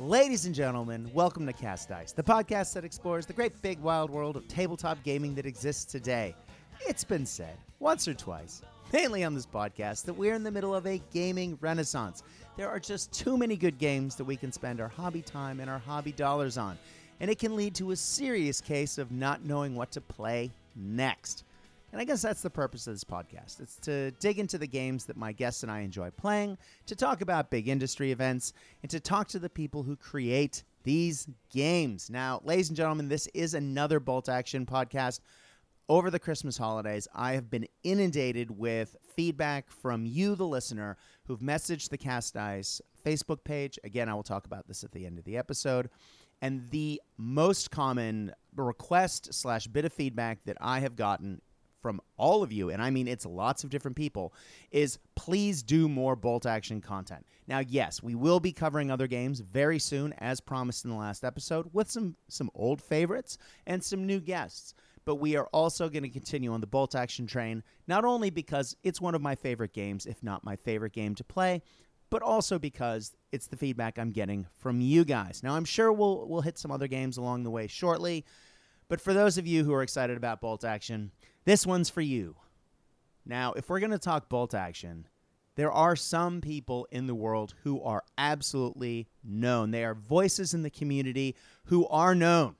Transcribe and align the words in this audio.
Ladies 0.00 0.46
and 0.46 0.54
gentlemen, 0.54 1.10
welcome 1.12 1.44
to 1.44 1.52
Cast 1.52 1.90
Dice, 1.90 2.12
the 2.12 2.22
podcast 2.22 2.72
that 2.72 2.86
explores 2.86 3.26
the 3.26 3.34
great 3.34 3.60
big 3.60 3.78
wild 3.80 4.08
world 4.08 4.34
of 4.34 4.48
tabletop 4.48 4.96
gaming 5.04 5.34
that 5.34 5.44
exists 5.44 5.84
today. 5.84 6.34
It's 6.88 7.04
been 7.04 7.26
said 7.26 7.58
once 7.80 8.08
or 8.08 8.14
twice, 8.14 8.62
mainly 8.94 9.24
on 9.24 9.34
this 9.34 9.44
podcast, 9.44 10.06
that 10.06 10.14
we're 10.14 10.32
in 10.32 10.42
the 10.42 10.50
middle 10.50 10.74
of 10.74 10.86
a 10.86 11.02
gaming 11.12 11.58
renaissance. 11.60 12.22
There 12.56 12.70
are 12.70 12.80
just 12.80 13.12
too 13.12 13.36
many 13.36 13.56
good 13.58 13.76
games 13.76 14.16
that 14.16 14.24
we 14.24 14.36
can 14.36 14.52
spend 14.52 14.80
our 14.80 14.88
hobby 14.88 15.20
time 15.20 15.60
and 15.60 15.68
our 15.68 15.78
hobby 15.78 16.12
dollars 16.12 16.56
on, 16.56 16.78
and 17.20 17.30
it 17.30 17.38
can 17.38 17.54
lead 17.54 17.74
to 17.74 17.90
a 17.90 17.96
serious 17.96 18.62
case 18.62 18.96
of 18.96 19.12
not 19.12 19.44
knowing 19.44 19.74
what 19.76 19.90
to 19.90 20.00
play 20.00 20.50
next. 20.76 21.44
And 21.92 22.00
I 22.00 22.04
guess 22.04 22.22
that's 22.22 22.42
the 22.42 22.50
purpose 22.50 22.86
of 22.86 22.94
this 22.94 23.04
podcast. 23.04 23.60
It's 23.60 23.76
to 23.78 24.12
dig 24.12 24.38
into 24.38 24.58
the 24.58 24.66
games 24.66 25.06
that 25.06 25.16
my 25.16 25.32
guests 25.32 25.64
and 25.64 25.72
I 25.72 25.80
enjoy 25.80 26.10
playing, 26.10 26.56
to 26.86 26.94
talk 26.94 27.20
about 27.20 27.50
big 27.50 27.68
industry 27.68 28.12
events, 28.12 28.52
and 28.82 28.90
to 28.90 29.00
talk 29.00 29.26
to 29.28 29.40
the 29.40 29.50
people 29.50 29.82
who 29.82 29.96
create 29.96 30.62
these 30.84 31.26
games. 31.52 32.08
Now, 32.08 32.40
ladies 32.44 32.68
and 32.68 32.76
gentlemen, 32.76 33.08
this 33.08 33.26
is 33.34 33.54
another 33.54 33.98
Bolt 33.98 34.28
Action 34.28 34.66
podcast. 34.66 35.20
Over 35.88 36.08
the 36.12 36.20
Christmas 36.20 36.56
holidays, 36.56 37.08
I 37.12 37.32
have 37.32 37.50
been 37.50 37.66
inundated 37.82 38.56
with 38.56 38.96
feedback 39.16 39.72
from 39.72 40.06
you, 40.06 40.36
the 40.36 40.46
listener, 40.46 40.96
who've 41.26 41.40
messaged 41.40 41.88
the 41.88 41.98
Cast 41.98 42.34
Dice 42.34 42.80
Facebook 43.04 43.42
page. 43.42 43.76
Again, 43.82 44.08
I 44.08 44.14
will 44.14 44.22
talk 44.22 44.46
about 44.46 44.68
this 44.68 44.84
at 44.84 44.92
the 44.92 45.04
end 45.04 45.18
of 45.18 45.24
the 45.24 45.36
episode. 45.36 45.90
And 46.40 46.70
the 46.70 47.02
most 47.18 47.72
common 47.72 48.32
request 48.54 49.34
slash 49.34 49.66
bit 49.66 49.84
of 49.84 49.92
feedback 49.92 50.44
that 50.44 50.56
I 50.60 50.78
have 50.78 50.94
gotten 50.94 51.40
from 51.80 52.00
all 52.16 52.42
of 52.42 52.52
you, 52.52 52.70
and 52.70 52.82
I 52.82 52.90
mean 52.90 53.08
it's 53.08 53.26
lots 53.26 53.64
of 53.64 53.70
different 53.70 53.96
people, 53.96 54.34
is 54.70 54.98
please 55.14 55.62
do 55.62 55.88
more 55.88 56.16
bolt 56.16 56.46
action 56.46 56.80
content. 56.80 57.26
Now, 57.46 57.60
yes, 57.60 58.02
we 58.02 58.14
will 58.14 58.40
be 58.40 58.52
covering 58.52 58.90
other 58.90 59.06
games 59.06 59.40
very 59.40 59.78
soon, 59.78 60.12
as 60.18 60.40
promised 60.40 60.84
in 60.84 60.90
the 60.90 60.96
last 60.96 61.24
episode, 61.24 61.70
with 61.72 61.90
some 61.90 62.16
some 62.28 62.50
old 62.54 62.82
favorites 62.82 63.38
and 63.66 63.82
some 63.82 64.06
new 64.06 64.20
guests. 64.20 64.74
But 65.04 65.16
we 65.16 65.36
are 65.36 65.46
also 65.46 65.88
going 65.88 66.02
to 66.02 66.10
continue 66.10 66.52
on 66.52 66.60
the 66.60 66.66
bolt 66.66 66.94
action 66.94 67.26
train, 67.26 67.62
not 67.88 68.04
only 68.04 68.30
because 68.30 68.76
it's 68.82 69.00
one 69.00 69.14
of 69.14 69.22
my 69.22 69.34
favorite 69.34 69.72
games, 69.72 70.06
if 70.06 70.22
not 70.22 70.44
my 70.44 70.56
favorite 70.56 70.92
game 70.92 71.14
to 71.14 71.24
play, 71.24 71.62
but 72.10 72.22
also 72.22 72.58
because 72.58 73.16
it's 73.32 73.46
the 73.46 73.56
feedback 73.56 73.98
I'm 73.98 74.10
getting 74.10 74.46
from 74.58 74.80
you 74.80 75.04
guys. 75.04 75.42
Now, 75.42 75.54
I'm 75.54 75.64
sure 75.64 75.92
we'll 75.92 76.28
we'll 76.28 76.42
hit 76.42 76.58
some 76.58 76.70
other 76.70 76.88
games 76.88 77.16
along 77.16 77.44
the 77.44 77.50
way 77.50 77.66
shortly. 77.66 78.24
But 78.90 79.00
for 79.00 79.14
those 79.14 79.38
of 79.38 79.46
you 79.46 79.62
who 79.62 79.72
are 79.72 79.84
excited 79.84 80.16
about 80.16 80.40
bolt 80.40 80.64
action, 80.64 81.12
this 81.44 81.64
one's 81.64 81.88
for 81.88 82.00
you. 82.00 82.34
Now, 83.24 83.52
if 83.52 83.68
we're 83.68 83.78
going 83.78 83.92
to 83.92 84.00
talk 84.00 84.28
bolt 84.28 84.52
action, 84.52 85.06
there 85.54 85.70
are 85.70 85.94
some 85.94 86.40
people 86.40 86.88
in 86.90 87.06
the 87.06 87.14
world 87.14 87.54
who 87.62 87.80
are 87.82 88.02
absolutely 88.18 89.06
known. 89.22 89.70
They 89.70 89.84
are 89.84 89.94
voices 89.94 90.54
in 90.54 90.64
the 90.64 90.70
community 90.70 91.36
who 91.66 91.86
are 91.86 92.16
known. 92.16 92.56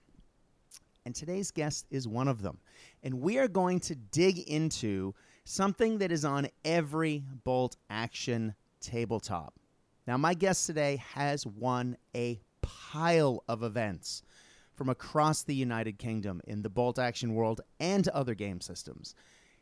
And 1.04 1.16
today's 1.16 1.50
guest 1.50 1.86
is 1.90 2.06
one 2.06 2.28
of 2.28 2.42
them. 2.42 2.58
And 3.02 3.20
we 3.20 3.38
are 3.38 3.48
going 3.48 3.80
to 3.80 3.96
dig 3.96 4.38
into 4.38 5.16
something 5.42 5.98
that 5.98 6.12
is 6.12 6.24
on 6.24 6.46
every 6.64 7.24
bolt 7.42 7.76
action 7.90 8.54
tabletop. 8.80 9.54
Now, 10.06 10.16
my 10.16 10.34
guest 10.34 10.64
today 10.64 11.02
has 11.14 11.44
won 11.44 11.96
a 12.14 12.40
pile 12.62 13.42
of 13.48 13.64
events 13.64 14.22
from 14.80 14.88
across 14.88 15.42
the 15.42 15.54
United 15.54 15.98
Kingdom 15.98 16.40
in 16.46 16.62
the 16.62 16.70
bolt 16.70 16.98
action 16.98 17.34
world 17.34 17.60
and 17.80 18.08
other 18.08 18.34
game 18.34 18.62
systems. 18.62 19.14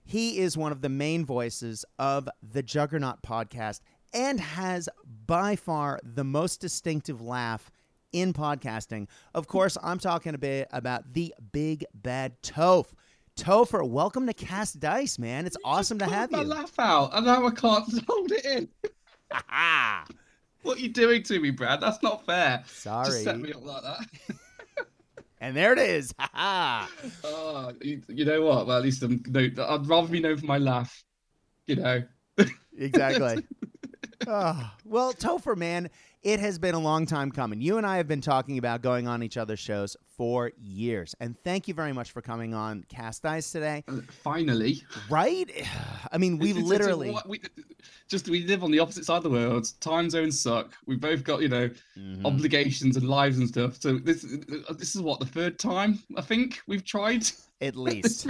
He 0.04 0.38
is 0.38 0.56
one 0.56 0.70
of 0.70 0.80
the 0.80 0.88
main 0.88 1.24
voices 1.24 1.84
of 1.98 2.28
the 2.40 2.62
Juggernaut 2.62 3.20
podcast 3.20 3.80
and 4.14 4.38
has 4.38 4.88
by 5.26 5.56
far 5.56 5.98
the 6.04 6.22
most 6.22 6.60
distinctive 6.60 7.20
laugh 7.20 7.68
in 8.12 8.32
podcasting. 8.32 9.08
Of 9.34 9.48
course, 9.48 9.76
I'm 9.82 9.98
talking 9.98 10.36
a 10.36 10.38
bit 10.38 10.68
about 10.70 11.12
the 11.14 11.34
big 11.50 11.84
bad 11.94 12.40
Toph. 12.40 12.92
Topher, 13.36 13.84
welcome 13.88 14.24
to 14.28 14.32
Cast 14.32 14.78
Dice, 14.78 15.18
man. 15.18 15.46
It's 15.46 15.56
awesome 15.64 15.98
to 15.98 16.06
have 16.06 16.30
you. 16.30 16.42
laugh 16.44 16.78
out, 16.78 17.10
and 17.12 17.26
now 17.26 17.44
I 17.44 17.50
can't 17.50 18.04
hold 18.08 18.30
it 18.30 18.44
in. 18.44 18.68
what 20.62 20.78
are 20.78 20.80
you 20.80 20.90
doing 20.90 21.24
to 21.24 21.40
me, 21.40 21.50
Brad? 21.50 21.80
That's 21.80 22.04
not 22.04 22.24
fair. 22.24 22.62
Sorry. 22.68 23.06
Just 23.06 23.24
set 23.24 23.40
me 23.40 23.52
up 23.52 23.64
like 23.64 23.82
that. 23.82 24.36
And 25.40 25.56
there 25.56 25.72
it 25.72 25.78
is. 25.78 26.12
Ha 26.18 26.30
ha. 26.32 26.90
oh, 27.24 27.72
you, 27.80 28.02
you 28.08 28.24
know 28.24 28.42
what? 28.42 28.66
Well, 28.66 28.76
at 28.76 28.82
least 28.82 29.02
I'm, 29.02 29.22
no, 29.28 29.40
I'd 29.40 29.86
rather 29.86 30.08
be 30.08 30.20
known 30.20 30.36
for 30.36 30.46
my 30.46 30.58
laugh. 30.58 31.04
You 31.66 31.76
know. 31.76 32.02
Exactly. 32.76 33.44
oh, 34.26 34.70
well, 34.84 35.12
Topher, 35.12 35.56
man, 35.56 35.90
it 36.22 36.40
has 36.40 36.58
been 36.58 36.74
a 36.74 36.78
long 36.80 37.06
time 37.06 37.30
coming. 37.30 37.60
You 37.60 37.78
and 37.78 37.86
I 37.86 37.96
have 37.96 38.08
been 38.08 38.20
talking 38.20 38.58
about 38.58 38.82
going 38.82 39.06
on 39.06 39.22
each 39.22 39.36
other's 39.36 39.60
shows 39.60 39.96
for 40.16 40.50
years. 40.60 41.14
And 41.20 41.36
thank 41.44 41.68
you 41.68 41.74
very 41.74 41.92
much 41.92 42.10
for 42.10 42.20
coming 42.20 42.54
on 42.54 42.84
Cast 42.88 43.22
Dice 43.22 43.50
today. 43.52 43.84
Finally. 44.24 44.82
Right? 45.08 45.50
I 46.12 46.18
mean, 46.18 46.38
we 46.38 46.52
literally. 46.52 47.16
we, 47.26 47.40
just 48.08 48.28
we 48.28 48.44
live 48.46 48.64
on 48.64 48.70
the 48.70 48.78
opposite 48.80 49.04
side 49.04 49.18
of 49.18 49.22
the 49.24 49.30
world. 49.30 49.68
Time 49.80 50.10
zones 50.10 50.38
suck. 50.40 50.72
We've 50.86 51.00
both 51.00 51.22
got 51.24 51.40
you 51.42 51.48
know 51.48 51.70
Mhm. 51.96 52.24
obligations 52.24 52.96
and 52.96 53.08
lives 53.08 53.38
and 53.38 53.48
stuff. 53.48 53.80
So 53.80 53.98
this 53.98 54.22
this 54.76 54.94
is 54.96 55.02
what 55.02 55.20
the 55.20 55.26
third 55.26 55.58
time 55.58 55.98
I 56.16 56.22
think 56.22 56.60
we've 56.66 56.84
tried. 56.84 57.26
At 57.60 57.74
least, 57.88 58.28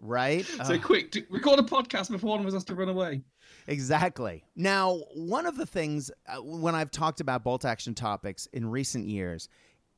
right? 0.00 0.44
So 0.46 0.74
Ugh. 0.74 0.82
quick, 0.82 1.26
record 1.30 1.58
a 1.58 1.62
podcast 1.62 2.10
before 2.10 2.30
one 2.30 2.40
of 2.40 2.46
us 2.46 2.52
has 2.54 2.64
to 2.64 2.74
run 2.74 2.88
away. 2.88 3.22
Exactly. 3.68 4.42
Now, 4.56 5.02
one 5.14 5.44
of 5.44 5.56
the 5.56 5.66
things 5.66 6.10
uh, 6.26 6.38
when 6.42 6.74
I've 6.74 6.90
talked 6.90 7.20
about 7.20 7.44
bolt 7.44 7.66
action 7.66 7.94
topics 7.94 8.46
in 8.46 8.68
recent 8.68 9.06
years 9.06 9.48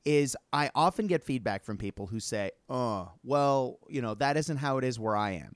is 0.05 0.37
I 0.53 0.71
often 0.75 1.07
get 1.07 1.23
feedback 1.23 1.65
from 1.65 1.79
people 1.79 2.07
who 2.07 2.19
say, 2.19 2.51
oh, 2.69 3.13
well, 3.23 3.79
you 3.89 4.03
know, 4.03 4.15
that 4.17 4.37
isn't 4.37 4.57
how 4.57 4.79
it 4.79 4.85
is 4.85 4.99
where 4.99 5.17
I 5.17 5.33
am. 5.33 5.55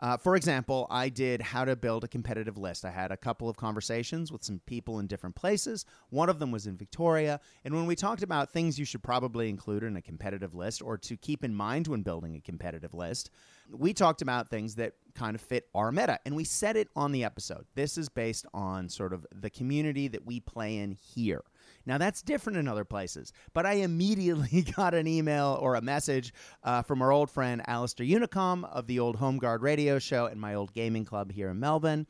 Uh, 0.00 0.16
for 0.16 0.34
example, 0.34 0.86
I 0.90 1.10
did 1.10 1.42
how 1.42 1.66
to 1.66 1.76
build 1.76 2.04
a 2.04 2.08
competitive 2.08 2.56
list. 2.56 2.86
I 2.86 2.90
had 2.90 3.12
a 3.12 3.18
couple 3.18 3.50
of 3.50 3.58
conversations 3.58 4.32
with 4.32 4.42
some 4.42 4.60
people 4.64 4.98
in 4.98 5.06
different 5.06 5.36
places. 5.36 5.84
One 6.08 6.30
of 6.30 6.38
them 6.38 6.50
was 6.50 6.66
in 6.66 6.78
Victoria. 6.78 7.38
And 7.66 7.74
when 7.74 7.84
we 7.84 7.94
talked 7.94 8.22
about 8.22 8.50
things 8.50 8.78
you 8.78 8.86
should 8.86 9.02
probably 9.02 9.50
include 9.50 9.82
in 9.82 9.96
a 9.96 10.02
competitive 10.02 10.54
list 10.54 10.80
or 10.80 10.96
to 10.96 11.16
keep 11.18 11.44
in 11.44 11.54
mind 11.54 11.86
when 11.86 12.00
building 12.00 12.34
a 12.34 12.40
competitive 12.40 12.94
list, 12.94 13.30
we 13.70 13.92
talked 13.92 14.22
about 14.22 14.48
things 14.48 14.74
that 14.76 14.94
kind 15.14 15.34
of 15.34 15.42
fit 15.42 15.68
our 15.74 15.92
meta. 15.92 16.18
And 16.24 16.34
we 16.34 16.44
said 16.44 16.76
it 16.76 16.88
on 16.96 17.12
the 17.12 17.22
episode. 17.22 17.66
This 17.74 17.98
is 17.98 18.08
based 18.08 18.46
on 18.54 18.88
sort 18.88 19.12
of 19.12 19.26
the 19.32 19.50
community 19.50 20.08
that 20.08 20.24
we 20.24 20.40
play 20.40 20.78
in 20.78 20.92
here. 20.92 21.42
Now, 21.86 21.98
that's 21.98 22.22
different 22.22 22.58
in 22.58 22.68
other 22.68 22.84
places, 22.84 23.32
but 23.52 23.66
I 23.66 23.74
immediately 23.74 24.62
got 24.76 24.94
an 24.94 25.06
email 25.06 25.58
or 25.60 25.74
a 25.74 25.80
message 25.80 26.32
uh, 26.62 26.82
from 26.82 27.02
our 27.02 27.10
old 27.10 27.30
friend 27.30 27.62
Alistair 27.66 28.06
Unicom 28.06 28.64
of 28.70 28.86
the 28.86 28.98
old 28.98 29.16
Home 29.16 29.38
Guard 29.38 29.62
radio 29.62 29.98
show 29.98 30.26
and 30.26 30.40
my 30.40 30.54
old 30.54 30.72
gaming 30.74 31.04
club 31.04 31.32
here 31.32 31.48
in 31.48 31.58
Melbourne, 31.58 32.06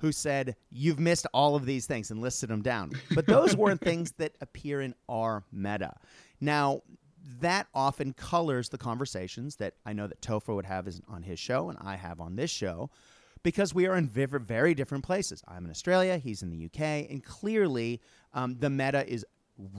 who 0.00 0.12
said, 0.12 0.56
You've 0.70 0.98
missed 0.98 1.26
all 1.34 1.54
of 1.54 1.66
these 1.66 1.86
things 1.86 2.10
and 2.10 2.20
listed 2.20 2.48
them 2.48 2.62
down. 2.62 2.92
But 3.14 3.26
those 3.26 3.54
weren't 3.56 3.80
things 3.82 4.12
that 4.12 4.34
appear 4.40 4.80
in 4.80 4.94
our 5.08 5.44
meta. 5.52 5.94
Now, 6.40 6.80
that 7.40 7.66
often 7.74 8.14
colors 8.14 8.70
the 8.70 8.78
conversations 8.78 9.56
that 9.56 9.74
I 9.84 9.92
know 9.92 10.06
that 10.06 10.22
Topher 10.22 10.54
would 10.54 10.64
have 10.66 10.88
is- 10.88 11.02
on 11.08 11.22
his 11.22 11.38
show 11.38 11.68
and 11.68 11.78
I 11.80 11.96
have 11.96 12.20
on 12.20 12.36
this 12.36 12.50
show 12.50 12.90
because 13.42 13.74
we 13.74 13.86
are 13.86 13.96
in 13.96 14.08
very, 14.08 14.74
different 14.74 15.04
places. 15.04 15.42
I'm 15.48 15.64
in 15.64 15.70
Australia, 15.70 16.18
he's 16.18 16.42
in 16.42 16.50
the 16.50 16.66
UK, 16.66 17.10
and 17.10 17.24
clearly 17.24 18.00
um, 18.34 18.56
the 18.58 18.70
meta 18.70 19.06
is 19.08 19.24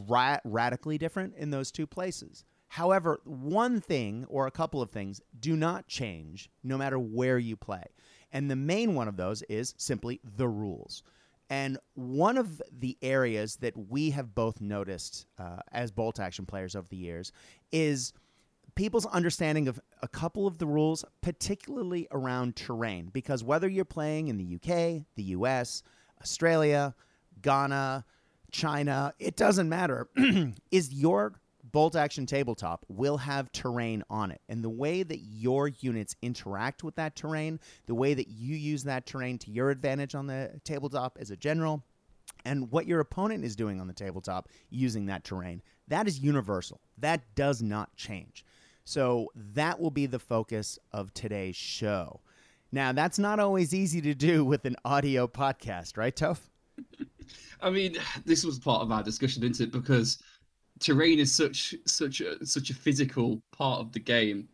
ra- 0.07 0.39
radically 0.43 0.97
different 0.97 1.35
in 1.35 1.51
those 1.51 1.71
two 1.71 1.87
places. 1.87 2.43
However, 2.67 3.19
one 3.25 3.81
thing 3.81 4.25
or 4.29 4.47
a 4.47 4.51
couple 4.51 4.81
of 4.81 4.91
things 4.91 5.21
do 5.39 5.55
not 5.55 5.87
change 5.87 6.49
no 6.63 6.77
matter 6.77 6.97
where 6.97 7.37
you 7.37 7.57
play. 7.57 7.83
And 8.31 8.49
the 8.49 8.55
main 8.55 8.95
one 8.95 9.07
of 9.07 9.17
those 9.17 9.41
is 9.43 9.73
simply 9.77 10.21
the 10.23 10.47
rules. 10.47 11.03
And 11.49 11.77
one 11.95 12.37
of 12.37 12.61
the 12.71 12.97
areas 13.01 13.57
that 13.57 13.73
we 13.75 14.11
have 14.11 14.33
both 14.33 14.61
noticed 14.61 15.25
uh, 15.37 15.57
as 15.73 15.91
bolt 15.91 16.17
action 16.17 16.45
players 16.45 16.77
over 16.77 16.87
the 16.89 16.95
years 16.95 17.33
is 17.73 18.13
people's 18.75 19.05
understanding 19.05 19.67
of 19.67 19.79
a 20.01 20.07
couple 20.07 20.47
of 20.47 20.57
the 20.57 20.65
rules, 20.65 21.03
particularly 21.21 22.07
around 22.11 22.55
terrain. 22.55 23.09
Because 23.11 23.43
whether 23.43 23.67
you're 23.67 23.85
playing 23.85 24.27
in 24.27 24.37
the 24.37 24.55
UK, 24.55 25.03
the 25.15 25.23
US, 25.23 25.83
Australia, 26.21 26.95
Ghana, 27.41 28.05
China, 28.51 29.13
it 29.19 29.35
doesn't 29.35 29.69
matter. 29.69 30.07
is 30.71 30.93
your 30.93 31.33
bolt 31.71 31.95
action 31.95 32.25
tabletop 32.25 32.85
will 32.89 33.17
have 33.17 33.51
terrain 33.51 34.03
on 34.09 34.31
it. 34.31 34.41
And 34.49 34.63
the 34.63 34.69
way 34.69 35.03
that 35.03 35.19
your 35.19 35.67
units 35.67 36.15
interact 36.21 36.83
with 36.83 36.95
that 36.95 37.15
terrain, 37.15 37.59
the 37.85 37.95
way 37.95 38.13
that 38.13 38.27
you 38.27 38.55
use 38.55 38.83
that 38.83 39.05
terrain 39.05 39.37
to 39.39 39.51
your 39.51 39.69
advantage 39.69 40.15
on 40.15 40.27
the 40.27 40.59
tabletop 40.63 41.17
as 41.19 41.31
a 41.31 41.37
general, 41.37 41.83
and 42.45 42.71
what 42.71 42.87
your 42.87 42.99
opponent 42.99 43.43
is 43.43 43.55
doing 43.55 43.79
on 43.79 43.87
the 43.87 43.93
tabletop 43.93 44.49
using 44.69 45.05
that 45.05 45.23
terrain, 45.23 45.61
that 45.87 46.07
is 46.07 46.19
universal. 46.19 46.79
That 46.97 47.21
does 47.35 47.61
not 47.61 47.95
change. 47.95 48.45
So 48.83 49.27
that 49.35 49.79
will 49.79 49.91
be 49.91 50.05
the 50.05 50.19
focus 50.19 50.79
of 50.91 51.13
today's 51.13 51.55
show. 51.55 52.21
Now, 52.71 52.91
that's 52.93 53.19
not 53.19 53.39
always 53.39 53.73
easy 53.73 54.01
to 54.01 54.13
do 54.15 54.45
with 54.45 54.65
an 54.65 54.75
audio 54.85 55.27
podcast, 55.27 55.97
right, 55.97 56.15
Toph? 56.15 56.39
I 57.61 57.69
mean, 57.69 57.97
this 58.25 58.43
was 58.43 58.59
part 58.59 58.81
of 58.81 58.91
our 58.91 59.03
discussion, 59.03 59.43
isn't 59.43 59.67
it? 59.67 59.71
Because 59.71 60.17
terrain 60.79 61.19
is 61.19 61.31
such 61.33 61.75
such 61.85 62.21
a 62.21 62.43
such 62.45 62.69
a 62.69 62.73
physical 62.73 63.41
part 63.51 63.81
of 63.81 63.91
the 63.91 63.99
game, 63.99 64.47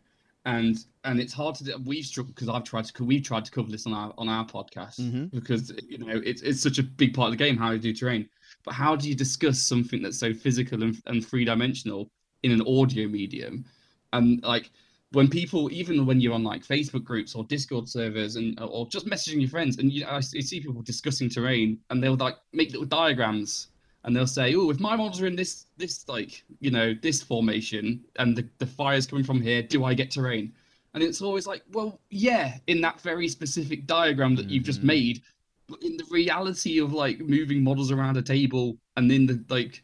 and 0.44 0.84
and 1.04 1.18
it's 1.20 1.32
hard 1.32 1.54
to 1.56 1.64
do. 1.64 1.78
We've 1.86 2.04
struggled 2.04 2.34
because 2.34 2.48
I've 2.48 2.64
tried 2.64 2.84
to 2.86 3.04
we've 3.04 3.22
tried 3.22 3.44
to 3.46 3.50
cover 3.50 3.70
this 3.70 3.86
on 3.86 3.94
our 3.94 4.12
on 4.18 4.28
our 4.28 4.44
podcast 4.44 5.00
Mhm. 5.00 5.30
because 5.30 5.72
you 5.88 5.98
know 5.98 6.20
it's 6.24 6.42
it's 6.42 6.60
such 6.60 6.78
a 6.78 6.82
big 6.82 7.14
part 7.14 7.32
of 7.32 7.38
the 7.38 7.42
game 7.44 7.56
how 7.56 7.70
you 7.70 7.78
do 7.78 7.92
terrain. 7.94 8.28
But 8.64 8.74
how 8.74 8.94
do 8.96 9.08
you 9.08 9.14
discuss 9.14 9.58
something 9.58 10.02
that's 10.02 10.18
so 10.18 10.34
physical 10.34 10.82
and, 10.82 11.00
and 11.06 11.24
three 11.26 11.44
dimensional 11.44 12.10
in 12.42 12.50
an 12.50 12.60
audio 12.66 13.08
medium? 13.08 13.64
And 14.12 14.42
like 14.42 14.70
when 15.12 15.28
people, 15.28 15.70
even 15.72 16.06
when 16.06 16.20
you're 16.20 16.34
on 16.34 16.44
like 16.44 16.64
Facebook 16.66 17.04
groups 17.04 17.34
or 17.34 17.44
Discord 17.44 17.88
servers 17.88 18.36
and 18.36 18.58
or 18.60 18.88
just 18.88 19.06
messaging 19.06 19.40
your 19.40 19.50
friends, 19.50 19.78
and 19.78 19.92
you 19.92 20.04
know, 20.04 20.10
I 20.10 20.20
see 20.20 20.60
people 20.60 20.82
discussing 20.82 21.28
terrain, 21.28 21.78
and 21.90 22.02
they'll 22.02 22.16
like 22.16 22.36
make 22.52 22.70
little 22.70 22.86
diagrams, 22.86 23.68
and 24.04 24.14
they'll 24.14 24.26
say, 24.26 24.54
"Oh, 24.54 24.70
if 24.70 24.80
my 24.80 24.96
models 24.96 25.20
are 25.20 25.26
in 25.26 25.36
this 25.36 25.66
this 25.76 26.08
like 26.08 26.42
you 26.60 26.70
know 26.70 26.94
this 26.94 27.22
formation, 27.22 28.04
and 28.18 28.36
the 28.36 28.46
the 28.58 28.66
fire's 28.66 29.06
coming 29.06 29.24
from 29.24 29.40
here, 29.40 29.62
do 29.62 29.84
I 29.84 29.94
get 29.94 30.10
terrain?" 30.10 30.52
And 30.94 31.02
it's 31.02 31.20
always 31.22 31.46
like, 31.46 31.62
well, 31.72 32.00
yeah, 32.10 32.56
in 32.66 32.80
that 32.80 33.00
very 33.02 33.28
specific 33.28 33.86
diagram 33.86 34.34
that 34.36 34.48
you've 34.50 34.64
just 34.64 34.80
Mhm. 34.80 34.84
made, 34.84 35.22
but 35.68 35.82
in 35.82 35.96
the 35.98 36.04
reality 36.10 36.78
of 36.80 36.92
like 36.92 37.20
moving 37.20 37.62
models 37.62 37.90
around 37.92 38.16
a 38.16 38.22
table 38.22 38.78
and 38.96 39.12
in 39.12 39.26
the 39.26 39.44
like 39.48 39.82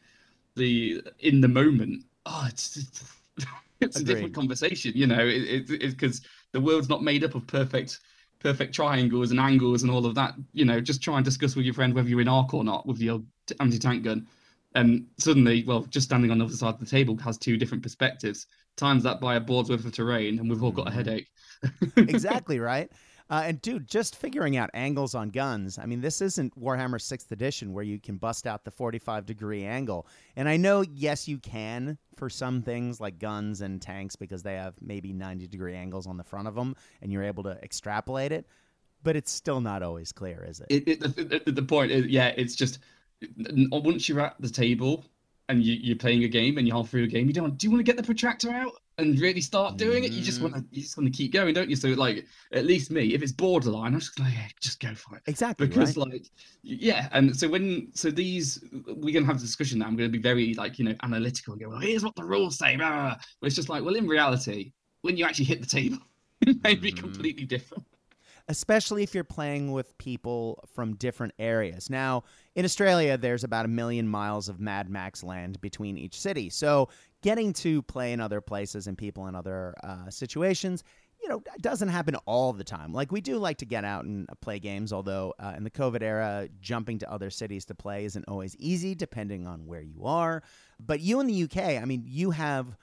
the 0.56 1.02
in 1.20 1.40
the 1.40 1.48
moment, 1.48 2.04
oh, 2.26 2.46
it's 2.48 2.78
it's 3.80 3.98
a 4.00 4.04
different 4.04 4.34
conversation, 4.34 4.92
you 4.94 5.06
know. 5.06 5.26
It, 5.26 5.42
it, 5.42 5.70
it's 5.82 5.94
because 5.94 6.22
the 6.52 6.60
world's 6.60 6.88
not 6.88 7.02
made 7.02 7.24
up 7.24 7.34
of 7.34 7.46
perfect 7.46 8.00
perfect 8.40 8.74
triangles 8.74 9.30
and 9.30 9.40
angles 9.40 9.82
and 9.82 9.90
all 9.90 10.04
of 10.04 10.14
that. 10.14 10.34
You 10.52 10.64
know, 10.64 10.80
just 10.80 11.02
try 11.02 11.16
and 11.16 11.24
discuss 11.24 11.56
with 11.56 11.64
your 11.64 11.74
friend 11.74 11.94
whether 11.94 12.08
you're 12.08 12.20
in 12.20 12.28
arc 12.28 12.52
or 12.54 12.62
not 12.64 12.86
with 12.86 13.00
your 13.00 13.22
t- 13.46 13.54
anti-tank 13.60 14.04
gun. 14.04 14.26
And 14.74 15.06
suddenly, 15.18 15.64
well, 15.66 15.82
just 15.84 16.06
standing 16.06 16.30
on 16.30 16.38
the 16.38 16.44
other 16.44 16.54
side 16.54 16.74
of 16.74 16.80
the 16.80 16.86
table 16.86 17.16
has 17.18 17.38
two 17.38 17.56
different 17.56 17.82
perspectives. 17.82 18.46
Times 18.76 19.04
that 19.04 19.20
by 19.20 19.36
a 19.36 19.40
board's 19.40 19.70
worth 19.70 19.84
of 19.84 19.92
terrain, 19.92 20.40
and 20.40 20.50
we've 20.50 20.62
all 20.64 20.72
got 20.72 20.88
a 20.88 20.90
Mhm. 20.90 20.94
headache. 20.94 21.28
exactly 21.96 22.58
right. 22.58 22.90
Uh, 23.30 23.42
and 23.46 23.62
dude, 23.62 23.88
just 23.88 24.16
figuring 24.16 24.56
out 24.56 24.68
angles 24.74 25.14
on 25.14 25.30
guns. 25.30 25.78
I 25.78 25.86
mean, 25.86 26.00
this 26.02 26.20
isn't 26.20 26.58
Warhammer 26.60 27.00
Sixth 27.00 27.32
Edition 27.32 27.72
where 27.72 27.84
you 27.84 27.98
can 27.98 28.16
bust 28.16 28.46
out 28.46 28.64
the 28.64 28.70
forty-five 28.70 29.24
degree 29.24 29.64
angle. 29.64 30.06
And 30.36 30.48
I 30.48 30.56
know, 30.58 30.82
yes, 30.82 31.26
you 31.26 31.38
can 31.38 31.96
for 32.16 32.28
some 32.28 32.60
things 32.62 33.00
like 33.00 33.18
guns 33.18 33.62
and 33.62 33.80
tanks 33.80 34.14
because 34.14 34.42
they 34.42 34.54
have 34.54 34.74
maybe 34.80 35.12
ninety 35.12 35.46
degree 35.46 35.74
angles 35.74 36.06
on 36.06 36.18
the 36.18 36.24
front 36.24 36.48
of 36.48 36.54
them, 36.54 36.76
and 37.00 37.10
you're 37.10 37.24
able 37.24 37.42
to 37.44 37.58
extrapolate 37.62 38.30
it. 38.30 38.46
But 39.02 39.16
it's 39.16 39.30
still 39.30 39.60
not 39.60 39.82
always 39.82 40.12
clear, 40.12 40.44
is 40.48 40.60
it? 40.60 40.66
it, 40.70 40.88
it 40.88 41.44
the, 41.44 41.52
the, 41.52 41.62
point 41.62 41.92
is, 41.92 42.06
yeah, 42.06 42.28
it's 42.36 42.54
just 42.54 42.78
once 43.70 44.08
you're 44.08 44.20
at 44.20 44.34
the 44.40 44.48
table 44.48 45.04
and 45.48 45.62
you, 45.62 45.74
you're 45.74 45.96
playing 45.96 46.24
a 46.24 46.28
game 46.28 46.56
and 46.56 46.66
you're 46.66 46.76
half 46.76 46.88
through 46.88 47.04
a 47.04 47.06
game, 47.06 47.26
you 47.26 47.32
don't. 47.32 47.56
Do 47.56 47.66
you 47.66 47.70
want 47.70 47.80
to 47.80 47.84
get 47.84 47.96
the 47.96 48.02
protractor 48.02 48.50
out 48.50 48.72
and 48.98 49.18
really 49.20 49.40
start 49.40 49.76
doing 49.76 50.04
it? 50.04 50.12
You 50.12 50.22
just 50.22 50.38
Mm. 50.40 50.52
want 50.52 50.54
to. 50.54 50.64
You 50.70 50.82
just 50.82 50.96
want 50.96 51.12
to 51.12 51.16
keep 51.16 51.32
going, 51.32 51.54
don't 51.54 51.68
you? 51.70 51.76
So 51.76 51.88
like, 51.88 52.26
at 52.52 52.64
least 52.64 52.90
me, 52.90 53.14
if 53.14 53.22
it's 53.22 53.32
borderline, 53.32 53.94
I'm 53.94 54.00
just 54.00 54.18
like, 54.18 54.32
yeah, 54.32 54.48
just 54.60 54.80
go 54.80 54.94
for 54.94 55.16
it. 55.16 55.22
Exactly. 55.26 55.66
Because 55.66 55.96
right? 55.96 56.08
like, 56.10 56.26
yeah, 56.62 57.08
and 57.12 57.36
so 57.36 57.48
when 57.48 57.88
so 57.94 58.10
these 58.10 58.62
we're 58.86 59.12
gonna 59.14 59.26
have 59.26 59.36
a 59.36 59.40
discussion 59.40 59.78
now. 59.78 59.86
I'm 59.86 59.96
gonna 59.96 60.08
be 60.08 60.18
very 60.18 60.54
like 60.54 60.78
you 60.78 60.84
know 60.84 60.94
analytical 61.02 61.54
and 61.54 61.62
go, 61.62 61.68
well, 61.70 61.78
here's 61.78 62.04
what 62.04 62.14
the 62.16 62.24
rules 62.24 62.58
say. 62.58 62.76
Blah, 62.76 62.88
blah, 62.90 63.02
blah. 63.02 63.16
But 63.40 63.46
it's 63.46 63.56
just 63.56 63.68
like, 63.68 63.84
well, 63.84 63.94
in 63.94 64.06
reality, 64.06 64.72
when 65.02 65.16
you 65.16 65.24
actually 65.24 65.46
hit 65.46 65.60
the 65.60 65.66
table, 65.66 65.98
it 66.42 66.62
may 66.62 66.74
be 66.74 66.92
Mhm. 66.92 66.96
completely 66.98 67.44
different. 67.46 67.84
especially 68.48 69.02
if 69.02 69.14
you're 69.14 69.24
playing 69.24 69.72
with 69.72 69.96
people 69.96 70.62
from 70.74 70.94
different 70.96 71.32
areas. 71.38 71.88
Now, 71.88 72.24
in 72.54 72.66
Australia, 72.66 73.16
there's 73.16 73.42
about 73.42 73.64
a 73.64 73.68
million 73.68 74.06
miles 74.06 74.50
of 74.50 74.60
Mad 74.60 74.90
Max 74.90 75.22
land 75.22 75.58
between 75.62 75.96
each 75.96 76.20
city. 76.20 76.50
So, 76.50 76.90
getting 77.24 77.54
to 77.54 77.80
play 77.80 78.12
in 78.12 78.20
other 78.20 78.42
places 78.42 78.86
and 78.86 78.98
people 78.98 79.26
in 79.28 79.34
other 79.34 79.74
uh, 79.82 80.10
situations, 80.10 80.84
you 81.22 81.28
know, 81.30 81.42
doesn't 81.62 81.88
happen 81.88 82.14
all 82.26 82.52
the 82.52 82.62
time. 82.62 82.92
Like, 82.92 83.10
we 83.10 83.22
do 83.22 83.38
like 83.38 83.56
to 83.58 83.64
get 83.64 83.82
out 83.82 84.04
and 84.04 84.28
uh, 84.28 84.34
play 84.42 84.58
games, 84.58 84.92
although 84.92 85.32
uh, 85.38 85.54
in 85.56 85.64
the 85.64 85.70
COVID 85.70 86.02
era, 86.02 86.50
jumping 86.60 86.98
to 86.98 87.10
other 87.10 87.30
cities 87.30 87.64
to 87.64 87.74
play 87.74 88.04
isn't 88.04 88.26
always 88.28 88.54
easy, 88.56 88.94
depending 88.94 89.46
on 89.46 89.64
where 89.64 89.80
you 89.80 90.04
are. 90.04 90.42
But 90.78 91.00
you 91.00 91.18
in 91.20 91.26
the 91.26 91.44
UK, 91.44 91.80
I 91.80 91.86
mean, 91.86 92.02
you 92.04 92.30
have 92.32 92.76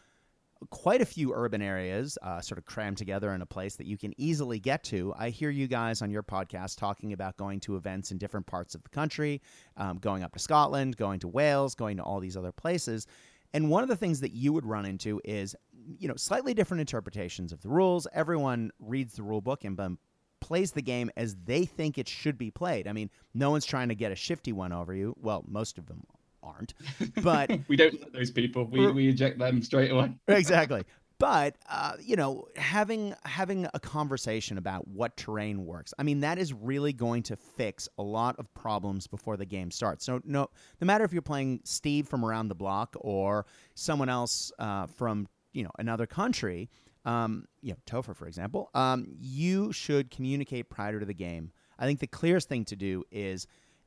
quite 0.71 1.01
a 1.01 1.05
few 1.05 1.33
urban 1.35 1.61
areas 1.61 2.17
uh, 2.23 2.41
sort 2.41 2.57
of 2.57 2.65
crammed 2.65 2.97
together 2.97 3.33
in 3.35 3.43
a 3.43 3.45
place 3.45 3.75
that 3.75 3.85
you 3.85 3.97
can 3.97 4.11
easily 4.19 4.59
get 4.59 4.83
to. 4.85 5.13
I 5.19 5.29
hear 5.29 5.51
you 5.51 5.67
guys 5.67 6.01
on 6.01 6.09
your 6.09 6.23
podcast 6.23 6.77
talking 6.77 7.13
about 7.13 7.37
going 7.37 7.59
to 7.61 7.75
events 7.75 8.09
in 8.09 8.17
different 8.17 8.47
parts 8.47 8.73
of 8.73 8.81
the 8.81 8.89
country, 8.89 9.39
um, 9.77 9.99
going 9.99 10.23
up 10.23 10.33
to 10.33 10.39
Scotland, 10.39 10.97
going 10.97 11.19
to 11.19 11.27
Wales, 11.27 11.75
going 11.75 11.97
to 11.97 12.03
all 12.03 12.19
these 12.19 12.37
other 12.37 12.51
places. 12.51 13.05
And 13.53 13.69
one 13.69 13.83
of 13.83 13.89
the 13.89 13.95
things 13.95 14.21
that 14.21 14.31
you 14.31 14.53
would 14.53 14.65
run 14.65 14.85
into 14.85 15.21
is, 15.25 15.55
you 15.99 16.07
know, 16.07 16.15
slightly 16.15 16.53
different 16.53 16.81
interpretations 16.81 17.51
of 17.51 17.61
the 17.61 17.69
rules. 17.69 18.07
Everyone 18.13 18.71
reads 18.79 19.13
the 19.13 19.23
rule 19.23 19.41
book 19.41 19.65
and 19.65 19.79
um, 19.79 19.97
plays 20.39 20.71
the 20.71 20.81
game 20.81 21.09
as 21.17 21.35
they 21.43 21.65
think 21.65 21.97
it 21.97 22.07
should 22.07 22.37
be 22.37 22.51
played. 22.51 22.87
I 22.87 22.93
mean, 22.93 23.09
no 23.33 23.51
one's 23.51 23.65
trying 23.65 23.89
to 23.89 23.95
get 23.95 24.11
a 24.11 24.15
shifty 24.15 24.53
one 24.53 24.71
over 24.71 24.93
you. 24.93 25.15
Well, 25.21 25.43
most 25.47 25.77
of 25.77 25.85
them 25.87 26.03
aren't. 26.43 26.73
But 27.21 27.51
we 27.67 27.75
don't 27.75 27.99
let 27.99 28.13
those 28.13 28.31
people. 28.31 28.65
We 28.65 28.91
we 28.91 29.07
eject 29.09 29.39
them 29.39 29.61
straight 29.61 29.91
away. 29.91 30.11
exactly. 30.27 30.83
But 31.21 31.55
uh, 31.69 31.97
you 32.03 32.15
know, 32.15 32.47
having 32.55 33.13
having 33.25 33.67
a 33.75 33.79
conversation 33.79 34.57
about 34.57 34.87
what 34.87 35.15
terrain 35.15 35.67
works, 35.67 35.93
I 35.99 36.03
mean, 36.03 36.21
that 36.21 36.39
is 36.39 36.51
really 36.51 36.93
going 36.93 37.21
to 37.23 37.35
fix 37.35 37.87
a 37.99 38.01
lot 38.01 38.37
of 38.39 38.51
problems 38.55 39.05
before 39.05 39.37
the 39.37 39.45
game 39.45 39.69
starts. 39.69 40.03
So 40.03 40.19
no, 40.25 40.49
no 40.81 40.85
matter 40.85 41.03
if 41.03 41.13
you're 41.13 41.21
playing 41.21 41.59
Steve 41.63 42.07
from 42.07 42.25
around 42.25 42.47
the 42.47 42.55
block 42.55 42.95
or 42.99 43.45
someone 43.75 44.09
else 44.09 44.51
uh, 44.57 44.87
from 44.87 45.27
you 45.53 45.61
know 45.61 45.69
another 45.77 46.07
country, 46.07 46.71
um, 47.05 47.45
you 47.61 47.71
know 47.71 47.77
Topher 47.85 48.15
for 48.15 48.25
example, 48.25 48.71
um, 48.73 49.05
you 49.19 49.71
should 49.71 50.09
communicate 50.09 50.71
prior 50.71 50.99
to 50.99 51.05
the 51.05 51.13
game. 51.13 51.51
I 51.77 51.85
think 51.85 51.99
the 51.99 52.07
clearest 52.07 52.49
thing 52.49 52.65
to 52.65 52.75
do 52.75 53.03
is 53.11 53.45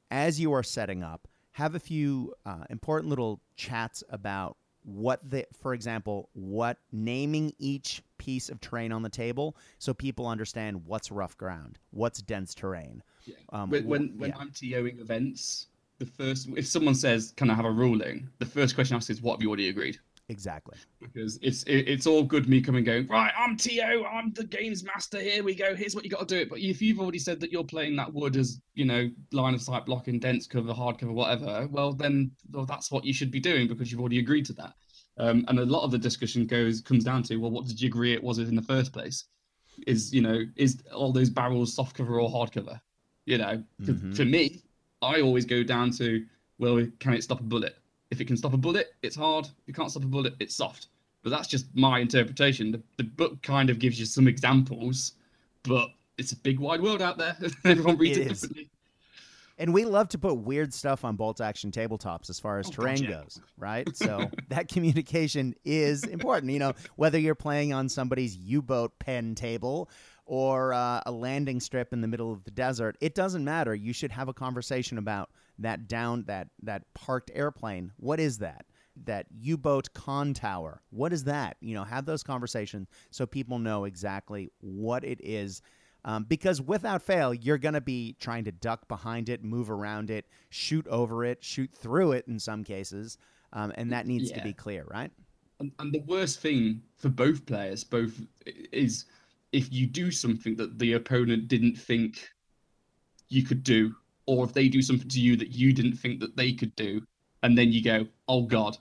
as 0.08 0.38
you 0.38 0.52
are 0.52 0.62
setting 0.62 1.02
up, 1.02 1.26
have 1.50 1.74
a 1.74 1.80
few 1.80 2.32
uh, 2.46 2.62
important 2.70 3.10
little 3.10 3.40
chats 3.56 4.04
about 4.08 4.56
what 4.84 5.28
the, 5.28 5.46
for 5.60 5.74
example, 5.74 6.28
what 6.34 6.78
naming 6.92 7.52
each 7.58 8.02
piece 8.18 8.48
of 8.48 8.60
terrain 8.60 8.92
on 8.92 9.02
the 9.02 9.08
table, 9.08 9.56
so 9.78 9.92
people 9.92 10.26
understand 10.26 10.84
what's 10.86 11.10
rough 11.10 11.36
ground, 11.36 11.78
what's 11.90 12.22
dense 12.22 12.54
terrain. 12.54 13.02
Yeah. 13.24 13.36
Um, 13.52 13.70
when 13.70 13.84
wh- 13.84 13.88
when, 13.88 14.18
when 14.18 14.30
yeah. 14.30 14.36
I'm 14.38 14.50
TOing 14.50 15.00
events, 15.00 15.68
the 15.98 16.06
first 16.06 16.48
if 16.56 16.66
someone 16.66 16.94
says, 16.94 17.32
"Can 17.36 17.50
I 17.50 17.54
have 17.54 17.64
a 17.64 17.70
ruling?" 17.70 18.28
the 18.38 18.46
first 18.46 18.74
question 18.74 18.96
asked 18.96 19.10
is, 19.10 19.22
"What 19.22 19.34
have 19.34 19.42
you 19.42 19.48
already 19.48 19.68
agreed?" 19.68 19.98
Exactly. 20.30 20.76
Because 21.00 21.38
it's 21.42 21.64
it, 21.64 21.86
it's 21.86 22.06
all 22.06 22.22
good 22.22 22.48
me 22.48 22.62
coming 22.62 22.82
going 22.82 23.06
right. 23.08 23.32
I'm 23.36 23.56
TO. 23.56 24.04
I'm 24.10 24.32
the 24.32 24.44
games 24.44 24.82
master. 24.82 25.20
Here 25.20 25.44
we 25.44 25.54
go. 25.54 25.74
Here's 25.76 25.94
what 25.94 26.02
you 26.02 26.10
got 26.10 26.26
to 26.26 26.34
do 26.34 26.40
it. 26.40 26.48
But 26.48 26.60
if 26.60 26.80
you've 26.80 26.98
already 26.98 27.18
said 27.18 27.40
that 27.40 27.52
you're 27.52 27.64
playing 27.64 27.94
that 27.96 28.12
wood 28.12 28.36
as 28.36 28.60
you 28.74 28.86
know 28.86 29.10
line 29.32 29.52
of 29.52 29.60
sight 29.60 29.84
blocking, 29.84 30.18
dense 30.18 30.46
cover, 30.46 30.72
hard 30.72 30.98
cover, 30.98 31.12
whatever, 31.12 31.68
well 31.70 31.92
then 31.92 32.30
well, 32.52 32.64
that's 32.64 32.90
what 32.90 33.04
you 33.04 33.12
should 33.12 33.30
be 33.30 33.40
doing 33.40 33.68
because 33.68 33.90
you've 33.92 34.00
already 34.00 34.18
agreed 34.18 34.46
to 34.46 34.54
that. 34.54 34.72
Um, 35.18 35.44
and 35.48 35.58
a 35.58 35.64
lot 35.66 35.84
of 35.84 35.90
the 35.90 35.98
discussion 35.98 36.46
goes 36.46 36.80
comes 36.80 37.04
down 37.04 37.22
to 37.24 37.36
well, 37.36 37.50
what 37.50 37.66
did 37.66 37.80
you 37.80 37.88
agree 37.88 38.14
it 38.14 38.22
was 38.22 38.38
in 38.38 38.56
the 38.56 38.62
first 38.62 38.92
place? 38.94 39.24
Is 39.86 40.12
you 40.14 40.22
know 40.22 40.42
is 40.56 40.82
all 40.94 41.12
those 41.12 41.28
barrels 41.28 41.74
soft 41.74 41.96
cover 41.96 42.18
or 42.18 42.30
hard 42.30 42.50
cover? 42.50 42.80
You 43.26 43.38
know, 43.38 43.62
Mhm. 43.82 44.16
for 44.16 44.24
me, 44.24 44.62
I 45.02 45.20
always 45.20 45.44
go 45.44 45.62
down 45.62 45.90
to 45.92 46.24
well, 46.58 46.86
can 46.98 47.12
it 47.12 47.22
stop 47.22 47.40
a 47.40 47.42
bullet? 47.42 47.76
If 48.10 48.20
it 48.20 48.26
can 48.26 48.36
stop 48.36 48.52
a 48.52 48.56
bullet, 48.56 48.94
it's 49.02 49.16
hard. 49.16 49.46
If 49.46 49.68
it 49.68 49.74
can't 49.74 49.90
stop 49.90 50.04
a 50.04 50.06
bullet, 50.06 50.34
it's 50.40 50.54
soft. 50.54 50.88
But 51.22 51.30
that's 51.30 51.48
just 51.48 51.66
my 51.74 52.00
interpretation. 52.00 52.70
The, 52.70 52.82
the 52.98 53.04
book 53.04 53.40
kind 53.42 53.70
of 53.70 53.78
gives 53.78 53.98
you 53.98 54.06
some 54.06 54.28
examples, 54.28 55.12
but 55.62 55.88
it's 56.18 56.32
a 56.32 56.36
big 56.36 56.60
wide 56.60 56.80
world 56.82 57.00
out 57.02 57.16
there. 57.18 57.36
Everyone 57.64 57.96
reads 57.96 58.18
It 58.18 58.26
it, 58.26 58.28
differently. 58.28 58.70
And 59.56 59.72
we 59.72 59.84
love 59.84 60.08
to 60.08 60.18
put 60.18 60.34
weird 60.34 60.74
stuff 60.74 61.04
on 61.04 61.14
bolt 61.14 61.40
action 61.40 61.70
tabletops 61.70 62.28
as 62.28 62.40
far 62.40 62.58
as 62.58 62.66
Oh, 62.66 62.70
God, 62.70 62.74
terrain 62.74 63.02
yeah. 63.04 63.10
goes, 63.22 63.40
right? 63.56 63.96
So 63.96 64.28
that 64.48 64.68
communication 64.68 65.54
is 65.64 66.02
important. 66.04 66.50
You 66.52 66.58
know, 66.58 66.72
whether 66.96 67.18
you're 67.18 67.36
playing 67.36 67.72
on 67.72 67.88
somebody's 67.88 68.36
U 68.36 68.62
boat 68.62 68.98
pen 68.98 69.34
table 69.36 69.88
or 70.26 70.72
uh, 70.72 71.00
a 71.06 71.12
landing 71.12 71.60
strip 71.60 71.92
in 71.92 72.00
the 72.00 72.08
middle 72.08 72.32
of 72.32 72.44
the 72.44 72.50
desert, 72.50 72.96
it 73.00 73.14
doesn't 73.14 73.44
matter. 73.44 73.74
You 73.74 73.92
should 73.92 74.12
have 74.12 74.28
a 74.28 74.34
conversation 74.34 74.98
about 74.98 75.30
that 75.58 75.88
down 75.88 76.24
that 76.24 76.48
that 76.62 76.82
parked 76.94 77.30
airplane. 77.34 77.92
What 77.96 78.20
is 78.20 78.38
that? 78.38 78.66
That 79.04 79.26
U 79.40 79.56
boat 79.56 79.92
con 79.92 80.34
tower. 80.34 80.82
What 80.90 81.12
is 81.12 81.24
that? 81.24 81.56
You 81.60 81.74
know, 81.74 81.84
have 81.84 82.06
those 82.06 82.22
conversations 82.22 82.88
so 83.10 83.26
people 83.26 83.58
know 83.58 83.84
exactly 83.84 84.50
what 84.60 85.04
it 85.04 85.20
is 85.22 85.62
um, 86.04 86.24
because 86.24 86.60
without 86.60 87.02
fail, 87.02 87.32
you're 87.32 87.58
going 87.58 87.74
to 87.74 87.80
be 87.80 88.16
trying 88.20 88.44
to 88.44 88.52
duck 88.52 88.86
behind 88.88 89.28
it, 89.28 89.42
move 89.42 89.70
around 89.70 90.10
it, 90.10 90.26
shoot 90.50 90.86
over 90.88 91.24
it, 91.24 91.42
shoot 91.42 91.70
through 91.72 92.12
it 92.12 92.26
in 92.28 92.38
some 92.38 92.62
cases. 92.62 93.16
Um, 93.52 93.72
and 93.76 93.92
that 93.92 94.06
needs 94.06 94.30
to 94.32 94.42
be 94.42 94.52
clear, 94.52 94.84
right? 94.88 95.10
And, 95.60 95.72
and 95.78 95.92
the 95.92 96.00
worst 96.00 96.40
thing 96.40 96.82
for 96.96 97.08
both 97.08 97.46
players, 97.46 97.84
both 97.84 98.20
is 98.72 99.06
if 99.54 99.72
you 99.72 99.86
do 99.86 100.10
something 100.10 100.56
that 100.56 100.78
the 100.78 100.94
opponent 100.94 101.48
didn't 101.48 101.76
think 101.76 102.28
you 103.28 103.42
could 103.42 103.62
do, 103.62 103.94
or 104.26 104.44
if 104.44 104.52
they 104.52 104.68
do 104.68 104.82
something 104.82 105.08
to 105.08 105.20
you 105.20 105.36
that 105.36 105.50
you 105.50 105.72
didn't 105.72 105.96
think 105.96 106.20
that 106.20 106.36
they 106.36 106.52
could 106.52 106.74
do, 106.76 107.00
and 107.42 107.56
then 107.56 107.72
you 107.72 107.82
go, 107.82 108.06
"Oh 108.28 108.42
God, 108.42 108.76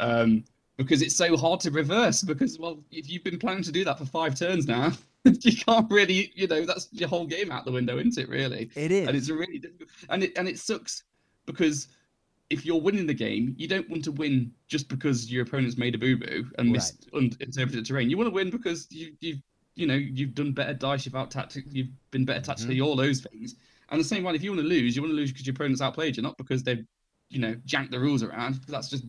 Um, 0.00 0.44
because 0.76 1.02
it's 1.02 1.16
so 1.16 1.36
hard 1.36 1.58
to 1.60 1.70
reverse. 1.72 2.22
Because 2.22 2.58
well, 2.58 2.78
if 2.92 3.10
you've 3.10 3.24
been 3.24 3.38
planning 3.38 3.64
to 3.64 3.72
do 3.72 3.84
that 3.84 3.98
for 3.98 4.04
five 4.04 4.38
turns 4.38 4.68
now, 4.68 4.92
you 5.24 5.56
can't 5.56 5.90
really, 5.90 6.32
you 6.36 6.46
know, 6.46 6.64
that's 6.64 6.88
your 6.92 7.08
whole 7.08 7.26
game 7.26 7.50
out 7.50 7.64
the 7.64 7.72
window, 7.72 7.98
isn't 7.98 8.16
it? 8.16 8.28
Really, 8.28 8.70
it 8.76 8.92
is, 8.92 9.08
and 9.08 9.16
it's 9.16 9.28
really 9.28 9.58
difficult, 9.58 9.88
and 10.10 10.22
it 10.22 10.38
and 10.38 10.48
it 10.48 10.58
sucks 10.58 11.02
because 11.46 11.88
if 12.50 12.64
you're 12.64 12.80
winning 12.80 13.06
the 13.06 13.14
game, 13.14 13.54
you 13.58 13.68
don't 13.68 13.88
want 13.90 14.04
to 14.04 14.12
win 14.12 14.52
just 14.68 14.88
because 14.88 15.30
your 15.30 15.42
opponent's 15.42 15.76
made 15.76 15.94
a 15.94 15.98
boo 15.98 16.16
boo 16.16 16.48
and 16.58 16.70
misinterpreted 16.70 17.84
terrain. 17.84 18.08
You 18.08 18.16
want 18.16 18.28
to 18.28 18.34
win 18.34 18.50
because 18.50 18.86
you 18.90 19.14
you 19.20 19.38
you 19.78 19.86
know 19.86 19.94
you've 19.94 20.34
done 20.34 20.52
better 20.52 20.74
dice, 20.74 21.06
you've 21.06 21.14
out 21.14 21.30
tactic, 21.30 21.64
you've 21.70 21.88
been 22.10 22.24
better 22.24 22.40
tactically, 22.40 22.76
mm-hmm. 22.76 22.84
all 22.84 22.96
those 22.96 23.20
things. 23.20 23.54
And 23.90 24.00
the 24.00 24.04
same 24.04 24.24
one, 24.24 24.34
if 24.34 24.42
you 24.42 24.50
want 24.50 24.62
to 24.62 24.68
lose, 24.68 24.96
you 24.96 25.02
want 25.02 25.12
to 25.12 25.16
lose 25.16 25.30
because 25.32 25.46
your 25.46 25.54
opponent's 25.54 25.80
outplayed 25.80 26.16
you, 26.16 26.22
not 26.22 26.36
because 26.36 26.62
they've 26.62 26.84
you 27.30 27.38
know 27.38 27.54
janked 27.64 27.92
the 27.92 28.00
rules 28.00 28.22
around. 28.22 28.60
That's 28.66 28.88
just 28.88 29.04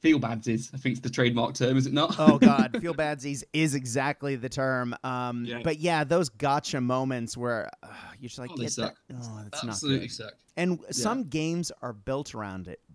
feel 0.00 0.18
badsies. 0.18 0.70
I 0.74 0.78
think 0.78 0.94
it's 0.94 1.00
the 1.00 1.10
trademark 1.10 1.54
term, 1.54 1.76
is 1.76 1.86
it 1.86 1.92
not? 1.92 2.16
oh 2.18 2.38
God, 2.38 2.76
feel 2.80 2.94
badsies 2.94 3.44
is 3.52 3.74
exactly 3.74 4.34
the 4.36 4.48
term. 4.48 4.94
Um, 5.04 5.44
yeah. 5.44 5.60
But 5.62 5.78
yeah, 5.78 6.04
those 6.04 6.28
gotcha 6.28 6.80
moments 6.80 7.36
where 7.36 7.70
uh, 7.82 7.88
you're 8.18 8.28
just 8.28 8.38
like, 8.38 8.50
oh, 8.52 8.56
that. 8.56 8.94
oh 9.14 9.40
that's 9.44 9.64
absolutely 9.64 10.00
not 10.00 10.02
good. 10.02 10.12
suck. 10.12 10.34
And 10.56 10.78
yeah. 10.80 10.86
some 10.90 11.24
games 11.24 11.70
are 11.80 11.92
built 11.92 12.34
around 12.34 12.66
it, 12.66 12.80
but 12.88 12.91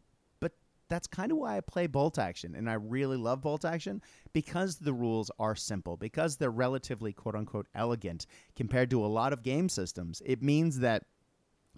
that's 0.89 1.07
kind 1.07 1.31
of 1.31 1.37
why 1.37 1.57
I 1.57 1.61
play 1.61 1.87
Bolt 1.87 2.17
Action, 2.17 2.55
and 2.55 2.69
I 2.69 2.73
really 2.73 3.17
love 3.17 3.41
Bolt 3.41 3.65
Action 3.65 4.01
because 4.33 4.77
the 4.77 4.93
rules 4.93 5.31
are 5.39 5.55
simple, 5.55 5.97
because 5.97 6.37
they're 6.37 6.49
relatively 6.49 7.13
quote 7.13 7.35
unquote 7.35 7.67
elegant 7.75 8.25
compared 8.55 8.89
to 8.91 9.05
a 9.05 9.07
lot 9.07 9.33
of 9.33 9.43
game 9.43 9.69
systems. 9.69 10.21
It 10.25 10.41
means 10.41 10.79
that 10.79 11.03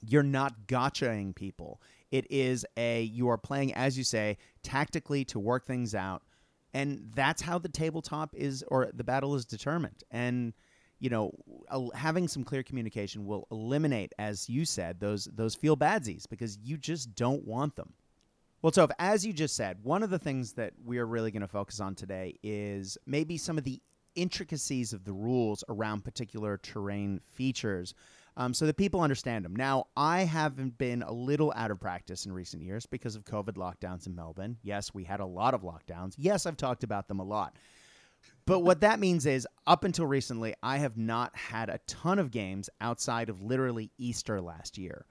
you're 0.05 0.23
not 0.23 0.67
gotchaing 0.67 1.35
people. 1.35 1.81
It 2.11 2.25
is 2.29 2.65
a 2.77 3.03
you 3.03 3.29
are 3.29 3.37
playing 3.37 3.73
as 3.73 3.97
you 3.97 4.03
say 4.03 4.37
tactically 4.63 5.25
to 5.25 5.39
work 5.39 5.65
things 5.65 5.93
out, 5.95 6.23
and 6.73 7.11
that's 7.15 7.41
how 7.41 7.59
the 7.59 7.69
tabletop 7.69 8.33
is 8.35 8.63
or 8.67 8.89
the 8.93 9.03
battle 9.03 9.35
is 9.35 9.45
determined. 9.45 10.03
And 10.11 10.53
you 10.99 11.09
know, 11.09 11.31
having 11.93 12.27
some 12.27 12.43
clear 12.43 12.61
communication 12.61 13.25
will 13.25 13.47
eliminate, 13.51 14.13
as 14.19 14.49
you 14.49 14.65
said, 14.65 14.99
those 14.99 15.25
those 15.33 15.55
feel 15.55 15.77
badsies 15.77 16.27
because 16.29 16.57
you 16.61 16.77
just 16.77 17.15
don't 17.15 17.45
want 17.47 17.75
them. 17.75 17.93
Well, 18.61 18.73
so 18.73 18.89
as 18.99 19.25
you 19.25 19.31
just 19.31 19.55
said, 19.55 19.77
one 19.83 20.03
of 20.03 20.09
the 20.09 20.19
things 20.19 20.53
that 20.53 20.73
we 20.83 20.97
are 20.97 21.05
really 21.05 21.31
going 21.31 21.41
to 21.41 21.47
focus 21.47 21.79
on 21.79 21.95
today 21.95 22.37
is 22.43 22.97
maybe 23.05 23.37
some 23.37 23.57
of 23.57 23.63
the 23.63 23.81
intricacies 24.15 24.91
of 24.91 25.05
the 25.05 25.13
rules 25.13 25.63
around 25.69 26.03
particular 26.03 26.57
terrain 26.57 27.21
features 27.31 27.93
um, 28.35 28.53
so 28.53 28.65
that 28.65 28.75
people 28.75 28.99
understand 28.99 29.45
them. 29.45 29.55
Now, 29.55 29.87
I 29.95 30.23
haven't 30.23 30.77
been 30.77 31.03
a 31.03 31.11
little 31.11 31.53
out 31.55 31.71
of 31.71 31.79
practice 31.79 32.25
in 32.25 32.33
recent 32.33 32.61
years 32.61 32.85
because 32.85 33.15
of 33.15 33.23
COVID 33.23 33.53
lockdowns 33.53 34.07
in 34.07 34.15
Melbourne. 34.15 34.57
Yes, 34.61 34.93
we 34.93 35.05
had 35.05 35.21
a 35.21 35.25
lot 35.25 35.53
of 35.53 35.61
lockdowns. 35.61 36.15
Yes, 36.17 36.45
I've 36.45 36.57
talked 36.57 36.83
about 36.83 37.07
them 37.07 37.19
a 37.19 37.23
lot. 37.23 37.55
But 38.45 38.59
what 38.59 38.81
that 38.81 38.99
means 38.99 39.25
is, 39.25 39.47
up 39.67 39.85
until 39.85 40.05
recently, 40.05 40.53
I 40.61 40.79
have 40.79 40.97
not 40.97 41.33
had 41.35 41.69
a 41.69 41.79
ton 41.87 42.19
of 42.19 42.31
games 42.31 42.69
outside 42.81 43.29
of 43.29 43.41
literally 43.41 43.91
Easter 43.97 44.41
last 44.41 44.77
year 44.77 45.05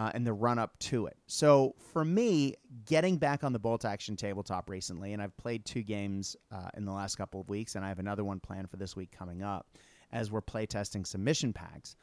uh, 0.00 0.10
and 0.14 0.26
the 0.26 0.32
run 0.32 0.58
up 0.58 0.78
to 0.78 1.06
it. 1.06 1.16
So 1.26 1.74
for 1.92 2.04
me, 2.04 2.54
getting 2.86 3.18
back 3.18 3.44
on 3.44 3.52
the 3.52 3.58
bolt 3.58 3.84
action 3.84 4.16
tabletop 4.16 4.70
recently, 4.70 5.12
and 5.12 5.22
I've 5.22 5.36
played 5.36 5.64
two 5.64 5.82
games 5.82 6.36
uh, 6.50 6.68
in 6.76 6.84
the 6.84 6.92
last 6.92 7.16
couple 7.16 7.40
of 7.40 7.48
weeks, 7.48 7.74
and 7.74 7.84
I 7.84 7.88
have 7.88 7.98
another 7.98 8.24
one 8.24 8.40
planned 8.40 8.70
for 8.70 8.76
this 8.76 8.96
week 8.96 9.10
coming 9.10 9.42
up 9.42 9.66
as 10.12 10.30
we're 10.30 10.42
playtesting 10.42 11.06
submission 11.06 11.52
packs 11.52 11.96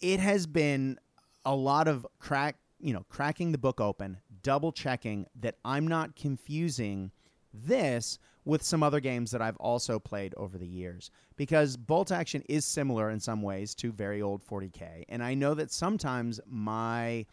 it 0.00 0.20
has 0.20 0.46
been 0.46 0.98
a 1.44 1.54
lot 1.54 1.88
of 1.88 2.06
crack, 2.18 2.56
you 2.80 2.92
know, 2.92 3.04
cracking 3.08 3.52
the 3.52 3.58
book 3.58 3.80
open, 3.80 4.18
double 4.42 4.72
checking 4.72 5.26
that 5.40 5.56
I'm 5.64 5.86
not 5.86 6.16
confusing 6.16 7.12
this 7.52 8.18
with 8.44 8.62
some 8.62 8.82
other 8.82 9.00
games 9.00 9.30
that 9.30 9.42
I've 9.42 9.56
also 9.56 9.98
played 9.98 10.34
over 10.36 10.58
the 10.58 10.66
years. 10.66 11.10
Because 11.36 11.76
Bolt 11.76 12.10
Action 12.10 12.42
is 12.48 12.64
similar 12.64 13.10
in 13.10 13.20
some 13.20 13.42
ways 13.42 13.74
to 13.76 13.92
very 13.92 14.22
old 14.22 14.44
40K. 14.44 15.04
And 15.08 15.22
I 15.22 15.34
know 15.34 15.54
that 15.54 15.70
sometimes 15.70 16.40
my 16.46 17.26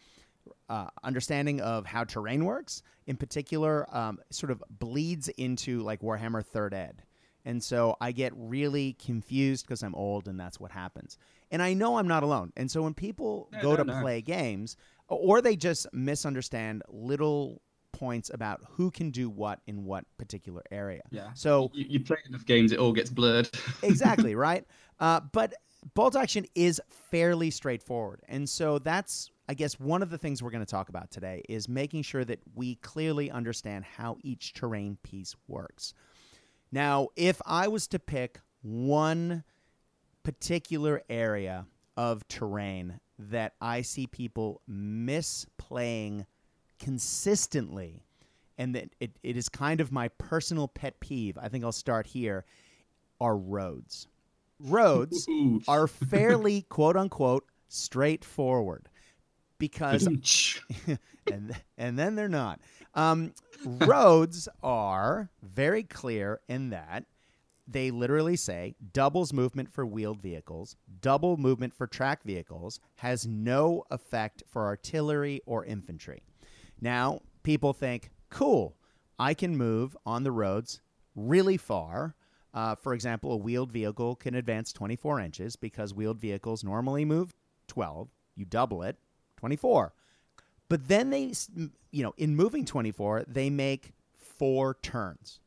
uh, 0.68 0.88
understanding 1.02 1.60
of 1.60 1.86
how 1.86 2.04
terrain 2.04 2.44
works, 2.44 2.82
in 3.06 3.16
particular, 3.16 3.86
um, 3.94 4.18
sort 4.30 4.50
of 4.50 4.62
bleeds 4.78 5.28
into 5.30 5.82
like 5.82 6.00
Warhammer 6.00 6.44
Third 6.44 6.74
Ed. 6.74 7.02
And 7.44 7.62
so 7.62 7.96
I 8.00 8.12
get 8.12 8.32
really 8.36 8.94
confused 8.94 9.66
because 9.66 9.82
I'm 9.82 9.94
old 9.94 10.28
and 10.28 10.38
that's 10.38 10.60
what 10.60 10.70
happens. 10.70 11.16
And 11.50 11.62
I 11.62 11.72
know 11.72 11.96
I'm 11.96 12.08
not 12.08 12.22
alone. 12.22 12.52
And 12.56 12.70
so 12.70 12.82
when 12.82 12.92
people 12.92 13.48
go 13.62 13.74
to 13.74 13.84
play 13.84 14.20
games, 14.20 14.76
or 15.08 15.40
they 15.40 15.56
just 15.56 15.86
misunderstand 15.94 16.82
little 16.88 17.62
points 17.92 18.30
about 18.32 18.60
who 18.68 18.90
can 18.90 19.10
do 19.10 19.28
what 19.28 19.60
in 19.66 19.84
what 19.84 20.04
particular 20.18 20.62
area. 20.70 21.02
Yeah. 21.10 21.30
So 21.34 21.70
you, 21.74 21.86
you 21.88 22.00
play 22.00 22.18
enough 22.26 22.46
games, 22.46 22.72
it 22.72 22.78
all 22.78 22.92
gets 22.92 23.10
blurred. 23.10 23.48
exactly 23.82 24.34
right. 24.34 24.64
Uh, 25.00 25.20
but 25.32 25.54
bolt 25.94 26.16
action 26.16 26.46
is 26.54 26.80
fairly 27.10 27.50
straightforward, 27.50 28.22
and 28.28 28.48
so 28.48 28.78
that's 28.78 29.30
I 29.48 29.54
guess 29.54 29.80
one 29.80 30.02
of 30.02 30.10
the 30.10 30.18
things 30.18 30.42
we're 30.42 30.50
going 30.50 30.64
to 30.64 30.70
talk 30.70 30.90
about 30.90 31.10
today 31.10 31.42
is 31.48 31.68
making 31.68 32.02
sure 32.02 32.24
that 32.24 32.40
we 32.54 32.74
clearly 32.76 33.30
understand 33.30 33.84
how 33.84 34.18
each 34.22 34.52
terrain 34.52 34.98
piece 35.02 35.34
works. 35.46 35.94
Now, 36.70 37.08
if 37.16 37.40
I 37.46 37.68
was 37.68 37.86
to 37.88 37.98
pick 37.98 38.40
one 38.60 39.44
particular 40.22 41.02
area 41.08 41.66
of 41.96 42.28
terrain 42.28 43.00
that 43.18 43.54
I 43.60 43.82
see 43.82 44.06
people 44.06 44.60
misplaying 44.70 46.26
consistently, 46.78 48.02
and 48.56 48.74
that 48.74 48.90
it, 49.00 49.12
it 49.22 49.36
is 49.36 49.48
kind 49.48 49.80
of 49.80 49.92
my 49.92 50.08
personal 50.08 50.68
pet 50.68 50.98
peeve, 51.00 51.38
I 51.38 51.48
think 51.48 51.64
I'll 51.64 51.72
start 51.72 52.06
here, 52.06 52.44
are 53.20 53.36
roads. 53.36 54.06
Roads 54.60 55.26
are 55.68 55.86
fairly, 56.10 56.62
quote 56.62 56.96
unquote, 56.96 57.44
straightforward 57.68 58.88
because 59.58 60.06
and 61.26 61.54
and 61.76 61.98
then 61.98 62.14
they're 62.14 62.28
not. 62.28 62.60
Um, 62.94 63.32
roads 63.64 64.48
are 64.62 65.30
very 65.42 65.82
clear 65.82 66.40
in 66.48 66.70
that 66.70 67.04
they 67.70 67.90
literally 67.90 68.36
say 68.36 68.74
doubles 68.92 69.32
movement 69.32 69.70
for 69.70 69.84
wheeled 69.84 70.22
vehicles, 70.22 70.76
double 71.00 71.36
movement 71.36 71.74
for 71.74 71.86
track 71.86 72.22
vehicles, 72.24 72.80
has 72.96 73.26
no 73.26 73.84
effect 73.90 74.42
for 74.48 74.64
artillery 74.64 75.42
or 75.44 75.64
infantry. 75.64 76.22
Now, 76.80 77.20
people 77.42 77.72
think, 77.72 78.10
cool, 78.30 78.76
I 79.18 79.34
can 79.34 79.56
move 79.56 79.96
on 80.06 80.22
the 80.22 80.32
roads 80.32 80.80
really 81.16 81.56
far. 81.56 82.14
Uh, 82.54 82.74
for 82.74 82.94
example, 82.94 83.32
a 83.32 83.36
wheeled 83.36 83.72
vehicle 83.72 84.16
can 84.16 84.34
advance 84.34 84.72
24 84.72 85.20
inches 85.20 85.56
because 85.56 85.92
wheeled 85.92 86.20
vehicles 86.20 86.64
normally 86.64 87.04
move 87.04 87.34
12. 87.66 88.08
You 88.36 88.44
double 88.44 88.82
it, 88.82 88.96
24. 89.36 89.92
But 90.68 90.88
then 90.88 91.10
they, 91.10 91.32
you 91.90 92.02
know, 92.02 92.14
in 92.16 92.36
moving 92.36 92.64
24, 92.64 93.24
they 93.26 93.50
make 93.50 93.92
four 94.16 94.76
turns, 94.82 95.40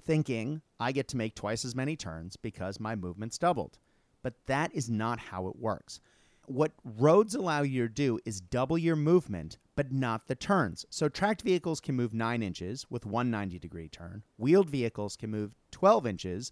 thinking 0.00 0.62
I 0.78 0.92
get 0.92 1.08
to 1.08 1.16
make 1.16 1.34
twice 1.34 1.64
as 1.64 1.74
many 1.74 1.96
turns 1.96 2.36
because 2.36 2.80
my 2.80 2.94
movement's 2.94 3.38
doubled. 3.38 3.78
But 4.22 4.34
that 4.46 4.74
is 4.74 4.88
not 4.88 5.18
how 5.18 5.48
it 5.48 5.56
works. 5.56 6.00
What 6.46 6.72
roads 6.84 7.34
allow 7.34 7.62
you 7.62 7.82
to 7.82 7.92
do 7.92 8.18
is 8.24 8.40
double 8.40 8.78
your 8.78 8.96
movement, 8.96 9.58
but 9.76 9.92
not 9.92 10.26
the 10.26 10.34
turns. 10.34 10.84
So 10.90 11.08
tracked 11.08 11.42
vehicles 11.42 11.80
can 11.80 11.94
move 11.94 12.12
9 12.12 12.42
inches 12.42 12.86
with 12.90 13.06
one 13.06 13.30
90 13.30 13.58
degree 13.58 13.88
turn. 13.88 14.24
Wheeled 14.38 14.68
vehicles 14.68 15.16
can 15.16 15.30
move 15.30 15.54
12 15.70 16.06
inches 16.06 16.50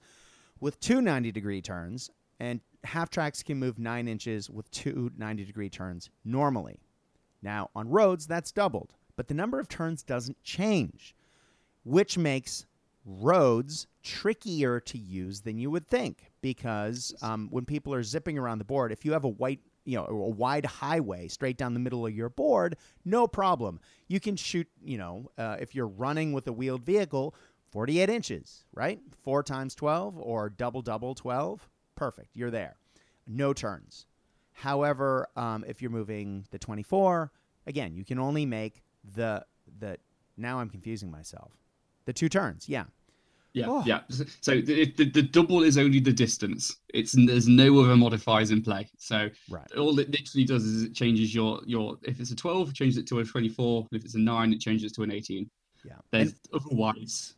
with 0.60 0.78
two 0.78 1.00
90 1.00 1.32
degree 1.32 1.60
turns. 1.60 2.10
And 2.38 2.60
half 2.84 3.10
tracks 3.10 3.42
can 3.42 3.58
move 3.58 3.78
9 3.78 4.06
inches 4.06 4.48
with 4.50 4.70
two 4.70 5.10
90 5.16 5.44
degree 5.44 5.70
turns 5.70 6.10
normally. 6.24 6.78
Now, 7.42 7.70
on 7.74 7.88
roads, 7.88 8.26
that's 8.26 8.52
doubled, 8.52 8.94
but 9.16 9.28
the 9.28 9.34
number 9.34 9.58
of 9.58 9.68
turns 9.68 10.02
doesn't 10.02 10.42
change, 10.42 11.14
which 11.84 12.16
makes 12.16 12.66
roads 13.04 13.86
trickier 14.02 14.80
to 14.80 14.96
use 14.96 15.42
than 15.42 15.58
you 15.58 15.70
would 15.70 15.86
think 15.86 16.32
because 16.40 17.14
um, 17.20 17.48
when 17.50 17.66
people 17.66 17.92
are 17.92 18.02
zipping 18.02 18.38
around 18.38 18.58
the 18.58 18.64
board, 18.64 18.92
if 18.92 19.04
you 19.04 19.12
have 19.12 19.24
a 19.24 19.28
white 19.28 19.60
you 19.84 19.96
know 19.96 20.04
a 20.06 20.30
wide 20.30 20.66
highway 20.66 21.28
straight 21.28 21.56
down 21.56 21.74
the 21.74 21.80
middle 21.80 22.06
of 22.06 22.14
your 22.14 22.28
board 22.28 22.76
no 23.04 23.26
problem 23.26 23.80
you 24.08 24.20
can 24.20 24.36
shoot 24.36 24.68
you 24.82 24.98
know 24.98 25.30
uh, 25.38 25.56
if 25.60 25.74
you're 25.74 25.88
running 25.88 26.32
with 26.32 26.46
a 26.46 26.52
wheeled 26.52 26.84
vehicle 26.84 27.34
48 27.70 28.08
inches 28.08 28.64
right 28.74 29.00
4 29.22 29.42
times 29.42 29.74
12 29.74 30.18
or 30.18 30.48
double 30.48 30.82
double 30.82 31.14
12 31.14 31.68
perfect 31.96 32.30
you're 32.34 32.50
there 32.50 32.76
no 33.26 33.52
turns 33.52 34.06
However, 34.54 35.28
um, 35.36 35.64
if 35.66 35.82
you're 35.82 35.90
moving 35.90 36.46
the 36.50 36.58
24, 36.58 37.30
again, 37.66 37.94
you 37.94 38.04
can 38.04 38.18
only 38.18 38.46
make 38.46 38.82
the 39.14 39.44
the. 39.80 39.98
Now 40.36 40.60
I'm 40.60 40.70
confusing 40.70 41.10
myself. 41.10 41.52
The 42.06 42.12
two 42.12 42.28
turns, 42.28 42.68
yeah. 42.68 42.84
Yeah, 43.54 43.66
oh. 43.68 43.84
yeah. 43.86 44.00
So 44.40 44.60
the, 44.60 44.92
the, 44.96 45.04
the, 45.10 45.22
double 45.22 45.62
is 45.62 45.78
only 45.78 46.00
the 46.00 46.12
distance. 46.12 46.76
It's 46.92 47.12
there's 47.12 47.46
no 47.46 47.78
other 47.78 47.96
modifiers 47.96 48.50
in 48.50 48.62
play. 48.62 48.90
So 48.98 49.30
right. 49.48 49.72
all 49.78 49.96
it 50.00 50.10
literally 50.10 50.44
does 50.44 50.64
is 50.64 50.82
it 50.82 50.92
changes 50.92 51.32
your 51.32 51.60
your 51.64 51.96
if 52.02 52.18
it's 52.18 52.32
a 52.32 52.36
12, 52.36 52.70
it 52.70 52.74
changes 52.74 52.98
it 52.98 53.06
to 53.06 53.20
a 53.20 53.24
24. 53.24 53.86
If 53.92 54.04
it's 54.04 54.16
a 54.16 54.18
nine, 54.18 54.52
it 54.52 54.58
changes 54.58 54.90
it 54.90 54.94
to 54.96 55.04
an 55.04 55.12
18. 55.12 55.48
Yeah. 55.84 55.92
There's 56.10 56.34
otherwise 56.52 57.34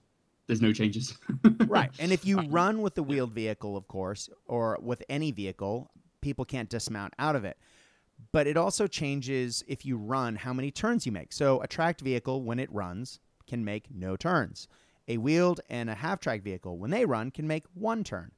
there's 0.46 0.62
no 0.62 0.72
changes. 0.72 1.18
right. 1.66 1.90
And 1.98 2.12
if 2.12 2.24
you 2.24 2.40
run 2.40 2.80
with 2.80 2.94
the 2.94 3.02
wheeled 3.02 3.32
vehicle, 3.32 3.76
of 3.76 3.86
course, 3.86 4.30
or 4.46 4.78
with 4.80 5.02
any 5.10 5.32
vehicle, 5.32 5.90
people 6.22 6.46
can't 6.46 6.70
dismount 6.70 7.12
out 7.18 7.36
of 7.36 7.44
it. 7.44 7.58
But 8.32 8.46
it 8.46 8.56
also 8.56 8.86
changes 8.86 9.62
if 9.68 9.84
you 9.84 9.98
run 9.98 10.36
how 10.36 10.54
many 10.54 10.70
turns 10.70 11.04
you 11.04 11.12
make. 11.12 11.34
So 11.34 11.60
a 11.60 11.66
tracked 11.66 12.00
vehicle, 12.00 12.42
when 12.42 12.58
it 12.58 12.72
runs, 12.72 13.20
can 13.46 13.64
make 13.64 13.94
no 13.94 14.16
turns. 14.16 14.68
A 15.08 15.18
wheeled 15.18 15.60
and 15.68 15.88
a 15.88 15.94
half 15.94 16.20
track 16.20 16.42
vehicle, 16.42 16.78
when 16.78 16.90
they 16.90 17.04
run, 17.04 17.30
can 17.30 17.46
make 17.46 17.64
one 17.74 18.04
turn. 18.04 18.32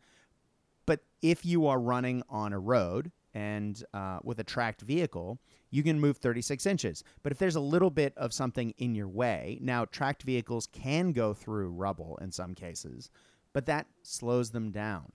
But 0.86 1.00
if 1.22 1.44
you 1.44 1.66
are 1.66 1.80
running 1.80 2.22
on 2.28 2.52
a 2.52 2.58
road 2.58 3.12
and 3.34 3.82
uh, 3.94 4.18
with 4.22 4.40
a 4.40 4.44
tracked 4.44 4.82
vehicle, 4.82 5.38
you 5.70 5.82
can 5.82 6.00
move 6.00 6.16
36 6.16 6.66
inches. 6.66 7.04
But 7.22 7.32
if 7.32 7.38
there's 7.38 7.56
a 7.56 7.60
little 7.60 7.90
bit 7.90 8.12
of 8.16 8.32
something 8.32 8.72
in 8.78 8.94
your 8.94 9.08
way, 9.08 9.58
now 9.60 9.84
tracked 9.84 10.22
vehicles 10.22 10.66
can 10.66 11.12
go 11.12 11.34
through 11.34 11.70
rubble 11.70 12.18
in 12.20 12.32
some 12.32 12.54
cases, 12.54 13.10
but 13.52 13.66
that 13.66 13.86
slows 14.02 14.50
them 14.50 14.70
down. 14.70 15.12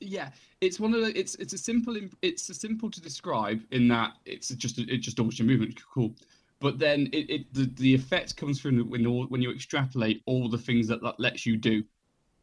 Yeah, 0.00 0.30
it's 0.60 0.80
one 0.80 0.94
of 0.94 1.02
the. 1.02 1.18
It's 1.18 1.34
it's 1.36 1.52
a 1.52 1.58
simple. 1.58 1.96
It's 2.22 2.48
a 2.48 2.54
simple 2.54 2.90
to 2.90 3.00
describe 3.00 3.62
in 3.70 3.86
that 3.88 4.14
it's 4.24 4.48
just 4.48 4.78
it 4.78 4.98
just 4.98 5.16
doubles 5.16 5.38
your 5.38 5.46
movement. 5.46 5.78
Cool, 5.92 6.14
but 6.62 6.78
then 6.78 7.08
it, 7.12 7.28
it 7.28 7.54
the, 7.54 7.70
the 7.76 7.94
effect 7.94 8.36
comes 8.36 8.60
from 8.60 8.78
when 8.88 9.02
you 9.02 9.24
when 9.24 9.42
you 9.42 9.50
extrapolate 9.50 10.22
all 10.26 10.48
the 10.48 10.58
things 10.58 10.88
that 10.88 11.02
that 11.02 11.18
lets 11.18 11.44
you 11.44 11.56
do. 11.56 11.82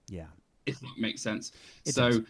Yeah, 0.08 0.28
if 0.66 0.80
that 0.82 0.98
makes 0.98 1.22
sense. 1.22 1.54
It 1.86 1.96
so. 1.96 2.10
does 2.10 2.22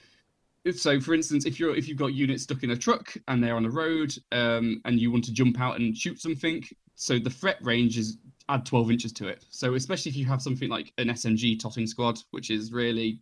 so 0.76 1.00
for 1.00 1.14
instance 1.14 1.46
if 1.46 1.60
you're 1.60 1.76
if 1.76 1.88
you've 1.88 1.98
got 1.98 2.14
units 2.14 2.44
stuck 2.44 2.64
in 2.64 2.72
a 2.72 2.76
truck 2.76 3.16
and 3.28 3.44
they're 3.44 3.56
on 3.56 3.66
a 3.66 3.70
road 3.70 4.14
um, 4.32 4.82
and 4.86 5.00
you 5.00 5.12
want 5.12 5.24
to 5.24 5.34
jump 5.34 5.60
out 5.60 5.80
and 5.80 5.98
shoot 5.98 6.20
something 6.20 6.64
so 6.96 7.18
the 7.18 7.30
threat 7.30 7.58
range 7.62 7.98
is 7.98 8.18
add 8.50 8.66
12 8.66 8.92
inches 8.92 9.14
to 9.14 9.28
it 9.28 9.46
so 9.50 9.76
especially 9.76 10.10
if 10.10 10.18
you 10.18 10.26
have 10.26 10.42
something 10.42 10.70
like 10.70 10.92
an 10.98 11.08
smg 11.10 11.60
totting 11.60 11.88
squad 11.88 12.20
which 12.32 12.50
is 12.50 12.72
really 12.74 13.20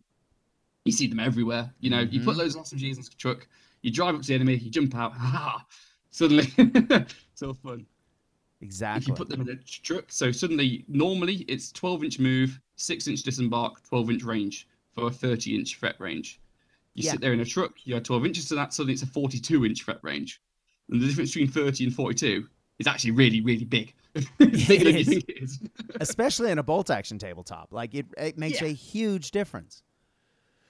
you 0.84 0.92
see 0.92 1.06
them 1.06 1.20
everywhere 1.20 1.72
you 1.80 1.90
know 1.90 2.04
mm-hmm. 2.04 2.14
you 2.14 2.20
put 2.20 2.30
mm-hmm. 2.30 2.40
loads 2.40 2.56
of 2.56 2.64
smgs 2.64 2.96
in 2.96 3.02
the 3.02 3.10
truck 3.18 3.46
you 3.82 3.92
drive 3.92 4.14
up 4.14 4.22
to 4.22 4.28
the 4.28 4.34
enemy 4.34 4.56
you 4.56 4.70
jump 4.70 4.94
out 4.96 5.12
ha 5.16 5.64
suddenly 6.10 6.52
so 7.34 7.52
fun 7.54 7.86
exactly 8.60 9.02
if 9.02 9.08
you 9.08 9.14
put 9.14 9.28
them 9.28 9.40
in 9.40 9.48
a 9.48 9.56
truck 9.56 10.06
so 10.08 10.32
suddenly 10.32 10.84
normally 10.88 11.44
it's 11.48 11.70
12 11.72 12.04
inch 12.04 12.18
move 12.18 12.60
6 12.76 13.06
inch 13.06 13.22
disembark 13.22 13.82
12 13.88 14.10
inch 14.10 14.22
range 14.24 14.68
for 14.94 15.06
a 15.06 15.10
30 15.10 15.54
inch 15.54 15.76
threat 15.76 15.94
range 15.98 16.40
you 16.98 17.04
yeah. 17.04 17.12
sit 17.12 17.20
there 17.20 17.32
in 17.32 17.38
a 17.38 17.44
truck, 17.44 17.74
you 17.84 17.94
add 17.94 18.04
12 18.04 18.26
inches 18.26 18.48
to 18.48 18.56
that, 18.56 18.74
suddenly 18.74 18.94
it's 18.94 19.04
a 19.04 19.06
42 19.06 19.64
inch 19.64 19.84
threat 19.84 20.00
range. 20.02 20.42
And 20.90 21.00
the 21.00 21.06
difference 21.06 21.30
between 21.32 21.48
30 21.48 21.84
and 21.84 21.94
42 21.94 22.44
is 22.80 22.88
actually 22.88 23.12
really, 23.12 23.40
really 23.40 23.64
big. 23.64 23.94
bigger 24.38 24.84
than 24.84 24.96
you 24.96 25.04
think 25.04 25.28
it 25.28 25.44
is. 25.44 25.60
Especially 26.00 26.50
in 26.50 26.58
a 26.58 26.62
bolt 26.64 26.90
action 26.90 27.16
tabletop. 27.16 27.68
Like 27.70 27.94
it, 27.94 28.06
it 28.16 28.36
makes 28.36 28.60
yeah. 28.60 28.68
a 28.68 28.72
huge 28.72 29.30
difference. 29.30 29.84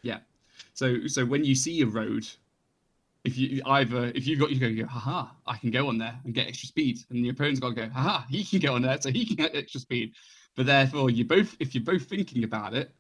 Yeah. 0.03 0.19
So 0.75 1.07
so 1.07 1.25
when 1.25 1.45
you 1.45 1.55
see 1.55 1.81
a 1.81 1.87
road, 1.87 2.27
if 3.25 3.37
you 3.37 3.63
either 3.67 4.13
if 4.15 4.27
you 4.27 4.39
got 4.39 4.51
you 4.51 4.83
go, 4.83 4.87
haha, 4.87 5.29
I 5.47 5.57
can 5.57 5.71
go 5.71 5.89
on 5.89 5.99
there 5.99 6.19
and 6.25 6.35
get 6.35 6.47
extra 6.47 6.69
speed, 6.69 6.99
and 7.11 7.25
the 7.25 7.29
opponent's 7.29 7.61
got 7.61 7.71
to 7.71 7.75
go, 7.75 7.89
haha, 7.89 8.25
he 8.29 8.45
can 8.45 8.61
go 8.61 8.75
on 8.75 8.83
there, 8.83 9.01
so 9.01 9.11
he 9.11 9.27
can 9.27 9.37
get 9.37 9.55
extra 9.55 9.81
speed. 9.81 10.15
But 10.57 10.67
therefore, 10.67 11.11
you 11.11 11.25
both 11.25 11.57
if 11.61 11.75
you're 11.75 11.85
both 11.85 12.05
thinking 12.05 12.45
about 12.45 12.75
it, 12.75 12.91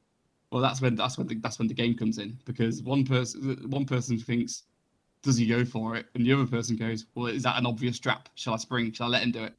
well, 0.51 0.63
that's 0.63 0.81
when 0.81 0.97
that's 0.97 1.19
when 1.19 1.27
the, 1.27 1.37
that's 1.37 1.59
when 1.59 1.69
the 1.69 1.75
game 1.75 1.97
comes 1.97 2.19
in 2.19 2.39
because 2.45 2.83
one 2.83 3.05
person 3.05 3.71
one 3.71 3.85
person 3.85 4.19
thinks, 4.19 4.65
does 5.23 5.37
he 5.37 5.47
go 5.47 5.65
for 5.65 5.97
it, 5.97 6.07
and 6.15 6.25
the 6.27 6.33
other 6.33 6.47
person 6.47 6.77
goes, 6.77 7.07
well, 7.15 7.27
is 7.27 7.43
that 7.45 7.59
an 7.59 7.67
obvious 7.67 7.99
trap? 7.99 8.29
Shall 8.35 8.55
I 8.55 8.59
spring? 8.59 8.93
Shall 8.93 9.07
I 9.07 9.11
let 9.11 9.23
him 9.23 9.33
do 9.33 9.45
it? 9.45 9.55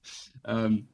Um, 0.45 0.87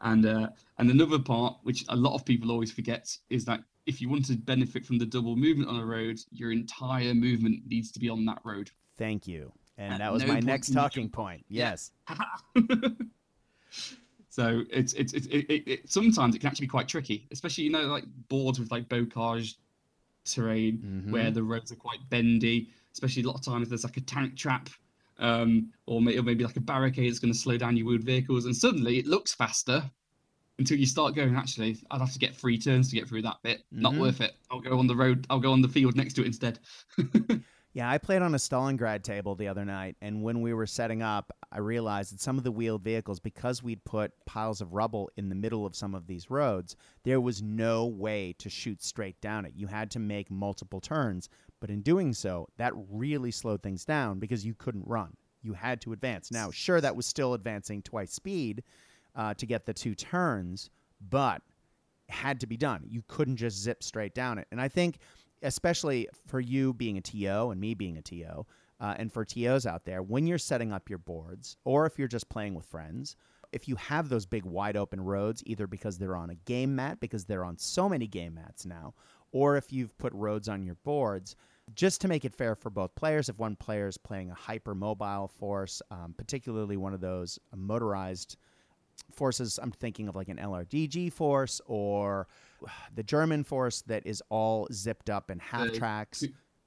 and 0.00 0.26
uh, 0.26 0.48
and 0.78 0.90
another 0.90 1.18
part 1.18 1.56
which 1.62 1.84
a 1.88 1.96
lot 1.96 2.14
of 2.14 2.24
people 2.24 2.50
always 2.50 2.72
forget 2.72 3.16
is 3.30 3.44
that 3.44 3.62
if 3.86 4.00
you 4.00 4.08
want 4.08 4.24
to 4.26 4.36
benefit 4.36 4.86
from 4.86 4.98
the 4.98 5.06
double 5.06 5.36
movement 5.36 5.68
on 5.68 5.76
a 5.76 5.84
road, 5.84 6.18
your 6.30 6.52
entire 6.52 7.14
movement 7.14 7.62
needs 7.66 7.90
to 7.92 7.98
be 7.98 8.08
on 8.08 8.24
that 8.26 8.38
road. 8.44 8.70
Thank 8.98 9.26
you. 9.26 9.52
And 9.78 10.00
that 10.00 10.12
was 10.12 10.22
no 10.22 10.34
my 10.34 10.40
next 10.40 10.72
talking 10.72 11.08
point. 11.08 11.44
Yes. 11.48 11.92
So 14.32 14.62
it's 14.70 14.94
it's, 14.94 15.12
it's 15.12 15.26
it, 15.26 15.44
it, 15.50 15.68
it, 15.70 15.92
sometimes 15.92 16.34
it 16.34 16.38
can 16.38 16.48
actually 16.48 16.64
be 16.64 16.70
quite 16.70 16.88
tricky, 16.88 17.26
especially 17.32 17.64
you 17.64 17.70
know 17.70 17.82
like 17.82 18.04
boards 18.28 18.58
with 18.58 18.70
like 18.70 18.88
bocage 18.88 19.56
terrain 20.24 20.78
mm-hmm. 20.78 21.12
where 21.12 21.30
the 21.30 21.42
roads 21.42 21.70
are 21.70 21.76
quite 21.76 21.98
bendy. 22.08 22.70
Especially 22.94 23.22
a 23.24 23.26
lot 23.26 23.34
of 23.34 23.44
times 23.44 23.68
there's 23.68 23.84
like 23.84 23.98
a 23.98 24.00
tank 24.00 24.34
trap 24.34 24.70
um, 25.18 25.70
or 25.84 26.00
maybe, 26.00 26.18
or 26.18 26.22
maybe 26.22 26.44
like 26.44 26.56
a 26.56 26.60
barricade 26.60 27.10
that's 27.10 27.18
going 27.18 27.32
to 27.32 27.38
slow 27.38 27.58
down 27.58 27.76
your 27.76 27.86
wheeled 27.86 28.04
vehicles, 28.04 28.46
and 28.46 28.56
suddenly 28.56 28.98
it 28.98 29.06
looks 29.06 29.34
faster 29.34 29.82
until 30.58 30.78
you 30.78 30.86
start 30.86 31.14
going. 31.14 31.36
Actually, 31.36 31.76
I'd 31.90 32.00
have 32.00 32.14
to 32.14 32.18
get 32.18 32.34
three 32.34 32.56
turns 32.56 32.88
to 32.88 32.96
get 32.96 33.06
through 33.06 33.22
that 33.22 33.36
bit. 33.42 33.58
Mm-hmm. 33.58 33.82
Not 33.82 33.96
worth 33.96 34.22
it. 34.22 34.32
I'll 34.50 34.60
go 34.60 34.78
on 34.78 34.86
the 34.86 34.96
road. 34.96 35.26
I'll 35.28 35.40
go 35.40 35.52
on 35.52 35.60
the 35.60 35.68
field 35.68 35.94
next 35.94 36.14
to 36.14 36.22
it 36.22 36.28
instead. 36.28 36.58
Yeah, 37.74 37.88
I 37.90 37.96
played 37.96 38.20
on 38.20 38.34
a 38.34 38.38
Stalingrad 38.38 39.02
table 39.02 39.34
the 39.34 39.48
other 39.48 39.64
night, 39.64 39.96
and 40.02 40.22
when 40.22 40.42
we 40.42 40.52
were 40.52 40.66
setting 40.66 41.02
up, 41.02 41.34
I 41.50 41.58
realized 41.58 42.12
that 42.12 42.20
some 42.20 42.36
of 42.36 42.44
the 42.44 42.52
wheeled 42.52 42.82
vehicles, 42.82 43.18
because 43.18 43.62
we'd 43.62 43.82
put 43.84 44.12
piles 44.26 44.60
of 44.60 44.74
rubble 44.74 45.10
in 45.16 45.30
the 45.30 45.34
middle 45.34 45.64
of 45.64 45.74
some 45.74 45.94
of 45.94 46.06
these 46.06 46.30
roads, 46.30 46.76
there 47.04 47.20
was 47.20 47.40
no 47.40 47.86
way 47.86 48.34
to 48.38 48.50
shoot 48.50 48.82
straight 48.82 49.18
down 49.22 49.46
it. 49.46 49.54
You 49.56 49.68
had 49.68 49.90
to 49.92 49.98
make 49.98 50.30
multiple 50.30 50.80
turns, 50.82 51.30
but 51.60 51.70
in 51.70 51.80
doing 51.80 52.12
so, 52.12 52.46
that 52.58 52.74
really 52.90 53.30
slowed 53.30 53.62
things 53.62 53.86
down 53.86 54.18
because 54.18 54.44
you 54.44 54.54
couldn't 54.54 54.86
run. 54.86 55.16
You 55.40 55.54
had 55.54 55.80
to 55.82 55.94
advance. 55.94 56.30
Now, 56.30 56.50
sure, 56.50 56.80
that 56.80 56.94
was 56.94 57.06
still 57.06 57.32
advancing 57.32 57.80
twice 57.80 58.12
speed 58.12 58.64
uh, 59.16 59.32
to 59.34 59.46
get 59.46 59.64
the 59.64 59.72
two 59.72 59.94
turns, 59.94 60.68
but 61.08 61.40
had 62.10 62.40
to 62.40 62.46
be 62.46 62.58
done. 62.58 62.84
You 62.86 63.02
couldn't 63.08 63.36
just 63.36 63.58
zip 63.58 63.82
straight 63.82 64.14
down 64.14 64.38
it. 64.38 64.46
And 64.52 64.60
I 64.60 64.68
think 64.68 64.98
especially 65.42 66.08
for 66.26 66.40
you 66.40 66.72
being 66.74 66.96
a 66.98 67.00
TO 67.00 67.50
and 67.50 67.60
me 67.60 67.74
being 67.74 67.96
a 67.96 68.02
TO, 68.02 68.46
uh, 68.80 68.94
and 68.98 69.12
for 69.12 69.24
TOs 69.24 69.66
out 69.66 69.84
there, 69.84 70.02
when 70.02 70.26
you're 70.26 70.38
setting 70.38 70.72
up 70.72 70.88
your 70.88 70.98
boards, 70.98 71.56
or 71.64 71.86
if 71.86 71.98
you're 71.98 72.08
just 72.08 72.28
playing 72.28 72.54
with 72.54 72.66
friends, 72.66 73.16
if 73.52 73.68
you 73.68 73.76
have 73.76 74.08
those 74.08 74.26
big 74.26 74.44
wide 74.44 74.76
open 74.76 75.00
roads, 75.00 75.42
either 75.46 75.66
because 75.66 75.98
they're 75.98 76.16
on 76.16 76.30
a 76.30 76.34
game 76.34 76.74
mat, 76.74 76.98
because 77.00 77.24
they're 77.24 77.44
on 77.44 77.58
so 77.58 77.88
many 77.88 78.06
game 78.06 78.34
mats 78.34 78.64
now, 78.66 78.94
or 79.30 79.56
if 79.56 79.72
you've 79.72 79.96
put 79.98 80.12
roads 80.14 80.48
on 80.48 80.64
your 80.64 80.76
boards, 80.84 81.36
just 81.74 82.00
to 82.00 82.08
make 82.08 82.24
it 82.24 82.34
fair 82.34 82.54
for 82.54 82.70
both 82.70 82.94
players, 82.94 83.28
if 83.28 83.38
one 83.38 83.56
player 83.56 83.86
is 83.86 83.96
playing 83.96 84.30
a 84.30 84.34
hyper 84.34 84.74
mobile 84.74 85.28
force, 85.28 85.80
um, 85.90 86.14
particularly 86.16 86.76
one 86.76 86.92
of 86.92 87.00
those 87.00 87.38
motorized 87.54 88.36
forces, 89.12 89.58
I'm 89.62 89.70
thinking 89.70 90.08
of 90.08 90.16
like 90.16 90.28
an 90.28 90.38
LRDG 90.38 91.12
force 91.12 91.60
or 91.66 92.26
the 92.94 93.02
German 93.02 93.44
force 93.44 93.82
that 93.82 94.06
is 94.06 94.22
all 94.28 94.68
zipped 94.72 95.10
up 95.10 95.30
in 95.30 95.38
half 95.38 95.68
uh, 95.68 95.74
tracks. 95.74 96.24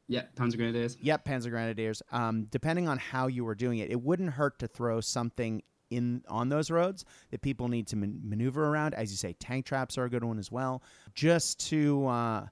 Yeah, 0.07 0.23
Panzer 0.35 0.57
Grenadiers. 0.57 0.97
Yep, 1.01 1.25
Panzer 1.25 1.49
Grenadiers. 1.49 2.01
Um, 2.11 2.45
depending 2.51 2.87
on 2.87 2.99
how 2.99 3.27
you 3.27 3.43
were 3.43 3.55
doing 3.55 3.79
it, 3.79 3.89
it 3.89 4.01
wouldn't 4.01 4.31
hurt 4.31 4.59
to 4.59 4.67
throw 4.67 5.01
something 5.01 5.63
in 5.89 6.23
on 6.27 6.49
those 6.49 6.71
roads 6.71 7.05
that 7.31 7.41
people 7.41 7.67
need 7.67 7.87
to 7.87 7.95
man- 7.95 8.19
maneuver 8.23 8.67
around. 8.67 8.93
As 8.93 9.11
you 9.11 9.17
say, 9.17 9.33
tank 9.33 9.65
traps 9.65 9.97
are 9.97 10.05
a 10.05 10.09
good 10.09 10.23
one 10.23 10.37
as 10.37 10.51
well, 10.51 10.83
just 11.15 11.59
to 11.69 12.05
uh, 12.07 12.45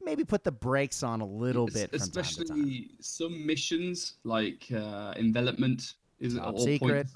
maybe 0.00 0.24
put 0.24 0.44
the 0.44 0.52
brakes 0.52 1.02
on 1.02 1.20
a 1.20 1.26
little 1.26 1.66
bit. 1.66 1.90
Especially 1.92 2.90
some 3.00 3.44
missions 3.44 4.14
like 4.24 4.68
uh, 4.74 5.14
envelopment 5.16 5.94
is 6.20 6.36
Top 6.36 6.58
secret. 6.58 7.08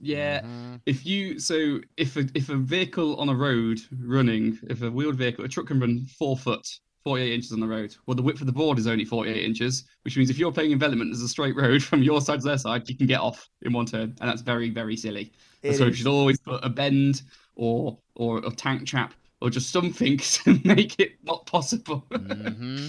Yeah. 0.00 0.40
Mm-hmm. 0.40 0.76
If 0.86 1.06
you 1.06 1.38
so 1.38 1.80
if 1.96 2.16
a 2.16 2.26
if 2.34 2.48
a 2.48 2.56
vehicle 2.56 3.16
on 3.16 3.28
a 3.28 3.34
road 3.34 3.80
running, 4.00 4.58
if 4.68 4.82
a 4.82 4.90
wheeled 4.90 5.16
vehicle, 5.16 5.44
a 5.44 5.48
truck 5.48 5.68
can 5.68 5.80
run 5.80 6.06
four 6.18 6.36
foot, 6.36 6.66
48 7.04 7.32
inches 7.32 7.52
on 7.52 7.60
the 7.60 7.66
road. 7.66 7.94
Well, 8.06 8.14
the 8.14 8.22
width 8.22 8.40
of 8.40 8.46
the 8.46 8.52
board 8.52 8.78
is 8.78 8.86
only 8.86 9.04
48 9.04 9.44
inches, 9.44 9.84
which 10.02 10.16
means 10.16 10.30
if 10.30 10.38
you're 10.38 10.52
playing 10.52 10.72
envelopment 10.72 11.12
as 11.12 11.22
a 11.22 11.28
straight 11.28 11.56
road 11.56 11.82
from 11.84 12.02
your 12.02 12.20
side 12.20 12.40
to 12.40 12.46
their 12.46 12.58
side, 12.58 12.88
you 12.88 12.96
can 12.96 13.06
get 13.06 13.20
off 13.20 13.48
in 13.62 13.72
one 13.72 13.86
turn, 13.86 14.14
and 14.20 14.30
that's 14.30 14.42
very 14.42 14.70
very 14.70 14.96
silly. 14.96 15.32
It 15.62 15.76
so 15.76 15.84
is. 15.84 15.90
you 15.90 15.94
should 15.94 16.06
always 16.06 16.38
put 16.38 16.64
a 16.64 16.68
bend 16.68 17.22
or 17.56 17.98
or 18.16 18.38
a 18.38 18.50
tank 18.50 18.86
trap 18.86 19.14
or 19.40 19.50
just 19.50 19.70
something 19.70 20.16
to 20.18 20.60
make 20.64 20.98
it 20.98 21.12
not 21.22 21.46
possible. 21.46 22.04
mm-hmm. 22.10 22.88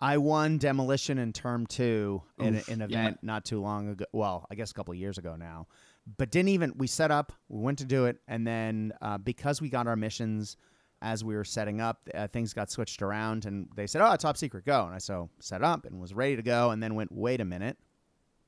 I 0.00 0.16
won 0.16 0.58
demolition 0.58 1.18
in 1.18 1.32
term 1.32 1.66
two 1.66 2.22
in 2.38 2.56
Oof, 2.56 2.68
an 2.68 2.82
event 2.82 3.18
yeah. 3.22 3.26
not 3.26 3.44
too 3.44 3.60
long 3.60 3.90
ago. 3.90 4.06
Well, 4.12 4.46
I 4.50 4.54
guess 4.54 4.70
a 4.70 4.74
couple 4.74 4.94
years 4.94 5.18
ago 5.18 5.36
now, 5.36 5.66
but 6.16 6.30
didn't 6.30 6.48
even. 6.48 6.72
We 6.76 6.86
set 6.86 7.10
up, 7.10 7.32
we 7.48 7.60
went 7.60 7.78
to 7.78 7.84
do 7.84 8.06
it, 8.06 8.18
and 8.26 8.46
then 8.46 8.92
uh, 9.02 9.18
because 9.18 9.60
we 9.60 9.68
got 9.68 9.86
our 9.86 9.96
missions 9.96 10.56
as 11.02 11.24
we 11.24 11.34
were 11.34 11.44
setting 11.44 11.80
up, 11.80 12.08
uh, 12.14 12.28
things 12.28 12.52
got 12.52 12.70
switched 12.70 13.02
around, 13.02 13.44
and 13.44 13.68
they 13.76 13.86
said, 13.86 14.02
"Oh, 14.02 14.16
top 14.16 14.36
secret, 14.36 14.64
go!" 14.64 14.86
And 14.86 14.94
I 14.94 14.98
so 14.98 15.28
set 15.38 15.62
up 15.62 15.84
and 15.84 16.00
was 16.00 16.14
ready 16.14 16.36
to 16.36 16.42
go, 16.42 16.70
and 16.70 16.82
then 16.82 16.94
went, 16.94 17.12
"Wait 17.12 17.40
a 17.40 17.44
minute, 17.44 17.76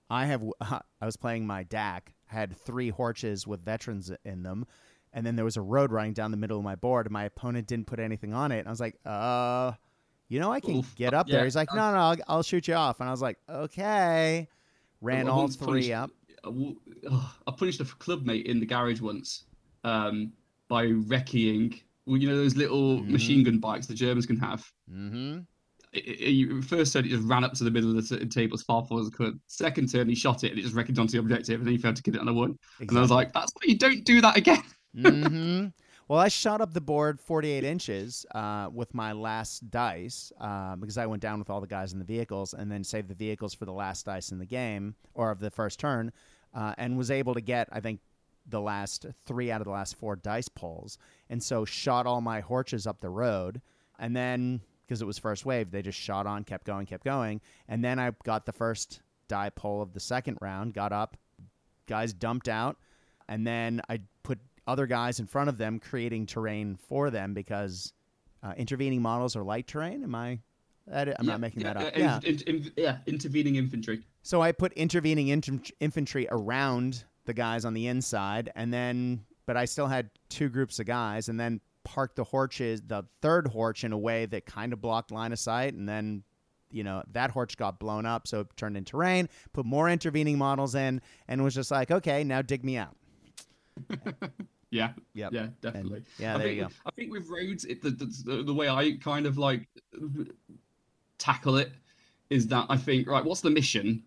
I 0.09 0.27
have." 0.27 0.43
Uh, 0.61 0.79
I 1.01 1.07
was 1.07 1.17
playing 1.17 1.47
my 1.47 1.65
DAK, 1.65 2.15
had 2.27 2.57
three 2.57 2.91
horches 2.91 3.47
with 3.47 3.65
veterans 3.65 4.11
in 4.25 4.43
them. 4.43 4.67
And 5.15 5.27
then 5.27 5.37
there 5.37 5.45
was 5.45 5.59
a 5.59 5.63
road 5.63 5.93
running 5.93 6.15
down 6.15 6.31
the 6.31 6.39
middle 6.39 6.57
of 6.57 6.65
my 6.65 6.75
board. 6.75 7.05
And 7.07 7.13
my 7.13 7.25
opponent 7.25 7.67
didn't 7.67 7.87
put 7.87 8.01
anything 8.01 8.33
on 8.33 8.51
it. 8.51 8.61
And 8.61 8.69
I 8.69 8.71
was 8.71 8.81
like, 8.81 8.97
uh, 9.05 9.73
you 10.33 10.41
know, 10.41 10.51
I 10.51 10.61
can 10.61 10.77
Oof. 10.79 10.95
get 10.97 11.13
up 11.13 11.29
yeah. 11.29 11.37
there. 11.37 11.45
He's 11.45 11.55
like, 11.55 11.69
no, 11.75 11.93
no, 11.93 11.99
I'll, 11.99 12.17
I'll, 12.27 12.43
shoot 12.43 12.67
you 12.67 12.73
off. 12.73 13.01
And 13.01 13.09
I 13.09 13.13
was 13.13 13.21
like, 13.21 13.37
okay. 13.51 14.49
Ran 15.03 15.29
all 15.29 15.47
three 15.49 15.91
punished, 15.91 15.93
up. 15.93 16.11
I 17.47 17.51
punished 17.55 17.81
a 17.81 17.85
club 17.85 18.25
mate 18.25 18.47
in 18.47 18.59
the 18.59 18.65
garage 18.65 19.03
once 19.03 19.45
um, 19.85 20.33
by 20.69 20.87
wrecking. 20.87 21.79
Well, 22.07 22.17
you 22.17 22.31
know 22.31 22.37
those 22.37 22.57
little 22.57 23.01
Mhm. 23.01 23.11
machine 23.11 23.45
gun 23.45 23.59
bikes 23.59 23.87
the 23.87 23.95
Germans 23.95 24.25
can 24.25 24.39
have. 24.39 24.67
Mm-hmm. 24.91 25.41
It, 25.93 25.99
it, 25.99 26.51
it- 26.51 26.65
first 26.65 26.95
turn, 26.95 27.05
he 27.05 27.11
just 27.11 27.29
ran 27.29 27.45
up 27.45 27.53
to 27.55 27.65
the 27.65 27.71
middle 27.71 27.99
of 27.99 28.09
the 28.09 28.25
table 28.25 28.55
as 28.55 28.63
far 28.63 28.83
forward 28.87 29.03
as 29.03 29.09
it 29.09 29.15
could. 29.15 29.39
Second 29.49 29.93
turn, 29.93 30.09
he 30.09 30.15
shot 30.15 30.45
it 30.45 30.51
and 30.53 30.59
it 30.59 30.63
just 30.63 30.75
wrecked 30.75 30.99
onto 30.99 31.13
the 31.13 31.19
objective, 31.19 31.61
and 31.61 31.67
then 31.67 31.73
he 31.73 31.79
failed 31.79 31.97
to 31.97 32.03
get 32.03 32.15
it 32.15 32.23
on 32.23 32.29
a 32.29 32.33
one. 32.33 32.59
And 32.81 32.97
I 32.97 33.03
was 33.03 33.11
like, 33.11 33.35
"That's 33.35 33.53
why 33.53 33.63
you 33.67 33.77
don't 33.77 34.03
do 34.03 34.23
that 34.23 34.39
again." 34.39 34.63
hmm 34.99 35.67
Well, 36.13 36.21
I 36.21 36.29
shot 36.29 36.61
up 36.61 36.75
the 36.75 36.81
board 36.83 37.19
48 37.19 37.65
inches 37.65 38.27
uh, 38.35 38.69
with 38.71 38.93
my 38.93 39.13
last 39.13 39.71
dice 39.71 40.31
uh, 40.39 40.77
because 40.77 40.99
I 40.99 41.07
went 41.07 41.23
down 41.23 41.39
with 41.39 41.49
all 41.49 41.63
the 41.63 41.67
guys 41.67 41.95
in 41.95 41.99
the 41.99 42.05
vehicles 42.05 42.53
and 42.53 42.71
then 42.71 42.85
saved 42.85 43.09
the 43.09 43.15
vehicles 43.15 43.55
for 43.55 43.65
the 43.65 43.73
last 43.73 44.05
dice 44.05 44.31
in 44.31 44.39
the 44.39 44.45
game 44.45 44.95
or 45.15 45.31
of 45.31 45.41
the 45.41 45.51
first 45.51 45.81
turn 45.81 46.13
uh, 46.53 46.75
and 46.77 46.99
was 46.99 47.11
able 47.11 47.33
to 47.33 47.41
get, 47.41 47.67
I 47.73 47.81
think, 47.81 48.01
the 48.47 48.61
last 48.61 49.07
three 49.25 49.51
out 49.51 49.63
of 49.63 49.65
the 49.65 49.71
last 49.71 49.97
four 49.97 50.17
dice 50.17 50.51
pulls. 50.51 50.99
And 51.31 51.43
so 51.43 51.65
shot 51.65 52.05
all 52.05 52.21
my 52.21 52.43
horches 52.43 52.87
up 52.87 53.01
the 53.01 53.09
road. 53.09 53.63
And 53.99 54.15
then, 54.15 54.61
because 54.85 55.01
it 55.01 55.07
was 55.07 55.17
first 55.17 55.47
wave, 55.47 55.71
they 55.71 55.81
just 55.81 55.99
shot 55.99 56.27
on, 56.27 56.45
kept 56.45 56.67
going, 56.67 56.85
kept 56.85 57.05
going. 57.05 57.41
And 57.69 57.83
then 57.83 57.99
I 57.99 58.11
got 58.23 58.45
the 58.45 58.53
first 58.53 59.01
die 59.29 59.49
pull 59.49 59.81
of 59.81 59.95
the 59.95 60.01
second 60.01 60.37
round, 60.43 60.75
got 60.75 60.93
up, 60.93 61.17
guys 61.87 62.13
dumped 62.13 62.51
out. 62.51 62.77
And 63.31 63.47
then 63.47 63.81
I 63.89 64.01
put 64.23 64.39
other 64.67 64.87
guys 64.87 65.19
in 65.21 65.27
front 65.27 65.49
of 65.49 65.59
them, 65.59 65.79
creating 65.79 66.27
terrain 66.27 66.77
for 66.89 67.11
them 67.11 67.35
because 67.35 67.93
uh, 68.43 68.53
intervening 68.57 69.03
models 69.03 69.37
are 69.37 69.43
light 69.43 69.67
terrain. 69.67 70.03
Am 70.03 70.15
I? 70.15 70.39
I'm 70.93 71.09
Yeah, 71.09 71.15
not 71.23 71.41
making 71.41 71.63
yeah, 71.63 71.73
that 71.75 71.77
up. 71.89 71.95
uh, 71.95 71.99
yeah. 71.99 72.21
in- 72.25 72.41
in- 72.43 72.57
in- 72.65 72.73
yeah, 72.77 72.99
intervening 73.07 73.57
infantry. 73.57 74.03
So 74.23 74.41
I 74.41 74.53
put 74.53 74.73
intervening 74.73 75.29
infant- 75.29 75.71
infantry 75.81 76.27
around 76.31 77.05
the 77.25 77.35
guys 77.35 77.65
on 77.65 77.73
the 77.75 77.87
inside, 77.87 78.51
and 78.57 78.73
then, 78.73 79.25
but 79.47 79.57
I 79.57 79.65
still 79.65 79.87
had 79.87 80.11
two 80.29 80.49
groups 80.49 80.81
of 80.81 80.87
guys, 80.87 81.29
and 81.29 81.39
then 81.39 81.61
parked 81.85 82.17
the 82.17 82.25
horches, 82.25 82.81
the 82.87 83.05
third 83.21 83.47
horch, 83.47 83.85
in 83.85 83.93
a 83.93 83.99
way 83.99 84.27
that 84.27 84.45
kind 84.47 84.73
of 84.73 84.81
blocked 84.81 85.11
line 85.13 85.33
of 85.33 85.39
sight, 85.39 85.75
and 85.75 85.89
then. 85.89 86.23
You 86.75 86.85
know 86.85 87.03
that 87.13 87.35
horch 87.35 87.59
got 87.59 87.79
blown 87.79 88.07
up, 88.07 88.27
so 88.27 88.41
it 88.41 88.47
turned 88.57 88.79
into 88.79 88.97
rain. 88.97 89.29
Put 89.53 89.67
more 89.67 89.91
intervening 89.91 90.39
models 90.39 90.75
in, 90.75 91.03
and 91.29 91.45
was 91.45 91.55
just 91.55 91.71
like, 91.71 91.91
okay, 91.91 92.25
now 92.25 92.41
dig 92.41 92.65
me 92.65 92.79
out. 92.79 92.97
Yeah, 94.73 94.93
Yep. 95.13 95.33
yeah, 95.35 95.47
definitely. 95.61 96.03
yeah, 96.19 96.35
I 96.35 96.39
there 96.39 96.47
think, 96.47 96.59
you 96.59 96.65
go. 96.65 96.71
I 96.87 96.91
think 96.93 97.13
with 97.13 97.29
roads, 97.29 97.67
it, 97.67 97.83
the, 97.83 97.91
the 97.91 98.43
the 98.43 98.55
way 98.55 98.71
I 98.71 98.97
kind 99.03 99.27
of 99.27 99.37
like 99.37 99.69
tackle 101.19 101.59
it 101.59 101.73
is 102.31 102.47
that 102.49 102.67
I 102.71 102.79
think 102.79 103.07
right, 103.07 103.23
what's 103.23 103.43
the 103.43 103.51
mission, 103.51 104.03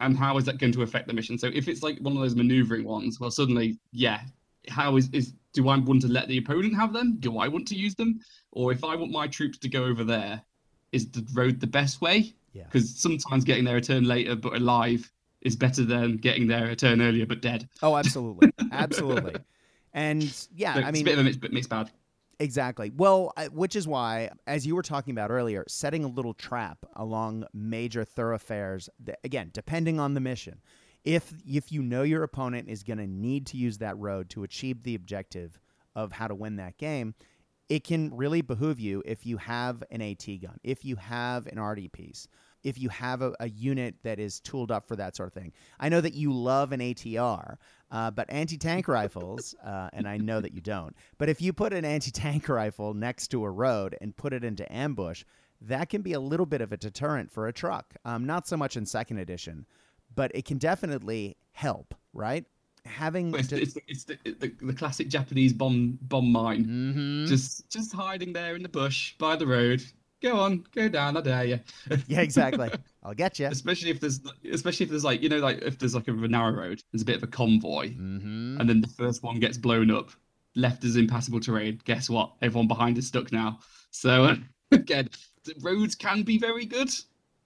and 0.00 0.18
how 0.18 0.36
is 0.36 0.44
that 0.46 0.58
going 0.58 0.72
to 0.72 0.82
affect 0.82 1.06
the 1.06 1.14
mission? 1.14 1.38
So 1.38 1.46
if 1.54 1.68
it's 1.68 1.84
like 1.84 1.98
one 2.00 2.14
of 2.16 2.20
those 2.20 2.34
maneuvering 2.34 2.84
ones, 2.84 3.20
well, 3.20 3.30
suddenly, 3.30 3.78
yeah, 3.92 4.22
how 4.68 4.96
is 4.96 5.08
is 5.12 5.32
do 5.52 5.68
I 5.68 5.78
want 5.78 6.02
to 6.02 6.08
let 6.08 6.26
the 6.26 6.38
opponent 6.38 6.74
have 6.74 6.92
them? 6.92 7.16
Do 7.20 7.38
I 7.38 7.46
want 7.46 7.68
to 7.68 7.76
use 7.76 7.94
them, 7.94 8.18
or 8.50 8.72
if 8.72 8.82
I 8.82 8.96
want 8.96 9.12
my 9.12 9.28
troops 9.28 9.58
to 9.58 9.68
go 9.68 9.84
over 9.84 10.02
there, 10.02 10.42
is 10.90 11.08
the 11.08 11.24
road 11.34 11.60
the 11.60 11.68
best 11.68 12.00
way? 12.00 12.34
Yeah. 12.52 12.64
Because 12.64 12.98
sometimes 12.98 13.44
getting 13.44 13.64
there 13.64 13.76
a 13.76 13.80
turn 13.80 14.04
later 14.04 14.34
but 14.34 14.56
alive 14.56 15.08
is 15.42 15.54
better 15.54 15.84
than 15.84 16.16
getting 16.16 16.48
there 16.48 16.66
a 16.66 16.74
turn 16.74 17.00
earlier 17.00 17.26
but 17.26 17.40
dead. 17.40 17.68
Oh, 17.80 17.96
absolutely, 17.96 18.50
absolutely. 18.72 19.36
And 19.92 20.22
yeah, 20.54 20.74
So 20.74 20.80
I 20.80 20.88
it's 20.88 20.92
mean, 20.92 21.02
a 21.02 21.04
bit 21.04 21.12
of 21.14 21.18
a 21.20 21.24
mixed, 21.24 21.52
mixed 21.52 21.70
bag. 21.70 21.88
Exactly. 22.38 22.90
Well, 22.96 23.32
which 23.52 23.76
is 23.76 23.86
why, 23.86 24.30
as 24.46 24.66
you 24.66 24.74
were 24.74 24.82
talking 24.82 25.12
about 25.12 25.30
earlier, 25.30 25.64
setting 25.68 26.04
a 26.04 26.08
little 26.08 26.32
trap 26.32 26.78
along 26.96 27.44
major 27.52 28.02
thoroughfares. 28.04 28.88
th- 29.04 29.18
Again, 29.24 29.50
depending 29.52 30.00
on 30.00 30.14
the 30.14 30.20
mission, 30.20 30.62
if 31.04 31.32
if 31.46 31.70
you 31.70 31.82
know 31.82 32.02
your 32.02 32.22
opponent 32.22 32.68
is 32.68 32.82
going 32.82 32.98
to 32.98 33.06
need 33.06 33.46
to 33.48 33.58
use 33.58 33.78
that 33.78 33.98
road 33.98 34.30
to 34.30 34.42
achieve 34.42 34.82
the 34.82 34.94
objective 34.94 35.58
of 35.94 36.12
how 36.12 36.28
to 36.28 36.34
win 36.34 36.56
that 36.56 36.78
game, 36.78 37.14
it 37.68 37.84
can 37.84 38.14
really 38.16 38.40
behoove 38.40 38.80
you 38.80 39.02
if 39.04 39.26
you 39.26 39.36
have 39.36 39.82
an 39.90 40.00
AT 40.00 40.24
gun, 40.40 40.58
if 40.64 40.82
you 40.84 40.96
have 40.96 41.46
an 41.46 41.58
arty 41.58 41.88
piece, 41.88 42.26
if 42.64 42.78
you 42.78 42.88
have 42.88 43.20
a, 43.22 43.34
a 43.40 43.48
unit 43.50 43.96
that 44.02 44.18
is 44.18 44.40
tooled 44.40 44.70
up 44.70 44.88
for 44.88 44.96
that 44.96 45.14
sort 45.14 45.28
of 45.28 45.34
thing. 45.34 45.52
I 45.78 45.88
know 45.88 46.00
that 46.00 46.14
you 46.14 46.32
love 46.32 46.72
an 46.72 46.80
ATR, 46.80 47.56
uh, 47.90 48.10
but 48.10 48.30
anti 48.30 48.56
tank 48.56 48.88
rifles, 48.88 49.54
uh, 49.64 49.88
and 49.92 50.06
I 50.06 50.16
know 50.16 50.40
that 50.40 50.54
you 50.54 50.60
don't, 50.60 50.94
but 51.18 51.28
if 51.28 51.40
you 51.42 51.52
put 51.52 51.72
an 51.72 51.84
anti 51.84 52.10
tank 52.10 52.48
rifle 52.48 52.94
next 52.94 53.28
to 53.28 53.44
a 53.44 53.50
road 53.50 53.96
and 54.00 54.16
put 54.16 54.32
it 54.32 54.44
into 54.44 54.70
ambush, 54.72 55.24
that 55.60 55.88
can 55.88 56.02
be 56.02 56.12
a 56.12 56.20
little 56.20 56.46
bit 56.46 56.60
of 56.60 56.72
a 56.72 56.76
deterrent 56.76 57.30
for 57.30 57.46
a 57.46 57.52
truck. 57.52 57.94
Um, 58.04 58.24
not 58.24 58.46
so 58.46 58.56
much 58.56 58.76
in 58.76 58.86
second 58.86 59.18
edition, 59.18 59.66
but 60.14 60.30
it 60.34 60.44
can 60.44 60.58
definitely 60.58 61.36
help, 61.52 61.94
right? 62.12 62.44
Having 62.86 63.34
It's, 63.34 63.52
it's, 63.52 63.76
it's 63.86 64.04
the, 64.04 64.18
the, 64.24 64.54
the 64.62 64.72
classic 64.72 65.08
Japanese 65.08 65.52
bomb 65.52 65.98
bomb 66.02 66.32
mine. 66.32 66.64
Mhm. 66.64 67.28
Just 67.28 67.68
just 67.68 67.92
hiding 67.92 68.32
there 68.32 68.56
in 68.56 68.62
the 68.62 68.70
bush 68.70 69.14
by 69.18 69.36
the 69.36 69.46
road. 69.46 69.84
Go 70.22 70.38
on, 70.38 70.64
go 70.74 70.88
down, 70.88 71.16
I 71.16 71.20
dare 71.22 71.44
you. 71.44 71.60
yeah, 72.06 72.20
exactly. 72.20 72.70
I'll 73.02 73.14
get 73.14 73.38
you. 73.38 73.46
especially 73.46 73.90
if 73.90 74.00
there's 74.00 74.20
especially 74.52 74.84
if 74.84 74.90
there's 74.90 75.04
like 75.04 75.22
you 75.22 75.28
know 75.30 75.38
like 75.38 75.62
if 75.62 75.78
there's 75.78 75.94
like 75.94 76.08
a 76.08 76.12
narrow 76.12 76.52
road, 76.52 76.82
there's 76.92 77.02
a 77.02 77.06
bit 77.06 77.16
of 77.16 77.22
a 77.22 77.26
convoy, 77.26 77.90
hmm 77.94 78.60
and 78.60 78.68
then 78.68 78.80
the 78.80 78.88
first 78.88 79.22
one 79.22 79.40
gets 79.40 79.56
blown 79.56 79.90
up, 79.90 80.10
left 80.54 80.84
as 80.84 80.96
impassable 80.96 81.40
terrain. 81.40 81.80
Guess 81.84 82.10
what? 82.10 82.32
Everyone 82.42 82.68
behind 82.68 82.98
is 82.98 83.06
stuck 83.06 83.32
now. 83.32 83.60
So 83.90 84.24
uh, 84.24 84.36
again, 84.72 85.08
the 85.44 85.54
roads 85.62 85.94
can 85.94 86.22
be 86.22 86.38
very 86.38 86.66
good. 86.66 86.90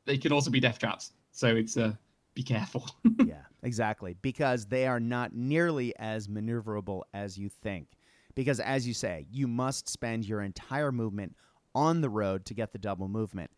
They 0.07 0.19
can 0.19 0.33
also 0.33 0.51
be 0.51 0.61
death 0.61 0.79
traps. 0.79 1.13
So 1.31 1.49
it's 1.55 1.77
uh 1.77 1.93
be 2.35 2.43
careful. 2.43 2.87
yeah, 3.25 3.43
exactly. 3.63 4.17
Because 4.21 4.67
they 4.67 4.87
are 4.87 5.01
not 5.01 5.33
nearly 5.35 5.95
as 5.97 6.29
maneuverable 6.29 7.03
as 7.13 7.39
you 7.39 7.49
think. 7.49 7.89
Because, 8.35 8.59
as 8.59 8.87
you 8.87 8.95
say, 8.95 9.27
you 9.31 9.47
must 9.47 9.89
spend 9.89 10.25
your 10.25 10.43
entire 10.43 10.91
movement 10.91 11.37
on 11.75 12.01
the 12.01 12.09
road 12.09 12.45
to 12.47 12.55
get 12.55 12.73
the 12.73 12.79
double 12.79 13.09
movement. 13.09 13.51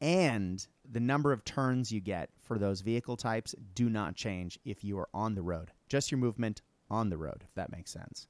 And 0.00 0.66
the 0.90 1.00
number 1.00 1.32
of 1.32 1.44
turns 1.44 1.92
you 1.92 2.00
get 2.00 2.30
for 2.40 2.58
those 2.58 2.80
vehicle 2.80 3.16
types 3.16 3.54
do 3.74 3.88
not 3.88 4.16
change 4.16 4.58
if 4.64 4.82
you 4.82 4.98
are 4.98 5.08
on 5.14 5.34
the 5.36 5.42
road. 5.42 5.70
Just 5.88 6.10
your 6.10 6.18
movement 6.18 6.60
on 6.90 7.08
the 7.08 7.16
road, 7.16 7.44
if 7.44 7.54
that 7.54 7.70
makes 7.70 7.92
sense. 7.92 8.26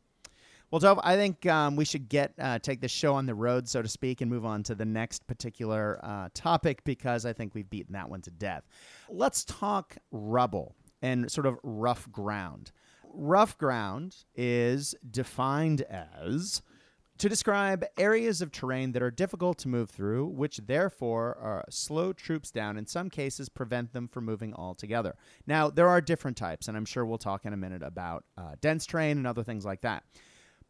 Well, 0.70 0.78
Dove, 0.78 1.00
I 1.02 1.16
think 1.16 1.44
um, 1.46 1.76
we 1.76 1.84
should 1.84 2.08
get 2.08 2.32
uh, 2.38 2.58
take 2.58 2.80
the 2.80 2.88
show 2.88 3.14
on 3.14 3.26
the 3.26 3.34
road, 3.34 3.68
so 3.68 3.82
to 3.82 3.88
speak, 3.88 4.22
and 4.22 4.30
move 4.30 4.46
on 4.46 4.62
to 4.64 4.74
the 4.74 4.86
next 4.86 5.26
particular 5.26 6.00
uh, 6.02 6.28
topic 6.32 6.82
because 6.84 7.26
I 7.26 7.34
think 7.34 7.54
we've 7.54 7.68
beaten 7.68 7.92
that 7.92 8.08
one 8.08 8.22
to 8.22 8.30
death. 8.30 8.64
Let's 9.10 9.44
talk 9.44 9.96
rubble 10.10 10.74
and 11.02 11.30
sort 11.30 11.46
of 11.46 11.58
rough 11.62 12.10
ground. 12.10 12.72
Rough 13.12 13.58
ground 13.58 14.16
is 14.34 14.94
defined 15.10 15.82
as 15.82 16.62
to 17.18 17.28
describe 17.28 17.84
areas 17.98 18.42
of 18.42 18.50
terrain 18.50 18.92
that 18.92 19.02
are 19.02 19.10
difficult 19.10 19.58
to 19.58 19.68
move 19.68 19.90
through, 19.90 20.26
which 20.26 20.58
therefore 20.66 21.36
are 21.40 21.64
slow 21.70 22.12
troops 22.12 22.50
down, 22.50 22.76
in 22.76 22.86
some 22.86 23.10
cases, 23.10 23.48
prevent 23.48 23.92
them 23.92 24.08
from 24.08 24.24
moving 24.24 24.54
altogether. 24.54 25.14
Now, 25.46 25.70
there 25.70 25.88
are 25.88 26.00
different 26.00 26.36
types, 26.36 26.68
and 26.68 26.76
I'm 26.76 26.84
sure 26.84 27.04
we'll 27.04 27.18
talk 27.18 27.44
in 27.44 27.52
a 27.52 27.56
minute 27.56 27.82
about 27.82 28.24
uh, 28.36 28.54
dense 28.60 28.86
terrain 28.86 29.18
and 29.18 29.26
other 29.26 29.44
things 29.44 29.64
like 29.64 29.82
that. 29.82 30.04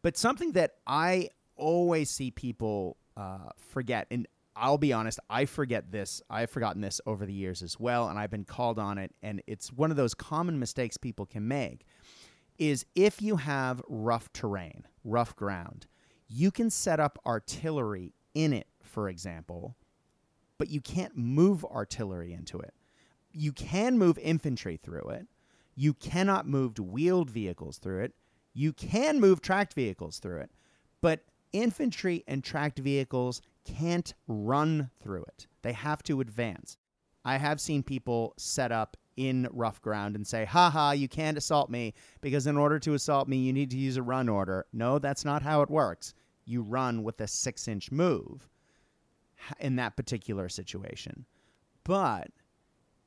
But 0.01 0.17
something 0.17 0.51
that 0.51 0.71
I 0.85 1.29
always 1.55 2.09
see 2.09 2.29
people 2.29 2.97
uh, 3.15 3.49
forget, 3.57 4.07
and 4.11 4.27
I'll 4.55 4.77
be 4.77 4.93
honest, 4.93 5.19
I 5.29 5.45
forget 5.45 5.91
this. 5.91 6.21
I've 6.29 6.49
forgotten 6.49 6.81
this 6.81 7.01
over 7.05 7.25
the 7.25 7.33
years 7.33 7.63
as 7.63 7.79
well, 7.79 8.09
and 8.09 8.19
I've 8.19 8.29
been 8.29 8.45
called 8.45 8.77
on 8.77 8.97
it. 8.97 9.11
And 9.23 9.41
it's 9.47 9.71
one 9.71 9.91
of 9.91 9.97
those 9.97 10.13
common 10.13 10.59
mistakes 10.59 10.97
people 10.97 11.25
can 11.25 11.47
make 11.47 11.85
is 12.59 12.85
if 12.95 13.21
you 13.21 13.37
have 13.37 13.81
rough 13.87 14.31
terrain, 14.31 14.85
rough 15.03 15.35
ground, 15.35 15.87
you 16.35 16.49
can 16.49 16.71
set 16.71 16.99
up 16.99 17.19
artillery 17.27 18.15
in 18.33 18.53
it, 18.53 18.65
for 18.81 19.07
example, 19.07 19.75
but 20.57 20.67
you 20.67 20.81
can't 20.81 21.15
move 21.15 21.63
artillery 21.63 22.33
into 22.33 22.59
it. 22.59 22.73
You 23.31 23.51
can 23.51 23.99
move 23.99 24.17
infantry 24.17 24.77
through 24.77 25.09
it. 25.09 25.27
You 25.75 25.93
cannot 25.93 26.47
move 26.47 26.79
wheeled 26.79 27.29
vehicles 27.29 27.77
through 27.77 28.05
it. 28.05 28.15
You 28.53 28.73
can 28.73 29.19
move 29.19 29.41
tracked 29.41 29.75
vehicles 29.75 30.17
through 30.17 30.39
it, 30.39 30.51
but 31.01 31.23
infantry 31.51 32.23
and 32.27 32.43
tracked 32.43 32.79
vehicles 32.79 33.41
can't 33.63 34.13
run 34.27 34.89
through 35.01 35.25
it. 35.25 35.45
They 35.61 35.73
have 35.73 36.01
to 36.03 36.19
advance. 36.19 36.77
I 37.23 37.37
have 37.37 37.61
seen 37.61 37.83
people 37.83 38.33
set 38.37 38.71
up 38.71 38.97
in 39.17 39.47
rough 39.51 39.81
ground 39.83 40.15
and 40.15 40.25
say, 40.25 40.45
haha, 40.45 40.91
you 40.91 41.07
can't 41.07 41.37
assault 41.37 41.69
me 41.69 41.93
because 42.21 42.47
in 42.47 42.57
order 42.57 42.79
to 42.79 42.95
assault 42.95 43.27
me, 43.27 43.37
you 43.37 43.53
need 43.53 43.69
to 43.69 43.77
use 43.77 43.97
a 43.97 44.03
run 44.03 44.29
order. 44.29 44.65
No, 44.73 44.97
that's 44.97 45.23
not 45.23 45.43
how 45.43 45.61
it 45.61 45.69
works. 45.69 46.15
You 46.45 46.61
run 46.61 47.03
with 47.03 47.19
a 47.21 47.27
six 47.27 47.67
inch 47.67 47.91
move 47.91 48.47
in 49.59 49.75
that 49.77 49.95
particular 49.95 50.49
situation. 50.49 51.25
But 51.83 52.31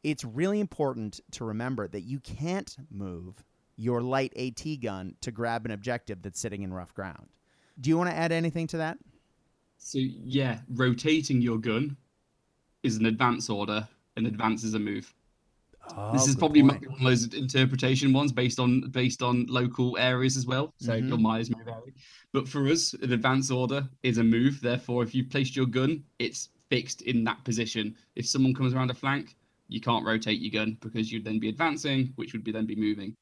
it's 0.03 0.25
really 0.25 0.61
important 0.61 1.21
to 1.33 1.45
remember 1.45 1.89
that 1.89 2.03
you 2.03 2.21
can't 2.21 2.77
move 2.91 3.43
your 3.77 4.01
light 4.01 4.33
AT 4.37 4.63
gun 4.81 5.17
to 5.21 5.31
grab 5.31 5.65
an 5.65 5.71
objective 5.71 6.23
that's 6.23 6.41
sitting 6.41 6.63
in 6.63 6.73
rough 6.73 6.95
ground. 6.95 7.29
Do 7.81 7.91
you 7.91 7.99
want 7.99 8.11
to 8.11 8.17
add 8.17 8.33
anything 8.33 8.67
to 8.69 8.79
that? 8.79 8.99
So 9.79 9.99
yeah, 9.99 10.61
rotating 10.71 11.43
your 11.43 11.59
gun 11.59 11.97
is 12.83 12.97
an 12.97 13.07
advance 13.07 13.51
order. 13.51 13.89
and 14.17 14.27
advance 14.27 14.65
is 14.65 14.75
a 14.75 14.79
move. 14.79 15.15
Oh, 15.97 16.13
this 16.13 16.27
is 16.29 16.37
probably 16.37 16.63
one 16.63 16.77
of 16.85 17.01
those 17.01 17.33
interpretation 17.35 18.13
ones 18.13 18.33
based 18.33 18.59
on 18.59 18.89
based 18.91 19.23
on 19.23 19.47
local 19.47 19.97
areas 19.99 20.37
as 20.37 20.47
well. 20.47 20.73
So 20.79 21.01
Mhm. 21.01 21.09
your 21.09 21.19
miles 21.19 21.51
may 21.51 21.63
vary. 21.65 21.95
But 22.33 22.49
for 22.49 22.67
us, 22.69 22.93
an 22.95 23.13
advance 23.13 23.51
order 23.51 23.89
is 24.03 24.19
a 24.19 24.25
move. 24.25 24.61
Therefore, 24.61 25.03
if 25.03 25.15
you've 25.15 25.31
placed 25.31 25.57
your 25.57 25.67
gun, 25.67 26.05
it's 26.19 26.49
fixed 26.69 27.03
in 27.03 27.25
that 27.25 27.45
position. 27.45 27.95
If 28.17 28.27
someone 28.27 28.53
comes 28.55 28.75
around 28.75 28.91
a 28.91 28.95
flank, 28.95 29.37
you 29.69 29.81
can't 29.81 30.05
rotate 30.05 30.41
your 30.41 30.51
gun 30.51 30.77
because 30.81 31.11
you'd 31.13 31.25
then 31.25 31.39
be 31.39 31.49
advancing, 31.49 32.13
which 32.17 32.33
would 32.33 32.45
be 32.45 32.53
then 32.53 32.67
be 32.67 32.77
moving. 32.77 33.17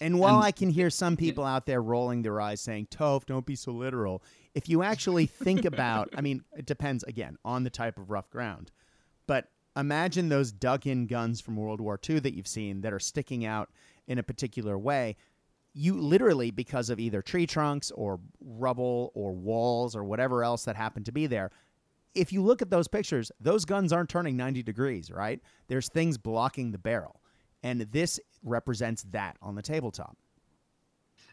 And 0.00 0.18
while 0.18 0.36
And- 0.36 0.44
I 0.44 0.50
can 0.52 0.70
hear 0.70 0.90
some 0.90 1.16
people 1.16 1.44
out 1.44 1.66
there 1.66 1.82
rolling 1.82 2.22
their 2.22 2.40
eyes 2.40 2.60
saying, 2.60 2.86
Toph, 2.90 3.26
don't 3.26 3.46
be 3.46 3.54
so 3.54 3.72
literal, 3.72 4.22
if 4.54 4.68
you 4.68 4.82
actually 4.82 5.26
think 5.26 5.64
about, 5.64 6.08
I 6.16 6.20
mean, 6.22 6.42
it 6.56 6.66
depends 6.66 7.04
again 7.04 7.36
on 7.44 7.62
the 7.64 7.70
type 7.70 7.98
of 7.98 8.10
rough 8.10 8.28
ground, 8.30 8.72
but 9.26 9.50
imagine 9.76 10.28
those 10.28 10.52
dug 10.52 10.86
in 10.86 11.06
guns 11.06 11.40
from 11.40 11.56
World 11.56 11.80
War 11.80 11.98
II 12.08 12.20
that 12.20 12.34
you've 12.34 12.46
seen 12.46 12.82
that 12.82 12.92
are 12.92 12.98
sticking 12.98 13.44
out 13.44 13.70
in 14.06 14.18
a 14.18 14.22
particular 14.22 14.78
way. 14.78 15.16
You 15.74 15.98
literally, 15.98 16.50
because 16.50 16.90
of 16.90 17.00
either 17.00 17.22
tree 17.22 17.46
trunks 17.46 17.90
or 17.92 18.20
rubble 18.40 19.10
or 19.14 19.32
walls 19.32 19.96
or 19.96 20.04
whatever 20.04 20.44
else 20.44 20.64
that 20.64 20.76
happened 20.76 21.06
to 21.06 21.12
be 21.12 21.26
there, 21.26 21.50
if 22.14 22.32
you 22.32 22.42
look 22.42 22.60
at 22.60 22.68
those 22.68 22.88
pictures, 22.88 23.32
those 23.40 23.64
guns 23.64 23.92
aren't 23.92 24.10
turning 24.10 24.36
90 24.36 24.62
degrees, 24.62 25.10
right? 25.10 25.40
There's 25.68 25.88
things 25.88 26.18
blocking 26.18 26.72
the 26.72 26.78
barrel. 26.78 27.22
And 27.62 27.80
this 27.92 28.20
represents 28.42 29.04
that 29.12 29.36
on 29.40 29.54
the 29.54 29.62
tabletop. 29.62 30.16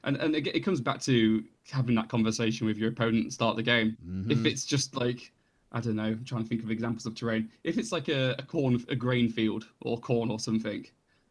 And 0.04 0.16
and 0.18 0.36
it, 0.36 0.48
it 0.48 0.62
comes 0.62 0.80
back 0.80 1.02
to 1.02 1.44
having 1.70 1.96
that 1.96 2.08
conversation 2.08 2.66
with 2.66 2.78
your 2.78 2.90
opponent 2.90 3.34
start 3.34 3.58
the 3.58 3.64
game. 3.64 3.98
Mm-hmm. 4.06 4.32
If 4.32 4.46
it's 4.46 4.64
just 4.64 4.96
like 4.96 5.34
I 5.72 5.80
don't 5.82 5.96
know, 5.96 6.04
I'm 6.04 6.26
trying 6.26 6.44
to 6.44 6.50
think 6.50 6.64
of 6.64 6.72
examples 6.72 7.06
of 7.06 7.16
terrain. 7.16 7.50
If 7.64 7.78
it's 7.78 7.92
like 7.92 8.08
a, 8.08 8.36
a 8.40 8.44
corn, 8.44 8.84
a 8.90 8.96
grain 8.96 9.30
field 9.30 9.68
or 9.82 10.00
corn 10.00 10.32
or 10.32 10.40
something, 10.40 10.86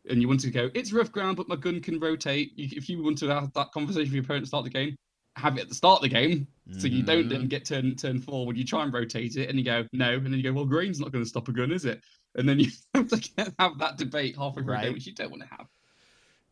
and 0.09 0.20
you 0.22 0.29
want 0.29 0.40
to 0.40 0.51
go, 0.51 0.70
it's 0.74 0.92
rough 0.92 1.11
ground, 1.11 1.37
but 1.37 1.48
my 1.48 1.57
gun 1.57 1.81
can 1.81 1.98
rotate. 1.98 2.53
You, 2.57 2.68
if 2.72 2.88
you 2.88 3.03
want 3.03 3.18
to 3.18 3.29
have 3.29 3.53
that 3.55 3.72
conversation 3.72 4.05
with 4.05 4.14
your 4.14 4.24
opponent 4.24 4.44
the 4.44 4.48
start 4.48 4.64
the 4.64 4.70
game, 4.70 4.96
have 5.37 5.57
it 5.57 5.62
at 5.62 5.68
the 5.68 5.74
start 5.74 5.98
of 5.98 6.03
the 6.03 6.09
game, 6.09 6.46
so 6.70 6.87
you 6.87 7.03
don't 7.03 7.29
then 7.29 7.46
get 7.48 7.64
turn 7.64 7.96
turn 7.96 8.20
forward. 8.20 8.57
You 8.57 8.64
try 8.64 8.83
and 8.85 8.92
rotate 8.92 9.37
it, 9.37 9.48
and 9.48 9.59
you 9.59 9.64
go 9.64 9.87
no, 9.92 10.14
and 10.14 10.27
then 10.27 10.35
you 10.35 10.42
go, 10.42 10.53
well, 10.53 10.64
grain's 10.64 11.01
not 11.01 11.12
going 11.12 11.24
to 11.24 11.29
stop 11.29 11.48
a 11.48 11.53
gun, 11.53 11.72
is 11.72 11.85
it? 11.85 12.01
And 12.37 12.48
then 12.48 12.61
you 12.61 12.70
have 12.94 13.09
to 13.09 13.53
have 13.59 13.79
that 13.79 13.98
debate 13.98 14.37
halfway 14.37 14.62
through 14.62 14.64
the 14.64 14.72
Right. 14.72 14.85
game, 14.85 14.94
which 14.94 15.07
you 15.07 15.14
don't 15.14 15.31
want 15.31 15.42
to 15.42 15.48
have. 15.48 15.66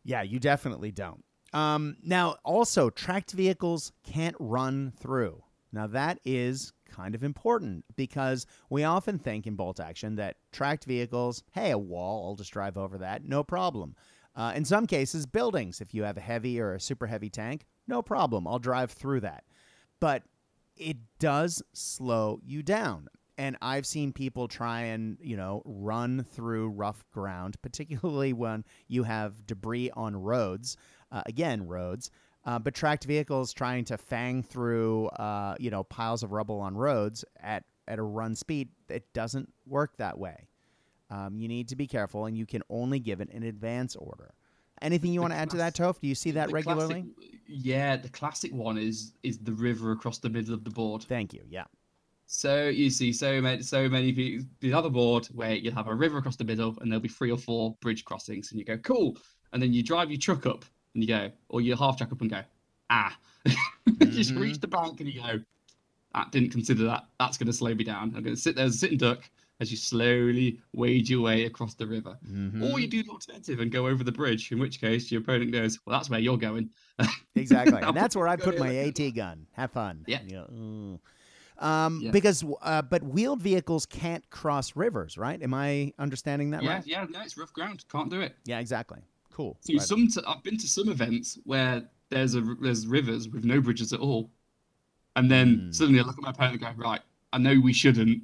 Yeah, 0.03 0.21
you 0.21 0.39
definitely 0.39 0.91
don't. 0.91 1.23
Um, 1.53 1.97
now, 2.03 2.35
also, 2.43 2.89
tracked 2.89 3.31
vehicles 3.31 3.91
can't 4.03 4.35
run 4.39 4.91
through. 4.99 5.43
Now, 5.71 5.87
that 5.87 6.19
is 6.25 6.73
kind 6.87 7.15
of 7.15 7.23
important 7.23 7.85
because 7.95 8.45
we 8.69 8.83
often 8.83 9.19
think 9.19 9.47
in 9.47 9.55
bolt 9.55 9.79
action 9.79 10.15
that 10.15 10.37
tracked 10.51 10.85
vehicles, 10.85 11.43
hey, 11.51 11.71
a 11.71 11.77
wall, 11.77 12.27
I'll 12.27 12.35
just 12.35 12.51
drive 12.51 12.77
over 12.77 12.97
that, 12.99 13.23
no 13.23 13.43
problem. 13.43 13.95
Uh, 14.35 14.53
in 14.55 14.63
some 14.63 14.85
cases, 14.85 15.25
buildings, 15.25 15.81
if 15.81 15.93
you 15.93 16.03
have 16.03 16.17
a 16.17 16.21
heavy 16.21 16.59
or 16.59 16.75
a 16.75 16.79
super 16.79 17.07
heavy 17.07 17.29
tank, 17.29 17.65
no 17.87 18.01
problem, 18.01 18.47
I'll 18.47 18.59
drive 18.59 18.91
through 18.91 19.21
that. 19.21 19.43
But 19.99 20.23
it 20.75 20.97
does 21.19 21.63
slow 21.73 22.39
you 22.43 22.61
down. 22.61 23.07
And 23.39 23.57
I've 23.61 23.85
seen 23.85 24.13
people 24.13 24.47
try 24.47 24.81
and, 24.81 25.17
you 25.21 25.37
know, 25.37 25.61
run 25.65 26.23
through 26.23 26.69
rough 26.69 27.03
ground, 27.11 27.55
particularly 27.61 28.33
when 28.33 28.63
you 28.87 29.03
have 29.03 29.45
debris 29.45 29.91
on 29.91 30.15
roads. 30.15 30.77
Uh, 31.11 31.23
again, 31.25 31.67
roads. 31.67 32.11
Uh, 32.47 32.57
but 32.57 32.73
tracked 32.73 33.03
vehicles 33.03 33.51
trying 33.51 33.83
to 33.83 33.97
fang 33.97 34.41
through, 34.41 35.07
uh, 35.07 35.53
you 35.59 35.69
know, 35.69 35.83
piles 35.83 36.23
of 36.23 36.31
rubble 36.31 36.61
on 36.61 36.77
roads 36.77 37.25
at, 37.41 37.65
at 37.89 37.99
a 37.99 38.01
run 38.01 38.33
speed, 38.33 38.69
it 38.87 39.03
doesn't 39.13 39.51
work 39.65 39.97
that 39.97 40.17
way. 40.17 40.47
Um, 41.09 41.37
you 41.37 41.49
need 41.49 41.67
to 41.67 41.75
be 41.75 41.87
careful, 41.87 42.25
and 42.25 42.37
you 42.37 42.45
can 42.45 42.61
only 42.69 42.99
give 42.99 43.19
it 43.19 43.29
an 43.33 43.43
advance 43.43 43.97
order. 43.97 44.33
Anything 44.81 45.11
you 45.11 45.19
The 45.19 45.23
want 45.23 45.33
to 45.33 45.37
add 45.39 45.49
to 45.49 45.57
that, 45.57 45.75
Toph? 45.75 45.99
Do 45.99 46.07
you 46.07 46.15
see 46.15 46.31
that 46.31 46.49
regularly? 46.49 47.03
classic- 47.03 47.41
yeah, 47.47 47.97
the 47.97 48.09
classic 48.09 48.53
one 48.53 48.77
is 48.77 49.13
is 49.23 49.39
the 49.39 49.53
river 49.53 49.91
across 49.91 50.19
the 50.19 50.29
middle 50.29 50.53
of 50.53 50.63
the 50.63 50.69
board. 50.69 51.03
Thank 51.03 51.33
you. 51.33 51.41
Yeah. 51.49 51.65
So 52.27 52.67
you 52.67 52.89
see 52.89 53.11
so 53.11 53.41
many 53.41 53.63
so 53.63 53.89
many 53.89 54.13
pe- 54.13 54.45
the 54.59 54.73
other 54.73 54.89
board 54.89 55.25
where 55.27 55.55
you 55.55 55.71
have 55.71 55.87
a 55.87 55.95
river 55.95 56.17
across 56.17 56.35
the 56.35 56.43
middle 56.43 56.77
and 56.81 56.91
there'll 56.91 57.01
be 57.01 57.09
three 57.09 57.31
or 57.31 57.37
four 57.37 57.75
bridge 57.81 58.03
crossings 58.05 58.51
and 58.51 58.59
you 58.59 58.65
go 58.65 58.77
cool 58.77 59.17
and 59.53 59.61
then 59.61 59.73
you 59.73 59.81
drive 59.81 60.11
your 60.11 60.19
truck 60.19 60.45
up 60.45 60.65
and 60.93 61.03
you 61.03 61.07
go 61.07 61.31
or 61.49 61.61
you 61.61 61.75
half 61.75 61.97
jack 61.97 62.11
up 62.11 62.21
and 62.21 62.29
go 62.29 62.41
ah 62.89 63.15
you 63.45 64.07
just 64.07 64.33
reach 64.33 64.59
the 64.59 64.67
bank 64.67 64.99
and 64.99 65.09
you 65.09 65.21
go 65.21 65.39
I 66.13 66.25
didn't 66.31 66.49
consider 66.51 66.83
that 66.85 67.05
that's 67.19 67.37
going 67.37 67.47
to 67.47 67.53
slow 67.53 67.73
me 67.75 67.83
down 67.83 68.13
I'm 68.15 68.23
going 68.23 68.35
to 68.35 68.41
sit 68.41 68.55
there 68.55 68.65
as 68.65 68.75
a 68.75 68.77
sitting 68.77 68.97
duck 68.97 69.29
as 69.59 69.71
you 69.71 69.77
slowly 69.77 70.59
wade 70.73 71.09
your 71.09 71.21
way 71.21 71.45
across 71.45 71.73
the 71.73 71.85
river 71.87 72.17
Mhm. 72.29 72.71
or 72.71 72.79
you 72.79 72.87
do 72.87 73.01
the 73.03 73.09
alternative 73.09 73.59
and 73.59 73.71
go 73.71 73.87
over 73.87 74.03
the 74.03 74.11
bridge 74.11 74.51
in 74.51 74.59
which 74.59 74.79
case 74.79 75.11
your 75.11 75.21
opponent 75.21 75.51
goes 75.51 75.79
well 75.85 75.97
that's 75.97 76.09
where 76.09 76.19
you're 76.19 76.37
going 76.37 76.69
Exactly. 77.35 77.79
And 77.81 77.95
that's 77.95 78.15
where 78.15 78.27
I 78.27 78.35
put 78.35 78.57
my. 78.57 78.75
AT 78.75 79.13
gun. 79.15 79.45
Have 79.51 79.71
fun. 79.71 80.03
Yeah. 80.07 80.21
You 80.25 80.39
"Ooh." 80.51 80.99
Um, 81.63 81.99
Yeah. 82.01 82.09
Because, 82.09 82.43
uh, 82.63 82.81
but 82.81 83.03
wheeled 83.03 83.41
vehicles 83.43 83.85
can't 83.85 84.27
cross 84.31 84.75
rivers, 84.75 85.17
right? 85.19 85.39
Am 85.41 85.53
I 85.53 85.93
understanding 85.99 86.49
that 86.51 86.63
yeah 86.63 86.73
right? 86.77 86.87
yeah 86.87 87.05
no 87.07 87.21
it's 87.21 87.37
rough 87.37 87.53
ground 87.53 87.85
can't 87.91 88.09
do 88.09 88.21
it 88.21 88.35
Yeah, 88.45 88.57
exactly. 88.59 88.99
Cool. 89.37 89.55
So 89.61 89.73
Right. 89.73 89.81
some 89.83 90.07
t- 90.07 90.19
I've 90.27 90.41
been 90.41 90.57
to 90.57 90.67
some 90.67 90.89
events 90.89 91.37
where 91.43 91.87
there's 92.09 92.33
a 92.33 92.41
there's 92.59 92.87
rivers 92.87 93.29
with 93.29 93.45
no 93.45 93.61
bridges 93.61 93.93
at 93.93 93.99
all, 93.99 94.31
and 95.15 95.29
then 95.29 95.59
Hmm. 95.59 95.71
suddenly 95.71 95.99
I 95.99 96.03
look 96.03 96.17
at 96.17 96.23
my 96.23 96.31
opponent 96.31 96.53
and 96.63 96.75
go, 96.77 96.83
right, 96.83 97.01
I 97.33 97.37
know 97.37 97.59
we 97.59 97.71
shouldn't, 97.71 98.23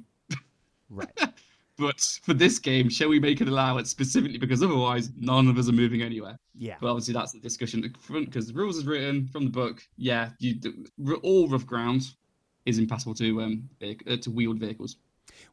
right. 0.90 1.08
but 1.78 2.00
for 2.24 2.34
this 2.34 2.58
game, 2.58 2.88
shall 2.88 3.08
we 3.08 3.20
make 3.20 3.40
an 3.40 3.46
allowance 3.46 3.90
specifically 3.90 4.38
because 4.38 4.60
otherwise 4.60 5.12
none 5.16 5.46
of 5.46 5.56
us 5.56 5.68
are 5.68 5.72
moving 5.72 6.02
anywhere. 6.02 6.36
Yeah. 6.56 6.78
But 6.80 6.88
obviously 6.90 7.14
that's 7.14 7.30
the 7.30 7.38
discussion 7.38 7.84
at 7.84 7.96
front 7.96 8.26
because 8.26 8.48
the 8.48 8.54
rules 8.54 8.76
is 8.78 8.84
written 8.84 9.28
from 9.28 9.44
the 9.44 9.50
book. 9.50 9.86
Yeah, 9.96 10.30
you 10.40 10.58
all 11.22 11.46
rough 11.46 11.64
ground 11.64 12.10
is 12.66 12.78
impassable 12.78 13.14
to 13.14 13.40
um 13.40 13.68
uh, 13.82 14.16
to 14.16 14.30
wheeled 14.32 14.58
vehicles. 14.58 14.96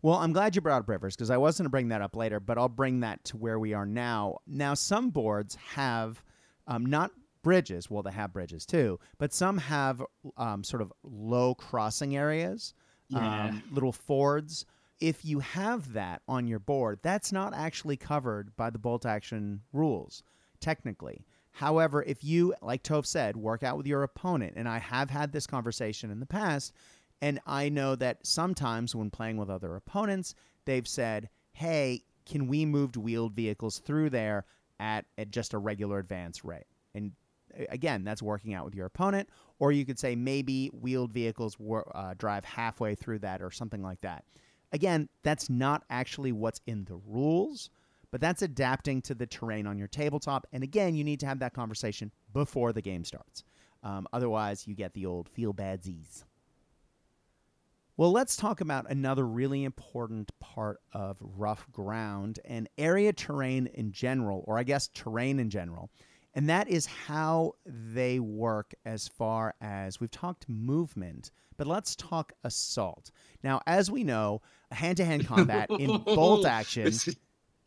Well, 0.02 0.16
I'm 0.16 0.34
glad 0.34 0.56
you 0.56 0.62
brought 0.62 0.82
up 0.82 0.90
rivers 0.90 1.16
because 1.16 1.30
I 1.30 1.38
was 1.38 1.58
going 1.58 1.66
to 1.66 1.70
bring 1.70 1.90
that 1.90 2.02
up 2.02 2.16
later, 2.16 2.40
but 2.40 2.58
I'll 2.58 2.70
bring 2.70 3.00
that 3.02 3.24
to 3.26 3.38
where 3.38 3.60
we 3.60 3.74
are 3.74 3.86
now. 3.86 4.38
Now, 4.48 4.74
some 4.74 5.10
boards 5.10 5.56
have 5.76 6.24
um, 6.68 6.86
not 6.86 7.12
bridges. 7.44 7.90
Well, 7.90 8.04
they 8.04 8.12
have 8.12 8.34
bridges 8.34 8.66
too, 8.66 9.00
but 9.18 9.34
some 9.34 9.58
have 9.58 10.04
um, 10.38 10.64
sort 10.64 10.82
of 10.82 10.92
low 11.04 11.56
crossing 11.56 12.16
areas, 12.16 12.74
Yeah. 13.10 13.46
um, 13.50 13.64
little 13.72 13.92
fords. 13.92 14.66
If 15.00 15.26
you 15.26 15.40
have 15.40 15.94
that 15.94 16.22
on 16.28 16.48
your 16.48 16.60
board, 16.60 17.00
that's 17.02 17.32
not 17.32 17.54
actually 17.56 17.98
covered 17.98 18.56
by 18.56 18.70
the 18.70 18.78
bolt 18.78 19.06
action 19.06 19.62
rules, 19.74 20.22
technically. 20.60 21.26
However, 21.54 22.04
if 22.04 22.24
you, 22.24 22.54
like 22.62 22.84
Toph 22.84 23.06
said, 23.06 23.36
work 23.36 23.64
out 23.64 23.76
with 23.78 23.88
your 23.88 24.04
opponent, 24.04 24.54
and 24.56 24.70
I 24.70 24.78
have 24.80 25.10
had 25.10 25.32
this 25.34 25.48
conversation 25.48 26.10
in 26.12 26.20
the 26.20 26.26
past, 26.26 26.72
and 27.22 27.40
I 27.46 27.70
know 27.70 27.96
that 27.96 28.26
sometimes 28.26 28.96
when 28.96 29.10
playing 29.10 29.38
with 29.38 29.50
other 29.50 29.76
opponents, 29.76 30.34
they've 30.66 30.88
said, 30.88 31.30
hey, 31.54 32.04
can 32.26 32.48
we 32.48 32.66
move 32.66 32.96
wheeled 32.96 33.34
vehicles 33.34 33.80
through 33.80 34.10
there 34.10 34.46
at, 34.80 35.06
at 35.18 35.32
just 35.32 35.54
a 35.54 35.58
regular 35.58 36.00
advance 36.00 36.44
rate? 36.44 36.66
And 36.96 37.12
again, 37.70 38.04
that's 38.04 38.22
working 38.22 38.54
out 38.54 38.66
with 38.66 38.76
your 38.76 38.86
opponent. 38.86 39.30
Or 39.60 39.72
you 39.72 39.86
could 39.86 40.00
say 40.00 40.16
maybe 40.16 40.68
wheeled 40.68 41.14
vehicles 41.14 41.56
uh, 41.94 42.16
drive 42.18 42.44
halfway 42.46 42.96
through 42.96 43.20
that 43.20 43.42
or 43.42 43.52
something 43.52 43.84
like 43.84 44.02
that. 44.02 44.24
Again, 44.72 45.10
that's 45.24 45.50
not 45.50 45.84
actually 45.90 46.32
what's 46.32 46.62
in 46.66 46.86
the 46.86 47.00
rules, 47.06 47.70
but 48.10 48.22
that's 48.22 48.42
adapting 48.42 49.02
to 49.04 49.14
the 49.14 49.28
terrain 49.28 49.68
on 49.68 49.78
your 49.78 49.88
tabletop. 49.88 50.48
And 50.52 50.64
again, 50.64 50.96
you 50.96 51.04
need 51.04 51.20
to 51.20 51.28
have 51.28 51.40
that 51.40 51.54
conversation 51.54 52.12
before 52.34 52.74
the 52.74 52.82
game 52.82 53.04
starts. 53.04 53.44
Um, 53.84 54.08
otherwise, 54.14 54.68
you 54.68 54.76
get 54.76 54.94
the 54.94 55.06
old 55.06 55.28
feel 55.30 55.54
badsies. 55.54 56.24
Well, 58.02 58.12
let's 58.12 58.36
talk 58.36 58.62
about 58.62 58.90
another 58.90 59.28
really 59.28 59.64
important 59.64 60.32
part 60.40 60.80
of 60.92 61.18
rough 61.22 61.72
ground 61.72 62.40
and 62.44 62.68
area 62.76 63.14
terrain 63.14 63.68
in 63.68 63.92
general, 63.92 64.44
or 64.48 64.58
I 64.58 64.64
guess 64.64 64.88
terrain 64.88 65.40
in 65.40 65.52
general. 65.52 65.92
And 66.34 66.50
that 66.50 66.68
is 66.68 66.88
how 66.88 67.54
they 67.64 68.20
work 68.20 68.74
as 68.86 69.08
far 69.08 69.54
as 69.62 70.00
we've 70.00 70.10
talked 70.10 70.50
movement, 70.50 71.30
but 71.58 71.68
let's 71.68 71.96
talk 71.96 72.34
assault. 72.44 73.12
Now, 73.44 73.62
as 73.68 73.92
we 73.92 74.04
know, 74.04 74.42
hand 74.72 74.98
to 74.98 75.06
hand 75.06 75.28
combat 75.28 75.70
in 75.70 76.00
bolt 76.00 76.44
action 76.48 76.92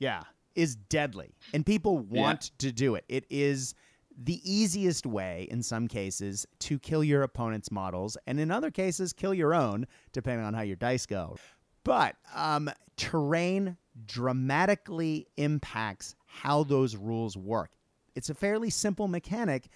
yeah, 0.01 0.25
is 0.57 0.75
deadly. 0.75 1.37
And 1.53 1.65
people 1.65 1.99
want 1.99 2.51
to 2.59 2.73
do 2.73 2.97
it. 2.97 3.05
It 3.09 3.25
is 3.31 3.77
the 4.17 4.41
easiest 4.51 5.07
way 5.07 5.49
in 5.51 5.63
some 5.63 5.89
cases 5.89 6.47
to 6.61 6.79
kill 6.79 7.03
your 7.03 7.23
opponent's 7.23 7.71
models, 7.71 8.17
and 8.27 8.39
in 8.39 8.51
other 8.51 8.71
cases, 8.71 9.13
kill 9.13 9.35
your 9.35 9.55
own, 9.55 9.87
depending 10.13 10.45
on 10.47 10.55
how 10.55 10.63
your 10.63 10.77
dice 10.77 11.07
go. 11.07 11.37
But 11.83 12.17
um, 12.35 12.71
terrain 12.97 13.77
dramatically 14.07 15.27
impacts 15.37 16.15
how 16.27 16.65
those 16.65 16.97
rules 16.97 17.37
work. 17.37 17.73
It's 18.15 18.31
a 18.31 18.35
fairly 18.35 18.71
simple 18.71 19.09
mechanic, 19.09 19.69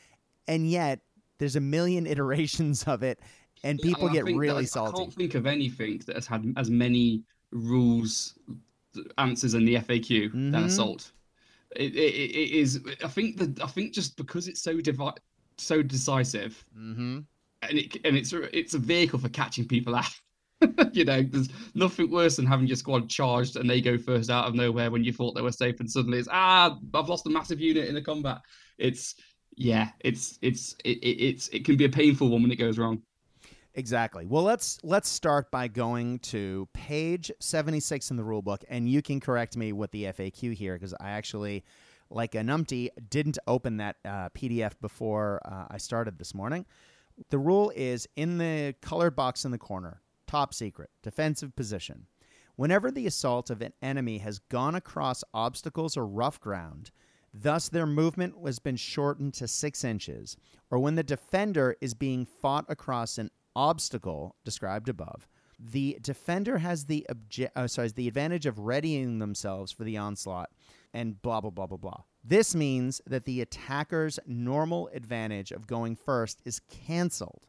and 0.46 0.68
yet 0.68 1.00
there's 1.38 1.56
a 1.56 1.60
million 1.60 2.06
iterations 2.14 2.84
of 2.84 3.02
it, 3.02 3.20
and 3.64 3.78
Yeah, 3.78 3.84
people 3.92 4.08
I 4.08 4.12
get 4.12 4.24
think 4.24 4.38
really 4.38 4.66
I- 4.74 4.80
I 4.86 4.92
can't 4.92 5.12
think 5.14 5.34
of 5.34 5.46
anything 5.46 5.98
that 6.06 6.14
has 6.16 6.26
had 6.26 6.52
as 6.56 6.70
many 6.70 7.22
rules 7.50 8.34
answers 9.18 9.54
in 9.54 9.64
the 9.64 9.74
FAQ 9.76 10.30
than 10.32 10.52
Mhm. 10.52 10.64
assault. 10.66 11.12
It, 11.76 11.94
it, 11.94 12.14
it 12.14 12.50
is. 12.52 12.80
I 13.04 13.08
think 13.08 13.38
that 13.38 13.62
I 13.62 13.66
think 13.66 13.92
just 13.92 14.16
because 14.16 14.48
it's 14.48 14.62
so 14.62 14.80
divi- 14.80 15.18
so 15.58 15.82
decisive, 15.82 16.64
Mm-hmm. 16.76 17.20
and 17.62 17.78
it 17.78 17.96
and 18.04 18.16
it's 18.16 18.32
a, 18.32 18.56
it's 18.56 18.74
a 18.74 18.78
vehicle 18.78 19.18
for 19.18 19.28
catching 19.28 19.66
people 19.66 19.94
out. 19.94 20.10
you 20.92 21.04
know, 21.04 21.22
there's 21.22 21.48
nothing 21.74 22.10
worse 22.10 22.36
than 22.36 22.46
having 22.46 22.66
your 22.66 22.76
squad 22.76 23.08
charged 23.08 23.56
and 23.56 23.68
they 23.70 23.80
go 23.80 23.96
first 23.96 24.28
out 24.28 24.46
of 24.48 24.54
nowhere 24.54 24.90
when 24.90 25.04
you 25.04 25.12
thought 25.12 25.34
they 25.34 25.42
were 25.42 25.52
safe, 25.52 25.78
and 25.80 25.90
suddenly 25.90 26.18
it's 26.18 26.28
ah, 26.30 26.76
I've 26.94 27.08
lost 27.08 27.26
a 27.26 27.30
massive 27.30 27.60
unit 27.60 27.88
in 27.88 27.96
a 27.96 28.02
combat. 28.02 28.38
It's 28.78 29.14
yeah, 29.56 29.90
it's 30.00 30.38
it's 30.42 30.74
it, 30.84 30.98
it, 30.98 31.22
it's 31.22 31.48
it 31.48 31.64
can 31.64 31.76
be 31.76 31.84
a 31.84 31.88
painful 31.90 32.28
one 32.28 32.42
when 32.42 32.50
it 32.52 32.56
goes 32.56 32.78
wrong. 32.78 33.02
Exactly. 33.74 34.26
Well, 34.26 34.42
let's 34.42 34.78
let's 34.82 35.08
start 35.08 35.50
by 35.50 35.68
going 35.68 36.18
to 36.20 36.68
page 36.72 37.30
76 37.40 38.10
in 38.10 38.16
the 38.16 38.24
rule 38.24 38.42
book 38.42 38.64
and 38.68 38.88
you 38.88 39.02
can 39.02 39.20
correct 39.20 39.56
me 39.56 39.72
with 39.72 39.90
the 39.90 40.04
FAQ 40.04 40.54
here 40.54 40.74
because 40.74 40.94
I 41.00 41.10
actually 41.10 41.64
like 42.10 42.34
a 42.34 42.38
numpty 42.38 42.88
didn't 43.10 43.38
open 43.46 43.76
that 43.76 43.96
uh, 44.04 44.30
PDF 44.30 44.72
before 44.80 45.40
uh, 45.44 45.66
I 45.70 45.78
started 45.78 46.18
this 46.18 46.34
morning. 46.34 46.64
The 47.30 47.38
rule 47.38 47.72
is 47.74 48.08
in 48.16 48.38
the 48.38 48.74
colored 48.80 49.16
box 49.16 49.44
in 49.44 49.50
the 49.50 49.58
corner, 49.58 50.00
top 50.26 50.54
secret, 50.54 50.90
defensive 51.02 51.54
position. 51.54 52.06
Whenever 52.56 52.90
the 52.90 53.06
assault 53.06 53.50
of 53.50 53.62
an 53.62 53.72
enemy 53.82 54.18
has 54.18 54.38
gone 54.38 54.74
across 54.74 55.22
obstacles 55.34 55.96
or 55.96 56.06
rough 56.06 56.40
ground, 56.40 56.90
thus 57.32 57.68
their 57.68 57.86
movement 57.86 58.34
has 58.44 58.58
been 58.58 58.76
shortened 58.76 59.34
to 59.34 59.46
six 59.46 59.84
inches, 59.84 60.36
or 60.70 60.78
when 60.78 60.94
the 60.94 61.02
defender 61.02 61.76
is 61.80 61.94
being 61.94 62.24
fought 62.24 62.64
across 62.68 63.18
an 63.18 63.30
obstacle 63.58 64.36
described 64.44 64.88
above, 64.88 65.26
the 65.58 65.98
defender 66.00 66.58
has 66.58 66.86
the 66.86 67.04
obje- 67.10 67.50
uh, 67.56 67.66
sorry, 67.66 67.88
the 67.88 68.06
advantage 68.06 68.46
of 68.46 68.60
readying 68.60 69.18
themselves 69.18 69.72
for 69.72 69.82
the 69.82 69.96
onslaught 69.96 70.50
and 70.94 71.20
blah 71.20 71.40
blah 71.40 71.50
blah 71.50 71.66
blah 71.66 71.76
blah. 71.76 72.02
This 72.22 72.54
means 72.54 73.00
that 73.06 73.24
the 73.24 73.40
attacker's 73.40 74.20
normal 74.26 74.88
advantage 74.94 75.50
of 75.50 75.66
going 75.66 75.96
first 75.96 76.40
is 76.44 76.60
canceled. 76.86 77.46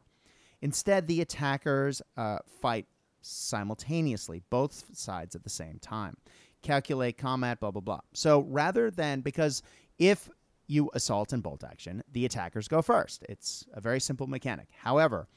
Instead, 0.60 1.06
the 1.06 1.20
attackers 1.20 2.02
uh, 2.16 2.38
fight 2.60 2.86
simultaneously, 3.22 4.42
both 4.50 4.84
sides 4.92 5.36
at 5.36 5.44
the 5.44 5.50
same 5.50 5.78
time. 5.78 6.16
Calculate 6.62 7.16
combat, 7.16 7.60
blah 7.60 7.70
blah 7.70 7.80
blah. 7.80 8.00
So 8.14 8.40
rather 8.40 8.90
than 8.90 9.20
because 9.20 9.62
if 9.98 10.28
you 10.66 10.90
assault 10.94 11.32
and 11.32 11.42
bolt 11.42 11.62
action, 11.62 12.02
the 12.12 12.24
attackers 12.24 12.66
go 12.68 12.82
first. 12.82 13.24
It's 13.28 13.64
a 13.74 13.80
very 13.80 14.00
simple 14.00 14.26
mechanic. 14.26 14.68
However, 14.72 15.28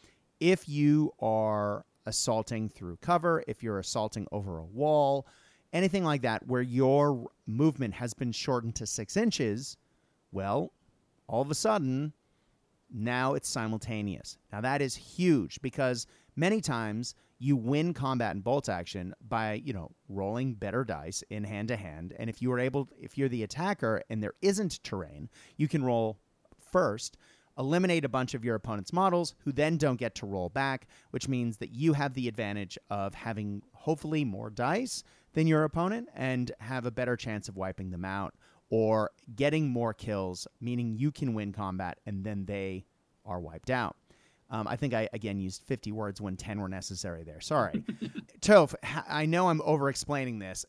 if 0.43 0.67
you 0.67 1.13
are 1.21 1.85
assaulting 2.05 2.67
through 2.67 2.97
cover, 2.97 3.45
if 3.47 3.63
you're 3.63 3.79
assaulting 3.79 4.27
over 4.33 4.57
a 4.57 4.65
wall, 4.65 5.25
anything 5.71 6.03
like 6.03 6.21
that, 6.23 6.45
where 6.45 6.61
your 6.61 7.31
movement 7.47 7.93
has 7.93 8.13
been 8.13 8.33
shortened 8.33 8.75
to 8.75 8.85
six 8.85 9.15
inches, 9.15 9.77
well, 10.33 10.73
all 11.27 11.41
of 11.41 11.49
a 11.49 11.55
sudden, 11.55 12.11
now 12.93 13.35
it's 13.35 13.47
simultaneous. 13.47 14.37
Now 14.51 14.59
that 14.59 14.81
is 14.81 14.97
huge 14.97 15.61
because 15.61 16.07
many 16.35 16.59
times 16.59 17.15
you 17.39 17.55
win 17.55 17.93
combat 17.93 18.35
and 18.35 18.43
bolt 18.43 18.67
action 18.67 19.13
by, 19.25 19.61
you 19.63 19.71
know, 19.71 19.91
rolling 20.09 20.55
better 20.55 20.83
dice 20.83 21.23
in 21.29 21.45
hand 21.45 21.69
to 21.69 21.77
hand. 21.77 22.13
And 22.19 22.29
if 22.29 22.41
you 22.41 22.51
are 22.51 22.59
able, 22.59 22.89
if 22.99 23.17
you're 23.17 23.29
the 23.29 23.43
attacker 23.43 24.03
and 24.09 24.21
there 24.21 24.33
isn't 24.41 24.83
terrain, 24.83 25.29
you 25.55 25.69
can 25.69 25.85
roll 25.85 26.19
first 26.59 27.17
eliminate 27.57 28.05
a 28.05 28.09
bunch 28.09 28.33
of 28.33 28.43
your 28.43 28.55
opponent's 28.55 28.93
models 28.93 29.35
who 29.39 29.51
then 29.51 29.77
don't 29.77 29.97
get 29.97 30.15
to 30.15 30.25
roll 30.25 30.49
back, 30.49 30.87
which 31.11 31.27
means 31.27 31.57
that 31.57 31.71
you 31.73 31.93
have 31.93 32.13
the 32.13 32.27
advantage 32.27 32.77
of 32.89 33.13
having 33.13 33.61
hopefully 33.73 34.25
more 34.25 34.49
dice 34.49 35.03
than 35.33 35.47
your 35.47 35.63
opponent 35.63 36.09
and 36.15 36.51
have 36.59 36.85
a 36.85 36.91
better 36.91 37.15
chance 37.15 37.49
of 37.49 37.57
wiping 37.57 37.91
them 37.91 38.05
out 38.05 38.33
or 38.69 39.11
getting 39.35 39.69
more 39.69 39.93
kills, 39.93 40.47
meaning 40.59 40.95
you 40.97 41.11
can 41.11 41.33
win 41.33 41.51
combat 41.51 41.99
and 42.05 42.23
then 42.23 42.45
they 42.45 42.85
are 43.25 43.39
wiped 43.39 43.69
out. 43.69 43.95
Um, 44.49 44.67
I 44.67 44.75
think 44.75 44.93
I 44.93 45.09
again 45.13 45.39
used 45.39 45.63
50 45.63 45.91
words 45.91 46.21
when 46.21 46.37
10 46.37 46.59
were 46.59 46.69
necessary 46.69 47.23
there. 47.23 47.41
Sorry. 47.41 47.83
Toph, 48.41 48.75
I 49.07 49.25
know 49.25 49.49
I'm 49.49 49.61
over 49.63 49.89
explaining 49.89 50.39
this. 50.39 50.65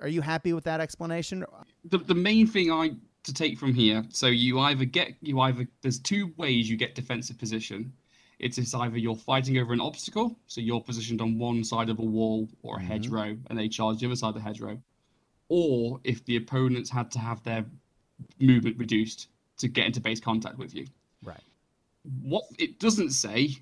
Are 0.00 0.08
you 0.08 0.20
happy 0.20 0.52
with 0.52 0.64
that 0.64 0.80
explanation? 0.80 1.44
The 1.84 1.98
the 1.98 2.14
main 2.14 2.46
thing 2.46 2.70
I 2.70 2.92
to 3.26 3.34
take 3.34 3.58
from 3.58 3.74
here. 3.74 4.04
So 4.10 4.28
you 4.28 4.58
either 4.60 4.84
get 4.84 5.14
you 5.20 5.40
either 5.40 5.66
there's 5.82 5.98
two 5.98 6.32
ways 6.36 6.70
you 6.70 6.76
get 6.76 6.94
defensive 6.94 7.38
position. 7.38 7.92
It's, 8.38 8.58
it's 8.58 8.74
either 8.74 8.98
you're 8.98 9.16
fighting 9.16 9.56
over 9.58 9.72
an 9.72 9.80
obstacle, 9.80 10.38
so 10.46 10.60
you're 10.60 10.80
positioned 10.82 11.20
on 11.22 11.38
one 11.38 11.64
side 11.64 11.88
of 11.88 11.98
a 11.98 12.02
wall 12.04 12.48
or 12.62 12.76
a 12.76 12.80
Mhm. 12.80 12.84
hedgerow, 12.86 13.38
and 13.48 13.58
they 13.58 13.68
charge 13.68 13.98
the 14.00 14.06
other 14.06 14.16
side 14.16 14.28
of 14.28 14.34
the 14.34 14.40
hedgerow, 14.42 14.78
or 15.48 16.00
if 16.04 16.22
the 16.26 16.36
opponents 16.36 16.90
had 16.90 17.10
to 17.12 17.18
have 17.18 17.42
their 17.44 17.64
movement 18.38 18.76
reduced 18.78 19.28
to 19.58 19.68
get 19.68 19.86
into 19.86 20.00
base 20.00 20.20
contact 20.20 20.58
with 20.58 20.74
you. 20.74 20.86
Right. 21.22 21.42
What 22.20 22.44
it 22.58 22.78
doesn't 22.78 23.10
say, 23.10 23.56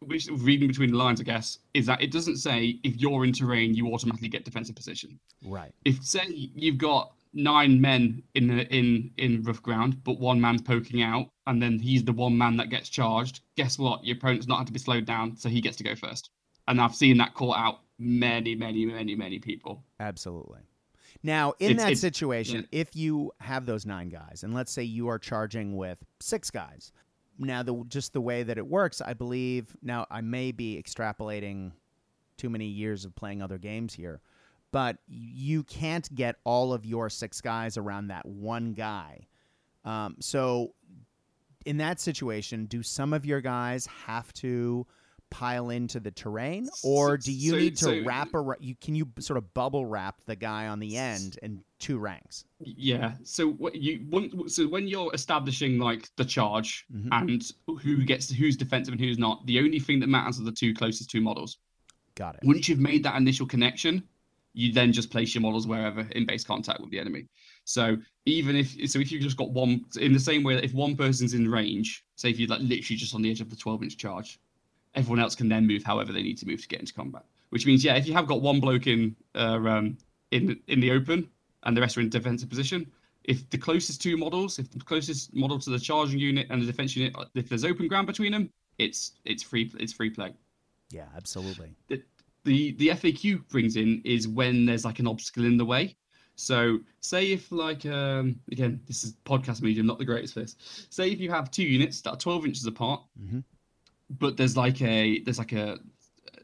which 0.00 0.26
reading 0.28 0.66
between 0.66 0.90
the 0.90 0.96
lines, 0.96 1.20
I 1.20 1.24
guess, 1.24 1.58
is 1.72 1.86
that 1.86 2.02
it 2.02 2.10
doesn't 2.10 2.38
say 2.38 2.80
if 2.82 2.96
you're 2.96 3.24
in 3.24 3.32
terrain, 3.32 3.74
you 3.74 3.92
automatically 3.94 4.28
get 4.28 4.44
defensive 4.44 4.74
position 4.74 5.20
Right. 5.44 5.72
if 5.84 6.02
say 6.04 6.26
you've 6.28 6.78
got 6.78 7.12
nine 7.38 7.80
men 7.80 8.22
in 8.34 8.48
the, 8.48 8.66
in 8.74 9.10
in 9.16 9.42
rough 9.44 9.62
ground, 9.62 10.02
but 10.04 10.18
one 10.18 10.40
man's 10.40 10.60
poking 10.62 11.02
out, 11.02 11.30
and 11.46 11.62
then 11.62 11.78
he's 11.78 12.04
the 12.04 12.12
one 12.12 12.36
man 12.36 12.56
that 12.58 12.68
gets 12.68 12.88
charged. 12.88 13.40
Guess 13.56 13.78
what? 13.78 14.04
Your 14.04 14.16
opponent's 14.16 14.46
not 14.46 14.58
had 14.58 14.66
to 14.66 14.72
be 14.72 14.78
slowed 14.78 15.06
down, 15.06 15.36
so 15.36 15.48
he 15.48 15.60
gets 15.60 15.76
to 15.78 15.84
go 15.84 15.94
first. 15.94 16.30
And 16.66 16.80
I've 16.80 16.94
seen 16.94 17.16
that 17.18 17.34
caught 17.34 17.56
out 17.56 17.80
many, 17.98 18.54
many, 18.54 18.84
many, 18.84 19.14
many 19.14 19.38
people. 19.38 19.82
Absolutely. 20.00 20.60
Now, 21.22 21.54
in 21.58 21.70
It's- 21.72 21.76
that 21.84 21.92
it's- 21.92 22.00
situation, 22.00 22.68
if 22.70 22.94
you 22.94 23.32
have 23.40 23.64
those 23.66 23.86
nine 23.86 24.08
guys, 24.08 24.42
and 24.44 24.52
let's 24.54 24.70
say 24.70 24.82
you 24.82 25.08
are 25.08 25.18
charging 25.18 25.76
with 25.76 25.98
six 26.20 26.50
guys, 26.50 26.92
now 27.38 27.62
the 27.62 27.84
just 27.88 28.12
the 28.12 28.20
way 28.20 28.42
that 28.42 28.58
it 28.58 28.66
works, 28.66 29.00
I 29.00 29.14
believe. 29.14 29.76
Now, 29.82 30.06
I 30.10 30.20
may 30.20 30.52
be 30.52 30.80
extrapolating 30.82 31.72
too 32.36 32.50
many 32.50 32.66
years 32.66 33.04
of 33.04 33.14
playing 33.16 33.42
other 33.42 33.58
games 33.58 33.94
here, 33.94 34.20
but 34.70 34.98
you 35.06 35.62
can't 35.64 36.12
get 36.14 36.36
all 36.44 36.72
of 36.72 36.84
your 36.84 37.08
six 37.10 37.40
guys 37.40 37.76
around 37.76 38.08
that 38.08 38.26
one 38.26 38.72
guy. 38.74 39.26
Um, 39.84 40.16
so, 40.20 40.74
in 41.66 41.78
that 41.78 42.00
situation, 42.00 42.66
do 42.66 42.82
some 42.82 43.12
of 43.12 43.24
your 43.26 43.40
guys 43.40 43.86
have 44.06 44.32
to 44.34 44.86
pile 45.30 45.68
into 45.68 46.00
the 46.00 46.10
terrain, 46.10 46.66
or 46.82 47.18
do 47.18 47.30
you 47.32 47.50
So- 47.52 47.56
need 47.58 47.76
to 47.76 47.84
so- 47.84 48.02
wrap 48.04 48.32
around? 48.32 48.58
You 48.62 48.74
can 48.80 48.94
you 48.94 49.10
sort 49.18 49.36
of 49.36 49.52
bubble 49.52 49.84
wrap 49.84 50.22
the 50.24 50.36
guy 50.36 50.68
on 50.68 50.78
the 50.78 50.96
end 50.96 51.38
in 51.42 51.62
two 51.78 51.98
ranks? 51.98 52.44
Yeah. 52.60 53.14
So 53.24 53.50
what 53.52 53.74
you 53.76 54.06
want? 54.10 54.50
So 54.50 54.66
when 54.68 54.88
you're 54.88 55.10
establishing 55.14 55.78
like 55.78 56.08
the 56.16 56.24
charge 56.24 56.86
Mhm. 56.94 57.08
and 57.12 57.52
who 57.82 58.02
gets 58.04 58.30
who's 58.30 58.56
defensive 58.56 58.92
and 58.92 59.00
who's 59.00 59.18
not, 59.18 59.44
the 59.46 59.58
only 59.58 59.78
thing 59.80 60.00
that 60.00 60.06
matters 60.08 60.40
are 60.40 60.44
the 60.44 60.52
two 60.52 60.72
closest 60.72 61.10
two 61.10 61.20
models. 61.20 61.58
Got 62.14 62.36
it. 62.36 62.40
Once 62.44 62.68
you've 62.68 62.80
made 62.80 63.02
that 63.04 63.16
initial 63.16 63.46
connection, 63.46 64.02
you 64.54 64.72
then 64.72 64.92
just 64.92 65.10
place 65.10 65.34
your 65.34 65.42
models 65.42 65.66
wherever 65.66 66.00
in 66.12 66.26
base 66.26 66.44
contact 66.44 66.80
with 66.80 66.90
the 66.90 66.98
enemy. 66.98 67.26
So 67.64 67.96
even 68.26 68.56
if 68.56 68.90
so, 68.90 68.98
if 68.98 69.12
you've 69.12 69.22
just 69.22 69.36
got 69.36 69.50
one 69.50 69.84
in 70.00 70.12
the 70.12 70.20
same 70.20 70.42
way 70.42 70.54
that 70.54 70.64
if 70.64 70.74
one 70.74 70.96
person's 70.96 71.34
in 71.34 71.50
range, 71.50 72.04
say 72.16 72.30
if 72.30 72.38
you're 72.38 72.48
like 72.48 72.60
literally 72.60 72.96
just 72.96 73.14
on 73.14 73.22
the 73.22 73.30
edge 73.30 73.40
of 73.40 73.50
the 73.50 73.56
12 73.56 73.82
inch 73.82 73.96
charge, 73.96 74.38
everyone 74.94 75.20
else 75.20 75.34
can 75.34 75.48
then 75.48 75.66
move 75.66 75.82
however 75.84 76.12
they 76.12 76.22
need 76.22 76.38
to 76.38 76.46
move 76.46 76.62
to 76.62 76.68
get 76.68 76.80
into 76.80 76.94
combat. 76.94 77.24
Which 77.50 77.66
means, 77.66 77.84
yeah, 77.84 77.96
if 77.96 78.06
you 78.06 78.12
have 78.14 78.26
got 78.26 78.42
one 78.42 78.60
bloke 78.60 78.86
in 78.86 79.16
uh, 79.34 79.58
um, 79.66 79.98
in 80.30 80.58
in 80.68 80.80
the 80.80 80.90
open 80.92 81.28
and 81.64 81.76
the 81.76 81.80
rest 81.80 81.96
are 81.96 82.00
in 82.00 82.08
defensive 82.08 82.48
position, 82.48 82.90
if 83.24 83.48
the 83.50 83.58
closest 83.58 84.00
two 84.02 84.16
models, 84.16 84.58
if 84.58 84.70
the 84.70 84.80
closest 84.80 85.34
model 85.34 85.58
to 85.58 85.70
the 85.70 85.78
charging 85.78 86.18
unit 86.18 86.46
and 86.50 86.62
the 86.62 86.66
defense 86.66 86.96
unit, 86.96 87.14
if 87.34 87.48
there's 87.48 87.64
open 87.64 87.88
ground 87.88 88.06
between 88.06 88.32
them, 88.32 88.50
it's 88.78 89.12
it's 89.24 89.42
free 89.42 89.70
it's 89.78 89.92
free 89.92 90.10
play 90.10 90.32
Yeah, 90.90 91.06
absolutely. 91.16 91.74
the 91.88 92.02
the 92.44 92.72
the 92.72 92.88
FAQ 92.88 93.48
brings 93.48 93.76
in 93.76 94.00
is 94.04 94.26
when 94.28 94.64
there's 94.66 94.84
like 94.84 94.98
an 94.98 95.06
obstacle 95.06 95.44
in 95.44 95.56
the 95.56 95.64
way. 95.64 95.96
So 96.36 96.78
say 97.00 97.32
if 97.32 97.50
like 97.50 97.84
um 97.86 98.38
again 98.52 98.80
this 98.86 99.04
is 99.04 99.14
podcast 99.24 99.60
medium, 99.62 99.86
not 99.86 99.98
the 99.98 100.04
greatest 100.04 100.34
for 100.34 100.40
this. 100.40 100.56
Say 100.90 101.10
if 101.10 101.20
you 101.20 101.30
have 101.30 101.50
two 101.50 101.64
units 101.64 102.00
that 102.02 102.10
are 102.10 102.16
12 102.16 102.46
inches 102.46 102.66
apart, 102.66 103.02
Mhm. 103.20 103.42
but 104.18 104.36
there's 104.36 104.56
like 104.56 104.80
a 104.82 105.18
there's 105.24 105.38
like 105.38 105.52
a 105.52 105.78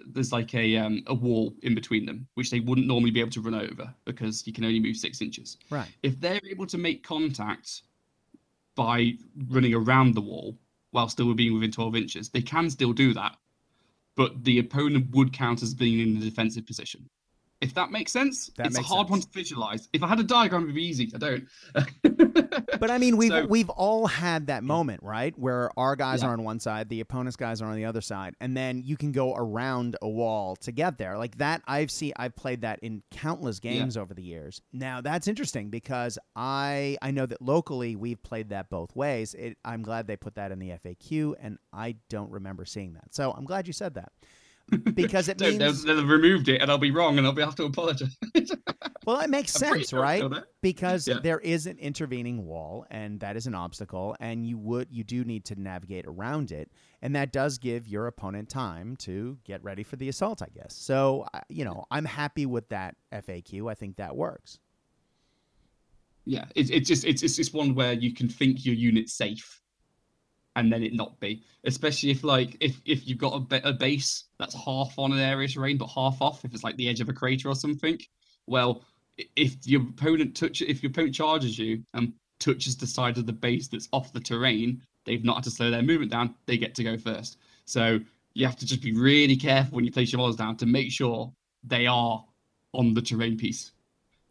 there's 0.07 0.33
like 0.33 0.53
a 0.55 0.77
um 0.77 1.03
a 1.07 1.15
wall 1.15 1.55
in 1.63 1.75
between 1.75 2.05
them, 2.07 2.27
which 2.35 2.51
they 2.51 2.61
wouldn't 2.61 2.87
normally 2.87 3.11
be 3.11 3.21
able 3.21 3.31
to 3.31 3.41
run 3.41 3.55
over 3.55 3.95
because 4.05 4.47
you 4.47 4.53
can 4.53 4.65
only 4.65 4.81
move 4.81 4.97
six 4.97 5.21
inches. 5.23 5.57
Right. 5.71 5.89
If 6.03 6.21
they're 6.21 6.41
able 6.51 6.67
to 6.67 6.77
make 6.77 7.03
contact 7.03 7.83
by 8.75 9.13
running 9.49 9.75
around 9.75 10.15
the 10.15 10.21
wall 10.21 10.59
while 10.91 11.09
still 11.09 11.33
being 11.35 11.55
within 11.55 11.71
12 11.71 11.97
inches, 11.97 12.29
they 12.29 12.43
can 12.43 12.69
still 12.69 12.93
do 12.93 13.15
that 13.15 13.37
but 14.17 14.45
the 14.45 14.59
opponent 14.59 15.15
would 15.15 15.33
count 15.33 15.63
as 15.63 15.75
being 15.75 16.01
in 16.01 16.19
the 16.19 16.29
defensive 16.29 16.67
position. 16.67 17.09
If 17.65 17.75
that 17.75 17.91
makes 17.91 18.13
sense. 18.13 18.51
That 18.57 18.67
it's 18.67 18.77
a 18.77 18.81
makes 18.81 18.89
hard 18.89 19.11
one 19.11 19.21
to 19.21 19.29
visualize. 19.33 19.89
If 19.93 20.03
I 20.03 20.09
had 20.09 20.21
a 20.21 20.25
diagram, 20.25 20.63
it'd 20.65 20.75
be 20.75 20.85
easy. 20.85 21.11
I 21.15 21.19
don't. 21.19 21.45
But 22.81 22.91
I 22.91 22.99
mean, 22.99 23.17
we've 23.17 23.31
So- 23.31 23.47
we've 23.47 23.71
all 23.71 24.07
had 24.07 24.49
that 24.49 24.63
moment, 24.63 25.03
right, 25.03 25.37
where 25.39 25.71
our 25.79 25.97
guys 25.97 26.23
Yeah. 26.23 26.29
are 26.29 26.33
on 26.33 26.45
one 26.45 26.61
side, 26.61 26.89
the 26.89 27.01
opponent's 27.01 27.37
guys 27.37 27.63
are 27.63 27.67
on 27.67 27.77
the 27.77 27.85
other 27.87 28.01
side, 28.03 28.35
and 28.41 28.55
then 28.57 28.83
you 28.85 28.97
can 28.97 29.11
go 29.13 29.35
around 29.35 29.97
a 30.03 30.09
wall 30.09 30.57
to 30.57 30.73
get 30.73 30.99
there. 30.99 31.17
Like 31.17 31.39
that, 31.39 31.63
I've 31.67 31.91
seen, 31.91 32.13
I've 32.17 32.37
played 32.37 32.61
that 32.63 32.81
in 32.81 33.03
countless 33.11 33.61
Yeah. 33.63 33.73
games 33.73 33.97
over 33.97 34.13
the 34.13 34.23
years. 34.23 34.61
Now 34.73 35.01
that's 35.01 35.29
interesting 35.29 35.71
because 35.71 36.19
I 36.37 36.99
I 37.01 37.11
know 37.11 37.27
that 37.27 37.41
locally 37.41 37.97
we've 37.97 38.23
played 38.23 38.51
that 38.51 38.69
both 38.69 38.95
ways. 38.95 39.35
It, 39.35 39.57
I'm 39.65 39.83
glad 39.83 40.07
they 40.07 40.17
put 40.17 40.35
that 40.35 40.53
in 40.53 40.59
the 40.59 40.71
FAQ, 40.71 41.35
and 41.41 41.59
I 41.73 41.97
don't 42.11 42.31
remember 42.31 42.65
seeing 42.67 42.95
that. 42.95 43.15
So 43.15 43.33
I'm 43.33 43.45
glad 43.45 43.67
you 43.67 43.73
said 43.73 43.95
that 43.95 44.13
because 44.95 45.29
it 45.29 45.41
means 45.59 45.59
they'll, 45.59 45.97
they'll 45.97 46.07
removed 46.07 46.49
it, 46.49 46.61
and 46.61 46.71
I'll 46.71 46.79
be 46.79 46.91
wrong, 46.91 47.19
and 47.19 47.27
I'll 47.27 47.33
be 47.33 47.43
have 47.43 47.55
to 47.57 47.65
apologize. 47.65 48.17
well, 49.07 49.21
it 49.21 49.31
makes 49.31 49.53
sense, 49.53 49.91
sure 49.91 50.01
right? 50.01 50.23
because 50.63 51.07
Yeah. 51.07 51.19
there 51.23 51.39
is 51.41 51.67
an 51.67 51.79
intervening 51.79 52.47
wall 52.47 52.87
and 52.91 53.21
that 53.21 53.37
is 53.37 53.47
an 53.47 53.55
obstacle 53.55 54.17
and 54.21 54.47
you 54.47 54.57
would 54.57 54.89
you 54.91 55.05
do 55.05 55.25
need 55.25 55.45
to 55.45 55.61
navigate 55.61 56.07
around 56.07 56.51
it 56.53 56.71
and 57.03 57.15
that 57.15 57.33
does 57.33 57.59
give 57.59 57.87
your 57.87 58.07
opponent 58.07 58.49
time 58.49 58.97
to 58.97 59.37
get 59.45 59.63
ready 59.63 59.83
for 59.83 59.97
the 59.97 60.09
assault 60.09 60.41
i 60.41 60.47
guess 60.55 60.75
so 60.75 61.27
you 61.51 61.65
know 61.65 61.85
i'm 61.91 62.05
happy 62.07 62.47
with 62.47 62.67
that 62.71 62.97
faq 63.13 63.71
i 63.71 63.75
think 63.75 63.97
that 63.97 64.17
works 64.17 64.59
Yeah, 66.25 66.47
it's 66.55 66.71
it's 66.71 66.89
just 66.89 67.05
it's 67.05 67.23
it's 67.23 67.37
just 67.37 67.53
one 67.53 67.75
where 67.75 67.93
you 67.93 68.15
can 68.15 68.29
think 68.29 68.65
your 68.65 68.75
unit's 68.75 69.13
safe, 69.13 69.61
and 70.57 70.73
then 70.73 70.83
it 70.83 70.95
not 70.95 71.19
be. 71.21 71.43
Especially 71.65 72.11
if 72.11 72.25
like 72.25 72.57
if 72.61 72.81
if 72.85 73.07
you've 73.07 73.19
got 73.19 73.53
a, 73.53 73.69
a 73.69 73.73
base 73.73 74.25
that's 74.39 74.55
half 74.55 74.99
on 74.99 75.13
an 75.13 75.19
area 75.19 75.49
terrain 75.49 75.79
but 75.79 75.87
half 75.87 76.21
off, 76.21 76.45
if 76.45 76.55
it's 76.55 76.65
like 76.65 76.77
the 76.77 76.89
edge 76.89 77.01
of 77.01 77.09
a 77.09 77.13
crater 77.13 77.49
or 77.49 77.55
something. 77.55 77.99
Well, 78.47 78.85
if 79.37 79.57
your 79.67 79.83
opponent 79.83 80.37
touch 80.37 80.63
if 80.63 80.83
your 80.83 80.91
opponent 80.91 81.15
charges 81.15 81.59
you 81.59 81.83
and 81.95 82.13
touches 82.39 82.77
the 82.77 82.87
side 82.87 83.19
of 83.19 83.27
the 83.27 83.33
base 83.33 83.69
that's 83.69 83.89
off 83.93 84.13
the 84.13 84.21
terrain, 84.21 84.83
they've 85.05 85.25
not 85.25 85.37
had 85.37 85.45
to 85.45 85.51
slow 85.51 85.71
their 85.71 85.83
movement 85.83 86.13
down. 86.13 86.35
They 86.47 86.59
get 86.59 86.75
to 86.77 86.85
go 86.85 86.99
first. 86.99 87.39
So 87.65 88.01
you 88.35 88.47
have 88.47 88.57
to 88.57 88.67
just 88.67 88.83
be 88.83 88.93
really 88.93 89.37
careful 89.37 89.77
when 89.77 89.85
you 89.85 89.93
place 89.93 90.13
your 90.13 90.19
models 90.19 90.37
down 90.37 90.57
to 90.57 90.67
make 90.67 90.91
sure 90.91 91.33
they 91.63 91.87
are 91.87 92.25
on 92.73 92.93
the 92.93 93.01
terrain 93.01 93.37
piece 93.37 93.71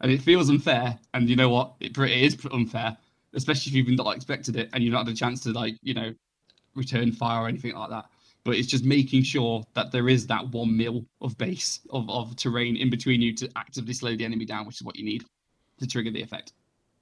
and 0.00 0.12
it 0.12 0.20
feels 0.20 0.50
unfair. 0.50 0.98
And 1.14 1.28
you 1.28 1.36
know 1.36 1.48
what? 1.48 1.74
It, 1.80 1.96
it 1.96 2.10
is 2.10 2.36
unfair, 2.52 2.96
especially 3.34 3.70
if 3.70 3.88
you've 3.88 3.98
not 3.98 4.16
expected 4.16 4.56
it 4.56 4.70
and 4.72 4.82
you've 4.82 4.92
not 4.92 5.06
had 5.06 5.14
a 5.14 5.16
chance 5.16 5.40
to 5.42 5.52
like 5.52 5.76
you 5.82 5.94
know 5.94 6.12
return 6.74 7.12
fire 7.12 7.44
or 7.44 7.48
anything 7.48 7.74
like 7.74 7.90
that. 7.90 8.06
But 8.44 8.56
it's 8.56 8.68
just 8.68 8.84
making 8.84 9.22
sure 9.22 9.64
that 9.72 9.90
there 9.90 10.08
is 10.08 10.26
that 10.26 10.48
one 10.50 10.76
mil 10.76 11.06
of 11.22 11.38
base 11.38 11.80
of, 11.90 12.08
of 12.10 12.36
terrain 12.36 12.76
in 12.76 12.90
between 12.90 13.22
you 13.22 13.34
to 13.36 13.48
actively 13.56 13.94
slow 13.94 14.14
the 14.16 14.24
enemy 14.24 14.44
down, 14.44 14.66
which 14.66 14.76
is 14.76 14.82
what 14.82 14.96
you 14.96 15.04
need 15.04 15.24
to 15.78 15.86
trigger 15.86 16.10
the 16.10 16.22
effect. 16.22 16.52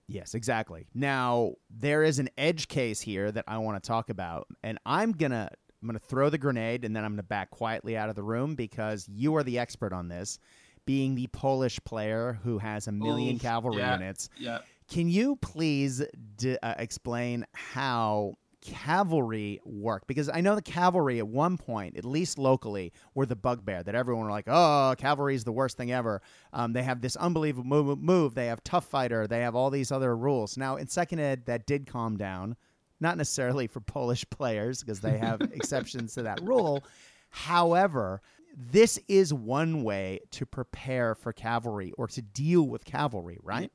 yes 0.09 0.35
exactly 0.35 0.87
now 0.95 1.53
there 1.71 2.03
is 2.03 2.19
an 2.19 2.29
edge 2.39 2.69
case 2.69 3.01
here 3.01 3.31
that 3.31 3.45
i 3.47 3.59
want 3.59 3.81
to 3.83 3.87
talk 3.87 4.11
about 4.11 4.47
and 4.63 4.79
i'm 4.87 5.13
gonna 5.13 5.49
i'm 5.81 5.87
gonna 5.89 5.99
throw 5.99 6.29
the 6.31 6.39
grenade 6.39 6.85
and 6.85 6.95
then 6.97 7.05
i'm 7.05 7.13
gonna 7.13 7.23
back 7.23 7.51
quietly 7.51 7.97
out 7.97 8.09
of 8.09 8.17
the 8.17 8.23
room 8.23 8.55
because 8.55 9.07
you 9.09 9.37
are 9.37 9.43
the 9.43 9.59
expert 9.59 9.93
on 9.93 10.09
this 10.09 10.39
being 10.87 11.15
the 11.15 11.27
polish 11.29 11.79
player 11.85 12.39
who 12.43 12.59
has 12.59 12.89
a 12.89 12.93
million 12.93 13.35
oh, 13.35 13.37
Oof, 13.37 13.43
cavalry 13.43 13.79
yeah. 13.79 13.93
units 13.93 14.29
Yeah. 14.39 14.59
Can 14.93 15.09
you 15.09 15.37
please 15.37 16.03
d- 16.37 16.59
uh, 16.63 16.75
explain 16.77 17.47
how 17.55 18.35
cavalry 18.61 19.59
work? 19.65 20.07
Because 20.07 20.29
I 20.29 20.43
know 20.43 20.55
the 20.55 20.61
cavalry 20.61 21.19
at 21.19 21.27
one 21.27 21.57
point, 21.57 21.97
at 21.97 22.05
least 22.05 22.39
locally, 22.39 22.93
were 23.15 23.25
the 23.25 23.35
bugbear 23.35 23.83
that 23.83 23.95
everyone 23.95 24.27
were 24.27 24.31
like, 24.31 24.49
"Oh, 24.49 24.95
cavalry 24.99 25.35
is 25.35 25.45
the 25.45 25.53
worst 25.53 25.79
thing 25.79 25.91
ever." 25.91 26.21
Um, 26.53 26.75
they 26.75 26.83
have 26.83 27.01
this 27.01 27.17
unbelievable 27.17 27.65
move, 27.65 27.99
move. 28.01 28.35
They 28.35 28.49
have 28.49 28.63
tough 28.65 28.85
fighter. 28.85 29.27
They 29.27 29.41
have 29.41 29.55
all 29.55 29.71
these 29.71 29.91
other 29.91 30.15
rules. 30.15 30.59
Now 30.59 30.77
in 30.77 30.89
second 30.89 31.21
ed, 31.21 31.47
that 31.47 31.65
did 31.67 31.87
calm 31.87 32.19
down. 32.19 32.55
Not 33.01 33.17
necessarily 33.17 33.69
for 33.69 33.81
Polish 33.81 34.27
players 34.29 34.81
because 34.81 35.01
they 35.01 35.17
have 35.17 35.41
exceptions 35.53 36.13
to 36.17 36.23
that 36.25 36.43
rule. 36.43 36.85
However, 37.31 38.21
this 38.55 38.99
is 39.09 39.33
one 39.33 39.85
way 39.85 40.21
to 40.33 40.45
prepare 40.45 41.15
for 41.15 41.33
cavalry 41.33 41.93
or 41.97 42.09
to 42.09 42.21
deal 42.21 42.65
with 42.69 42.85
cavalry, 42.85 43.39
right? 43.43 43.73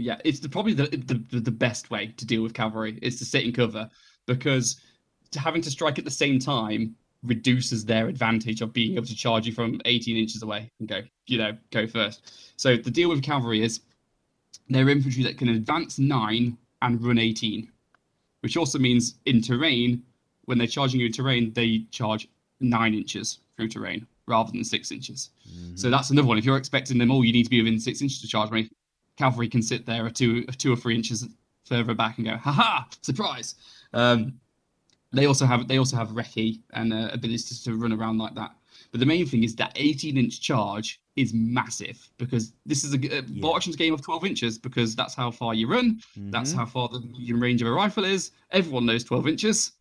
Yeah, 0.00 0.18
it's 0.24 0.40
the, 0.40 0.48
probably 0.48 0.74
the, 0.74 0.86
the 0.86 1.40
the 1.40 1.50
best 1.50 1.90
way 1.90 2.14
to 2.16 2.26
deal 2.26 2.42
with 2.42 2.54
cavalry 2.54 2.98
is 3.02 3.18
to 3.18 3.24
sit 3.24 3.44
in 3.44 3.52
cover 3.52 3.88
because 4.26 4.80
to 5.30 5.40
having 5.40 5.62
to 5.62 5.70
strike 5.70 5.98
at 5.98 6.04
the 6.04 6.10
same 6.10 6.38
time 6.38 6.94
reduces 7.22 7.84
their 7.84 8.08
advantage 8.08 8.62
of 8.62 8.72
being 8.72 8.94
able 8.94 9.06
to 9.06 9.14
charge 9.14 9.46
you 9.46 9.52
from 9.52 9.80
18 9.84 10.16
inches 10.16 10.42
away 10.42 10.70
and 10.80 10.88
go, 10.88 11.02
you 11.26 11.38
know, 11.38 11.56
go 11.70 11.86
first. 11.86 12.32
So 12.56 12.76
the 12.76 12.90
deal 12.90 13.08
with 13.10 13.22
cavalry 13.22 13.62
is 13.62 13.80
they're 14.68 14.88
infantry 14.88 15.22
that 15.24 15.36
can 15.36 15.48
advance 15.50 15.98
nine 15.98 16.56
and 16.82 17.02
run 17.04 17.18
18, 17.18 17.70
which 18.40 18.56
also 18.56 18.78
means 18.78 19.16
in 19.26 19.42
terrain, 19.42 20.02
when 20.46 20.56
they're 20.58 20.66
charging 20.66 21.00
you 21.00 21.06
in 21.06 21.12
terrain, 21.12 21.52
they 21.52 21.84
charge 21.90 22.28
nine 22.60 22.94
inches 22.94 23.40
through 23.56 23.68
terrain 23.68 24.06
rather 24.26 24.50
than 24.52 24.64
six 24.64 24.90
inches. 24.90 25.30
Mm-hmm. 25.48 25.76
So 25.76 25.90
that's 25.90 26.10
another 26.10 26.28
one. 26.28 26.38
If 26.38 26.44
you're 26.44 26.56
expecting 26.56 26.98
them 26.98 27.10
all, 27.10 27.24
you 27.24 27.32
need 27.32 27.44
to 27.44 27.50
be 27.50 27.60
within 27.62 27.78
six 27.78 28.00
inches 28.00 28.20
to 28.22 28.28
charge 28.28 28.50
me. 28.50 28.70
Cavalry 29.20 29.48
can 29.50 29.60
sit 29.62 29.84
there 29.84 30.06
a 30.06 30.10
two, 30.10 30.44
two 30.62 30.72
or 30.72 30.76
three 30.76 30.94
inches 30.94 31.28
further 31.66 31.92
back 31.94 32.16
and 32.16 32.26
go, 32.26 32.36
"Ha 32.38 32.50
ha! 32.52 32.88
surprise. 33.02 33.54
Um, 33.92 34.40
they 35.12 35.26
also 35.26 35.44
have 35.44 35.68
they 35.68 35.78
also 35.78 35.96
have 35.96 36.08
recce 36.20 36.60
and 36.72 36.92
uh, 36.92 37.10
abilities 37.12 37.62
to 37.64 37.76
run 37.76 37.92
around 37.92 38.16
like 38.16 38.34
that. 38.36 38.52
But 38.90 39.00
the 39.00 39.06
main 39.06 39.26
thing 39.26 39.44
is 39.44 39.54
that 39.56 39.72
18 39.76 40.16
inch 40.16 40.40
charge 40.40 41.02
is 41.16 41.34
massive 41.34 41.98
because 42.16 42.54
this 42.64 42.82
is 42.82 42.94
a, 42.94 42.96
a 43.18 43.22
Yeah. 43.22 43.42
bolt 43.42 43.66
game 43.76 43.92
of 43.92 44.00
12 44.00 44.24
inches 44.24 44.58
because 44.58 44.96
that's 44.96 45.14
how 45.14 45.30
far 45.30 45.52
you 45.54 45.66
run, 45.68 46.00
that's 46.30 46.52
Mhm. 46.52 46.56
how 46.56 46.66
far 46.66 46.88
the 46.88 47.00
medium 47.00 47.42
range 47.42 47.60
of 47.60 47.68
a 47.68 47.72
rifle 47.72 48.04
is. 48.04 48.30
Everyone 48.52 48.86
knows 48.86 49.04
12 49.04 49.28
inches. 49.28 49.72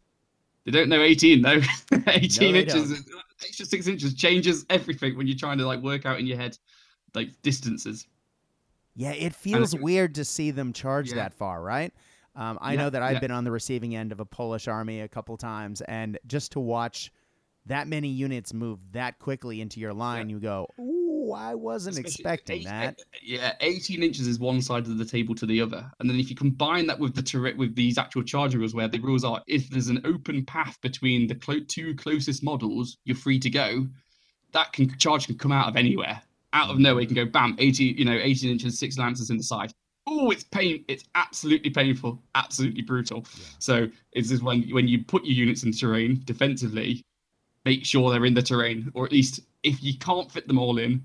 They 0.65 0.71
don't 0.71 0.89
know 0.89 1.01
18 1.01 1.41
though. 1.41 1.61
18 2.07 2.53
they 2.53 2.59
inches, 2.63 2.91
extra 3.41 3.65
six 3.65 3.87
inches 3.87 4.13
changes 4.13 4.65
everything 4.69 5.15
when 5.17 5.27
you're 5.27 5.37
trying 5.45 5.59
to 5.59 5.65
like 5.65 5.79
work 5.81 6.05
out 6.05 6.19
in 6.19 6.27
your 6.27 6.37
head 6.37 6.57
like 7.15 7.29
distances. 7.41 8.05
Yeah, 8.95 9.11
it 9.11 9.33
feels 9.35 9.71
think- 9.71 9.83
weird 9.83 10.15
to 10.15 10.25
see 10.25 10.51
them 10.51 10.73
charge 10.73 11.09
Yeah. 11.09 11.15
that 11.15 11.33
far, 11.33 11.61
right? 11.61 11.93
Um, 12.35 12.57
I 12.61 12.73
Yeah, 12.73 12.79
know 12.81 12.89
that 12.91 13.01
I've 13.01 13.13
yeah. 13.13 13.19
been 13.19 13.31
on 13.31 13.43
the 13.43 13.51
receiving 13.51 13.95
end 13.95 14.11
of 14.11 14.19
a 14.19 14.25
Polish 14.25 14.67
army 14.67 15.01
a 15.01 15.07
couple 15.07 15.35
times, 15.37 15.81
and 15.81 16.17
just 16.27 16.51
to 16.53 16.59
watch 16.59 17.11
that 17.65 17.87
many 17.87 18.07
units 18.07 18.53
move 18.53 18.79
that 18.93 19.19
quickly 19.19 19.61
into 19.61 19.79
your 19.79 19.93
line, 19.93 20.29
you 20.29 20.39
go, 20.39 20.67
"Ooh, 20.79 21.33
I 21.33 21.53
wasn't 21.55 21.95
Especially 21.97 22.11
expecting 22.11 22.59
eight- 22.61 22.65
that." 22.65 22.99
Yeah, 23.21 23.53
18 23.61 24.01
inches 24.01 24.25
is 24.27 24.39
one 24.39 24.61
side 24.61 24.87
of 24.87 24.97
the 24.97 25.05
table 25.05 25.35
to 25.35 25.45
the 25.45 25.59
other, 25.61 25.91
and 25.99 26.09
then 26.09 26.19
if 26.19 26.29
you 26.29 26.35
combine 26.35 26.87
that 26.87 26.99
with 26.99 27.13
the 27.15 27.21
turret 27.21 27.57
with 27.57 27.75
these 27.75 27.97
actual 27.97 28.23
charging 28.23 28.59
rules, 28.59 28.73
where 28.73 28.87
the 28.87 28.99
rules 28.99 29.23
are 29.23 29.43
if 29.47 29.69
there's 29.69 29.89
an 29.89 30.01
open 30.05 30.45
path 30.45 30.79
between 30.81 31.27
the 31.27 31.35
clo- 31.35 31.59
two 31.59 31.93
closest 31.95 32.41
models, 32.43 32.97
you're 33.05 33.15
free 33.17 33.39
to 33.39 33.49
go. 33.49 33.87
That 34.53 34.71
can 34.73 34.97
charge 34.97 35.27
can 35.27 35.37
come 35.37 35.51
out 35.51 35.67
of 35.67 35.75
anywhere, 35.75 36.21
out 36.53 36.69
of 36.69 36.79
nowhere. 36.79 37.01
You 37.01 37.07
can 37.07 37.15
go 37.15 37.25
bam, 37.25 37.55
80, 37.59 37.83
you 37.83 38.05
know, 38.05 38.17
18 38.21 38.49
inches, 38.49 38.79
six 38.79 38.97
lances 38.97 39.29
in 39.29 39.37
the 39.37 39.43
side. 39.43 39.71
Oh, 40.07 40.31
it's 40.31 40.43
pain. 40.43 40.83
It's 40.87 41.03
absolutely 41.15 41.69
painful, 41.69 42.21
absolutely 42.35 42.81
brutal. 42.81 43.25
So 43.59 43.87
it's 44.13 44.29
just 44.29 44.41
when 44.41 44.63
when 44.71 44.87
you 44.87 45.03
put 45.03 45.23
your 45.23 45.33
units 45.35 45.63
in 45.63 45.71
terrain 45.71 46.21
defensively, 46.25 47.03
make 47.65 47.85
sure 47.85 48.09
they're 48.11 48.25
in 48.25 48.33
the 48.33 48.41
terrain, 48.41 48.91
or 48.95 49.05
at 49.05 49.11
least 49.11 49.41
if 49.63 49.83
you 49.83 49.97
can't 49.99 50.31
fit 50.31 50.47
them 50.47 50.57
all 50.57 50.79
in, 50.79 51.03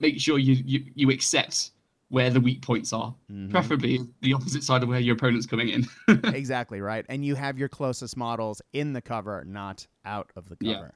make 0.00 0.18
sure 0.18 0.38
you 0.38 0.54
you, 0.64 0.84
you 0.94 1.10
accept 1.10 1.72
where 2.10 2.30
the 2.30 2.40
weak 2.40 2.62
points 2.62 2.90
are, 2.94 3.14
Mhm. 3.30 3.50
preferably 3.50 3.98
the 4.22 4.32
opposite 4.32 4.64
side 4.64 4.82
of 4.82 4.88
where 4.88 4.98
your 4.98 5.14
opponent's 5.14 5.44
coming 5.44 5.68
in. 5.68 5.86
exactly 6.32 6.80
right, 6.80 7.04
and 7.10 7.22
you 7.26 7.34
have 7.34 7.58
your 7.58 7.68
closest 7.68 8.16
models 8.16 8.62
in 8.72 8.94
the 8.94 9.02
cover, 9.02 9.44
not 9.46 9.86
out 10.06 10.30
of 10.34 10.48
the 10.48 10.56
Yeah. 10.62 10.74
cover. 10.76 10.94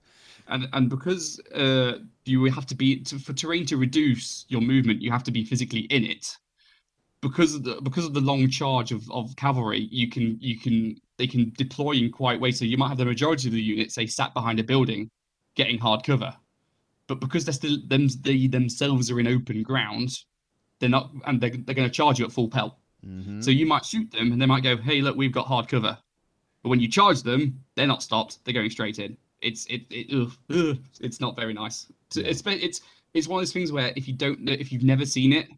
And 0.53 0.69
and 0.73 0.89
because 0.89 1.41
uh, 1.55 1.99
you 2.25 2.45
have 2.45 2.67
to 2.67 2.75
be 2.75 3.01
to, 3.05 3.19
for 3.19 3.33
terrain 3.33 3.67
to 3.67 3.77
reduce 3.77 4.45
your 4.49 4.61
movement, 4.61 5.03
you 5.03 5.11
have 5.11 5.25
to 5.25 5.33
be 5.33 5.45
physically 5.45 5.81
in 5.91 6.05
it. 6.05 6.37
Because 7.21 7.55
of 7.55 7.65
the 7.65 7.81
because 7.83 8.05
of 8.05 8.15
the 8.15 8.21
long 8.21 8.49
charge 8.51 8.93
of, 8.93 9.11
of 9.11 9.35
cavalry, 9.37 9.89
you 9.91 10.09
can 10.09 10.39
you 10.41 10.59
can 10.59 10.97
they 11.19 11.27
can 11.27 11.53
deploy 11.57 11.93
in 11.93 12.11
quite 12.11 12.41
ways. 12.41 12.59
So 12.59 12.65
you 12.65 12.77
might 12.77 12.89
have 12.89 12.99
the 12.99 13.05
majority 13.05 13.49
of 13.49 13.55
the 13.55 13.63
units 13.63 13.95
say 13.95 14.07
sat 14.07 14.35
behind 14.35 14.61
a 14.61 14.65
building, 14.65 15.11
getting 15.55 15.79
hard 15.79 16.05
cover, 16.05 16.35
but 17.07 17.21
because 17.21 17.45
they're 17.45 17.55
still 17.55 17.79
them 17.87 18.09
they 18.23 18.47
themselves 18.47 19.11
are 19.11 19.21
in 19.21 19.29
open 19.29 19.63
ground, 19.63 20.11
they're 20.81 20.89
not 20.89 21.11
and 21.27 21.41
they're, 21.41 21.51
they're 21.51 21.75
going 21.75 21.89
to 21.89 21.95
charge 21.95 22.19
you 22.19 22.25
at 22.27 22.33
full 22.33 22.49
pelt. 22.49 22.77
hmm 23.03 23.41
So 23.41 23.51
you 23.51 23.67
might 23.67 23.85
shoot 23.85 24.11
them 24.11 24.33
and 24.33 24.41
they 24.41 24.47
might 24.47 24.63
go, 24.63 24.77
"Hey, 24.77 25.01
look, 25.01 25.17
we've 25.17 25.33
got 25.33 25.47
hard 25.47 25.69
cover." 25.69 25.97
But 26.63 26.69
when 26.69 26.81
you 26.81 26.89
charge 26.89 27.23
them, 27.23 27.65
they're 27.75 27.89
not 27.89 28.03
stopped. 28.03 28.45
They're 28.45 28.55
going 28.55 28.71
straight 28.71 28.99
in. 28.99 29.17
It's 29.43 29.67
it, 29.67 29.83
it 29.91 30.15
ugh, 30.15 30.33
ugh, 30.51 30.79
it's 31.01 31.21
not 31.21 31.37
very 31.37 31.53
nice. 31.53 31.87
Yeah. 32.15 32.27
It's 32.27 32.43
it's 32.47 32.81
it's 33.15 33.29
one 33.29 33.39
of 33.39 33.41
those 33.43 33.53
things 33.53 33.73
where 33.73 33.93
if 33.97 34.09
you 34.09 34.15
don't 34.15 34.49
if 34.49 34.73
you've 34.73 34.85
never 34.85 35.05
seen 35.05 35.33
it, 35.33 35.49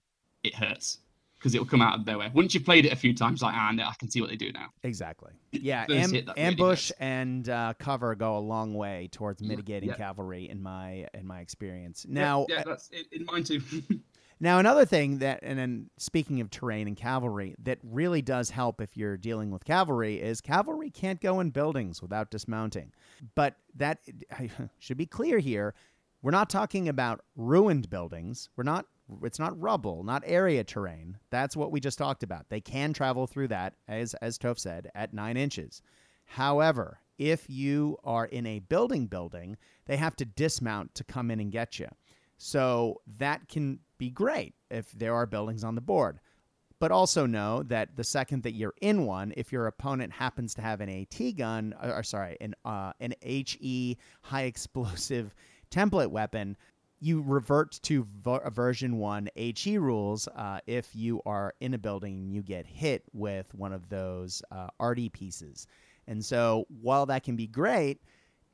it 0.42 0.54
hurts 0.54 0.98
because 1.38 1.54
it 1.54 1.58
will 1.58 1.66
come 1.66 1.82
out 1.82 1.98
of 1.98 2.06
nowhere. 2.06 2.30
Once 2.32 2.54
you've 2.54 2.64
played 2.64 2.86
it 2.86 2.92
a 2.92 2.96
few 2.96 3.14
times, 3.14 3.42
like 3.42 3.54
ah, 3.54 3.70
no, 3.72 3.84
I 3.84 3.94
can 3.98 4.10
see 4.10 4.20
what 4.20 4.30
they 4.30 4.36
do 4.36 4.50
now. 4.52 4.68
Exactly. 4.82 5.32
Yeah, 5.52 5.84
am- 5.90 6.10
really 6.10 6.26
ambush 6.36 6.88
hurts. 6.88 7.00
and 7.00 7.48
uh, 7.48 7.74
cover 7.78 8.14
go 8.14 8.38
a 8.38 8.40
long 8.40 8.74
way 8.74 9.08
towards 9.12 9.42
mitigating 9.42 9.90
yeah. 9.90 9.96
cavalry 9.96 10.48
in 10.48 10.62
my 10.62 11.06
in 11.12 11.26
my 11.26 11.40
experience. 11.40 12.06
Now, 12.08 12.46
yeah, 12.48 12.62
that's 12.64 12.88
in, 12.88 13.04
in 13.12 13.26
mine 13.26 13.44
too. 13.44 13.60
Now, 14.40 14.58
another 14.58 14.84
thing 14.84 15.18
that, 15.18 15.40
and 15.42 15.58
then 15.58 15.90
speaking 15.96 16.40
of 16.40 16.50
terrain 16.50 16.88
and 16.88 16.96
cavalry, 16.96 17.54
that 17.62 17.78
really 17.82 18.20
does 18.20 18.50
help 18.50 18.80
if 18.80 18.96
you're 18.96 19.16
dealing 19.16 19.50
with 19.50 19.64
cavalry 19.64 20.20
is 20.20 20.40
cavalry 20.40 20.90
can't 20.90 21.20
go 21.20 21.40
in 21.40 21.50
buildings 21.50 22.02
without 22.02 22.30
dismounting. 22.30 22.92
But 23.34 23.56
that 23.76 24.00
should 24.78 24.96
be 24.96 25.06
clear 25.06 25.38
here. 25.38 25.74
We're 26.22 26.30
not 26.30 26.48
talking 26.48 26.88
about 26.88 27.22
ruined 27.36 27.90
buildings. 27.90 28.48
We're 28.56 28.64
not. 28.64 28.86
It's 29.22 29.38
not 29.38 29.60
rubble, 29.60 30.02
not 30.02 30.22
area 30.24 30.64
terrain. 30.64 31.18
That's 31.28 31.54
what 31.54 31.70
we 31.70 31.78
just 31.78 31.98
talked 31.98 32.22
about. 32.22 32.48
They 32.48 32.62
can 32.62 32.94
travel 32.94 33.26
through 33.26 33.48
that, 33.48 33.74
as 33.86 34.14
as 34.14 34.38
Toph 34.38 34.58
said, 34.58 34.90
at 34.94 35.12
nine 35.12 35.36
inches. 35.36 35.82
However, 36.24 37.00
if 37.18 37.48
you 37.48 37.98
are 38.02 38.24
in 38.24 38.46
a 38.46 38.60
building 38.60 39.06
building, 39.06 39.56
they 39.86 39.96
have 39.96 40.16
to 40.16 40.24
dismount 40.24 40.94
to 40.94 41.04
come 41.04 41.30
in 41.30 41.40
and 41.40 41.52
get 41.52 41.78
you. 41.78 41.88
So 42.38 43.00
that 43.18 43.48
can 43.48 43.78
be 43.98 44.10
great 44.10 44.54
if 44.70 44.90
there 44.92 45.14
are 45.14 45.26
buildings 45.26 45.64
on 45.64 45.74
the 45.74 45.80
board. 45.80 46.18
But 46.80 46.90
also 46.90 47.24
know 47.24 47.62
that 47.64 47.96
the 47.96 48.04
second 48.04 48.42
that 48.42 48.54
you're 48.54 48.74
in 48.80 49.06
one, 49.06 49.32
if 49.36 49.52
your 49.52 49.66
opponent 49.66 50.12
happens 50.12 50.54
to 50.54 50.62
have 50.62 50.80
an 50.80 50.88
AT 50.88 51.36
gun, 51.36 51.74
or, 51.82 51.96
or 51.96 52.02
sorry, 52.02 52.36
an 52.40 52.54
uh, 52.64 52.92
an 53.00 53.14
HE 53.22 53.96
high 54.22 54.42
explosive 54.42 55.34
template 55.70 56.10
weapon, 56.10 56.56
you 57.00 57.22
revert 57.22 57.78
to 57.82 58.06
ver- 58.22 58.50
version 58.50 58.98
one 58.98 59.28
HE 59.36 59.78
rules 59.78 60.28
uh, 60.28 60.60
if 60.66 60.94
you 60.94 61.20
are 61.26 61.54
in 61.60 61.74
a 61.74 61.78
building 61.78 62.14
and 62.14 62.32
you 62.32 62.42
get 62.42 62.66
hit 62.66 63.04
with 63.12 63.54
one 63.54 63.72
of 63.72 63.88
those 63.88 64.42
uh, 64.50 64.68
arty 64.80 65.08
pieces. 65.08 65.66
And 66.06 66.24
so 66.24 66.66
while 66.80 67.06
that 67.06 67.22
can 67.22 67.36
be 67.36 67.46
great, 67.46 68.00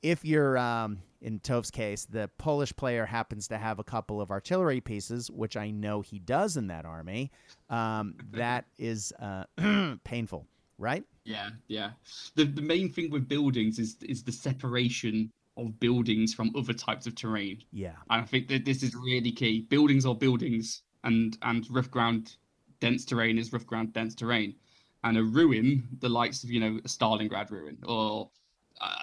if 0.03 0.25
you're 0.25 0.57
um, 0.59 1.03
in 1.21 1.39
Toph's 1.41 1.71
case, 1.71 2.07
the 2.07 2.31
Polish 2.39 2.75
player 2.75 3.05
happens 3.05 3.49
to 3.49 3.59
have 3.59 3.79
a 3.79 3.85
couple 3.85 4.21
of 4.21 4.31
artillery 4.31 4.81
pieces, 4.81 5.31
which 5.31 5.57
I 5.57 5.71
know 5.71 6.01
he 6.01 6.19
does 6.19 6.57
in 6.57 6.69
that 6.69 6.85
army, 6.85 7.31
um, 7.69 8.15
that 8.33 8.67
is 8.79 9.13
uh, 9.21 9.45
painful, 10.05 10.47
right? 10.79 11.05
Yeah, 11.25 11.51
yeah. 11.69 11.91
The 12.35 12.45
the 12.45 12.63
main 12.63 12.91
thing 12.91 13.11
with 13.11 13.29
buildings 13.29 13.79
is 13.79 13.97
is 14.03 14.23
the 14.23 14.33
separation 14.33 15.31
of 15.57 15.79
buildings 15.79 16.33
from 16.33 16.55
other 16.57 16.73
types 16.73 17.07
of 17.07 17.15
terrain. 17.15 17.63
Yeah, 17.73 17.97
And 18.09 18.23
I 18.23 18.25
think 18.25 18.49
that 18.49 18.65
this 18.65 18.83
is 18.83 18.95
really 18.95 19.33
key. 19.33 19.63
Buildings 19.69 20.07
are 20.07 20.15
buildings, 20.15 20.83
and 21.05 21.37
and 21.43 21.67
rough 21.71 21.91
ground, 21.91 22.37
dense 22.81 23.05
terrain 23.05 23.39
is 23.39 23.53
rough 23.53 23.67
ground, 23.67 23.93
dense 23.93 24.15
terrain. 24.15 24.55
And 25.03 25.17
a 25.17 25.23
ruin, 25.23 25.89
the 26.01 26.09
likes 26.09 26.45
of 26.45 26.51
you 26.51 26.61
know 26.61 26.79
a 26.79 26.89
Stalingrad 26.89 27.51
ruin, 27.51 27.79
or 27.87 28.31
uh, 28.81 29.03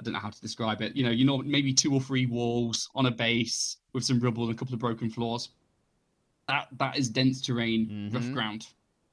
I 0.00 0.02
don't 0.02 0.14
know 0.14 0.18
how 0.18 0.30
to 0.30 0.40
describe 0.40 0.80
it. 0.80 0.96
You 0.96 1.04
know, 1.04 1.10
you 1.10 1.26
know 1.26 1.38
maybe 1.38 1.74
two 1.74 1.92
or 1.92 2.00
three 2.00 2.24
walls 2.24 2.88
on 2.94 3.04
a 3.04 3.10
base 3.10 3.76
with 3.92 4.02
some 4.02 4.18
rubble 4.18 4.44
and 4.44 4.52
a 4.52 4.56
couple 4.56 4.72
of 4.72 4.80
broken 4.80 5.10
floors. 5.10 5.50
That 6.48 6.68
that 6.78 6.96
is 6.98 7.10
dense 7.10 7.42
terrain, 7.42 8.10
rough 8.12 8.24
Mhm. 8.24 8.32
ground. 8.32 8.66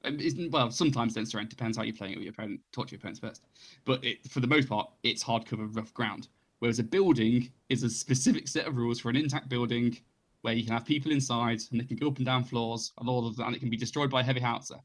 Um, 0.06 0.20
isn't 0.20 0.52
well 0.52 0.72
sometimes 0.72 1.14
dense 1.16 1.32
terrain 1.32 1.50
depends 1.50 1.76
how 1.76 1.84
you're 1.84 1.94
playing 1.94 2.14
it 2.14 2.18
with 2.18 2.26
your 2.26 2.32
opponent. 2.34 2.62
Talk 2.72 2.88
to 2.88 2.92
your 2.94 3.00
opponents 3.00 3.20
first, 3.20 3.44
but 3.84 4.04
it, 4.06 4.26
for 4.32 4.40
the 4.40 4.48
most 4.48 4.70
part, 4.70 4.90
it's 5.04 5.24
hardcover 5.24 5.76
rough 5.76 5.94
ground. 5.94 6.30
Whereas 6.60 6.80
a 6.80 6.84
building 6.84 7.52
is 7.68 7.84
a 7.84 7.90
specific 7.90 8.48
set 8.48 8.66
of 8.66 8.78
rules 8.78 9.00
for 9.00 9.10
an 9.10 9.18
intact 9.18 9.50
building 9.50 9.98
where 10.42 10.54
you 10.54 10.64
can 10.64 10.72
have 10.72 10.86
people 10.86 11.12
inside 11.12 11.62
and 11.72 11.82
they 11.82 11.84
can 11.86 11.98
go 11.98 12.08
up 12.08 12.18
and 12.18 12.26
down 12.26 12.46
floors 12.46 12.94
and 13.00 13.10
all 13.10 13.28
of 13.28 13.36
that, 13.36 13.46
and 13.48 13.56
it 13.56 13.60
can 13.60 13.70
be 13.70 13.76
destroyed 13.78 14.10
by 14.10 14.22
a 14.22 14.24
heavy 14.24 14.40
howitzer. 14.40 14.80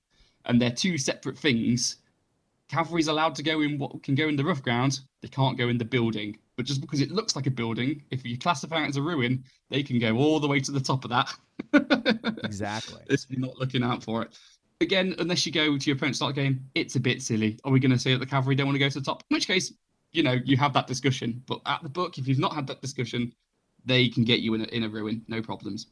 And 0.47 0.61
they're 0.61 0.73
two 0.73 0.99
separate 0.99 1.39
things. 1.39 1.99
Cavalry's 2.73 3.09
allowed 3.09 3.35
to 3.35 3.43
go 3.43 3.61
in 3.61 3.77
what 3.77 4.03
can 4.03 4.15
go 4.15 4.29
in 4.29 4.37
the 4.37 4.45
rough 4.45 4.63
ground, 4.63 5.01
they 5.21 5.29
can't 5.29 5.59
go 5.59 5.69
in 5.69 5.77
the 5.77 5.85
building. 5.85 6.39
But 6.57 6.65
just 6.65 6.81
because 6.81 7.03
it 7.03 7.11
looks 7.11 7.37
like 7.37 7.47
a 7.47 7.51
building, 7.51 8.03
if 8.11 8.25
you 8.25 8.39
classify 8.39 8.83
it 8.83 8.89
as 8.89 8.97
a 8.97 9.03
ruin, 9.03 9.45
they 9.69 9.83
can 9.83 9.99
go 9.99 10.17
all 10.17 10.41
the 10.41 10.49
way 10.49 10.59
to 10.61 10.73
the 10.73 10.81
top 10.81 11.05
of 11.05 11.11
that. 11.11 11.35
exactly. 12.45 13.03
you're 13.29 13.41
not 13.41 13.59
looking 13.59 13.83
out 13.83 14.03
for 14.03 14.23
it. 14.23 14.39
Again, 14.81 15.15
unless 15.19 15.45
you 15.45 15.53
go 15.53 15.77
to 15.77 15.87
your 15.87 15.97
opponent's 15.97 16.19
start 16.19 16.35
game, 16.35 16.65
it's 16.75 16.97
a 16.97 17.01
bit 17.01 17.21
silly. 17.21 17.61
Are 17.65 17.71
we 17.71 17.79
going 17.79 17.93
to 17.93 17.99
say 17.99 18.13
that 18.13 18.21
the 18.21 18.27
cavalry 18.27 18.55
don't 18.55 18.69
want 18.69 18.77
to 18.77 18.81
go 18.81 18.89
to 18.89 19.01
the 19.01 19.05
top? 19.05 19.23
In 19.31 19.35
which 19.35 19.47
case, 19.47 19.75
you 20.13 20.23
know, 20.23 20.39
you 20.47 20.57
have 20.57 20.73
that 20.73 20.87
discussion. 20.87 21.43
But 21.47 21.61
at 21.67 21.83
the 21.83 21.91
book, 21.91 22.17
if 22.17 22.27
you've 22.27 22.39
not 22.39 22.55
had 22.55 22.67
that 22.69 22.81
discussion, 22.81 23.35
they 23.85 24.09
can 24.09 24.25
get 24.25 24.41
you 24.41 24.55
in 24.55 24.63
a, 24.63 24.65
in 24.65 24.85
a 24.85 24.89
ruin, 24.89 25.23
no 25.29 25.43
problems. 25.43 25.89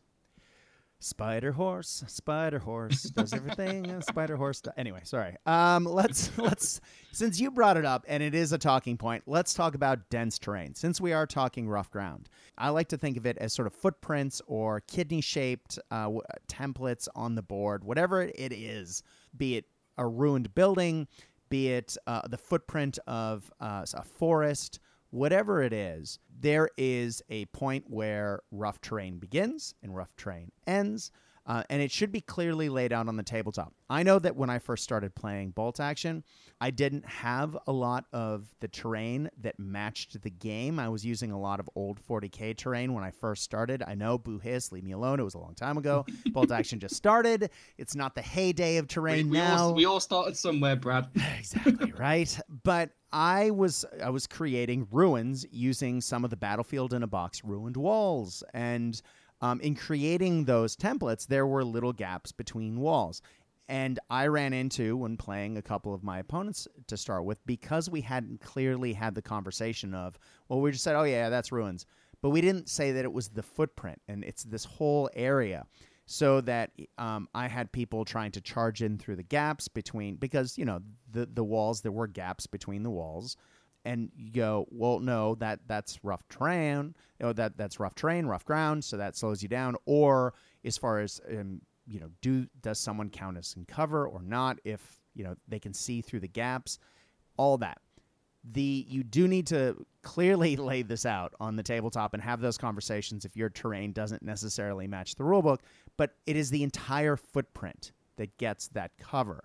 Spider 1.03 1.53
horse, 1.53 2.05
spider 2.09 2.59
horse 2.59 3.05
does 3.05 3.33
everything 3.33 4.03
spider 4.03 4.37
horse 4.37 4.61
does. 4.61 4.75
Anyway, 4.77 5.01
sorry. 5.05 5.35
Um, 5.47 5.85
let's 5.85 6.31
let's 6.39 6.83
since 7.11 7.41
you 7.41 7.51
brought 7.51 7.79
it 7.79 7.87
up 7.87 8.05
and 8.07 8.23
it 8.23 8.35
is 8.35 8.53
a 8.53 8.59
talking 8.59 8.99
point, 8.99 9.25
let's 9.27 9.55
talk 9.55 9.75
about 9.75 10.11
dense 10.11 10.39
terrain. 10.39 10.75
Since 10.75 11.01
we 11.01 11.15
are 11.15 11.27
talking 11.27 11.67
rough 11.67 11.91
ground, 11.91 12.29
I 12.59 12.69
like 12.69 12.89
to 12.89 12.99
think 12.99 13.17
of 13.17 13.25
it 13.25 13.39
as 13.39 13.55
sort 13.55 13.67
of 13.67 13.73
footprints 13.73 14.43
or 14.47 14.81
kidney-shaped 14.81 15.79
uh, 15.91 16.03
w- 16.03 16.21
templates 16.49 17.09
on 17.15 17.35
the 17.35 17.43
board, 17.43 17.83
whatever 17.83 18.21
it 18.23 18.53
is, 18.53 19.03
be 19.35 19.57
it 19.57 19.65
a 19.97 20.07
ruined 20.07 20.55
building, 20.55 21.09
be 21.49 21.69
it 21.69 21.97
uh, 22.07 22.29
the 22.29 22.39
footprint 22.39 22.99
of 23.07 23.51
uh, 23.59 23.87
a 23.95 24.05
forest, 24.05 24.81
whatever 25.11 25.63
it 25.63 25.73
is, 25.73 26.19
there 26.41 26.69
is 26.77 27.23
a 27.29 27.45
point 27.47 27.85
where 27.89 28.41
rough 28.51 28.81
terrain 28.81 29.19
begins 29.19 29.75
and 29.83 29.95
rough 29.95 30.15
terrain 30.17 30.51
ends. 30.67 31.11
Uh, 31.51 31.65
and 31.69 31.83
it 31.83 31.91
should 31.91 32.13
be 32.13 32.21
clearly 32.21 32.69
laid 32.69 32.93
out 32.93 33.09
on 33.09 33.17
the 33.17 33.25
tabletop. 33.25 33.75
I 33.89 34.05
know 34.05 34.21
that 34.21 34.37
when 34.37 34.49
I 34.49 34.61
first 34.61 34.85
started 34.85 35.17
playing 35.17 35.51
bolt 35.51 35.81
action, 35.81 36.23
I 36.61 36.71
didn't 36.71 37.05
have 37.05 37.59
a 37.67 37.73
lot 37.73 38.05
of 38.13 38.55
the 38.61 38.69
terrain 38.69 39.29
that 39.41 39.59
matched 39.59 40.23
the 40.23 40.31
game. 40.31 40.79
I 40.79 40.89
was 40.89 41.05
using 41.05 41.33
a 41.33 41.41
lot 41.41 41.59
of 41.59 41.69
old 41.75 41.99
40k 42.09 42.57
terrain 42.57 42.95
when 42.95 43.03
I 43.03 43.11
first 43.11 43.43
started. 43.43 43.83
I 43.85 43.97
know, 43.97 44.17
boo 44.17 44.39
hiss, 44.39 44.71
leave 44.71 44.85
me 44.85 44.93
alone. 44.93 45.19
It 45.19 45.25
was 45.25 45.35
a 45.35 45.41
long 45.41 45.57
time 45.57 45.77
ago. 45.77 46.07
bolt 46.27 46.53
action 46.53 46.79
just 46.79 46.95
started. 46.95 47.51
It's 47.79 47.97
not 47.97 48.15
the 48.15 48.23
heyday 48.23 48.77
of 48.77 48.85
We, 48.85 48.89
terrain 48.89 49.29
we 49.29 49.39
now 49.39 49.59
all, 49.59 49.75
we 49.75 49.87
all 49.87 49.99
started 49.99 50.37
somewhere, 50.37 50.77
Brad. 50.77 51.09
exactly 51.37 51.93
right 51.99 52.39
but 52.63 52.91
i 53.13 53.51
was 53.51 53.85
i 54.05 54.11
was 54.11 54.27
creating 54.27 54.87
ruins 54.93 55.45
using 55.51 56.01
some 56.01 56.23
of 56.23 56.31
the 56.31 56.37
battlefield 56.37 56.93
in 56.93 57.03
a 57.03 57.07
box 57.07 57.43
ruined 57.43 57.77
walls 57.77 58.45
and 58.55 59.03
um, 59.41 59.61
in 59.61 59.75
creating 59.75 60.45
those 60.45 60.77
templates 60.77 61.27
there 61.27 61.47
were 61.47 61.65
little 61.65 61.93
gaps 61.93 62.33
between 62.33 62.81
walls. 62.81 63.23
And 63.69 64.01
i 64.11 64.27
ran 64.27 64.53
into 64.53 64.97
when 64.97 65.17
playing 65.17 65.57
a 65.57 65.63
couple 65.63 65.95
of 65.95 66.03
my 66.03 66.19
opponents 66.19 66.67
to 66.89 66.97
start 66.97 67.25
with 67.25 67.39
because 67.47 67.89
we 67.89 68.01
hadn't 68.01 68.41
clearly 68.41 68.93
had 68.93 69.15
the 69.15 69.23
conversation 69.23 69.95
of 69.95 70.19
well 70.49 70.61
we 70.61 70.73
just 70.73 70.83
said 70.83 70.97
oh 70.97 71.05
yeah 71.05 71.29
that's 71.31 71.53
ruins. 71.53 71.87
But 72.23 72.31
we 72.31 72.41
didn't 72.41 72.69
say 72.69 72.93
that 72.93 73.05
it 73.05 73.13
was 73.13 73.29
the 73.29 73.43
footprint 73.43 74.01
and 74.09 74.25
it's 74.25 74.45
this 74.45 74.65
whole 74.65 75.09
area. 75.15 75.67
So 76.07 76.41
that 76.41 76.73
um, 76.99 77.29
I 77.37 77.47
had 77.47 77.71
people 77.71 78.05
trying 78.05 78.33
to 78.33 78.41
charge 78.41 78.83
in 78.83 78.99
through 78.99 79.15
the 79.15 79.23
gaps 79.23 79.69
between 79.69 80.17
because 80.17 80.59
you 80.59 80.65
know 80.65 80.81
the 81.13 81.27
the 81.27 81.45
walls 81.45 81.83
there 81.83 81.93
were 81.93 82.09
gaps 82.09 82.49
between 82.49 82.83
the 82.83 82.91
walls, 82.91 83.37
and 83.85 84.11
you 84.15 84.31
go 84.31 84.67
well 84.71 85.01
no 85.01 85.35
that 85.37 85.61
that's 85.67 85.99
rough 86.03 86.27
terrain 86.29 86.95
or 87.23 87.33
that 87.33 87.57
that's 87.57 87.81
rough 87.81 87.95
terrain 87.95 88.27
rough 88.27 88.45
ground 88.45 88.85
so 88.85 88.97
that 88.97 89.17
slows 89.17 89.43
you 89.43 89.49
down. 89.49 89.77
Or 89.87 90.35
as 90.65 90.77
far 90.77 91.01
as 91.01 91.21
um, 91.31 91.61
you 91.87 92.01
know 92.01 92.11
do 92.21 92.47
does 92.61 92.79
someone 92.79 93.11
count 93.11 93.39
as 93.39 93.55
in 93.57 93.65
cover 93.65 94.07
or 94.07 94.23
not 94.23 94.59
if 94.65 95.01
you 95.15 95.25
know 95.25 95.35
they 95.49 95.59
can 95.59 95.75
see 95.75 96.01
through 96.01 96.21
the 96.21 96.29
gaps? 96.29 96.79
All 97.37 97.59
that. 97.59 97.79
The 98.53 98.87
you 98.89 99.03
do 99.03 99.29
need 99.29 99.47
to 99.49 99.87
clearly 100.03 100.57
lay 100.71 100.83
this 100.83 101.05
out 101.07 101.35
on 101.41 101.57
the 101.57 101.63
tabletop 101.63 102.15
and 102.15 102.23
have 102.23 102.41
those 102.41 102.59
conversations 102.59 103.25
if 103.25 103.37
your 103.37 103.51
terrain 103.51 103.93
doesn't 103.93 104.23
necessarily 104.23 104.87
match 104.87 105.15
the 105.15 105.25
rulebook 105.25 105.59
but 105.99 106.15
it 106.27 106.37
is 106.37 106.49
the 106.49 106.63
entire 106.63 107.17
footprint 107.17 107.93
that 108.17 108.35
gets 108.39 108.69
that 108.69 108.93
cover 108.99 109.45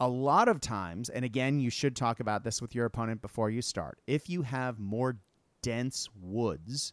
a 0.00 0.08
lot 0.08 0.48
of 0.48 0.60
times 0.60 1.08
and 1.08 1.24
again 1.24 1.60
you 1.60 1.70
should 1.70 1.94
talk 1.94 2.20
about 2.20 2.44
this 2.44 2.60
with 2.60 2.74
your 2.74 2.86
opponent 2.86 3.22
before 3.22 3.50
you 3.50 3.62
start 3.62 4.00
if 4.06 4.28
you 4.28 4.42
have 4.42 4.78
more 4.78 5.16
dense 5.62 6.08
woods 6.20 6.92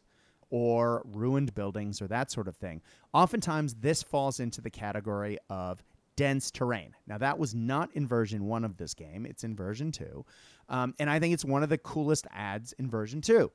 or 0.49 1.02
ruined 1.06 1.54
buildings 1.54 2.02
or 2.02 2.08
that 2.08 2.30
sort 2.30 2.47
of 2.47 2.56
thing 2.56 2.82
oftentimes 3.14 3.76
this 3.76 4.04
falls 4.04 4.39
into 4.39 4.62
the 4.62 4.70
category 4.70 5.38
of 5.49 5.84
dense 6.16 6.52
terrain. 6.52 6.93
Now, 7.08 7.18
that 7.18 7.39
was 7.39 7.56
not 7.56 7.89
in 7.93 8.08
version 8.08 8.45
one 8.45 8.64
of 8.64 8.78
this 8.78 8.93
game, 8.93 9.26
it's 9.26 9.43
in 9.43 9.56
version 9.56 9.91
two. 9.91 10.26
Um, 10.70 10.93
and 10.99 11.10
I 11.10 11.20
think 11.20 11.34
it's 11.34 11.45
one 11.45 11.64
of 11.64 11.70
the 11.70 11.78
coolest 11.78 12.28
ads 12.32 12.74
in 12.74 12.89
version 12.89 13.22
two. 13.22 13.52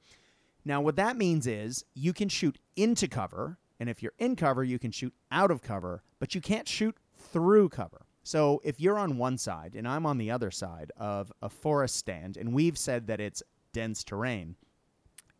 Now, 0.64 0.80
what 0.80 0.96
that 0.96 1.16
means 1.16 1.46
is 1.46 1.84
you 1.94 2.12
can 2.12 2.28
shoot 2.28 2.58
into 2.74 3.06
cover, 3.06 3.58
and 3.78 3.88
if 3.88 4.02
you're 4.02 4.14
in 4.18 4.34
cover, 4.34 4.64
you 4.64 4.78
can 4.78 4.90
shoot 4.90 5.14
out 5.30 5.50
of 5.50 5.62
cover, 5.62 6.02
but 6.18 6.34
you 6.34 6.40
can't 6.40 6.66
shoot 6.66 6.96
through 7.14 7.68
cover. 7.68 8.05
So 8.26 8.60
if 8.64 8.80
you're 8.80 8.98
on 8.98 9.18
one 9.18 9.38
side 9.38 9.76
and 9.76 9.86
I'm 9.86 10.04
on 10.04 10.18
the 10.18 10.32
other 10.32 10.50
side 10.50 10.90
of 10.96 11.30
a 11.42 11.48
forest 11.48 11.94
stand, 11.94 12.36
and 12.36 12.52
we've 12.52 12.76
said 12.76 13.06
that 13.06 13.20
it's 13.20 13.40
dense 13.72 14.02
terrain, 14.02 14.56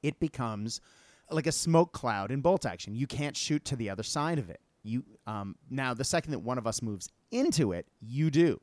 it 0.04 0.20
becomes 0.20 0.80
like 1.28 1.48
a 1.48 1.52
smoke 1.52 1.90
cloud 1.90 2.30
in 2.30 2.42
bolt 2.42 2.64
action. 2.64 2.94
You 2.94 3.08
can't 3.08 3.36
shoot 3.36 3.64
to 3.64 3.74
the 3.74 3.90
other 3.90 4.04
side 4.04 4.38
of 4.38 4.50
it. 4.50 4.60
You 4.84 5.02
um, 5.26 5.56
now 5.68 5.94
the 5.94 6.04
second 6.04 6.30
that 6.30 6.38
one 6.38 6.58
of 6.58 6.66
us 6.68 6.80
moves 6.80 7.08
into 7.32 7.72
it, 7.72 7.88
you 8.00 8.30
do. 8.30 8.60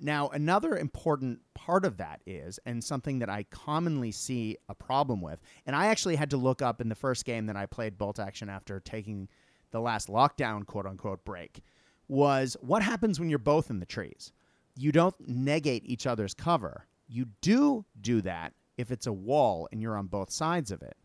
Now, 0.00 0.30
another 0.30 0.76
important 0.76 1.38
part 1.54 1.84
of 1.84 1.98
that 1.98 2.22
is, 2.26 2.58
and 2.66 2.82
something 2.82 3.20
that 3.20 3.30
I 3.30 3.44
commonly 3.50 4.10
see 4.10 4.56
a 4.68 4.74
problem 4.74 5.20
with, 5.20 5.40
and 5.64 5.76
I 5.76 5.86
actually 5.86 6.16
had 6.16 6.30
to 6.30 6.36
look 6.36 6.60
up 6.60 6.80
in 6.80 6.88
the 6.88 6.96
first 6.96 7.24
game 7.24 7.46
that 7.46 7.56
I 7.56 7.66
played 7.66 7.98
Bolt 7.98 8.18
Action 8.18 8.48
after 8.48 8.80
taking 8.80 9.28
the 9.70 9.80
last 9.80 10.08
lockdown, 10.08 10.66
quote 10.66 10.86
unquote, 10.86 11.24
break, 11.24 11.62
was 12.10 12.56
what 12.60 12.82
happens 12.82 13.20
when 13.20 13.30
you're 13.30 13.38
both 13.38 13.70
in 13.70 13.80
the 13.80 13.86
trees? 13.86 14.32
You 14.76 14.92
don't 14.92 15.14
negate 15.26 15.84
each 15.86 16.06
other's 16.06 16.34
cover. 16.34 16.86
You 17.08 17.26
do 17.40 17.84
do 18.00 18.20
that 18.22 18.52
if 18.76 18.90
it's 18.90 19.06
a 19.06 19.12
wall 19.12 19.68
and 19.70 19.80
you're 19.80 19.96
on 19.96 20.06
both 20.06 20.30
sides 20.30 20.70
of 20.70 20.82
it. 20.82 20.96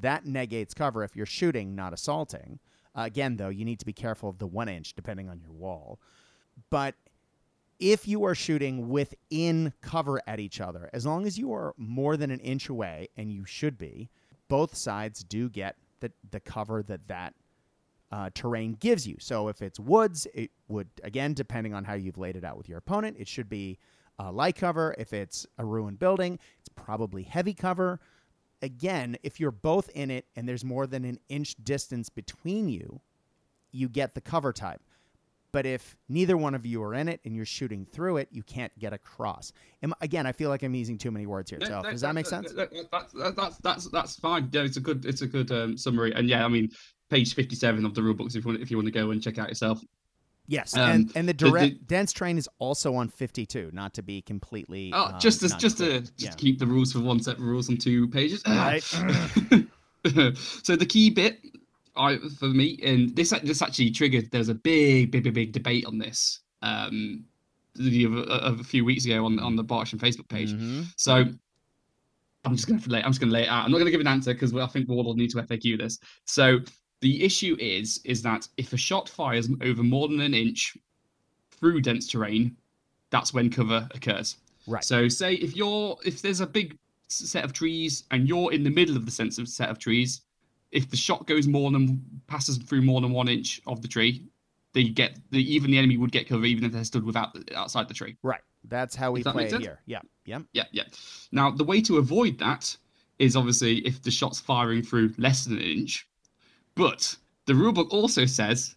That 0.00 0.26
negates 0.26 0.74
cover 0.74 1.04
if 1.04 1.16
you're 1.16 1.26
shooting, 1.26 1.74
not 1.74 1.92
assaulting. 1.92 2.58
Uh, 2.96 3.02
again, 3.02 3.36
though, 3.36 3.48
you 3.48 3.64
need 3.64 3.80
to 3.80 3.86
be 3.86 3.92
careful 3.92 4.28
of 4.28 4.38
the 4.38 4.46
one 4.46 4.68
inch 4.68 4.94
depending 4.94 5.28
on 5.28 5.40
your 5.40 5.52
wall. 5.52 6.00
But 6.70 6.94
if 7.80 8.06
you 8.06 8.24
are 8.24 8.34
shooting 8.34 8.88
within 8.88 9.72
cover 9.80 10.20
at 10.26 10.40
each 10.40 10.60
other, 10.60 10.90
as 10.92 11.04
long 11.04 11.26
as 11.26 11.38
you 11.38 11.52
are 11.52 11.74
more 11.76 12.16
than 12.16 12.30
an 12.30 12.40
inch 12.40 12.68
away, 12.68 13.08
and 13.16 13.32
you 13.32 13.44
should 13.44 13.76
be, 13.76 14.08
both 14.48 14.76
sides 14.76 15.24
do 15.24 15.48
get 15.48 15.76
the, 16.00 16.12
the 16.30 16.40
cover 16.40 16.82
that 16.84 17.08
that 17.08 17.34
uh, 18.12 18.30
terrain 18.34 18.76
gives 18.80 19.06
you. 19.06 19.16
So 19.18 19.48
if 19.48 19.62
it's 19.62 19.80
woods, 19.80 20.26
it 20.34 20.50
would, 20.68 20.88
again, 21.02 21.34
depending 21.34 21.74
on 21.74 21.84
how 21.84 21.94
you've 21.94 22.18
laid 22.18 22.36
it 22.36 22.44
out 22.44 22.56
with 22.56 22.68
your 22.68 22.78
opponent, 22.78 23.16
it 23.18 23.28
should 23.28 23.48
be 23.48 23.78
uh, 24.18 24.30
light 24.30 24.56
cover. 24.56 24.94
If 24.98 25.12
it's 25.12 25.46
a 25.58 25.64
ruined 25.64 25.98
building, 25.98 26.38
it's 26.60 26.68
probably 26.76 27.22
heavy 27.22 27.54
cover. 27.54 28.00
Again, 28.62 29.16
if 29.22 29.40
you're 29.40 29.50
both 29.50 29.90
in 29.90 30.10
it 30.10 30.26
and 30.36 30.48
there's 30.48 30.64
more 30.64 30.86
than 30.86 31.04
an 31.04 31.18
inch 31.28 31.56
distance 31.64 32.08
between 32.08 32.68
you, 32.68 33.00
you 33.72 33.88
get 33.88 34.14
the 34.14 34.20
cover 34.20 34.52
type. 34.52 34.80
But 35.54 35.66
if 35.66 35.96
neither 36.08 36.36
one 36.36 36.56
of 36.56 36.66
you 36.66 36.82
are 36.82 36.94
in 36.94 37.08
it 37.08 37.20
and 37.24 37.36
you're 37.36 37.44
shooting 37.44 37.86
through 37.86 38.16
it, 38.16 38.28
you 38.32 38.42
can't 38.42 38.76
get 38.80 38.92
across. 38.92 39.52
And 39.82 39.94
again, 40.00 40.26
I 40.26 40.32
feel 40.32 40.50
like 40.50 40.64
I'm 40.64 40.74
using 40.74 40.98
too 40.98 41.12
many 41.12 41.26
words 41.26 41.48
here. 41.48 41.60
So 41.62 41.80
does 41.80 42.00
that, 42.00 42.12
make 42.12 42.26
sense? 42.26 42.52
That's 42.52 43.12
that's 43.12 43.58
that's 43.58 43.88
that's 43.90 44.16
fine. 44.16 44.48
Yeah, 44.50 44.62
it's 44.62 44.78
a 44.78 44.80
good 44.80 45.04
it's 45.04 45.22
a 45.22 45.28
good 45.28 45.52
um, 45.52 45.76
summary. 45.76 46.12
And 46.12 46.28
yeah, 46.28 46.44
I 46.44 46.48
mean, 46.48 46.70
page 47.10 47.34
57 47.34 47.84
of 47.84 47.94
the 47.94 48.02
rule 48.02 48.14
books 48.14 48.34
if 48.34 48.44
you 48.44 48.50
want 48.50 48.62
if 48.62 48.70
you 48.70 48.76
want 48.76 48.86
to 48.86 48.92
go 48.92 49.10
and 49.10 49.22
check 49.22 49.38
out 49.38 49.48
yourself. 49.48 49.82
Yes, 50.46 50.76
um, 50.76 50.90
and 50.90 51.12
and 51.14 51.28
the 51.28 51.32
direct 51.32 51.74
the, 51.74 51.78
the, 51.78 51.84
dense 51.86 52.12
terrain 52.12 52.36
is 52.36 52.48
also 52.58 52.94
on 52.94 53.08
52. 53.08 53.70
Not 53.72 53.94
to 53.94 54.02
be 54.02 54.20
completely. 54.20 54.90
Oh, 54.92 55.06
um, 55.06 55.20
just 55.20 55.42
as 55.42 55.54
just 55.54 55.78
to 55.78 56.00
just 56.00 56.18
yeah. 56.18 56.30
keep 56.32 56.58
the 56.58 56.66
rules 56.66 56.92
for 56.92 57.00
one 57.00 57.20
set 57.20 57.36
of 57.36 57.42
rules 57.42 57.70
on 57.70 57.78
two 57.78 58.08
pages. 58.08 58.42
Right. 58.46 58.82
so 60.62 60.76
the 60.76 60.86
key 60.86 61.08
bit 61.10 61.40
I 61.96 62.18
for 62.38 62.46
me, 62.46 62.78
and 62.84 63.14
this 63.14 63.30
this 63.42 63.62
actually 63.62 63.90
triggered. 63.90 64.30
There's 64.30 64.48
a 64.48 64.54
big, 64.54 65.10
big, 65.10 65.24
big, 65.24 65.34
big 65.34 65.52
debate 65.52 65.86
on 65.86 65.98
this 65.98 66.40
um, 66.62 67.24
the, 67.74 68.04
a, 68.04 68.52
a 68.52 68.64
few 68.64 68.84
weeks 68.84 69.04
ago 69.04 69.24
on 69.24 69.38
on 69.38 69.56
the 69.56 69.62
Bolt 69.62 69.82
Action 69.82 69.98
Facebook 69.98 70.28
page. 70.28 70.52
Mm-hmm. 70.52 70.82
So 70.96 71.24
I'm 72.44 72.56
just 72.56 72.66
going 72.66 72.80
to 72.80 72.90
lay. 72.90 73.02
I'm 73.02 73.10
just 73.10 73.20
going 73.20 73.30
to 73.30 73.34
lay 73.34 73.44
it 73.44 73.48
out. 73.48 73.64
I'm 73.64 73.70
not 73.70 73.78
going 73.78 73.86
to 73.86 73.92
give 73.92 74.00
an 74.00 74.06
answer 74.06 74.34
because 74.34 74.54
I 74.54 74.66
think 74.66 74.88
we'll 74.88 75.06
all 75.06 75.14
need 75.14 75.30
to 75.30 75.42
FAQ 75.42 75.78
this. 75.78 75.98
So 76.24 76.58
the 77.04 77.22
issue 77.22 77.54
is 77.60 78.00
is 78.04 78.22
that 78.22 78.48
if 78.56 78.72
a 78.72 78.78
shot 78.78 79.10
fires 79.10 79.50
over 79.60 79.82
more 79.82 80.08
than 80.08 80.22
an 80.22 80.32
inch 80.32 80.74
through 81.50 81.82
dense 81.82 82.08
terrain, 82.08 82.56
that's 83.10 83.34
when 83.34 83.50
cover 83.50 83.86
occurs. 83.94 84.38
Right. 84.66 84.82
So 84.82 85.08
say 85.08 85.34
if 85.34 85.54
you're 85.54 85.98
if 86.06 86.22
there's 86.22 86.40
a 86.40 86.46
big 86.46 86.78
set 87.08 87.44
of 87.44 87.52
trees 87.52 88.04
and 88.10 88.26
you're 88.26 88.54
in 88.54 88.64
the 88.64 88.70
middle 88.70 88.96
of 88.96 89.04
the 89.04 89.10
sense 89.12 89.36
of 89.36 89.48
set 89.48 89.68
of 89.68 89.78
trees, 89.78 90.22
if 90.72 90.88
the 90.88 90.96
shot 90.96 91.26
goes 91.26 91.46
more 91.46 91.70
than 91.70 92.02
passes 92.26 92.56
through 92.56 92.80
more 92.80 93.02
than 93.02 93.12
one 93.12 93.28
inch 93.28 93.60
of 93.66 93.82
the 93.82 93.88
tree, 93.88 94.26
they 94.72 94.84
get 94.84 95.18
the 95.30 95.42
even 95.54 95.70
the 95.70 95.76
enemy 95.76 95.98
would 95.98 96.10
get 96.10 96.26
cover 96.26 96.46
even 96.46 96.64
if 96.64 96.72
they're 96.72 96.84
stood 96.84 97.04
without 97.04 97.36
outside 97.54 97.86
the 97.86 97.92
tree. 97.92 98.16
Right. 98.22 98.40
That's 98.66 98.96
how 98.96 99.12
we 99.12 99.22
that 99.24 99.34
play 99.34 99.50
here. 99.50 99.78
Yeah. 99.84 100.00
Yeah. 100.24 100.38
Yeah. 100.54 100.64
Yeah. 100.72 100.84
Now 101.32 101.50
the 101.50 101.64
way 101.64 101.82
to 101.82 101.98
avoid 101.98 102.38
that 102.38 102.74
is 103.18 103.36
obviously 103.36 103.80
if 103.86 104.00
the 104.00 104.10
shot's 104.10 104.40
firing 104.40 104.82
through 104.82 105.12
less 105.18 105.44
than 105.44 105.58
an 105.58 105.64
inch, 105.64 106.08
but 106.74 107.16
the 107.46 107.52
rulebook 107.52 107.90
also 107.90 108.24
says 108.26 108.74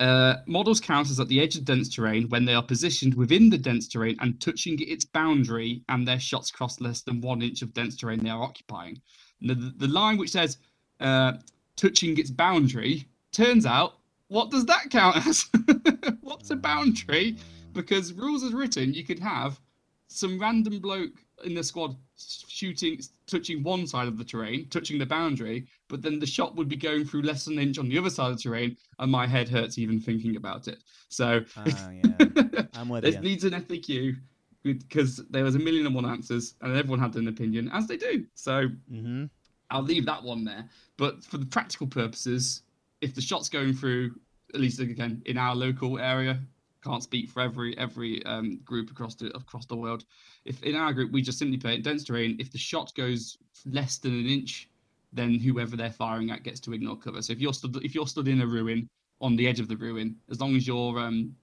uh, 0.00 0.36
models 0.46 0.80
count 0.80 1.08
as 1.10 1.20
at 1.20 1.28
the 1.28 1.40
edge 1.40 1.56
of 1.56 1.64
dense 1.64 1.88
terrain 1.88 2.28
when 2.28 2.44
they 2.44 2.54
are 2.54 2.62
positioned 2.62 3.14
within 3.14 3.48
the 3.48 3.58
dense 3.58 3.86
terrain 3.86 4.16
and 4.20 4.40
touching 4.40 4.76
its 4.80 5.04
boundary 5.04 5.82
and 5.88 6.08
their 6.08 6.18
shots 6.18 6.50
cross 6.50 6.80
less 6.80 7.02
than 7.02 7.20
one 7.20 7.40
inch 7.40 7.62
of 7.62 7.72
dense 7.72 7.96
terrain 7.96 8.18
they 8.18 8.30
are 8.30 8.42
occupying. 8.42 9.00
The, 9.40 9.54
the, 9.54 9.86
line 9.86 10.18
which 10.18 10.30
says 10.30 10.58
uh, 10.98 11.34
touching 11.76 12.18
its 12.18 12.30
boundary. 12.30 13.06
Turns 13.30 13.64
out, 13.64 13.98
what 14.26 14.50
does 14.50 14.66
that 14.66 14.90
count 14.90 15.24
as? 15.24 15.46
What's 16.20 16.50
a 16.50 16.56
boundary? 16.56 17.36
Because 17.72 18.12
rules 18.12 18.42
as 18.42 18.52
written, 18.52 18.94
you 18.94 19.04
could 19.04 19.20
have 19.20 19.60
some 20.08 20.38
random 20.38 20.80
bloke 20.80 21.21
in 21.44 21.54
the 21.54 21.62
squad 21.62 21.96
shooting, 22.16 23.00
touching 23.26 23.62
one 23.62 23.86
side 23.86 24.08
of 24.08 24.18
the 24.18 24.24
terrain, 24.24 24.68
touching 24.68 24.98
the 24.98 25.06
boundary, 25.06 25.66
but 25.88 26.02
then 26.02 26.18
the 26.18 26.26
shot 26.26 26.56
would 26.56 26.68
be 26.68 26.76
going 26.76 27.04
through 27.04 27.22
less 27.22 27.44
than 27.44 27.54
an 27.54 27.68
inch 27.68 27.78
on 27.78 27.88
the 27.88 27.98
other 27.98 28.10
side 28.10 28.30
of 28.30 28.36
the 28.36 28.42
terrain, 28.42 28.76
and 28.98 29.10
my 29.10 29.26
head 29.26 29.48
hurts 29.48 29.78
even 29.78 30.00
thinking 30.00 30.36
about 30.36 30.68
it. 30.68 30.78
So, 31.08 31.44
uh, 31.56 31.64
yeah. 31.66 32.62
I'm 32.74 32.88
with 32.88 33.04
this 33.04 33.20
needs 33.20 33.44
an 33.44 33.52
FAQ 33.52 34.16
because 34.62 35.16
there 35.30 35.44
was 35.44 35.54
a 35.54 35.58
million 35.58 35.86
and 35.86 35.94
one 35.94 36.06
answers, 36.06 36.54
and 36.60 36.76
everyone 36.76 37.00
had 37.00 37.14
an 37.16 37.28
opinion, 37.28 37.70
as 37.72 37.86
they 37.86 37.96
do. 37.96 38.24
So, 38.34 38.68
mm-hmm. 38.90 39.24
I'll 39.70 39.82
leave 39.82 40.06
that 40.06 40.22
one 40.22 40.44
there. 40.44 40.68
But 40.96 41.24
for 41.24 41.38
the 41.38 41.46
practical 41.46 41.86
purposes, 41.86 42.62
if 43.00 43.14
the 43.14 43.20
shot's 43.20 43.48
going 43.48 43.72
through, 43.72 44.14
at 44.54 44.60
least 44.60 44.80
again 44.80 45.22
in 45.26 45.38
our 45.38 45.56
local 45.56 45.98
area, 45.98 46.38
can't 46.82 47.02
speak 47.02 47.28
for 47.30 47.40
every 47.40 47.76
every 47.78 48.24
um, 48.26 48.58
group 48.64 48.90
across 48.90 49.14
the 49.14 49.34
across 49.36 49.66
the 49.66 49.76
world. 49.76 50.04
If 50.44 50.62
in 50.62 50.74
our 50.74 50.92
group 50.92 51.12
we 51.12 51.22
just 51.22 51.38
simply 51.38 51.58
play 51.58 51.74
it 51.74 51.82
dense 51.82 52.04
terrain, 52.04 52.36
if 52.38 52.50
the 52.50 52.58
shot 52.58 52.94
goes 52.94 53.38
less 53.66 53.98
than 53.98 54.12
an 54.12 54.26
inch, 54.26 54.68
then 55.12 55.38
whoever 55.38 55.76
they're 55.76 55.90
firing 55.90 56.30
at 56.30 56.42
gets 56.42 56.60
to 56.60 56.72
ignore 56.72 56.96
cover. 56.96 57.22
So 57.22 57.32
if 57.32 57.40
you're 57.40 57.54
stood 57.54 57.76
if 57.84 57.94
you're 57.94 58.06
stood 58.06 58.28
in 58.28 58.40
a 58.40 58.46
ruin 58.46 58.88
on 59.20 59.36
the 59.36 59.46
edge 59.46 59.60
of 59.60 59.68
the 59.68 59.76
ruin, 59.76 60.16
as 60.30 60.40
long 60.40 60.56
as 60.56 60.66
you're 60.66 60.98
um, 60.98 61.34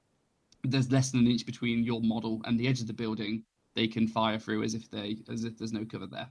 there's 0.64 0.92
less 0.92 1.12
than 1.12 1.22
an 1.22 1.28
inch 1.28 1.46
between 1.46 1.84
your 1.84 2.02
model 2.02 2.42
and 2.46 2.60
the 2.60 2.68
edge 2.68 2.82
of 2.82 2.88
the 2.88 2.94
building, 2.94 3.44
they 3.76 3.88
can 3.88 4.08
fire 4.08 4.38
through 4.38 4.64
as 4.64 4.74
if 4.74 4.90
they 4.92 5.18
as 5.32 5.44
if 5.44 5.58
there's 5.58 5.74
no 5.74 5.86
cover 5.86 6.08
there. 6.08 6.30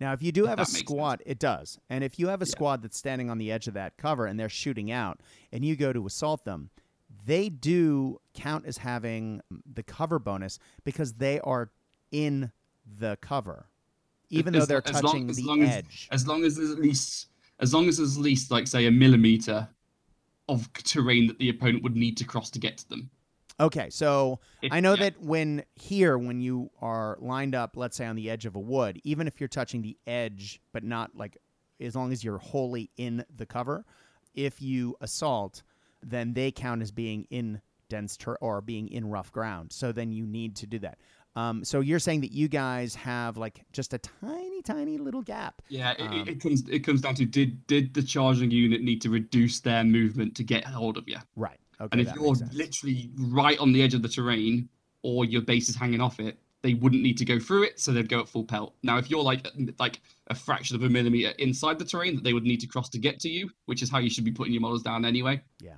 Now, 0.00 0.14
if 0.14 0.22
you 0.22 0.32
do 0.32 0.46
have 0.46 0.58
a 0.58 0.64
squad, 0.64 1.22
it 1.26 1.38
does. 1.38 1.78
And 1.90 2.02
if 2.02 2.18
you 2.18 2.28
have 2.28 2.40
a 2.40 2.46
yeah. 2.46 2.52
squad 2.52 2.82
that's 2.82 2.96
standing 2.96 3.28
on 3.28 3.36
the 3.36 3.52
edge 3.52 3.68
of 3.68 3.74
that 3.74 3.98
cover 3.98 4.24
and 4.24 4.40
they're 4.40 4.48
shooting 4.48 4.90
out 4.90 5.20
and 5.52 5.62
you 5.62 5.76
go 5.76 5.92
to 5.92 6.06
assault 6.06 6.46
them, 6.46 6.70
they 7.24 7.48
do 7.48 8.20
count 8.34 8.66
as 8.66 8.78
having 8.78 9.40
the 9.72 9.82
cover 9.82 10.18
bonus 10.18 10.58
because 10.84 11.14
they 11.14 11.40
are 11.40 11.70
in 12.12 12.52
the 12.98 13.18
cover, 13.20 13.66
even 14.30 14.54
as, 14.54 14.62
though 14.62 14.66
they're 14.66 14.80
touching 14.80 15.32
long, 15.44 15.60
the 15.60 15.66
edge. 15.66 16.08
As, 16.10 16.22
as 16.22 16.26
long 16.26 16.44
as 16.44 16.56
there's 16.56 16.70
at 16.70 16.78
least, 16.78 17.28
as 17.60 17.74
long 17.74 17.88
as 17.88 17.98
there's 17.98 18.16
at 18.16 18.22
least, 18.22 18.50
like, 18.50 18.66
say, 18.66 18.86
a 18.86 18.90
millimeter 18.90 19.68
of 20.48 20.72
terrain 20.72 21.26
that 21.28 21.38
the 21.38 21.48
opponent 21.48 21.82
would 21.82 21.96
need 21.96 22.16
to 22.16 22.24
cross 22.24 22.50
to 22.50 22.58
get 22.58 22.78
to 22.78 22.88
them. 22.88 23.10
Okay, 23.60 23.90
so 23.90 24.40
if, 24.62 24.72
I 24.72 24.80
know 24.80 24.94
yeah. 24.94 25.10
that 25.10 25.20
when 25.20 25.62
here, 25.74 26.16
when 26.16 26.40
you 26.40 26.70
are 26.80 27.18
lined 27.20 27.54
up, 27.54 27.76
let's 27.76 27.96
say 27.96 28.06
on 28.06 28.16
the 28.16 28.30
edge 28.30 28.46
of 28.46 28.56
a 28.56 28.58
wood, 28.58 29.00
even 29.04 29.26
if 29.26 29.38
you're 29.38 29.48
touching 29.48 29.82
the 29.82 29.98
edge, 30.06 30.60
but 30.72 30.82
not 30.82 31.14
like 31.14 31.36
as 31.78 31.94
long 31.94 32.10
as 32.10 32.24
you're 32.24 32.38
wholly 32.38 32.90
in 32.96 33.22
the 33.36 33.44
cover, 33.44 33.84
if 34.34 34.62
you 34.62 34.96
assault, 35.02 35.62
then 36.02 36.32
they 36.32 36.50
count 36.50 36.82
as 36.82 36.90
being 36.90 37.26
in 37.30 37.60
dense 37.88 38.16
ter- 38.16 38.38
or 38.40 38.60
being 38.60 38.88
in 38.88 39.08
rough 39.08 39.32
ground. 39.32 39.72
So 39.72 39.92
then 39.92 40.12
you 40.12 40.26
need 40.26 40.56
to 40.56 40.66
do 40.66 40.78
that. 40.80 40.98
Um, 41.36 41.64
so 41.64 41.80
you're 41.80 42.00
saying 42.00 42.22
that 42.22 42.32
you 42.32 42.48
guys 42.48 42.94
have 42.96 43.36
like 43.36 43.62
just 43.72 43.94
a 43.94 43.98
tiny, 43.98 44.62
tiny 44.62 44.98
little 44.98 45.22
gap. 45.22 45.62
Yeah, 45.68 45.92
it, 45.92 46.00
um, 46.00 46.28
it, 46.28 46.40
comes 46.40 46.68
it 46.68 46.80
comes 46.80 47.00
down 47.02 47.14
to 47.16 47.24
did 47.24 47.66
did 47.66 47.94
the 47.94 48.02
charging 48.02 48.50
unit 48.50 48.82
need 48.82 49.00
to 49.02 49.10
reduce 49.10 49.60
their 49.60 49.84
movement 49.84 50.34
to 50.36 50.44
get 50.44 50.64
hold 50.64 50.96
of 50.96 51.08
you? 51.08 51.18
Right. 51.36 51.58
Okay, 51.80 51.88
and 51.92 52.00
if 52.00 52.14
you're 52.14 52.34
literally 52.52 53.10
right 53.16 53.58
on 53.58 53.72
the 53.72 53.82
edge 53.82 53.94
of 53.94 54.02
the 54.02 54.08
terrain 54.08 54.68
or 55.02 55.24
your 55.24 55.40
base 55.40 55.68
is 55.68 55.76
hanging 55.76 56.00
off 56.00 56.20
it, 56.20 56.38
they 56.62 56.74
wouldn't 56.74 57.02
need 57.02 57.16
to 57.16 57.24
go 57.24 57.38
through 57.38 57.62
it, 57.62 57.80
so 57.80 57.90
they'd 57.92 58.08
go 58.08 58.20
at 58.20 58.28
full 58.28 58.44
pelt. 58.44 58.74
Now, 58.82 58.98
if 58.98 59.08
you're 59.08 59.22
like 59.22 59.46
like 59.78 60.00
a 60.26 60.34
fraction 60.34 60.76
of 60.76 60.82
a 60.82 60.88
millimeter 60.88 61.30
inside 61.38 61.78
the 61.78 61.84
terrain 61.84 62.16
that 62.16 62.24
they 62.24 62.32
would 62.32 62.42
need 62.42 62.60
to 62.60 62.66
cross 62.66 62.88
to 62.90 62.98
get 62.98 63.20
to 63.20 63.30
you, 63.30 63.50
which 63.66 63.82
is 63.82 63.90
how 63.90 63.98
you 63.98 64.10
should 64.10 64.24
be 64.24 64.32
putting 64.32 64.52
your 64.52 64.62
models 64.62 64.82
down 64.82 65.04
anyway. 65.04 65.40
Yeah. 65.60 65.74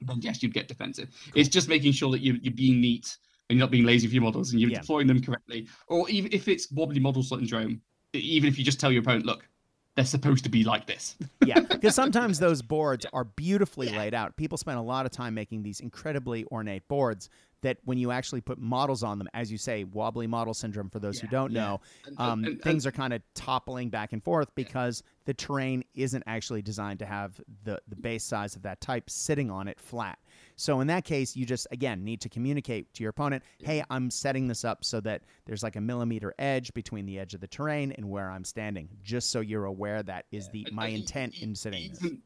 Then 0.00 0.18
yes, 0.20 0.42
you'd 0.42 0.54
get 0.54 0.68
defensive. 0.68 1.08
Cool. 1.10 1.40
It's 1.40 1.48
just 1.48 1.68
making 1.68 1.92
sure 1.92 2.10
that 2.12 2.20
you, 2.20 2.38
you're 2.42 2.54
being 2.54 2.80
neat 2.80 3.16
and 3.48 3.58
you're 3.58 3.64
not 3.64 3.70
being 3.70 3.84
lazy 3.84 4.06
with 4.06 4.14
your 4.14 4.22
models 4.22 4.52
and 4.52 4.60
you're 4.60 4.70
yeah. 4.70 4.80
deploying 4.80 5.06
them 5.06 5.22
correctly. 5.22 5.68
Or 5.88 6.08
even 6.08 6.32
if 6.32 6.48
it's 6.48 6.70
wobbly 6.70 7.00
model 7.00 7.22
syndrome, 7.22 7.80
even 8.12 8.48
if 8.48 8.58
you 8.58 8.64
just 8.64 8.80
tell 8.80 8.92
your 8.92 9.02
opponent, 9.02 9.26
look, 9.26 9.48
they're 9.94 10.04
supposed 10.04 10.44
to 10.44 10.50
be 10.50 10.62
like 10.62 10.86
this. 10.86 11.16
yeah, 11.44 11.60
because 11.60 11.94
sometimes 11.94 12.38
those 12.40 12.60
boards 12.60 13.06
are 13.12 13.24
beautifully 13.24 13.90
yeah. 13.90 13.98
laid 13.98 14.14
out. 14.14 14.36
People 14.36 14.58
spend 14.58 14.78
a 14.78 14.82
lot 14.82 15.06
of 15.06 15.12
time 15.12 15.34
making 15.34 15.62
these 15.62 15.80
incredibly 15.80 16.44
ornate 16.52 16.86
boards 16.86 17.30
that 17.66 17.78
when 17.84 17.98
you 17.98 18.12
actually 18.12 18.40
put 18.40 18.58
models 18.60 19.02
on 19.02 19.18
them, 19.18 19.28
as 19.34 19.50
you 19.50 19.58
say, 19.58 19.82
wobbly 19.82 20.28
model 20.28 20.54
syndrome. 20.54 20.88
For 20.88 21.00
those 21.00 21.18
who 21.18 21.26
don't 21.26 21.50
yeah. 21.50 21.60
know, 21.60 21.80
And- 22.06 22.18
um, 22.20 22.38
and- 22.44 22.46
and- 22.52 22.62
things 22.62 22.86
are 22.86 22.92
kind 22.92 23.12
of 23.12 23.22
toppling 23.34 23.90
back 23.90 24.12
and 24.12 24.22
forth 24.22 24.54
because 24.54 25.02
the 25.24 25.34
terrain 25.34 25.82
isn't 25.94 26.22
actually 26.28 26.62
designed 26.62 27.00
to 27.00 27.06
have 27.06 27.40
the 27.64 27.80
the 27.88 27.96
base 27.96 28.22
size 28.22 28.54
of 28.54 28.62
that 28.62 28.80
type 28.80 29.10
sitting 29.10 29.50
on 29.50 29.66
it 29.66 29.80
flat. 29.80 30.20
So 30.54 30.80
in 30.80 30.86
that 30.86 31.04
case, 31.04 31.34
you 31.34 31.44
just 31.44 31.66
again 31.72 32.04
need 32.04 32.20
to 32.20 32.28
communicate 32.28 32.94
to 32.94 33.02
your 33.02 33.10
opponent, 33.10 33.42
"Hey, 33.60 33.82
I'm 33.90 34.10
setting 34.10 34.46
this 34.46 34.64
up 34.64 34.84
so 34.84 35.00
that 35.00 35.22
there's 35.46 35.64
like 35.64 35.74
a 35.74 35.80
millimeter 35.80 36.34
edge 36.38 36.72
between 36.72 37.04
the 37.04 37.18
edge 37.18 37.34
of 37.34 37.40
the 37.40 37.48
terrain 37.48 37.90
and 37.92 38.08
where 38.08 38.30
I'm 38.30 38.44
standing, 38.44 38.88
just 39.02 39.30
so 39.30 39.40
you're 39.40 39.64
aware 39.64 40.04
that 40.04 40.26
is 40.30 40.48
the 40.50 40.66
my 40.70 40.86
intent 40.86 41.42
in 41.42 41.56
setting 41.56 41.88
this." 41.90 42.04
even, 42.04 42.22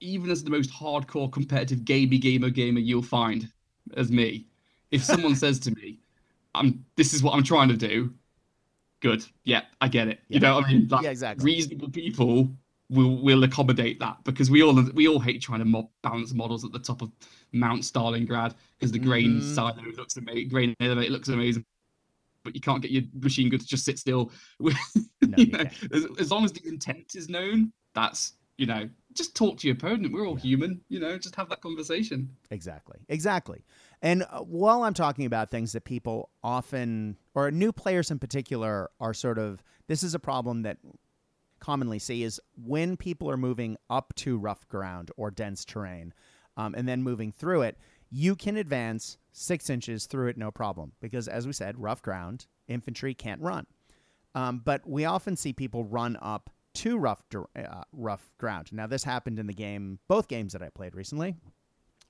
even 0.00 0.30
as 0.30 0.42
the 0.44 0.50
most 0.50 0.70
hardcore 0.70 1.30
competitive 1.30 1.84
gamey 1.84 2.16
gamer 2.16 2.48
gamer 2.48 2.80
you'll 2.80 3.02
find 3.02 3.52
as 3.96 4.10
me, 4.10 4.46
if 4.90 5.04
someone 5.04 5.34
says 5.36 5.58
to 5.60 5.70
me, 5.72 5.98
"I'm 6.54 6.84
this 6.96 7.12
is 7.14 7.22
what 7.22 7.34
I'm 7.34 7.42
trying 7.42 7.68
to 7.68 7.76
do," 7.76 8.14
good, 9.00 9.24
yeah, 9.44 9.62
I 9.80 9.88
get 9.88 10.08
it. 10.08 10.20
Yeah. 10.28 10.34
You 10.36 10.40
know, 10.40 10.54
what 10.56 10.64
I 10.66 10.72
mean, 10.72 10.88
like 10.88 11.02
Yeah, 11.04 11.10
exactly. 11.10 11.44
reasonable 11.44 11.90
people 11.90 12.50
will 12.90 13.16
will 13.22 13.44
accommodate 13.44 14.00
that 14.00 14.22
because 14.24 14.50
we 14.50 14.62
all 14.62 14.74
we 14.94 15.08
all 15.08 15.20
hate 15.20 15.42
trying 15.42 15.62
to 15.64 15.88
balance 16.02 16.32
models 16.32 16.64
at 16.64 16.72
the 16.72 16.78
top 16.78 17.02
of 17.02 17.12
Mount 17.52 17.82
Stalingrad 17.82 18.54
because 18.78 18.92
the 18.92 18.98
grain 18.98 19.40
Mhm. 19.40 19.54
silo 19.54 19.82
looks 19.96 20.16
amazing, 20.16 20.48
grain 20.48 20.74
elevate 20.80 21.10
looks 21.10 21.28
amazing. 21.28 21.64
But 22.44 22.54
you 22.54 22.60
can't 22.62 22.80
get 22.80 22.90
your 22.90 23.02
machine 23.20 23.50
gun 23.50 23.60
to 23.60 23.66
just 23.66 23.84
sit 23.84 23.98
still. 23.98 24.32
No, 25.20 25.36
you 25.36 25.48
know, 25.48 25.64
as, 25.92 26.06
as 26.18 26.30
long 26.30 26.44
as 26.46 26.52
the 26.52 26.66
intent 26.66 27.14
is 27.14 27.28
known, 27.28 27.70
that's 27.92 28.32
you 28.58 28.66
know, 28.66 28.88
just 29.14 29.34
talk 29.34 29.58
to 29.58 29.66
your 29.68 29.76
opponent. 29.76 30.12
We're 30.12 30.26
all 30.26 30.34
Yeah. 30.34 30.42
human, 30.42 30.80
you 30.88 31.00
know, 31.00 31.16
just 31.16 31.36
have 31.36 31.48
that 31.48 31.60
conversation. 31.62 32.36
Exactly. 32.50 32.98
Exactly. 33.08 33.64
And 34.02 34.24
uh, 34.30 34.40
while 34.40 34.82
I'm 34.82 34.94
talking 34.94 35.24
about 35.24 35.50
things 35.50 35.72
that 35.72 35.84
people 35.84 36.30
often, 36.42 37.16
or 37.34 37.50
new 37.50 37.72
players 37.72 38.10
in 38.10 38.18
particular, 38.18 38.90
are 39.00 39.14
sort 39.14 39.38
of, 39.38 39.62
this 39.86 40.02
is 40.02 40.14
a 40.14 40.18
problem 40.18 40.62
that 40.62 40.78
commonly 41.60 41.98
see 41.98 42.22
is 42.22 42.40
when 42.62 42.96
people 42.96 43.30
are 43.30 43.36
moving 43.36 43.76
up 43.88 44.12
to 44.16 44.36
rough 44.38 44.68
ground 44.68 45.10
or 45.16 45.30
dense 45.30 45.64
terrain 45.64 46.12
um, 46.56 46.74
and 46.74 46.86
then 46.88 47.02
moving 47.02 47.32
through 47.32 47.62
it, 47.62 47.78
you 48.10 48.34
can 48.34 48.56
advance 48.56 49.18
six 49.32 49.70
inches 49.70 50.06
through 50.06 50.28
it 50.28 50.36
no 50.36 50.50
problem 50.50 50.92
because, 51.00 51.28
as 51.28 51.46
we 51.46 51.52
said, 51.52 51.78
rough 51.78 52.02
ground, 52.02 52.46
infantry 52.66 53.14
can't 53.14 53.40
run. 53.40 53.66
Um, 54.34 54.62
but 54.64 54.88
we 54.88 55.04
often 55.04 55.36
see 55.36 55.52
people 55.52 55.84
run 55.84 56.16
up 56.20 56.50
to 56.78 56.96
rough 56.96 57.22
uh, 57.34 57.82
rough 57.92 58.30
ground. 58.38 58.72
Now, 58.72 58.86
this 58.86 59.02
happened 59.02 59.38
in 59.38 59.46
the 59.48 59.52
game, 59.52 59.98
both 60.06 60.28
games 60.28 60.52
that 60.52 60.62
I 60.62 60.68
played 60.68 60.94
recently, 60.94 61.34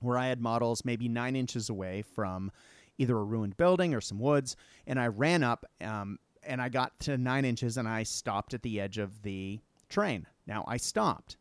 where 0.00 0.18
I 0.18 0.26
had 0.26 0.40
models 0.40 0.84
maybe 0.84 1.08
nine 1.08 1.36
inches 1.36 1.70
away 1.70 2.02
from 2.02 2.50
either 2.98 3.16
a 3.16 3.24
ruined 3.24 3.56
building 3.56 3.94
or 3.94 4.00
some 4.00 4.18
woods, 4.18 4.56
and 4.86 5.00
I 5.00 5.06
ran 5.06 5.42
up 5.42 5.64
um, 5.80 6.18
and 6.42 6.60
I 6.60 6.68
got 6.68 6.98
to 7.00 7.16
nine 7.16 7.44
inches 7.44 7.78
and 7.78 7.88
I 7.88 8.02
stopped 8.02 8.52
at 8.52 8.62
the 8.62 8.80
edge 8.80 8.98
of 8.98 9.22
the 9.22 9.60
train. 9.88 10.26
Now, 10.46 10.64
I 10.68 10.76
stopped 10.76 11.38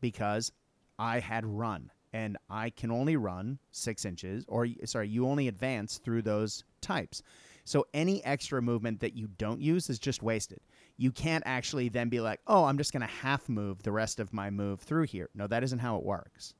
because 0.00 0.50
I 0.98 1.18
had 1.20 1.44
run, 1.44 1.90
and 2.12 2.38
I 2.48 2.70
can 2.70 2.90
only 2.90 3.16
run 3.16 3.58
six 3.72 4.06
inches, 4.06 4.44
or 4.48 4.66
sorry, 4.84 5.08
you 5.08 5.26
only 5.26 5.48
advance 5.48 5.98
through 5.98 6.22
those 6.22 6.64
types. 6.80 7.22
So 7.64 7.86
any 7.92 8.24
extra 8.24 8.62
movement 8.62 9.00
that 9.00 9.14
you 9.14 9.28
don't 9.38 9.60
use 9.60 9.90
is 9.90 9.98
just 9.98 10.22
wasted. 10.22 10.60
You 11.00 11.10
can't 11.10 11.42
actually 11.46 11.88
then 11.88 12.10
be 12.10 12.20
like, 12.20 12.40
oh, 12.46 12.64
I'm 12.64 12.76
just 12.76 12.92
going 12.92 13.00
to 13.00 13.06
half 13.06 13.48
move 13.48 13.82
the 13.82 13.90
rest 13.90 14.20
of 14.20 14.34
my 14.34 14.50
move 14.50 14.80
through 14.80 15.04
here. 15.04 15.30
No, 15.34 15.46
that 15.46 15.64
isn't 15.64 15.78
how 15.78 15.96
it 15.96 16.04
works. 16.04 16.52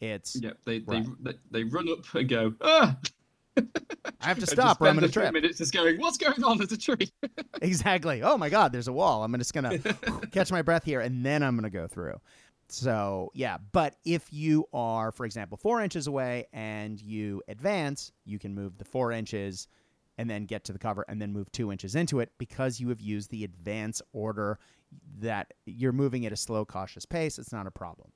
It's 0.00 0.34
Yeah, 0.34 0.50
they 0.66 0.80
Right. 0.80 1.06
they, 1.22 1.32
they 1.52 1.62
run 1.62 1.88
up 1.88 2.12
and 2.12 2.28
go, 2.28 2.54
ah! 2.60 2.96
I 3.56 3.62
have 4.26 4.40
to 4.40 4.46
stop 4.48 4.80
or 4.80 4.88
I'm 4.88 4.96
going 4.96 5.06
to 5.06 5.12
trip. 5.12 5.32
minutes 5.32 5.58
just 5.58 5.72
going, 5.72 6.00
what's 6.00 6.16
going 6.18 6.42
on? 6.42 6.58
There's 6.58 6.72
a 6.72 6.76
tree. 6.76 7.12
exactly. 7.62 8.20
Oh 8.20 8.36
my 8.36 8.48
God, 8.48 8.72
there's 8.72 8.88
a 8.88 8.92
wall. 8.92 9.22
I'm 9.22 9.32
just 9.38 9.54
gonna 9.54 9.78
catch 10.32 10.50
my 10.50 10.62
breath 10.62 10.82
here, 10.82 11.00
and 11.00 11.24
then 11.24 11.44
I'm 11.44 11.54
gonna 11.54 11.70
go 11.70 11.86
through. 11.86 12.20
So 12.68 13.30
yeah, 13.32 13.58
but 13.70 13.94
if 14.04 14.32
you 14.32 14.64
are, 14.72 15.12
for 15.12 15.24
example, 15.24 15.56
four 15.56 15.80
inches 15.80 16.08
away 16.08 16.46
and 16.52 17.00
you 17.00 17.42
advance, 17.46 18.10
you 18.24 18.40
can 18.40 18.56
move 18.56 18.76
the 18.76 18.84
four 18.84 19.12
inches 19.12 19.68
and 20.18 20.28
then 20.30 20.44
get 20.44 20.64
to 20.64 20.72
the 20.72 20.78
cover 20.78 21.04
and 21.08 21.20
then 21.20 21.32
move 21.32 21.50
two 21.52 21.72
inches 21.72 21.94
into 21.94 22.20
it 22.20 22.30
because 22.38 22.80
you 22.80 22.88
have 22.88 23.00
used 23.00 23.30
the 23.30 23.44
advance 23.44 24.00
order 24.12 24.58
that 25.18 25.52
you're 25.66 25.92
moving 25.92 26.24
at 26.24 26.32
a 26.32 26.36
slow, 26.36 26.64
cautious 26.64 27.04
pace. 27.04 27.38
It's 27.38 27.52
not 27.52 27.66
a 27.66 27.70
problem. 27.70 28.10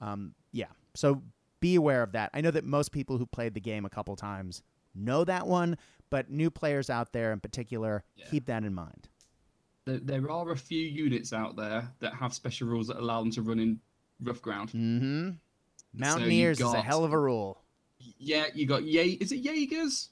Um, 0.00 0.34
yeah. 0.52 0.66
So 0.94 1.22
be 1.60 1.76
aware 1.76 2.02
of 2.02 2.12
that. 2.12 2.30
I 2.34 2.40
know 2.40 2.50
that 2.50 2.64
most 2.64 2.90
people 2.92 3.18
who 3.18 3.26
played 3.26 3.54
the 3.54 3.60
game 3.60 3.84
a 3.84 3.90
couple 3.90 4.16
times 4.16 4.62
know 4.94 5.24
that 5.24 5.46
one, 5.46 5.76
but 6.10 6.30
new 6.30 6.50
players 6.50 6.90
out 6.90 7.12
there 7.12 7.32
in 7.32 7.40
particular, 7.40 8.02
Yeah. 8.16 8.26
keep 8.30 8.46
that 8.46 8.64
in 8.64 8.74
mind. 8.74 9.08
There, 9.84 9.98
there 9.98 10.30
are 10.30 10.50
a 10.50 10.56
few 10.56 10.82
units 10.82 11.32
out 11.32 11.54
there 11.54 11.88
that 12.00 12.14
have 12.14 12.34
special 12.34 12.66
rules 12.68 12.88
that 12.88 12.96
allow 12.96 13.20
them 13.20 13.30
to 13.32 13.42
run 13.42 13.60
in 13.60 13.78
rough 14.20 14.42
ground. 14.42 14.70
Mm-hmm. 14.70 15.30
Mountaineers 15.94 16.60
is 16.60 16.72
a 16.72 16.80
hell 16.82 17.04
of 17.04 17.12
a 17.12 17.18
rule. 17.18 17.62
Yeah, 18.18 18.46
you 18.54 18.66
got 18.66 18.84
Ye. 18.84 19.12
Is 19.12 19.32
it 19.32 19.38
Jaegers? 19.44 20.10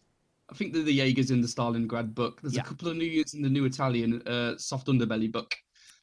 I 0.51 0.55
think 0.55 0.73
they're 0.73 0.83
the 0.83 0.93
Jaegers 0.93 1.31
in 1.31 1.41
the 1.41 1.47
Stalingrad 1.49 2.15
book. 2.15 2.41
There's 2.43 2.55
Yeah. 2.55 2.61
a 2.63 2.65
couple 2.65 2.89
of 2.89 2.97
new 2.97 3.05
units 3.05 3.35
in 3.35 3.43
the 3.43 3.49
new 3.49 3.65
Italian 3.65 4.21
uh, 4.27 4.57
soft 4.59 4.87
underbelly 4.89 5.31
book. 5.33 5.55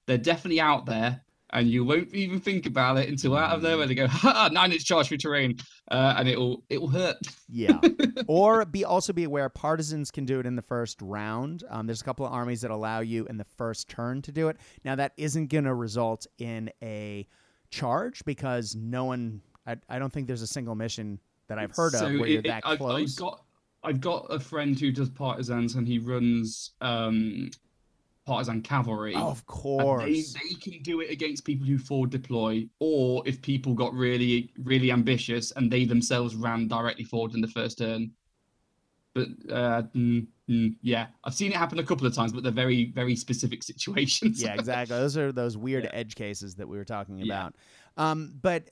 They're 0.08 0.18
definitely 0.18 0.60
out 0.60 0.88
there, 0.88 1.22
and 1.54 1.70
you 1.70 1.86
won't 1.86 2.14
even 2.16 2.40
think 2.40 2.66
about 2.66 2.98
it 2.98 3.08
until 3.08 3.38
out 3.38 3.56
of 3.56 3.62
nowhere 3.62 3.86
they 3.86 3.94
go, 3.94 4.08
ha, 4.08 4.50
nine 4.52 4.72
inch 4.72 4.84
charge 4.84 5.10
through 5.10 5.18
terrain, 5.20 5.58
uh, 5.92 6.16
and 6.18 6.28
it'll 6.28 6.64
it'll 6.70 6.88
hurt. 6.90 7.18
Yeah. 7.50 7.80
or 8.28 8.66
be 8.66 8.84
also 8.84 9.14
be 9.14 9.26
aware 9.26 9.48
partisans 9.50 10.10
can 10.10 10.26
do 10.26 10.40
it 10.40 10.48
in 10.48 10.56
the 10.56 10.62
first 10.64 11.00
round. 11.04 11.64
Um, 11.70 11.86
there's 11.86 12.02
a 12.02 12.04
couple 12.04 12.26
of 12.26 12.34
armies 12.34 12.62
that 12.62 12.72
allow 12.72 13.02
you 13.02 13.26
in 13.28 13.38
the 13.38 13.46
first 13.58 13.90
turn 13.90 14.24
to 14.24 14.32
do 14.32 14.48
it. 14.48 14.58
Now 14.84 14.96
that 14.96 15.14
isn't 15.18 15.48
going 15.48 15.66
to 15.66 15.74
result 15.76 16.26
in 16.40 16.72
a 16.82 17.28
charge 17.70 18.26
because 18.26 18.76
no 18.76 19.06
one. 19.06 19.42
I, 19.68 19.76
I 19.88 20.00
don't 20.00 20.12
think 20.12 20.26
there's 20.26 20.42
a 20.42 20.48
single 20.48 20.74
mission 20.74 21.20
that 21.48 21.60
I've 21.60 21.76
heard 21.76 21.92
So 21.94 22.08
of 22.08 22.14
where 22.20 22.26
it- 22.28 22.32
you're 22.32 22.42
that 22.44 22.64
I've, 22.66 22.80
close. 22.80 23.16
Got 23.16 23.44
I've 23.84 24.00
got 24.02 24.28
a 24.30 24.40
friend 24.40 24.80
who 24.80 24.92
does 24.92 25.10
partisans, 25.10 25.76
and 25.76 25.88
he 25.88 26.00
runs 26.00 26.72
um, 26.82 27.50
partisan 28.26 28.62
cavalry. 28.62 29.16
oh, 29.16 29.30
of 29.30 29.46
course. 29.46 30.34
They, 30.34 30.40
they 30.50 30.56
can 30.62 30.84
do 30.84 31.02
it 31.02 31.10
against 31.10 31.46
people 31.46 31.66
who 31.66 31.78
forward 31.78 32.12
deploy, 32.12 32.68
or 32.80 33.24
if 33.26 33.42
people 33.42 33.74
got 33.74 33.94
really, 33.94 34.52
really 34.64 34.92
ambitious 34.92 35.52
and 35.52 35.72
they 35.72 35.86
themselves 35.86 36.36
ran 36.36 36.68
directly 36.68 37.04
forward 37.04 37.34
in 37.34 37.42
the 37.42 37.48
first 37.48 37.80
turn. 37.80 38.12
But 39.14 39.28
uh, 39.52 39.82
mm, 39.94 40.26
mm, 40.50 40.76
yeah, 40.82 41.08
I've 41.26 41.34
seen 41.34 41.52
it 41.52 41.58
happen 41.58 41.80
a 41.80 41.84
couple 41.84 42.08
of 42.08 42.16
times, 42.16 42.32
but 42.32 42.44
they're 42.44 42.52
very, 42.52 42.92
very 42.92 43.16
specific 43.16 43.62
situations. 43.72 44.42
yeah, 44.42 44.54
exactly. 44.54 44.96
Those 44.96 45.18
are 45.18 45.32
those 45.32 45.58
weird 45.58 45.84
Yeah. 45.86 45.90
edge 45.94 46.16
cases 46.16 46.56
that 46.56 46.68
we 46.68 46.78
were 46.78 46.86
talking 46.86 47.20
Yeah. 47.20 47.26
about. 47.26 47.56
Um, 47.98 48.34
but 48.42 48.70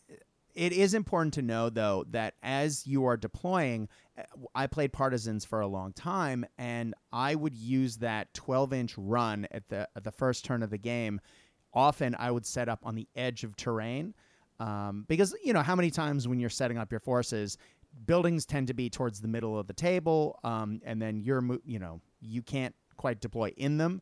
it 0.60 0.74
is 0.74 0.93
important 0.93 1.34
to 1.36 1.41
know, 1.41 1.70
though, 1.70 2.03
that 2.10 2.34
as 2.43 2.86
you 2.86 3.05
are 3.05 3.16
deploying, 3.16 3.88
uh, 4.18 4.24
I 4.53 4.68
played 4.68 4.91
partisans 4.91 5.45
for 5.45 5.62
a 5.62 5.68
long 5.68 5.93
time, 5.93 6.45
and 6.57 6.93
I 7.14 7.34
would 7.34 7.55
use 7.55 7.95
that 7.99 8.34
12 8.34 8.74
inch 8.74 8.97
run 8.97 9.47
at 9.51 9.70
the 9.70 9.88
at 9.95 10.03
the 10.03 10.12
first 10.12 10.43
turn 10.43 10.62
of 10.62 10.70
the 10.70 10.78
game. 10.78 11.22
Often, 11.74 12.18
I 12.20 12.30
would 12.30 12.45
set 12.45 12.68
up 12.68 12.82
on 12.84 12.95
the 12.95 13.07
edge 13.16 13.45
of 13.45 13.55
terrain. 13.55 14.14
Um, 14.60 15.05
because 15.07 15.34
you 15.41 15.53
know 15.53 15.62
how 15.62 15.78
many 15.78 15.89
times 15.91 16.28
when 16.28 16.41
you're 16.41 16.49
setting 16.49 16.78
up 16.78 16.91
your 16.91 16.99
forces, 16.99 17.57
buildings 18.05 18.45
tend 18.45 18.68
to 18.68 18.74
be 18.74 18.89
towards 18.89 19.22
the 19.22 19.30
middle 19.30 19.57
of 19.57 19.68
the 19.68 19.74
table, 19.74 20.41
um, 20.43 20.82
and 20.84 21.01
then 21.01 21.22
you're 21.22 21.41
you 21.64 21.80
know 21.80 22.01
you 22.20 22.41
can't 22.41 22.76
quite 22.97 23.22
deploy 23.22 23.53
in 23.55 23.78
them, 23.78 24.01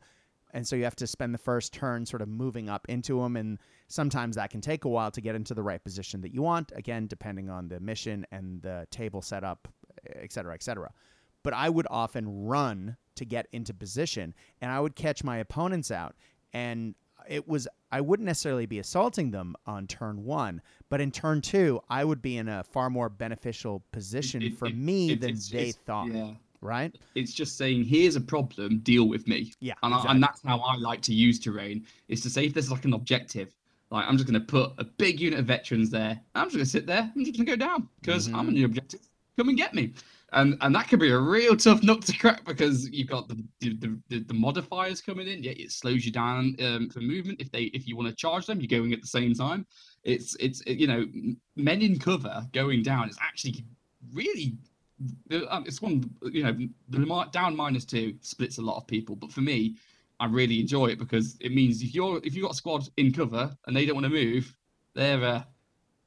and 0.58 0.68
so 0.68 0.76
you 0.76 0.84
have 0.84 0.96
to 0.96 1.06
spend 1.06 1.36
the 1.36 1.38
first 1.38 1.72
turn 1.72 2.04
sort 2.04 2.24
of 2.24 2.28
moving 2.28 2.68
up 2.68 2.84
into 2.90 3.22
them, 3.22 3.36
and 3.38 3.60
sometimes 3.90 4.36
that 4.38 4.50
can 4.50 4.60
take 4.60 4.86
a 4.86 4.90
while 4.90 5.12
to 5.12 5.22
get 5.22 5.36
into 5.36 5.54
the 5.54 5.62
right 5.62 5.84
position 5.84 6.20
that 6.22 6.34
you 6.34 6.42
want. 6.42 6.72
Again, 6.76 7.06
depending 7.06 7.48
on 7.48 7.68
the 7.68 7.80
mission 7.80 8.26
and 8.32 8.60
the 8.64 8.88
table 8.90 9.22
setup, 9.22 9.68
et 10.16 10.34
cetera, 10.34 10.56
et 10.56 10.64
cetera. 10.64 10.92
But 11.44 11.54
I 11.54 11.70
would 11.70 11.86
often 11.92 12.46
run 12.46 12.98
to 13.16 13.24
get 13.24 13.48
into 13.52 13.72
position, 13.72 14.34
and 14.60 14.72
I 14.72 14.80
would 14.80 14.96
catch 14.96 15.24
my 15.24 15.38
opponents 15.38 15.92
out, 15.92 16.16
and 16.54 16.96
it 17.30 17.48
was 17.48 17.68
I 17.92 18.02
wouldn't 18.02 18.26
necessarily 18.26 18.66
be 18.66 18.80
assaulting 18.80 19.30
them 19.32 19.56
on 19.66 19.86
turn 19.86 20.26
one, 20.26 20.62
but 20.90 21.00
in 21.02 21.12
turn 21.12 21.42
two, 21.42 21.82
I 21.88 22.04
would 22.04 22.22
be 22.22 22.36
in 22.38 22.50
a 22.50 22.64
far 22.64 22.90
more 22.90 23.10
beneficial 23.10 23.84
position 23.92 24.42
It- 24.42 24.56
for 24.56 24.68
it- 24.68 24.76
me 24.76 25.12
it- 25.12 25.22
than 25.22 25.38
they 25.52 25.72
thought. 25.72 26.12
Yeah, 26.12 26.34
Right? 26.62 26.96
it's 27.16 27.34
just 27.34 27.58
saying, 27.58 27.84
here's 27.84 28.16
a 28.16 28.22
problem, 28.22 28.80
deal 28.80 29.08
with 29.08 29.28
me. 29.28 29.54
Yeah. 29.60 29.74
And, 29.84 29.94
I, 29.94 29.98
exactly. 29.98 30.16
and 30.16 30.24
that's 30.24 30.42
how 30.44 30.60
I 30.60 30.76
like 30.78 31.02
to 31.04 31.14
use 31.14 31.40
terrain 31.40 31.86
is 32.08 32.22
to 32.22 32.30
say 32.30 32.46
if 32.46 32.54
there's 32.54 32.72
like 32.72 32.86
an 32.86 32.94
objective, 32.94 33.56
like 33.92 34.06
I'm 34.08 34.18
just 34.18 34.30
going 34.30 34.42
to 34.42 34.46
put 34.46 34.74
a 34.78 34.84
big 34.84 35.20
unit 35.20 35.40
of 35.40 35.46
veterans 35.46 35.90
there. 35.90 36.20
I'm 36.36 36.46
just 36.48 36.56
going 36.56 36.66
to 36.66 36.70
sit 36.72 36.88
there. 36.88 37.12
I'm 37.16 37.24
just 37.24 37.38
going 37.38 37.46
to 37.46 37.52
go 37.52 37.56
down 37.56 37.88
because 38.02 38.28
I'm 38.28 38.34
Mhm. 38.34 38.48
on 38.48 38.54
the 38.56 38.64
objective. 38.64 39.02
Come 39.38 39.50
and 39.50 39.58
get 39.58 39.74
me. 39.74 39.94
And 40.34 40.58
and 40.60 40.76
that 40.76 40.90
could 40.90 41.00
be 41.00 41.12
a 41.12 41.18
real 41.18 41.56
tough 41.56 41.84
nut 41.84 42.02
to 42.02 42.18
crack 42.18 42.44
because 42.44 42.90
you've 42.90 43.08
got 43.08 43.30
the 43.30 43.42
the, 43.62 43.98
the, 44.10 44.20
the 44.20 44.34
modifiers 44.34 45.00
coming 45.00 45.26
in. 45.28 45.42
Yeah, 45.42 45.54
it 45.54 45.72
slows 45.72 46.06
you 46.06 46.12
down 46.12 46.56
um, 46.62 46.90
for 46.90 47.00
movement. 47.00 47.40
If 47.40 47.50
they 47.52 47.66
if 47.66 47.88
you 47.88 47.96
want 47.96 48.10
to 48.10 48.16
charge 48.16 48.46
them, 48.46 48.60
you're 48.60 48.68
going 48.68 48.92
at 48.92 49.00
the 49.00 49.08
same 49.08 49.34
time. 49.34 49.66
It's 50.04 50.36
it's 50.42 50.60
it, 50.62 50.80
you 50.80 50.88
know 50.88 51.06
men 51.56 51.82
in 51.82 51.98
cover 51.98 52.46
going 52.52 52.84
down 52.84 53.08
is 53.10 53.18
actually 53.22 53.64
really 54.12 54.58
um, 55.50 55.64
it's 55.66 55.82
one 55.82 56.10
you 56.32 56.44
know 56.44 56.56
the 56.90 57.28
down 57.32 57.56
minus 57.56 57.86
two 57.86 58.16
splits 58.22 58.58
a 58.58 58.62
lot 58.62 58.78
of 58.78 58.88
people, 58.88 59.16
but 59.16 59.32
for 59.32 59.42
me, 59.42 59.76
I 60.20 60.26
really 60.26 60.60
enjoy 60.60 60.88
it 60.88 61.00
because 61.00 61.38
it 61.40 61.54
means 61.54 61.82
if 61.82 61.94
you're 61.94 62.20
if 62.24 62.36
you've 62.36 62.44
got 62.44 62.54
a 62.54 62.56
squad 62.56 62.88
in 62.98 63.12
cover 63.12 63.56
and 63.68 63.76
they 63.76 63.86
don't 63.86 63.96
want 63.96 64.06
to 64.06 64.10
move, 64.10 64.56
they're 64.96 65.24
uh, 65.24 65.44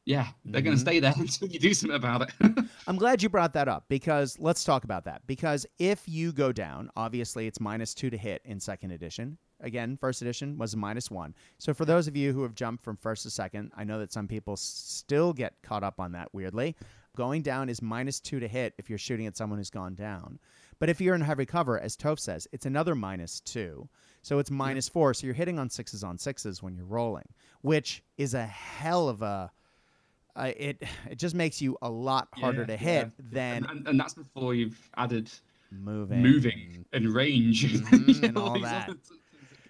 yeah, 0.07 0.29
they're 0.45 0.61
mm-hmm. 0.61 0.65
going 0.67 0.77
to 0.77 0.81
stay 0.81 0.99
there 0.99 1.15
until 1.19 1.49
you 1.49 1.61
do 1.61 1.75
something 1.75 1.97
about 1.97 2.23
it. 2.23 2.31
I'm 2.87 2.97
glad 2.97 3.23
you 3.23 3.29
brought 3.29 3.53
that 3.55 3.69
up 3.69 3.85
because 3.89 4.37
let's 4.41 4.65
talk 4.65 4.85
about 4.85 5.05
that. 5.05 5.23
Because 5.27 5.67
if 5.79 6.03
you 6.09 6.33
go 6.33 6.53
down, 6.53 6.91
obviously 6.97 7.47
it's 7.47 7.61
minus 7.61 7.95
two 7.95 8.11
to 8.11 8.17
hit 8.17 8.43
in 8.45 8.59
second 8.59 8.91
edition. 8.91 9.39
Again, 9.63 9.99
first 10.01 10.23
edition 10.23 10.57
was 10.57 10.75
minus 10.75 11.11
one. 11.11 11.35
So 11.59 11.75
for 11.75 11.85
those 11.85 12.09
of 12.09 12.17
you 12.17 12.33
who 12.33 12.43
have 12.43 12.55
jumped 12.55 12.83
from 12.83 12.97
first 12.97 13.25
to 13.25 13.31
second, 13.31 13.73
I 13.77 13.85
know 13.85 13.99
that 13.99 14.13
some 14.13 14.27
people 14.27 14.57
still 14.57 15.33
get 15.33 15.55
caught 15.63 15.85
up 15.85 16.01
on 16.01 16.13
that 16.13 16.33
weirdly. 16.33 16.77
Going 17.17 17.43
down 17.43 17.69
is 17.69 17.83
minus 17.83 18.21
two 18.21 18.41
to 18.41 18.49
hit 18.49 18.75
if 18.79 18.89
you're 18.89 18.99
shooting 18.99 19.27
at 19.27 19.37
someone 19.37 19.59
who's 19.59 19.71
gone 19.71 19.95
down. 19.95 20.39
But 20.79 20.89
if 20.89 21.01
you're 21.01 21.15
in 21.15 21.21
heavy 21.21 21.45
cover, 21.45 21.79
as 21.79 21.97
Toph 21.97 22.19
says, 22.19 22.49
it's 22.53 22.67
another 22.67 22.95
minus 22.95 23.41
two. 23.41 23.89
So 24.23 24.39
it's 24.39 24.51
minus 24.51 24.89
four. 24.89 25.15
So 25.15 25.27
you're 25.27 25.35
hitting 25.35 25.59
on 25.59 25.69
sixes 25.71 26.05
on 26.05 26.19
sixes 26.19 26.63
when 26.63 26.75
you're 26.75 26.87
rolling, 26.87 27.29
which 27.63 28.03
is 28.17 28.35
a 28.35 28.45
hell 28.47 29.09
of 29.09 29.23
a. 29.23 29.51
Uh, 30.37 30.53
it 30.57 30.83
it 31.11 31.19
just 31.19 31.35
makes 31.35 31.61
you 31.61 31.77
a 31.83 31.91
lot 31.91 32.29
harder 32.33 32.61
yeah, 32.61 32.67
to 32.67 32.77
hit 32.77 33.07
yeah. 33.07 33.25
than 33.33 33.57
and, 33.57 33.67
and, 33.67 33.89
and, 33.89 34.01
that's 34.01 34.15
before 34.15 34.55
you've 34.55 34.79
added 34.97 35.29
moving 35.73 36.23
moving 36.23 36.85
and 36.93 37.09
range 37.09 37.65
mm-hmm, 37.65 38.25
and 38.25 38.39
all 38.39 38.59
that 38.61 38.91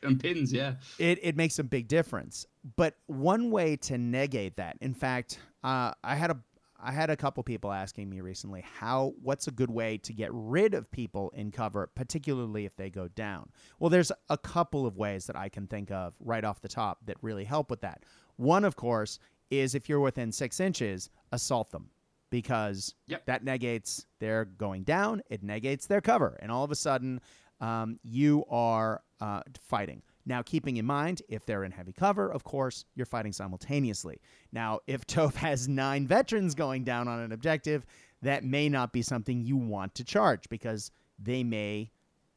and 0.03 0.20
pins 0.20 0.53
yeah 0.53 0.74
it, 0.99 1.18
it 1.22 1.34
makes 1.34 1.59
a 1.59 1.64
big 1.64 1.88
difference 1.88 2.45
but 2.76 2.95
one 3.07 3.51
way 3.51 3.74
to 3.74 3.97
negate 3.97 4.57
that 4.57 4.76
in 4.82 4.93
fact 4.93 5.38
uh, 5.64 5.93
i 6.05 6.14
had 6.14 6.30
a 6.30 6.38
I 6.82 6.92
had 6.92 7.10
a 7.10 7.16
couple 7.16 7.42
people 7.42 7.72
asking 7.72 8.08
me 8.08 8.20
recently 8.20 8.64
how 8.78 9.14
what's 9.22 9.46
a 9.46 9.50
good 9.50 9.70
way 9.70 9.98
to 9.98 10.12
get 10.12 10.30
rid 10.32 10.74
of 10.74 10.90
people 10.90 11.30
in 11.34 11.50
cover, 11.50 11.88
particularly 11.94 12.64
if 12.64 12.76
they 12.76 12.90
go 12.90 13.08
down. 13.08 13.50
Well, 13.78 13.90
there's 13.90 14.12
a 14.28 14.38
couple 14.38 14.86
of 14.86 14.96
ways 14.96 15.26
that 15.26 15.36
I 15.36 15.48
can 15.48 15.66
think 15.66 15.90
of 15.90 16.14
right 16.20 16.44
off 16.44 16.60
the 16.60 16.68
top 16.68 16.98
that 17.06 17.16
really 17.22 17.44
help 17.44 17.70
with 17.70 17.80
that. 17.82 18.04
One, 18.36 18.64
of 18.64 18.76
course, 18.76 19.18
is 19.50 19.74
if 19.74 19.88
you're 19.88 20.00
within 20.00 20.32
six 20.32 20.60
inches, 20.60 21.10
assault 21.32 21.70
them 21.70 21.90
because 22.30 22.94
yep. 23.06 23.26
that 23.26 23.44
negates 23.44 24.06
their 24.20 24.44
going 24.44 24.84
down, 24.84 25.22
it 25.28 25.42
negates 25.42 25.86
their 25.86 26.00
cover, 26.00 26.38
and 26.40 26.50
all 26.50 26.64
of 26.64 26.70
a 26.70 26.76
sudden 26.76 27.20
um, 27.60 27.98
you 28.02 28.44
are 28.48 29.02
uh, 29.20 29.42
fighting. 29.60 30.02
Now, 30.26 30.42
keeping 30.42 30.76
in 30.76 30.84
mind, 30.86 31.22
if 31.28 31.46
they're 31.46 31.64
in 31.64 31.72
heavy 31.72 31.92
cover, 31.92 32.30
of 32.30 32.44
course, 32.44 32.84
you're 32.94 33.06
fighting 33.06 33.32
simultaneously. 33.32 34.20
Now, 34.52 34.80
if 34.86 35.06
Toph 35.06 35.34
has 35.34 35.68
nine 35.68 36.06
veterans 36.06 36.54
going 36.54 36.84
down 36.84 37.08
on 37.08 37.20
an 37.20 37.32
objective, 37.32 37.84
that 38.22 38.44
may 38.44 38.68
not 38.68 38.92
be 38.92 39.02
something 39.02 39.42
you 39.42 39.56
want 39.56 39.94
to 39.94 40.04
charge 40.04 40.48
because 40.48 40.90
they 41.18 41.42
may 41.42 41.90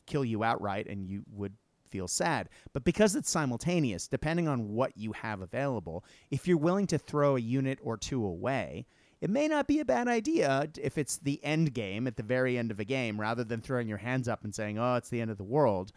kill 0.05 0.25
you 0.25 0.43
outright 0.43 0.87
and 0.87 1.07
you 1.07 1.23
would 1.31 1.53
feel 1.93 2.07
sad. 2.07 2.49
But 2.73 2.83
because 2.83 3.15
it's 3.15 3.29
simultaneous, 3.29 4.07
depending 4.07 4.47
on 4.47 4.69
what 4.73 4.97
you 4.97 5.11
have 5.11 5.41
available, 5.41 6.03
if 6.31 6.47
you're 6.47 6.57
willing 6.57 6.87
to 6.87 6.97
throw 6.97 7.35
a 7.35 7.41
unit 7.41 7.79
or 7.83 7.97
two 7.97 8.25
away, 8.25 8.87
it 9.21 9.29
may 9.29 9.47
not 9.47 9.67
be 9.67 9.79
a 9.79 9.85
bad 9.85 10.07
idea 10.07 10.67
if 10.81 10.97
it's 10.97 11.17
the 11.17 11.39
end 11.45 11.73
game 11.73 12.07
at 12.07 12.17
the 12.17 12.23
very 12.23 12.57
end 12.57 12.71
of 12.71 12.79
a 12.79 12.83
game 12.83 13.21
rather 13.21 13.43
than 13.43 13.61
throwing 13.61 13.87
your 13.87 13.99
hands 13.99 14.27
up 14.27 14.43
and 14.43 14.53
saying, 14.53 14.77
oh, 14.77 14.95
it's 14.95 15.09
the 15.09 15.21
end 15.21 15.31
of 15.31 15.37
the 15.37 15.43
world. 15.43 15.93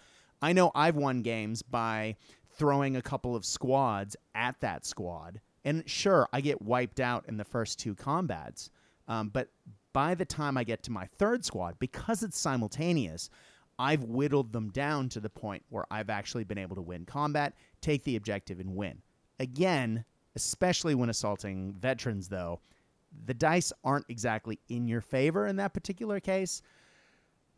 I 0.47 0.53
know 0.53 0.71
I've 0.77 0.95
won 0.95 1.23
games 1.23 1.61
by 1.61 2.15
throwing 2.57 2.95
a 2.95 3.03
couple 3.03 3.35
of 3.35 3.45
squads 3.45 4.15
at 4.37 4.55
that 4.61 4.87
squad. 4.87 5.41
And 5.65 5.83
sure, 5.91 6.29
I 6.33 6.41
get 6.41 6.63
wiped 6.63 7.01
out 7.01 7.25
in 7.27 7.37
the 7.37 7.45
first 7.45 7.81
two 7.81 7.97
combats. 7.97 8.71
Um, 9.09 9.29
but 9.31 9.49
by 9.93 10.15
the 10.15 10.25
time 10.25 10.57
I 10.57 10.63
get 10.63 10.85
to 10.85 10.93
my 10.93 11.07
third 11.19 11.45
squad, 11.45 11.81
because 11.81 12.23
it's 12.23 12.39
simultaneous, 12.39 13.29
I've 13.77 14.05
whittled 14.05 14.53
them 14.53 14.71
down 14.71 15.09
to 15.09 15.21
the 15.21 15.29
point 15.29 15.65
where 15.69 15.85
I've 15.91 16.11
actually 16.11 16.45
been 16.45 16.59
able 16.59 16.77
to 16.77 16.83
win 16.83 17.07
combat, 17.07 17.55
take 17.81 18.05
the 18.05 18.15
objective, 18.15 18.61
and 18.61 18.77
win. 18.77 19.03
Again, 19.41 20.05
especially 20.37 20.95
when 20.95 21.11
assaulting 21.11 21.73
veterans, 21.73 22.29
though, 22.29 22.61
the 23.25 23.35
dice 23.35 23.73
aren't 23.83 24.07
exactly 24.09 24.61
in 24.69 24.87
your 24.87 25.01
favor 25.01 25.49
in 25.49 25.57
that 25.57 25.75
particular 25.75 26.21
case. 26.21 26.63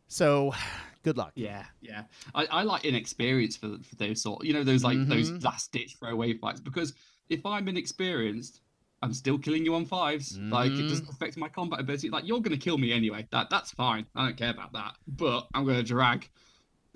So, 0.07 0.55
good 1.03 1.17
luck. 1.17 1.31
Yeah, 1.35 1.65
yeah. 1.81 2.03
I, 2.35 2.45
I 2.45 2.63
like 2.63 2.85
inexperience 2.85 3.57
for, 3.57 3.77
for 3.83 3.95
those 3.95 4.21
sort. 4.21 4.43
You 4.43 4.53
know, 4.53 4.63
those 4.63 4.83
like 4.83 4.97
mm-hmm. 4.97 5.09
those 5.09 5.31
last 5.43 5.71
ditch 5.71 5.97
throwaway 5.99 6.33
fights. 6.33 6.59
Because 6.59 6.93
if 7.29 7.45
I'm 7.45 7.67
inexperienced, 7.67 8.61
I'm 9.01 9.13
still 9.13 9.37
killing 9.37 9.63
you 9.63 9.75
on 9.75 9.85
5s 9.85 10.33
mm-hmm. 10.33 10.51
Like 10.51 10.71
it 10.71 10.83
doesn't 10.83 11.05
mm-hmm. 11.05 11.11
affect 11.11 11.37
my 11.37 11.47
combat 11.47 11.79
ability. 11.79 12.09
Like 12.09 12.27
you're 12.27 12.41
gonna 12.41 12.57
kill 12.57 12.77
me 12.77 12.91
anyway. 12.91 13.27
That 13.31 13.49
that's 13.49 13.71
fine. 13.71 14.05
I 14.15 14.25
don't 14.25 14.37
care 14.37 14.51
about 14.51 14.73
that. 14.73 14.95
But 15.07 15.47
I'm 15.53 15.65
gonna 15.65 15.83
drag 15.83 16.29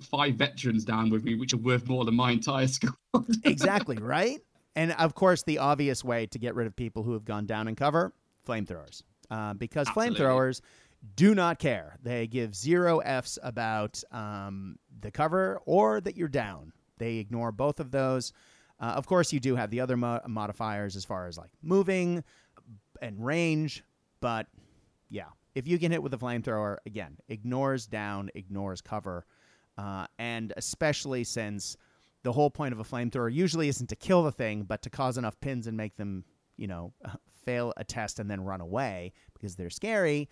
five 0.02 0.34
veterans 0.34 0.84
down 0.84 1.10
with 1.10 1.24
me, 1.24 1.34
which 1.34 1.54
are 1.54 1.58
worth 1.58 1.88
more 1.88 2.04
than 2.04 2.14
my 2.14 2.32
entire 2.32 2.66
squad. 2.68 2.94
exactly 3.44 3.96
right. 4.00 4.40
And 4.76 4.92
of 4.92 5.14
course, 5.14 5.44
the 5.44 5.58
obvious 5.58 6.02
way 6.02 6.26
to 6.26 6.38
get 6.38 6.54
rid 6.54 6.66
of 6.66 6.74
people 6.74 7.04
who 7.04 7.12
have 7.12 7.24
gone 7.24 7.46
down 7.46 7.68
in 7.68 7.76
cover, 7.76 8.12
flamethrowers, 8.46 9.02
uh, 9.30 9.54
because 9.54 9.88
Absolutely. 9.88 10.16
flamethrowers 10.16 10.60
do 11.16 11.34
not 11.34 11.58
care. 11.58 11.98
They 12.02 12.26
give 12.26 12.54
zero 12.54 12.98
F's 12.98 13.38
about 13.42 14.02
um, 14.10 14.78
the 15.00 15.10
cover 15.10 15.60
or 15.66 16.00
that 16.00 16.16
you're 16.16 16.28
down. 16.28 16.72
They 16.98 17.16
ignore 17.16 17.52
both 17.52 17.80
of 17.80 17.90
those. 17.90 18.32
Uh, 18.80 18.94
of 18.96 19.06
course, 19.06 19.32
you 19.32 19.40
do 19.40 19.54
have 19.56 19.70
the 19.70 19.80
other 19.80 19.96
mo- 19.96 20.20
modifiers 20.26 20.96
as 20.96 21.04
far 21.04 21.26
as 21.26 21.38
like 21.38 21.50
moving 21.62 22.24
and 23.00 23.24
range, 23.24 23.84
but 24.20 24.46
yeah, 25.10 25.28
if 25.54 25.68
you 25.68 25.78
can 25.78 25.92
hit 25.92 26.02
with 26.02 26.14
a 26.14 26.18
flamethrower, 26.18 26.78
again, 26.86 27.16
ignores 27.28 27.86
down, 27.86 28.30
ignores 28.34 28.80
cover, 28.80 29.26
uh, 29.78 30.06
and 30.18 30.52
especially 30.56 31.24
since 31.24 31.76
the 32.22 32.32
whole 32.32 32.50
point 32.50 32.72
of 32.72 32.80
a 32.80 32.84
flamethrower 32.84 33.32
usually 33.32 33.68
isn't 33.68 33.88
to 33.88 33.96
kill 33.96 34.22
the 34.22 34.32
thing, 34.32 34.62
but 34.62 34.82
to 34.82 34.90
cause 34.90 35.18
enough 35.18 35.38
pins 35.40 35.66
and 35.66 35.76
make 35.76 35.96
them, 35.96 36.24
you 36.56 36.66
know, 36.66 36.92
fail 37.44 37.72
a 37.76 37.84
test 37.84 38.18
and 38.18 38.30
then 38.30 38.42
run 38.42 38.60
away 38.60 39.12
because 39.34 39.54
they're 39.54 39.70
scary 39.70 40.28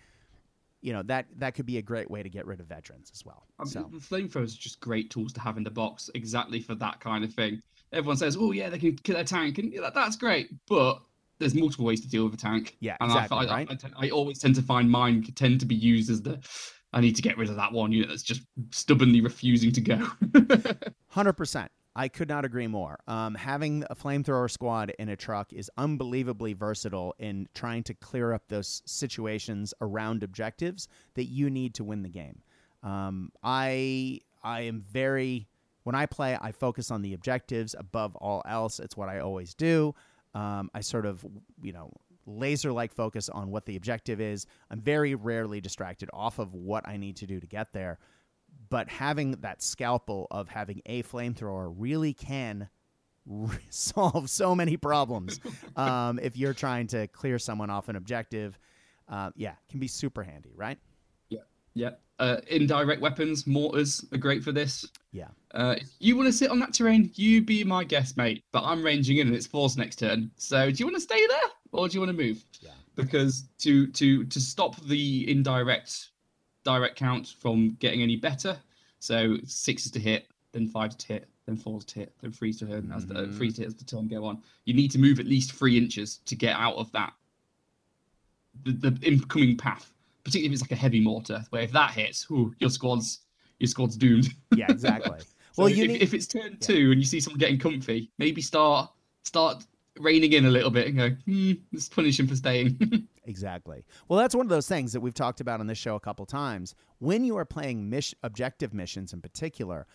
you 0.83 0.91
know 0.91 1.01
that 1.03 1.25
that 1.37 1.55
could 1.55 1.65
be 1.65 1.77
a 1.77 1.81
great 1.81 2.11
way 2.11 2.21
to 2.21 2.29
get 2.29 2.45
rid 2.45 2.59
of 2.59 2.67
veterans 2.67 3.09
as 3.13 3.25
well. 3.25 3.47
I 3.57 3.63
mean, 3.63 3.71
so 3.71 3.89
flamethrowers 3.95 4.53
are 4.53 4.61
just 4.61 4.81
great 4.81 5.09
tools 5.09 5.31
to 5.33 5.39
have 5.39 5.57
in 5.57 5.63
the 5.63 5.71
box, 5.71 6.09
exactly 6.13 6.59
for 6.59 6.75
that 6.75 6.99
kind 6.99 7.23
of 7.23 7.33
thing. 7.33 7.61
Everyone 7.93 8.17
says, 8.17 8.35
"Oh 8.39 8.51
yeah, 8.51 8.69
they 8.69 8.77
can 8.77 8.97
kill 8.97 9.15
a 9.15 9.23
tank," 9.23 9.57
and 9.57 9.73
that's 9.95 10.17
great, 10.17 10.49
but 10.67 11.01
there's 11.39 11.55
multiple 11.55 11.85
ways 11.85 12.01
to 12.01 12.09
deal 12.09 12.25
with 12.25 12.33
a 12.33 12.37
tank. 12.37 12.75
Yeah, 12.81 12.97
and 12.99 13.09
exactly. 13.09 13.37
I, 13.37 13.45
right? 13.45 13.67
I, 13.69 13.73
I, 13.73 14.07
I, 14.07 14.09
always 14.09 14.39
tend 14.39 14.55
to 14.55 14.61
find 14.61 14.89
mine 14.89 15.23
tend 15.35 15.61
to 15.61 15.65
be 15.65 15.75
used 15.75 16.09
as 16.09 16.21
the 16.21 16.39
I 16.91 16.99
need 16.99 17.15
to 17.15 17.21
get 17.21 17.37
rid 17.37 17.49
of 17.49 17.55
that 17.55 17.71
one 17.71 17.91
unit 17.91 18.09
that's 18.09 18.23
just 18.23 18.41
stubbornly 18.71 19.21
refusing 19.21 19.71
to 19.71 19.81
go. 19.81 20.07
Hundred 21.07 21.33
percent. 21.33 21.71
I 21.95 22.07
could 22.07 22.27
not 22.27 22.43
agree 22.43 22.67
more. 22.67 22.99
Um, 23.07 23.35
having 23.35 23.83
a 23.89 23.95
flamethrower 23.95 24.49
squad 24.49 24.93
in 24.97 25.09
a 25.09 25.15
truck 25.15 25.53
is 25.53 25.69
unbelievably 25.77 26.53
versatile 26.53 27.13
in 27.19 27.47
trying 27.53 27.83
to 27.83 27.93
clear 27.93 28.33
up 28.33 28.47
those 28.47 28.81
situations 28.85 29.73
around 29.79 30.23
objectives 30.23 30.87
that 31.13 31.25
you 31.25 31.49
need 31.49 31.75
to 31.75 31.83
win 31.83 32.01
the 32.01 32.09
game. 32.09 32.41
Um, 32.81 33.31
I 33.43 34.21
I 34.43 34.61
am 34.61 34.81
very 34.81 35.47
when 35.83 35.95
I 35.95 36.05
play, 36.05 36.37
I 36.41 36.51
focus 36.51 36.91
on 36.91 37.01
the 37.01 37.13
objectives 37.13 37.75
above 37.77 38.15
all 38.15 38.41
else. 38.47 38.79
It's 38.79 38.97
what 38.97 39.09
I 39.09 39.19
always 39.19 39.53
do. 39.53 39.93
Um, 40.33 40.71
I 40.73 40.81
sort 40.81 41.05
of 41.05 41.23
you 41.61 41.73
know 41.73 41.91
laser 42.25 42.71
like 42.71 42.93
focus 42.93 43.29
on 43.29 43.51
what 43.51 43.65
the 43.65 43.75
objective 43.75 44.19
is. 44.19 44.47
I'm 44.71 44.81
very 44.81 45.13
rarely 45.13 45.61
distracted 45.61 46.09
off 46.11 46.39
of 46.39 46.53
what 46.55 46.87
I 46.87 46.97
need 46.97 47.17
to 47.17 47.27
do 47.27 47.39
to 47.39 47.47
get 47.47 47.73
there 47.73 47.99
but 48.69 48.89
having 48.89 49.31
that 49.41 49.61
scalpel 49.61 50.27
of 50.31 50.49
having 50.49 50.81
a 50.85 51.03
flamethrower 51.03 51.73
really 51.77 52.13
can 52.13 52.69
solve 53.69 54.29
so 54.29 54.55
many 54.55 54.77
problems 54.77 55.39
um, 55.75 56.19
if 56.19 56.37
you're 56.37 56.53
trying 56.53 56.87
to 56.87 57.07
clear 57.07 57.39
someone 57.39 57.69
off 57.69 57.89
an 57.89 57.95
objective. 57.95 58.57
Uh, 59.07 59.31
yeah, 59.35 59.53
can 59.69 59.79
be 59.79 59.87
super 59.87 60.23
handy, 60.23 60.53
right? 60.55 60.77
Yeah, 61.29 61.41
yeah. 61.73 61.91
Uh, 62.19 62.37
indirect 62.47 63.01
weapons, 63.01 63.45
mortars 63.45 64.05
are 64.13 64.17
great 64.17 64.43
for 64.43 64.51
this. 64.51 64.85
Yeah. 65.11 65.27
Uh, 65.53 65.75
you 65.99 66.15
want 66.15 66.27
to 66.27 66.33
sit 66.33 66.49
on 66.49 66.59
that 66.59 66.73
terrain? 66.73 67.11
You 67.15 67.41
be 67.41 67.63
my 67.63 67.83
guest, 67.83 68.17
mate. 68.17 68.43
But 68.51 68.63
I'm 68.63 68.81
ranging 68.83 69.17
in, 69.17 69.27
and 69.27 69.35
it's 69.35 69.47
fours 69.47 69.77
next 69.77 69.97
turn. 69.97 70.31
So 70.37 70.71
do 70.71 70.77
you 70.77 70.85
want 70.85 70.95
to 70.95 71.01
stay 71.01 71.27
there, 71.27 71.51
or 71.73 71.87
do 71.87 71.95
you 71.95 71.99
want 71.99 72.17
to 72.17 72.23
move? 72.23 72.45
Yeah. 72.61 72.71
Because 72.95 73.49
to 73.59 73.87
to 73.87 74.23
to 74.25 74.39
stop 74.39 74.79
the 74.85 75.29
indirect 75.29 76.11
direct 76.63 76.95
count 76.95 77.35
from 77.39 77.77
getting 77.79 78.01
any 78.01 78.15
better. 78.15 78.57
So 78.99 79.37
sixes 79.45 79.91
to 79.91 79.99
hit, 79.99 80.27
then 80.51 80.67
five 80.67 80.97
to 80.97 81.07
hit, 81.07 81.27
then 81.45 81.57
fours 81.57 81.83
to 81.85 81.99
hit, 81.99 82.13
then 82.21 82.31
threes 82.31 82.59
to 82.59 82.65
hit 82.65 82.83
as 82.95 83.05
the 83.05 83.13
mm-hmm. 83.13 83.37
three 83.37 83.51
to 83.51 83.61
hit 83.61 83.67
as 83.67 83.75
the 83.75 83.83
turn 83.83 84.07
go 84.07 84.25
on. 84.25 84.41
You 84.65 84.73
need 84.73 84.91
to 84.91 84.99
move 84.99 85.19
at 85.19 85.25
least 85.25 85.51
three 85.51 85.77
inches 85.77 86.17
to 86.25 86.35
get 86.35 86.55
out 86.55 86.75
of 86.75 86.91
that 86.93 87.13
the, 88.63 88.71
the 88.89 89.07
incoming 89.07 89.57
path. 89.57 89.91
Particularly 90.23 90.53
if 90.53 90.53
it's 90.53 90.61
like 90.61 90.71
a 90.71 90.81
heavy 90.81 91.01
mortar, 91.01 91.43
where 91.49 91.63
if 91.63 91.71
that 91.73 91.91
hits, 91.91 92.27
ooh, 92.31 92.53
your 92.59 92.69
squad's 92.69 93.19
your 93.59 93.67
squad's 93.67 93.97
doomed. 93.97 94.33
Yeah, 94.55 94.67
exactly. 94.69 95.19
so 95.51 95.63
well, 95.63 95.67
if, 95.67 95.77
need... 95.77 96.01
if, 96.01 96.13
it's 96.13 96.27
turn 96.27 96.57
two 96.59 96.91
and 96.91 97.01
you 97.01 97.05
see 97.05 97.19
someone 97.19 97.39
getting 97.39 97.57
comfy, 97.57 98.11
maybe 98.19 98.41
start 98.41 98.89
start 99.23 99.65
reining 99.99 100.33
in 100.33 100.45
a 100.45 100.49
little 100.49 100.71
bit 100.71 100.87
and 100.87 100.97
go, 100.97 101.09
hmm, 101.25 101.53
let's 101.71 101.89
punish 101.89 102.19
him 102.19 102.27
for 102.27 102.35
staying. 102.35 103.07
exactly. 103.25 103.85
Well, 104.07 104.19
that's 104.19 104.35
one 104.35 104.45
of 104.45 104.49
those 104.49 104.67
things 104.67 104.93
that 104.93 105.01
we've 105.01 105.13
talked 105.13 105.41
about 105.41 105.59
on 105.59 105.67
this 105.67 105.77
show 105.77 105.95
a 105.95 105.99
couple 105.99 106.25
times. 106.25 106.75
When 106.99 107.23
you 107.23 107.37
are 107.37 107.45
playing 107.45 107.89
mission, 107.89 108.17
objective 108.23 108.73
missions 108.73 109.13
in 109.13 109.21
particular, 109.21 109.87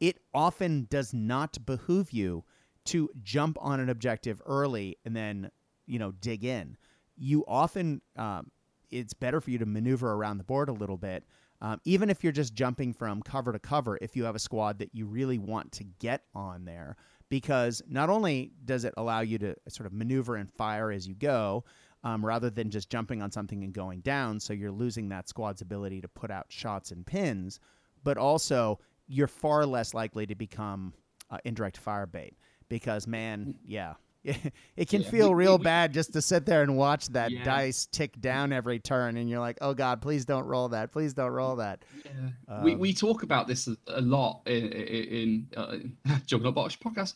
it 0.00 0.18
often 0.34 0.86
does 0.90 1.14
not 1.14 1.64
behoove 1.64 2.12
you 2.12 2.44
to 2.86 3.10
jump 3.22 3.56
on 3.60 3.80
an 3.80 3.88
objective 3.88 4.40
early 4.46 4.96
and 5.04 5.16
then, 5.16 5.50
you 5.86 5.98
know, 5.98 6.12
dig 6.12 6.44
in. 6.44 6.76
You 7.16 7.44
often, 7.48 8.02
um, 8.16 8.50
it's 8.90 9.14
better 9.14 9.40
for 9.40 9.50
you 9.50 9.58
to 9.58 9.66
maneuver 9.66 10.12
around 10.12 10.38
the 10.38 10.44
board 10.44 10.68
a 10.68 10.72
little 10.72 10.98
bit. 10.98 11.24
Um, 11.62 11.80
even 11.84 12.10
if 12.10 12.22
you're 12.22 12.32
just 12.32 12.54
jumping 12.54 12.92
from 12.92 13.22
cover 13.22 13.52
to 13.52 13.58
cover, 13.58 13.98
if 14.02 14.14
you 14.14 14.24
have 14.24 14.34
a 14.34 14.38
squad 14.38 14.78
that 14.78 14.94
you 14.94 15.06
really 15.06 15.38
want 15.38 15.72
to 15.72 15.84
get 15.98 16.24
on 16.34 16.66
there, 16.66 16.96
because 17.28 17.82
not 17.88 18.08
only 18.08 18.52
does 18.64 18.84
it 18.84 18.94
allow 18.96 19.20
you 19.20 19.38
to 19.38 19.54
sort 19.68 19.86
of 19.86 19.92
maneuver 19.92 20.36
and 20.36 20.52
fire 20.52 20.90
as 20.90 21.06
you 21.06 21.14
go, 21.14 21.64
um, 22.04 22.24
rather 22.24 22.50
than 22.50 22.70
just 22.70 22.88
jumping 22.88 23.20
on 23.20 23.32
something 23.32 23.64
and 23.64 23.72
going 23.72 24.00
down, 24.00 24.38
so 24.38 24.52
you're 24.52 24.70
losing 24.70 25.08
that 25.08 25.28
squad's 25.28 25.60
ability 25.60 26.00
to 26.00 26.08
put 26.08 26.30
out 26.30 26.46
shots 26.48 26.92
and 26.92 27.04
pins, 27.04 27.58
but 28.04 28.16
also 28.16 28.78
you're 29.08 29.26
far 29.26 29.66
less 29.66 29.94
likely 29.94 30.26
to 30.26 30.34
become 30.34 30.92
uh, 31.30 31.38
indirect 31.44 31.76
fire 31.76 32.06
bait 32.06 32.36
because, 32.68 33.06
man, 33.06 33.56
yeah, 33.64 33.94
it 34.76 34.88
can 34.88 35.02
yeah, 35.02 35.10
feel 35.10 35.28
we, 35.30 35.44
real 35.44 35.58
we, 35.58 35.64
bad 35.64 35.92
just 35.92 36.12
to 36.12 36.22
sit 36.22 36.46
there 36.46 36.62
and 36.62 36.76
watch 36.76 37.08
that 37.08 37.30
yeah. 37.30 37.44
dice 37.44 37.86
tick 37.86 38.20
down 38.20 38.52
every 38.52 38.78
turn, 38.78 39.16
and 39.16 39.30
you're 39.30 39.40
like, 39.40 39.58
"Oh 39.60 39.74
God, 39.74 40.02
please 40.02 40.24
don't 40.24 40.46
roll 40.46 40.68
that! 40.70 40.92
Please 40.92 41.14
don't 41.14 41.30
roll 41.30 41.56
that." 41.56 41.84
Yeah. 42.04 42.10
Um, 42.48 42.62
we 42.64 42.74
we 42.74 42.92
talk 42.92 43.22
about 43.22 43.46
this 43.46 43.68
a, 43.88 44.00
lot 44.00 44.42
in 44.46 44.72
in, 44.72 45.48
uh, 45.56 45.76
Juggernaut 46.26 46.54
Box 46.54 46.76
podcast. 46.76 47.14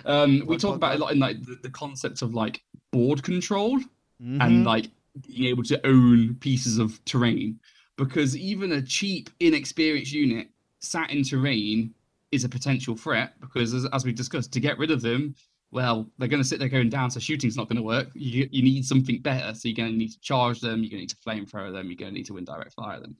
um, 0.04 0.42
we 0.46 0.56
talk 0.56 0.76
about 0.76 0.94
it 0.94 1.00
a 1.00 1.02
lot 1.02 1.12
in 1.12 1.18
like 1.18 1.42
the, 1.42 1.58
the 1.62 1.70
concept 1.70 2.22
of 2.22 2.34
like 2.34 2.62
board 2.92 3.22
control 3.22 3.78
mm-hmm. 3.78 4.40
and 4.40 4.64
like 4.64 4.86
being 5.26 5.48
able 5.48 5.62
to 5.64 5.86
own 5.86 6.36
pieces 6.36 6.78
of 6.78 7.04
terrain, 7.04 7.58
because 7.96 8.36
even 8.36 8.72
a 8.72 8.82
cheap, 8.82 9.30
inexperienced 9.40 10.12
unit 10.12 10.48
sat 10.80 11.10
in 11.10 11.22
terrain 11.22 11.92
is 12.32 12.44
a 12.44 12.48
potential 12.48 12.96
threat 12.96 13.34
because 13.40 13.72
as, 13.72 13.86
as 13.92 14.04
we 14.04 14.12
discussed 14.12 14.52
to 14.52 14.60
get 14.60 14.78
rid 14.78 14.90
of 14.90 15.00
them 15.00 15.34
well, 15.76 16.06
they're 16.16 16.26
going 16.26 16.42
to 16.42 16.48
sit 16.48 16.58
there 16.58 16.70
going 16.70 16.88
down, 16.88 17.10
so 17.10 17.20
shooting's 17.20 17.54
not 17.54 17.68
going 17.68 17.76
to 17.76 17.82
work. 17.82 18.08
You, 18.14 18.48
you 18.50 18.62
need 18.62 18.86
something 18.86 19.18
better. 19.18 19.52
So 19.52 19.68
you're 19.68 19.76
going 19.76 19.90
to 19.90 19.96
need 19.96 20.10
to 20.10 20.20
charge 20.20 20.60
them, 20.60 20.82
you're 20.82 20.88
going 20.88 21.06
to 21.06 21.06
need 21.06 21.10
to 21.10 21.16
flamethrower 21.16 21.70
them, 21.70 21.88
you're 21.88 21.98
going 21.98 22.12
to 22.12 22.14
need 22.14 22.24
to 22.28 22.38
indirect 22.38 22.72
fire 22.72 22.98
them. 22.98 23.14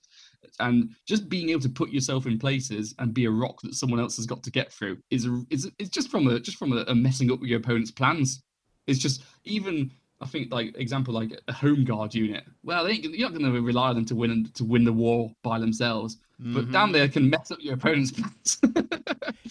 And 0.59 0.95
just 1.05 1.29
being 1.29 1.51
able 1.51 1.61
to 1.61 1.69
put 1.69 1.91
yourself 1.91 2.25
in 2.25 2.39
places 2.39 2.95
and 2.99 3.13
be 3.13 3.27
a 3.27 3.31
rock 3.31 3.61
that 3.61 3.75
someone 3.75 4.01
else 4.01 4.17
has 4.17 4.25
got 4.25 4.43
to 4.43 4.51
get 4.51 4.73
through 4.73 4.97
is 5.11 5.27
a, 5.27 5.45
is 5.51 5.71
it's 5.79 5.91
just 5.91 6.11
from 6.11 6.29
a 6.29 6.41
just 6.41 6.57
from 6.57 6.73
a, 6.73 6.83
a 6.89 6.95
messing 6.95 7.31
up 7.31 7.41
with 7.41 7.51
your 7.51 7.61
opponent's 7.61 7.91
plans. 7.91 8.43
It's 8.87 9.01
just 9.01 9.23
even 9.45 9.91
I 10.23 10.27
think 10.27 10.51
like 10.51 10.75
example 10.79 11.13
like 11.13 11.39
a 11.49 11.53
home 11.53 11.85
guard 11.85 12.15
unit. 12.15 12.45
Well, 12.63 12.85
they 12.85 12.93
you're 12.93 13.29
not 13.29 13.39
going 13.39 13.53
to 13.53 13.61
rely 13.61 13.91
on 13.91 13.97
them 13.97 14.07
to 14.07 14.17
win 14.17 14.49
to 14.55 14.65
win 14.65 14.85
the 14.85 14.95
war 14.95 15.31
by 15.43 15.59
themselves. 15.59 16.17
Mm-hmm. 16.41 16.55
But 16.55 16.73
damn, 16.73 16.93
they 16.93 17.07
can 17.09 17.29
mess 17.29 17.51
up 17.51 17.59
your 17.61 17.75
opponent's 17.75 18.13
plans. 18.63 18.86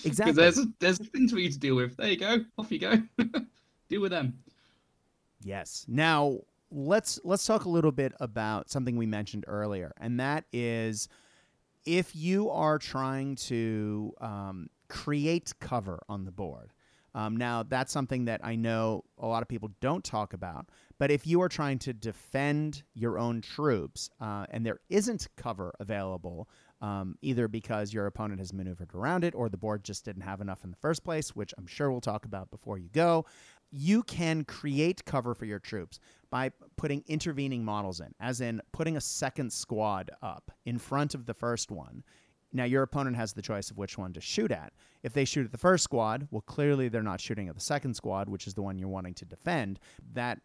Exactly. 0.04 0.34
Because 0.34 0.56
there's 0.56 0.68
there's 0.80 1.10
things 1.10 1.32
for 1.32 1.40
you 1.40 1.52
to 1.52 1.60
deal 1.60 1.76
with. 1.76 1.98
There 1.98 2.10
you 2.10 2.18
go. 2.18 2.46
Off 2.58 2.72
you 2.72 2.80
go. 2.80 3.02
deal 3.90 4.02
with 4.02 4.12
them. 4.12 4.38
Yes. 5.44 5.86
Now 5.88 6.40
let's 6.72 7.20
let's 7.24 7.46
talk 7.46 7.66
a 7.66 7.70
little 7.70 7.92
bit 7.92 8.14
about 8.20 8.70
something 8.70 8.96
we 8.96 9.06
mentioned 9.06 9.46
earlier, 9.48 9.94
and 9.98 10.20
that 10.20 10.46
is 10.52 11.08
if 11.86 12.16
you 12.16 12.50
are 12.50 12.80
trying 12.80 13.36
to 13.36 14.14
um, 14.20 14.70
create 14.90 15.54
cover 15.60 16.02
on 16.10 16.26
the 16.26 16.32
board. 16.32 16.72
Um, 17.14 17.38
now, 17.38 17.64
that's 17.64 17.94
something 17.94 18.26
that 18.26 18.42
I 18.44 18.58
know 18.58 19.06
a 19.18 19.26
lot 19.26 19.42
of 19.42 19.48
people 19.48 19.72
don't 19.80 20.04
talk 20.04 20.34
about. 20.34 20.68
But 20.98 21.12
if 21.12 21.26
you 21.26 21.42
are 21.42 21.50
trying 21.50 21.80
to 21.80 21.94
defend 21.94 22.84
your 22.94 23.18
own 23.18 23.42
troops 23.42 24.10
uh, 24.20 24.46
and 24.50 24.66
there 24.66 24.80
isn't 24.90 25.28
cover 25.38 25.74
available, 25.80 26.50
um, 26.86 27.18
either 27.22 27.48
because 27.48 27.94
your 27.94 28.06
opponent 28.06 28.40
has 28.40 28.54
maneuvered 28.54 28.94
around 28.94 29.24
it 29.24 29.34
or 29.34 29.50
the 29.50 29.58
board 29.58 29.84
just 29.84 30.06
didn't 30.06 30.22
have 30.22 30.42
enough 30.42 30.64
in 30.64 30.70
the 30.70 30.78
first 30.78 31.04
place, 31.04 31.36
which 31.36 31.54
I'm 31.58 31.66
sure 31.66 31.92
we'll 31.92 32.02
talk 32.02 32.26
about 32.26 32.52
before 32.52 32.78
you 32.78 32.90
go, 32.94 33.26
you 33.72 34.04
can 34.04 34.44
create 34.44 35.04
cover 35.06 35.34
for 35.34 35.46
your 35.46 35.60
troops 35.60 36.00
by 36.30 36.52
putting 36.78 37.04
intervening 37.08 37.66
models 37.66 38.00
in, 38.00 38.14
as 38.20 38.40
in 38.40 38.62
putting 38.72 38.98
a 38.98 39.02
second 39.02 39.52
squad 39.52 40.12
up 40.22 40.52
in 40.66 40.78
front 40.78 41.16
of 41.16 41.26
the 41.26 41.34
first 41.34 41.72
one 41.72 42.04
now, 42.54 42.64
your 42.64 42.84
opponent 42.84 43.18
has 43.18 43.34
the 43.34 43.42
choice 43.42 43.70
of 43.70 43.78
which 43.78 43.98
one 43.98 44.14
to 44.14 44.22
shoot 44.22 44.50
at. 44.50 44.72
If 45.04 45.12
they 45.12 45.26
shoot 45.26 45.44
at 45.46 45.52
the 45.52 45.58
first 45.58 45.84
squad, 45.84 46.30
well, 46.32 46.42
clearly 46.42 46.88
they're 46.88 47.04
not 47.04 47.20
shooting 47.20 47.50
at 47.50 47.56
the 47.56 47.62
second 47.62 47.96
squad, 47.96 48.30
which 48.30 48.48
is 48.48 48.54
the 48.54 48.62
one 48.62 48.80
you're 48.80 48.88
wanting 48.88 49.14
to 49.16 49.26
defend. 49.26 49.78
That 50.14 50.40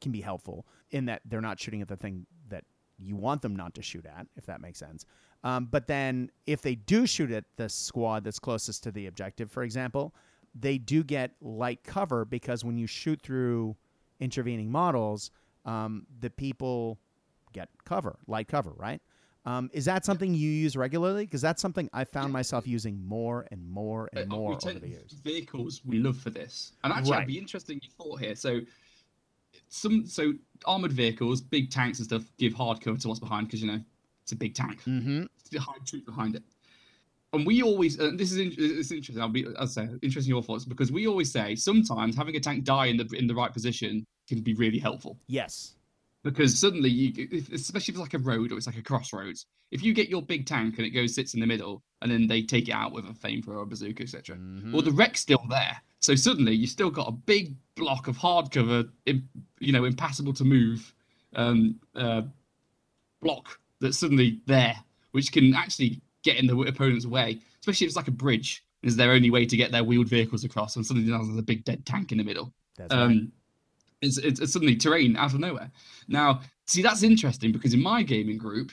can 0.00 0.10
be 0.10 0.22
helpful 0.22 0.66
in 0.90 1.04
that 1.04 1.20
they're 1.26 1.42
not 1.42 1.60
shooting 1.60 1.82
at 1.82 1.88
the 1.88 1.98
thing 1.98 2.24
that 2.48 2.64
you 2.96 3.14
want 3.14 3.42
them 3.42 3.54
not 3.54 3.74
to 3.74 3.82
shoot 3.82 4.06
at, 4.06 4.26
if 4.36 4.46
that 4.46 4.62
makes 4.62 4.78
sense. 4.78 5.04
Um, 5.42 5.68
but 5.70 5.86
then 5.86 6.30
if 6.46 6.62
they 6.62 6.74
do 6.74 7.06
shoot 7.06 7.30
at 7.30 7.44
the 7.56 7.68
squad 7.68 8.24
that's 8.24 8.38
closest 8.38 8.82
to 8.84 8.90
the 8.90 9.06
objective, 9.06 9.50
for 9.50 9.62
example, 9.62 10.14
they 10.54 10.78
do 10.78 11.02
get 11.02 11.32
light 11.40 11.82
cover 11.84 12.24
because 12.24 12.64
when 12.64 12.76
you 12.76 12.86
shoot 12.86 13.20
through 13.22 13.76
intervening 14.18 14.70
models, 14.70 15.30
um, 15.64 16.06
the 16.20 16.30
people 16.30 16.98
get 17.52 17.68
cover, 17.84 18.18
light 18.26 18.48
cover, 18.48 18.72
right? 18.76 19.00
Um, 19.46 19.70
is 19.72 19.86
that 19.86 20.04
something 20.04 20.34
you 20.34 20.50
use 20.50 20.76
regularly? 20.76 21.24
Because 21.24 21.40
that's 21.40 21.62
something 21.62 21.88
I 21.92 22.04
found 22.04 22.32
myself 22.32 22.66
using 22.66 23.02
more 23.02 23.46
and 23.50 23.66
more 23.66 24.10
and 24.12 24.30
uh, 24.30 24.36
more 24.36 24.52
over 24.52 24.78
the 24.78 24.88
years. 24.88 25.12
Vehicles 25.24 25.80
we 25.84 25.98
love 25.98 26.18
for 26.18 26.28
this, 26.28 26.72
and 26.84 26.92
actually, 26.92 27.12
right. 27.12 27.20
I'd 27.22 27.26
be 27.26 27.38
interesting 27.38 27.80
your 27.82 27.90
thought 27.92 28.20
here. 28.20 28.34
So, 28.34 28.60
some 29.68 30.06
so 30.06 30.34
armored 30.66 30.92
vehicles, 30.92 31.40
big 31.40 31.70
tanks 31.70 32.00
and 32.00 32.06
stuff, 32.06 32.24
give 32.36 32.52
hard 32.52 32.82
cover 32.82 32.98
to 32.98 33.08
what's 33.08 33.20
behind 33.20 33.46
because 33.46 33.62
you 33.62 33.72
know 33.72 33.80
it's 34.30 34.32
a 34.32 34.36
big 34.36 34.54
tank. 34.54 34.82
Mm-hmm. 34.84 35.24
It's 35.38 35.50
the 35.50 35.58
high 35.58 35.78
truth 35.84 36.06
behind 36.06 36.36
it. 36.36 36.42
And 37.32 37.46
we 37.46 37.62
always, 37.62 37.98
uh, 38.00 38.10
this 38.14 38.32
is 38.32 38.38
it's 38.58 38.90
interesting. 38.90 39.22
I'll 39.22 39.28
be, 39.28 39.46
I'll 39.58 39.66
say, 39.66 39.88
interesting 40.02 40.30
your 40.30 40.42
thoughts 40.42 40.64
because 40.64 40.90
we 40.90 41.06
always 41.06 41.30
say 41.30 41.54
sometimes 41.54 42.16
having 42.16 42.34
a 42.36 42.40
tank 42.40 42.64
die 42.64 42.86
in 42.86 42.96
the 42.96 43.08
in 43.16 43.26
the 43.26 43.34
right 43.34 43.52
position 43.52 44.04
can 44.28 44.40
be 44.40 44.54
really 44.54 44.78
helpful. 44.78 45.16
Yes 45.28 45.74
because 46.22 46.58
suddenly 46.58 46.90
you 46.90 47.42
especially 47.52 47.92
if 47.92 47.98
it's 47.98 47.98
like 47.98 48.14
a 48.14 48.18
road 48.18 48.52
or 48.52 48.56
it's 48.56 48.66
like 48.66 48.76
a 48.76 48.82
crossroads 48.82 49.46
if 49.70 49.82
you 49.82 49.94
get 49.94 50.08
your 50.08 50.22
big 50.22 50.46
tank 50.46 50.76
and 50.76 50.86
it 50.86 50.90
goes 50.90 51.14
sits 51.14 51.34
in 51.34 51.40
the 51.40 51.46
middle 51.46 51.82
and 52.02 52.10
then 52.10 52.26
they 52.26 52.42
take 52.42 52.68
it 52.68 52.72
out 52.72 52.92
with 52.92 53.04
a 53.06 53.12
flamethrower 53.12 53.56
or 53.56 53.62
a 53.62 53.66
bazooka 53.66 54.02
etc 54.02 54.36
mm-hmm. 54.36 54.72
well 54.72 54.82
the 54.82 54.90
wreck's 54.90 55.20
still 55.20 55.44
there 55.48 55.80
so 56.00 56.14
suddenly 56.14 56.52
you 56.52 56.66
still 56.66 56.90
got 56.90 57.08
a 57.08 57.12
big 57.12 57.54
block 57.74 58.08
of 58.08 58.18
hardcover 58.18 58.88
you 59.06 59.72
know 59.72 59.84
impassable 59.84 60.32
to 60.32 60.44
move 60.44 60.94
um, 61.36 61.78
uh, 61.94 62.22
block 63.22 63.58
that's 63.80 63.98
suddenly 63.98 64.40
there 64.46 64.76
which 65.12 65.32
can 65.32 65.54
actually 65.54 66.00
get 66.22 66.36
in 66.36 66.46
the 66.46 66.56
opponent's 66.62 67.06
way 67.06 67.38
especially 67.60 67.86
if 67.86 67.90
it's 67.90 67.96
like 67.96 68.08
a 68.08 68.12
bridge 68.12 68.64
is 68.82 68.96
their 68.96 69.12
only 69.12 69.30
way 69.30 69.44
to 69.44 69.56
get 69.56 69.70
their 69.72 69.84
wheeled 69.84 70.08
vehicles 70.08 70.44
across 70.44 70.76
and 70.76 70.86
suddenly 70.86 71.08
there's 71.08 71.38
a 71.38 71.42
big 71.42 71.64
dead 71.64 71.84
tank 71.84 72.12
in 72.12 72.18
the 72.18 72.24
middle 72.24 72.52
that's 72.76 72.92
um, 72.92 73.08
right 73.08 73.20
it's, 74.00 74.18
it's, 74.18 74.40
it's 74.40 74.52
suddenly 74.52 74.76
terrain 74.76 75.16
out 75.16 75.32
of 75.32 75.40
nowhere. 75.40 75.70
Now, 76.08 76.40
see, 76.66 76.82
that's 76.82 77.02
interesting 77.02 77.52
because 77.52 77.74
in 77.74 77.82
my 77.82 78.02
gaming 78.02 78.38
group, 78.38 78.72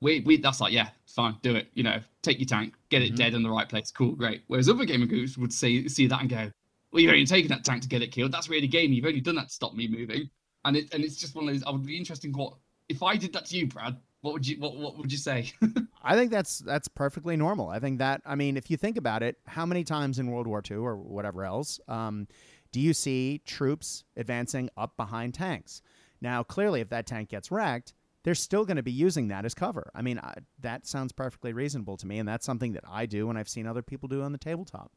we, 0.00 0.20
we 0.20 0.36
that's 0.38 0.60
like, 0.60 0.72
yeah, 0.72 0.88
fine, 1.06 1.36
do 1.42 1.54
it. 1.54 1.68
You 1.74 1.82
know, 1.82 1.98
take 2.22 2.38
your 2.38 2.46
tank, 2.46 2.74
get 2.90 3.02
it 3.02 3.08
mm-hmm. 3.08 3.16
dead 3.16 3.34
in 3.34 3.42
the 3.42 3.50
right 3.50 3.68
place. 3.68 3.90
Cool, 3.90 4.12
great. 4.12 4.42
Whereas 4.48 4.68
other 4.68 4.84
gaming 4.84 5.08
groups 5.08 5.38
would 5.38 5.52
say 5.52 5.86
see 5.88 6.06
that 6.06 6.20
and 6.20 6.28
go, 6.30 6.50
well, 6.92 7.02
you've 7.02 7.10
only 7.10 7.26
taken 7.26 7.48
that 7.48 7.64
tank 7.64 7.82
to 7.82 7.88
get 7.88 8.02
it 8.02 8.12
killed. 8.12 8.32
That's 8.32 8.48
really 8.48 8.66
game. 8.66 8.92
You've 8.92 9.06
only 9.06 9.20
done 9.20 9.36
that 9.36 9.48
to 9.48 9.54
stop 9.54 9.74
me 9.74 9.88
moving. 9.88 10.30
And 10.64 10.76
it 10.76 10.92
and 10.94 11.04
it's 11.04 11.16
just 11.16 11.34
one 11.34 11.48
of 11.48 11.54
those. 11.54 11.62
I 11.64 11.70
would 11.70 11.86
be 11.86 11.96
interesting. 11.96 12.32
What 12.32 12.54
if 12.88 13.02
I 13.02 13.16
did 13.16 13.32
that 13.34 13.46
to 13.46 13.58
you, 13.58 13.66
Brad? 13.66 13.96
What 14.24 14.32
would 14.32 14.48
you 14.48 14.58
what 14.58 14.74
what 14.76 14.96
would 14.96 15.12
you 15.12 15.18
say? 15.18 15.52
I 16.02 16.16
think 16.16 16.30
that's 16.30 16.60
that's 16.60 16.88
perfectly 16.88 17.36
normal. 17.36 17.68
I 17.68 17.78
think 17.78 17.98
that 17.98 18.22
I 18.24 18.36
mean, 18.36 18.56
if 18.56 18.70
you 18.70 18.78
think 18.78 18.96
about 18.96 19.22
it, 19.22 19.36
how 19.46 19.66
many 19.66 19.84
times 19.84 20.18
in 20.18 20.30
World 20.30 20.46
War 20.46 20.62
II 20.68 20.78
or 20.78 20.96
whatever 20.96 21.44
else, 21.44 21.78
um, 21.88 22.26
do 22.72 22.80
you 22.80 22.94
see 22.94 23.42
troops 23.44 24.04
advancing 24.16 24.70
up 24.78 24.96
behind 24.96 25.34
tanks? 25.34 25.82
Now, 26.22 26.42
clearly, 26.42 26.80
if 26.80 26.88
that 26.88 27.04
tank 27.06 27.28
gets 27.28 27.50
wrecked, 27.50 27.92
they're 28.22 28.34
still 28.34 28.64
going 28.64 28.78
to 28.78 28.82
be 28.82 28.92
using 28.92 29.28
that 29.28 29.44
as 29.44 29.52
cover. 29.52 29.90
I 29.94 30.00
mean, 30.00 30.18
I, 30.18 30.32
that 30.60 30.86
sounds 30.86 31.12
perfectly 31.12 31.52
reasonable 31.52 31.98
to 31.98 32.06
me, 32.06 32.18
and 32.18 32.26
that's 32.26 32.46
something 32.46 32.72
that 32.72 32.84
I 32.90 33.04
do 33.04 33.28
and 33.28 33.38
I've 33.38 33.50
seen 33.50 33.66
other 33.66 33.82
people 33.82 34.08
do 34.08 34.22
on 34.22 34.32
the 34.32 34.38
tabletop. 34.38 34.90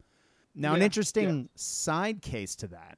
Now, 0.55 0.71
yeah, 0.71 0.77
an 0.77 0.83
interesting 0.83 1.37
yeah. 1.37 1.47
side 1.55 2.21
case 2.21 2.55
to 2.55 2.67
that 2.67 2.97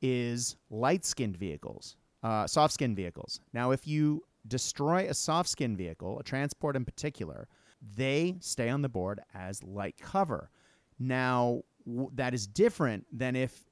is 0.00 0.56
light 0.70 1.04
skinned 1.04 1.36
vehicles, 1.36 1.96
uh, 2.22 2.46
soft 2.46 2.72
skinned 2.72 2.96
vehicles. 2.96 3.42
Now, 3.52 3.72
if 3.72 3.86
you 3.86 4.22
destroy 4.46 5.08
a 5.08 5.14
soft 5.14 5.48
skinned 5.48 5.78
vehicle, 5.78 6.18
a 6.18 6.22
transport 6.22 6.76
in 6.76 6.84
particular, 6.84 7.48
they 7.96 8.36
stay 8.40 8.68
on 8.68 8.82
the 8.82 8.88
board 8.88 9.20
as 9.34 9.62
light 9.62 9.96
cover. 10.00 10.50
Now, 10.98 11.62
w- 11.86 12.10
that 12.14 12.34
is 12.34 12.46
different 12.46 13.06
than 13.12 13.36
if 13.36 13.64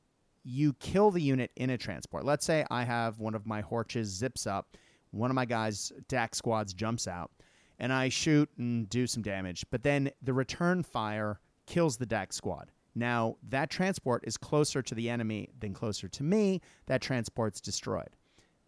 you 0.44 0.72
kill 0.74 1.10
the 1.10 1.20
unit 1.20 1.50
in 1.56 1.70
a 1.70 1.78
transport. 1.78 2.24
Let's 2.24 2.46
say 2.46 2.64
I 2.70 2.84
have 2.84 3.18
one 3.18 3.34
of 3.34 3.46
my 3.46 3.62
Horches 3.62 4.06
zips 4.06 4.46
up, 4.46 4.76
one 5.10 5.30
of 5.30 5.34
my 5.34 5.44
guys' 5.44 5.92
DAK 6.08 6.34
squads 6.34 6.72
jumps 6.72 7.06
out, 7.06 7.30
and 7.78 7.92
I 7.92 8.08
shoot 8.08 8.48
and 8.58 8.88
do 8.88 9.06
some 9.06 9.22
damage, 9.22 9.64
but 9.70 9.82
then 9.82 10.10
the 10.22 10.32
return 10.32 10.82
fire 10.82 11.40
kills 11.66 11.96
the 11.98 12.06
DAK 12.06 12.32
squad. 12.32 12.70
Now, 12.94 13.36
that 13.48 13.70
transport 13.70 14.24
is 14.26 14.36
closer 14.36 14.82
to 14.82 14.94
the 14.94 15.08
enemy 15.08 15.50
than 15.60 15.72
closer 15.72 16.08
to 16.08 16.22
me. 16.24 16.60
That 16.86 17.00
transport's 17.00 17.60
destroyed, 17.60 18.16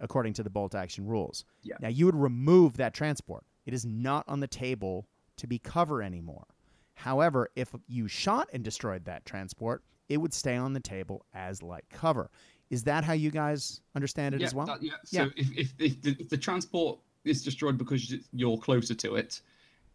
according 0.01 0.33
to 0.35 0.43
the 0.43 0.51
bolt 0.51 0.75
action 0.75 1.07
rules. 1.07 1.45
Yeah. 1.63 1.77
Now, 1.81 1.89
you 1.89 2.07
would 2.07 2.17
remove 2.17 2.77
that 2.79 2.95
transport. 2.95 3.45
It 3.67 3.75
is 3.75 3.85
not 3.85 4.25
on 4.27 4.41
the 4.41 4.49
table 4.49 5.07
to 5.37 5.47
be 5.47 5.59
cover 5.59 6.03
anymore. 6.03 6.47
However, 6.95 7.49
if 7.57 7.71
you 7.87 8.09
shot 8.09 8.49
and 8.53 8.63
destroyed 8.63 9.05
that 9.05 9.25
transport, 9.25 9.83
it 10.09 10.19
would 10.19 10.35
stay 10.35 10.57
on 10.57 10.73
the 10.73 10.81
table 10.81 11.25
as 11.33 11.63
light 11.63 11.85
cover. 11.91 12.31
Is 12.69 12.85
that 12.85 13.05
how 13.05 13.13
you 13.13 13.31
guys 13.31 13.81
understand 13.95 14.35
it 14.35 14.41
yeah, 14.41 14.47
as 14.47 14.55
well? 14.55 14.67
that- 14.67 14.83
yeah. 14.83 14.93
Yeah. 15.11 15.25
So 15.25 15.31
if, 15.37 15.51
if, 15.57 15.73
if, 15.79 16.03
the, 16.03 16.17
if 16.19 16.29
the 16.29 16.37
transport 16.37 16.99
is 17.25 17.43
destroyed 17.43 17.79
because 17.79 18.15
you're 18.33 18.59
closer 18.59 18.95
to 18.95 19.17
it, 19.17 19.41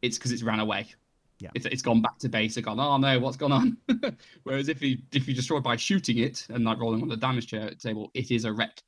it's 0.02 0.18
because 0.18 0.32
it's 0.32 0.44
ran 0.44 0.60
away. 0.60 0.88
Yeah. 1.40 1.50
It's, 1.54 1.66
it's 1.66 1.82
gone 1.82 2.02
back 2.02 2.18
to 2.20 2.30
base. 2.30 2.56
It's 2.56 2.66
gone, 2.66 2.80
oh 2.80 2.98
no, 2.98 3.20
what's 3.20 3.38
gone 3.38 3.52
on? 3.52 3.78
Whereas 4.44 4.70
if 4.70 4.82
you 4.82 4.98
if 5.12 5.28
you 5.28 5.34
destroy 5.34 5.60
by 5.60 5.76
shooting 5.76 6.20
it 6.20 6.46
and 6.50 6.64
like 6.64 6.80
rolling 6.80 7.02
on 7.02 7.10
the 7.10 7.18
damage 7.18 7.48
chair 7.48 7.72
table, 7.72 8.10
it 8.14 8.32
is 8.32 8.46
a 8.46 8.54
wreck. 8.54 8.82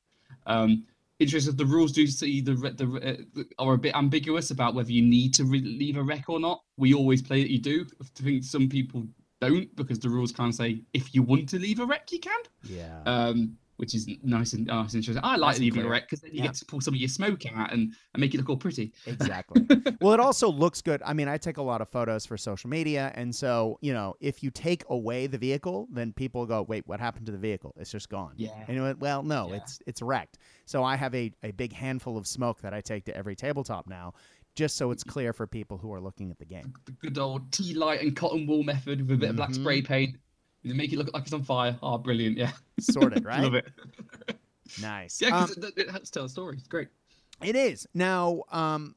Um, 0.45 0.85
interesting. 1.19 1.55
The 1.55 1.65
rules 1.65 1.91
do 1.91 2.07
see 2.07 2.41
the 2.41 2.53
the 2.53 2.85
uh, 2.85 3.23
the- 3.33 3.47
are 3.59 3.73
a 3.73 3.77
bit 3.77 3.95
ambiguous 3.95 4.51
about 4.51 4.75
whether 4.75 4.91
you 4.91 5.01
need 5.01 5.33
to 5.35 5.45
re- 5.45 5.61
leave 5.61 5.97
a 5.97 6.03
wreck 6.03 6.29
or 6.29 6.39
not. 6.39 6.63
We 6.77 6.93
always 6.93 7.21
play 7.21 7.41
that 7.43 7.51
you 7.51 7.59
do. 7.59 7.85
I 8.01 8.05
think 8.21 8.43
some 8.43 8.69
people 8.69 9.07
don't 9.39 9.73
because 9.75 9.99
the 9.99 10.09
rules 10.09 10.31
kind 10.31 10.49
of 10.49 10.55
say 10.55 10.81
if 10.93 11.13
you 11.13 11.21
want 11.23 11.49
to 11.49 11.59
leave 11.59 11.79
a 11.79 11.85
wreck, 11.85 12.11
you 12.11 12.19
can 12.19 12.39
yeah. 12.63 13.01
um, 13.05 13.57
which 13.77 13.95
is 13.95 14.07
nice 14.23 14.53
and 14.53 14.67
nice 14.67 14.93
and 14.93 15.01
interesting. 15.01 15.23
I 15.23 15.35
like 15.37 15.53
Nice 15.53 15.59
leaving 15.59 15.83
a 15.83 15.89
wreck 15.89 16.03
because 16.03 16.21
then 16.21 16.31
you 16.33 16.39
Yeah. 16.39 16.47
get 16.47 16.55
to 16.55 16.65
pull 16.65 16.81
some 16.81 16.93
of 16.93 16.99
your 16.99 17.07
smoke 17.07 17.45
out 17.45 17.71
and, 17.71 17.93
and 18.13 18.21
make 18.21 18.33
it 18.33 18.37
look 18.37 18.49
all 18.49 18.57
pretty. 18.57 18.91
Exactly. 19.05 19.65
well, 20.01 20.13
it 20.13 20.19
also 20.19 20.51
looks 20.51 20.81
good. 20.81 21.01
I 21.05 21.13
mean, 21.13 21.27
I 21.27 21.37
take 21.37 21.57
a 21.57 21.61
lot 21.61 21.81
of 21.81 21.89
photos 21.89 22.25
for 22.25 22.37
social 22.37 22.69
media, 22.69 23.11
and 23.15 23.33
so 23.33 23.77
you 23.81 23.93
know, 23.93 24.15
if 24.19 24.43
you 24.43 24.51
take 24.51 24.83
away 24.89 25.27
the 25.27 25.37
vehicle, 25.37 25.87
then 25.91 26.11
people 26.11 26.45
go, 26.45 26.63
"Wait, 26.63 26.87
what 26.87 26.99
happened 26.99 27.27
to 27.27 27.31
the 27.31 27.37
vehicle? 27.37 27.73
It's 27.79 27.91
just 27.91 28.09
gone." 28.09 28.33
Yeah. 28.35 28.51
And 28.67 28.75
you 28.75 28.83
went, 28.83 28.99
well, 28.99 29.23
no, 29.23 29.49
Yeah. 29.49 29.57
it's 29.57 29.79
it's 29.87 30.01
wrecked. 30.01 30.37
So 30.65 30.83
I 30.83 30.95
have 30.95 31.13
a 31.15 31.31
a 31.43 31.51
big 31.51 31.71
handful 31.73 32.17
of 32.17 32.27
smoke 32.27 32.61
that 32.61 32.73
I 32.73 32.81
take 32.81 33.05
to 33.05 33.15
every 33.15 33.35
tabletop 33.35 33.87
now, 33.87 34.13
just 34.55 34.75
so 34.75 34.91
it's 34.91 35.03
clear 35.03 35.33
for 35.33 35.45
people 35.47 35.77
who 35.77 35.93
are 35.93 36.01
looking 36.01 36.31
at 36.31 36.39
the 36.39 36.45
game. 36.45 36.73
The 36.85 36.91
good 36.93 37.17
old 37.17 37.51
tea 37.51 37.73
light 37.75 38.01
and 38.01 38.15
cotton 38.15 38.47
wool 38.47 38.63
method 38.63 39.01
with 39.07 39.17
a 39.17 39.17
bit 39.17 39.29
of 39.29 39.35
black 39.35 39.53
spray 39.53 39.81
mm-hmm. 39.81 39.93
paint. 39.93 40.17
You 40.69 40.75
make 40.75 40.91
it 40.93 40.97
look 40.97 41.13
like 41.13 41.23
it's 41.23 41.33
on 41.33 41.43
fire. 41.43 41.77
Oh, 41.81 41.97
brilliant! 41.97 42.37
Yeah, 42.37 42.51
Sorted, 42.79 43.25
right? 43.25 43.43
love 43.43 43.55
it. 43.55 43.67
Nice. 44.81 45.21
Yeah, 45.21 45.29
Um, 45.37 45.49
because 45.55 45.71
it, 45.77 45.89
has 45.89 46.01
to 46.03 46.11
tell 46.11 46.25
a 46.25 46.29
story. 46.29 46.57
It's 46.57 46.67
great. 46.67 46.89
It 47.41 47.55
is. 47.55 47.87
Now, 47.93 48.43
um, 48.51 48.95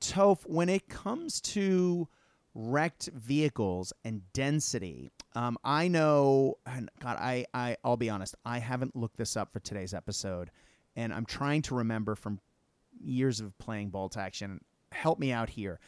Toph, 0.00 0.46
when 0.46 0.68
it 0.68 0.88
comes 0.88 1.40
to 1.40 2.08
wrecked 2.54 3.08
vehicles 3.14 3.92
and 4.04 4.22
density, 4.32 5.12
um, 5.34 5.56
I 5.64 5.88
know, 5.88 6.58
and 6.66 6.90
God, 7.00 7.16
I, 7.18 7.46
I, 7.54 7.76
I'll 7.84 7.96
be 7.96 8.10
honest, 8.10 8.34
I 8.44 8.58
haven't 8.58 8.96
looked 8.96 9.16
this 9.16 9.36
up 9.36 9.52
for 9.52 9.60
today's 9.60 9.94
episode, 9.94 10.50
and 10.96 11.12
I'm 11.12 11.26
trying 11.26 11.62
to 11.62 11.76
remember 11.76 12.14
from 12.14 12.40
years 13.00 13.40
of 13.40 13.56
playing 13.58 13.90
bolt 13.90 14.16
action. 14.16 14.60
Help 14.92 15.18
me 15.18 15.32
out 15.32 15.48
here. 15.50 15.78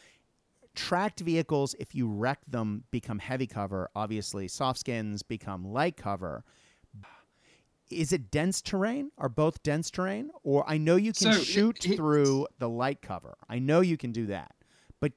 Tracked 0.75 1.19
vehicles, 1.19 1.75
if 1.79 1.93
you 1.93 2.07
wreck 2.07 2.39
them, 2.47 2.85
become 2.91 3.19
heavy 3.19 3.47
cover. 3.47 3.89
Obviously, 3.95 4.47
soft 4.47 4.79
skins 4.79 5.21
become 5.21 5.65
light 5.65 5.97
cover. 5.97 6.43
Is 7.89 8.13
it 8.13 8.31
dense 8.31 8.61
terrain? 8.61 9.11
Are 9.17 9.27
both 9.27 9.61
dense 9.63 9.91
terrain? 9.91 10.29
Or 10.43 10.63
I 10.69 10.77
know 10.77 10.95
you 10.95 11.11
can 11.11 11.33
So, 11.33 11.39
shoot 11.43 11.85
it- 11.85 11.97
through 11.97 12.47
the 12.59 12.69
light 12.69 13.01
cover. 13.01 13.35
I 13.49 13.59
know 13.59 13.81
you 13.81 13.97
can 13.97 14.13
do 14.13 14.27
that. 14.27 14.55
But 15.01 15.11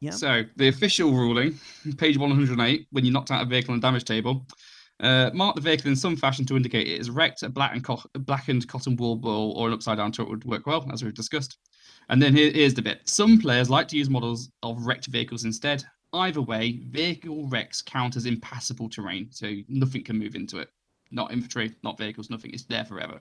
Yeah. 0.00 0.10
So 0.10 0.42
the 0.56 0.68
official 0.68 1.12
ruling, 1.12 1.58
page 1.96 2.18
108, 2.18 2.86
when 2.90 3.04
you 3.04 3.12
knocked 3.12 3.30
out 3.30 3.42
a 3.42 3.46
vehicle 3.46 3.72
on 3.74 3.80
the 3.80 3.86
damage 3.86 4.04
table, 4.04 4.44
uh, 5.00 5.30
mark 5.32 5.54
the 5.54 5.60
vehicle 5.60 5.88
in 5.88 5.96
some 5.96 6.16
fashion 6.16 6.44
to 6.46 6.56
indicate 6.56 6.88
it 6.88 7.00
is 7.00 7.10
wrecked. 7.10 7.42
A 7.44 7.48
black 7.48 7.72
and 7.74 7.84
co- 7.84 8.02
a 8.14 8.18
blackened 8.18 8.66
cotton 8.66 8.96
wool 8.96 9.14
ball 9.16 9.52
or 9.52 9.68
an 9.68 9.72
upside 9.74 9.98
down 9.98 10.10
turret 10.10 10.28
would 10.30 10.44
work 10.44 10.66
well, 10.66 10.84
as 10.92 11.04
we've 11.04 11.14
discussed. 11.14 11.58
And 12.08 12.22
then 12.22 12.34
here, 12.36 12.50
here's 12.52 12.74
the 12.74 12.82
bit. 12.82 13.00
Some 13.08 13.40
players 13.40 13.68
like 13.68 13.88
to 13.88 13.96
use 13.96 14.08
models 14.08 14.50
of 14.62 14.86
wrecked 14.86 15.06
vehicles 15.06 15.44
instead. 15.44 15.84
Either 16.12 16.40
way, 16.40 16.80
vehicle 16.88 17.46
wrecks 17.48 17.82
count 17.82 18.16
as 18.16 18.26
impassable 18.26 18.88
terrain, 18.88 19.28
so 19.30 19.52
nothing 19.68 20.04
can 20.04 20.18
move 20.18 20.36
into 20.36 20.58
it. 20.58 20.70
Not 21.10 21.32
infantry, 21.32 21.74
not 21.82 21.98
vehicles, 21.98 22.30
nothing. 22.30 22.52
It's 22.52 22.64
there 22.64 22.84
forever. 22.84 23.20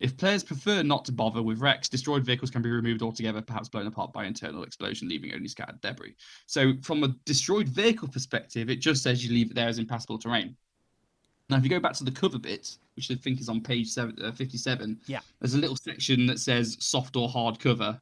If 0.00 0.16
players 0.16 0.44
prefer 0.44 0.82
not 0.82 1.04
to 1.06 1.12
bother 1.12 1.42
with 1.42 1.60
wrecks, 1.60 1.88
destroyed 1.88 2.24
vehicles 2.24 2.50
can 2.50 2.60
be 2.60 2.70
removed 2.70 3.00
altogether, 3.02 3.40
perhaps 3.40 3.68
blown 3.68 3.86
apart 3.86 4.12
by 4.12 4.26
internal 4.26 4.62
explosion, 4.62 5.08
leaving 5.08 5.32
only 5.32 5.48
scattered 5.48 5.80
debris. 5.80 6.14
So, 6.46 6.74
from 6.82 7.02
a 7.02 7.08
destroyed 7.24 7.68
vehicle 7.68 8.08
perspective, 8.08 8.68
it 8.68 8.76
just 8.80 9.02
says 9.02 9.24
you 9.24 9.32
leave 9.32 9.50
it 9.50 9.54
there 9.54 9.68
as 9.68 9.78
impassable 9.78 10.18
terrain. 10.18 10.56
Now, 11.48 11.56
if 11.56 11.64
you 11.64 11.70
go 11.70 11.80
back 11.80 11.94
to 11.94 12.04
the 12.04 12.10
cover 12.10 12.38
bit, 12.38 12.76
which 12.96 13.10
I 13.10 13.14
think 13.14 13.40
is 13.40 13.48
on 13.48 13.60
page 13.62 13.88
seven, 13.88 14.16
uh, 14.22 14.32
57, 14.32 15.00
Yeah. 15.06 15.20
there's 15.40 15.54
a 15.54 15.58
little 15.58 15.76
section 15.76 16.26
that 16.26 16.40
says 16.40 16.76
soft 16.80 17.16
or 17.16 17.28
hard 17.28 17.58
cover, 17.58 17.98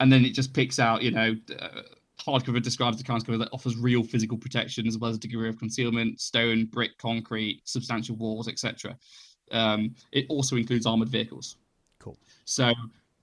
and 0.00 0.12
then 0.12 0.24
it 0.24 0.30
just 0.30 0.52
picks 0.52 0.78
out, 0.78 1.02
you 1.02 1.10
know, 1.10 1.34
uh, 1.58 1.82
hard 2.18 2.44
cover 2.44 2.60
describes 2.60 2.98
the 2.98 3.04
kind 3.04 3.20
of 3.20 3.26
cover 3.26 3.38
that 3.38 3.48
offers 3.52 3.76
real 3.76 4.02
physical 4.02 4.36
protection 4.36 4.86
as 4.86 4.98
well 4.98 5.10
as 5.10 5.16
a 5.16 5.20
degree 5.20 5.48
of 5.48 5.58
concealment, 5.58 6.20
stone, 6.20 6.64
brick, 6.66 6.96
concrete, 6.98 7.60
substantial 7.64 8.16
walls, 8.16 8.48
etc. 8.48 8.96
Um, 9.52 9.94
it 10.12 10.26
also 10.28 10.56
includes 10.56 10.86
armored 10.86 11.08
vehicles. 11.08 11.56
Cool. 11.98 12.18
So 12.44 12.72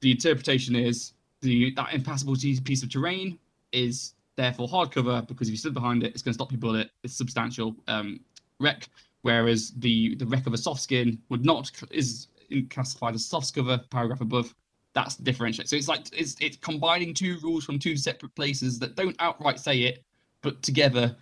the 0.01 0.11
interpretation 0.11 0.75
is 0.75 1.13
the 1.41 1.73
that 1.75 1.93
impassable 1.93 2.35
piece 2.35 2.83
of 2.83 2.89
terrain 2.89 3.37
is 3.71 4.13
therefore 4.35 4.67
hard 4.67 4.91
cover 4.91 5.21
because 5.27 5.47
if 5.47 5.51
you 5.51 5.57
stood 5.57 5.73
behind 5.73 6.03
it, 6.03 6.13
it's 6.13 6.21
going 6.21 6.31
to 6.31 6.35
stop 6.35 6.51
your 6.51 6.59
bullet. 6.59 6.89
It's 7.03 7.15
substantial 7.15 7.75
um, 7.87 8.19
wreck. 8.59 8.87
Whereas 9.21 9.71
the 9.77 10.15
the 10.15 10.25
wreck 10.25 10.47
of 10.47 10.53
a 10.53 10.57
soft 10.57 10.81
skin 10.81 11.19
would 11.29 11.45
not 11.45 11.71
is 11.91 12.27
classified 12.69 13.15
as 13.15 13.25
soft 13.25 13.53
cover. 13.53 13.79
Paragraph 13.89 14.21
above. 14.21 14.53
That's 14.93 15.15
differentiate. 15.15 15.69
So 15.69 15.75
it's 15.75 15.87
like 15.87 16.01
it's 16.13 16.35
it's 16.39 16.57
combining 16.57 17.13
two 17.13 17.37
rules 17.41 17.63
from 17.63 17.79
two 17.79 17.97
separate 17.97 18.35
places 18.35 18.79
that 18.79 18.95
don't 18.95 19.15
outright 19.19 19.59
say 19.59 19.81
it, 19.81 20.03
but 20.41 20.61
together 20.61 21.15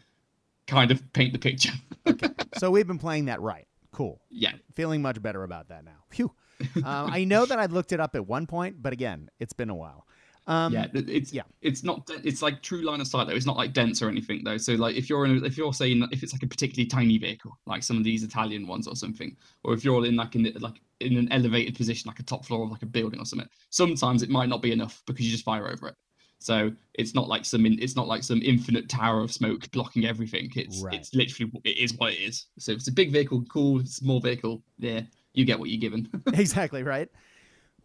kind 0.67 0.91
of 0.91 1.01
paint 1.13 1.33
the 1.33 1.39
picture. 1.39 1.73
okay. 2.07 2.29
so 2.57 2.71
we've 2.71 2.87
been 2.87 2.99
playing 2.99 3.25
that 3.25 3.41
right. 3.41 3.67
Cool. 3.91 4.21
yeah. 4.29 4.53
Feeling 4.73 5.01
much 5.01 5.21
better 5.21 5.43
about 5.43 5.69
that 5.69 5.83
now. 5.83 6.03
Phew. 6.09 6.31
um, 6.77 7.11
I 7.11 7.23
know 7.23 7.45
that 7.45 7.59
I'd 7.59 7.71
looked 7.71 7.91
it 7.91 7.99
up 7.99 8.15
at 8.15 8.25
one 8.25 8.47
point, 8.47 8.81
but 8.81 8.93
again, 8.93 9.29
it's 9.39 9.53
been 9.53 9.69
a 9.69 9.75
while. 9.75 10.05
Um, 10.47 10.73
yeah, 10.73 10.87
it's 10.93 11.31
yeah. 11.31 11.43
it's 11.61 11.83
not 11.83 12.09
it's 12.23 12.41
like 12.41 12.63
true 12.63 12.81
line 12.81 12.99
of 12.99 13.07
sight 13.07 13.27
though. 13.27 13.35
It's 13.35 13.45
not 13.45 13.57
like 13.57 13.73
dense 13.73 14.01
or 14.01 14.09
anything 14.09 14.43
though. 14.43 14.57
So 14.57 14.73
like 14.73 14.95
if 14.95 15.09
you're 15.09 15.25
in 15.25 15.37
a, 15.37 15.45
if 15.45 15.55
you're 15.55 15.73
saying 15.73 16.07
if 16.11 16.23
it's 16.23 16.33
like 16.33 16.41
a 16.43 16.47
particularly 16.47 16.87
tiny 16.87 17.17
vehicle, 17.19 17.57
like 17.67 17.83
some 17.83 17.97
of 17.97 18.03
these 18.03 18.23
Italian 18.23 18.65
ones 18.65 18.87
or 18.87 18.95
something, 18.95 19.35
or 19.63 19.73
if 19.73 19.83
you're 19.83 19.93
all 19.93 20.03
in 20.03 20.15
like 20.15 20.35
in 20.35 20.51
like 20.59 20.81
in 21.01 21.17
an 21.17 21.31
elevated 21.31 21.75
position, 21.75 22.07
like 22.07 22.19
a 22.19 22.23
top 22.23 22.45
floor 22.45 22.63
of 22.63 22.71
like 22.71 22.83
a 22.83 22.87
building 22.87 23.19
or 23.19 23.25
something, 23.25 23.49
sometimes 23.69 24.23
it 24.23 24.29
might 24.29 24.49
not 24.49 24.61
be 24.61 24.71
enough 24.71 25.01
because 25.05 25.25
you 25.25 25.31
just 25.31 25.43
fire 25.43 25.67
over 25.67 25.87
it. 25.87 25.95
So 26.39 26.71
it's 26.95 27.13
not 27.13 27.27
like 27.27 27.45
some 27.45 27.65
in, 27.67 27.77
it's 27.79 27.95
not 27.95 28.07
like 28.07 28.23
some 28.23 28.41
infinite 28.41 28.89
tower 28.89 29.21
of 29.21 29.31
smoke 29.31 29.69
blocking 29.71 30.05
everything. 30.05 30.51
It's 30.55 30.81
Right. 30.81 30.95
it's 30.95 31.13
literally 31.13 31.51
it 31.63 31.77
is 31.77 31.93
what 31.93 32.13
it 32.13 32.19
is. 32.19 32.47
So 32.57 32.71
if 32.71 32.79
it's 32.79 32.87
a 32.87 32.91
big 32.91 33.11
vehicle, 33.11 33.43
cool. 33.51 33.79
If 33.79 33.85
it's 33.85 33.91
a 33.93 34.03
small 34.03 34.19
vehicle, 34.19 34.63
yeah, 34.79 35.01
you 35.33 35.45
get 35.45 35.59
what 35.59 35.69
you're 35.69 35.79
given. 35.79 36.09
exactly 36.33 36.81
right. 36.81 37.09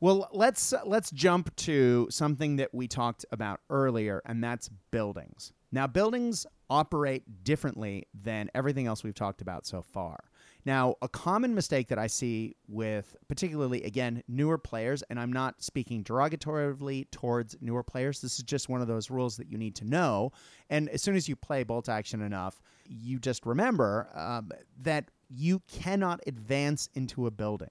Well, 0.01 0.29
let's 0.33 0.75
let's 0.85 1.11
jump 1.11 1.55
to 1.57 2.09
something 2.11 2.57
that 2.57 2.75
we 2.75 2.89
talked 2.89 3.25
about 3.31 3.61
earlier, 3.71 4.23
and 4.25 4.43
that's 4.43 4.71
buildings. 4.91 5.53
Now, 5.73 5.87
buildings 5.87 6.47
operate 6.69 7.45
differently 7.45 8.07
than 8.15 8.51
everything 8.55 8.87
else 8.87 9.05
we've 9.05 9.15
talked 9.15 9.41
about 9.41 9.67
so 9.67 9.83
far. 9.83 10.19
Now, 10.67 10.97
a 11.01 11.09
common 11.09 11.55
mistake 11.55 11.89
that 11.89 11.99
I 11.99 12.09
see 12.09 12.57
with 12.69 13.17
particularly 13.29 13.85
again 13.85 14.23
newer 14.29 14.59
players, 14.59 15.03
and 15.09 15.19
I'm 15.19 15.33
not 15.33 15.63
speaking 15.63 16.05
derogatorily 16.05 17.11
towards 17.11 17.57
newer 17.63 17.83
players. 17.83 18.21
This 18.21 18.39
is 18.39 18.45
just 18.45 18.69
one 18.69 18.83
of 18.83 18.89
those 18.89 19.09
rules 19.09 19.39
that 19.39 19.51
you 19.51 19.57
need 19.57 19.77
to 19.77 19.85
know. 19.85 20.33
And 20.69 20.89
as 20.91 21.01
soon 21.01 21.17
as 21.17 21.29
you 21.29 21.37
play 21.37 21.63
bolt 21.63 21.89
action 21.89 22.21
enough, 22.21 22.61
you 22.85 23.19
just 23.19 23.47
remember 23.47 24.09
um, 24.15 24.51
that 24.83 25.11
you 25.31 25.63
cannot 25.69 26.21
advance 26.27 26.91
into 26.95 27.27
a 27.27 27.31
building 27.31 27.71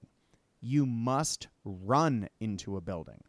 you 0.66 0.86
must 0.86 1.48
run 1.64 2.28
into 2.40 2.76
a 2.76 2.80
building. 2.80 3.22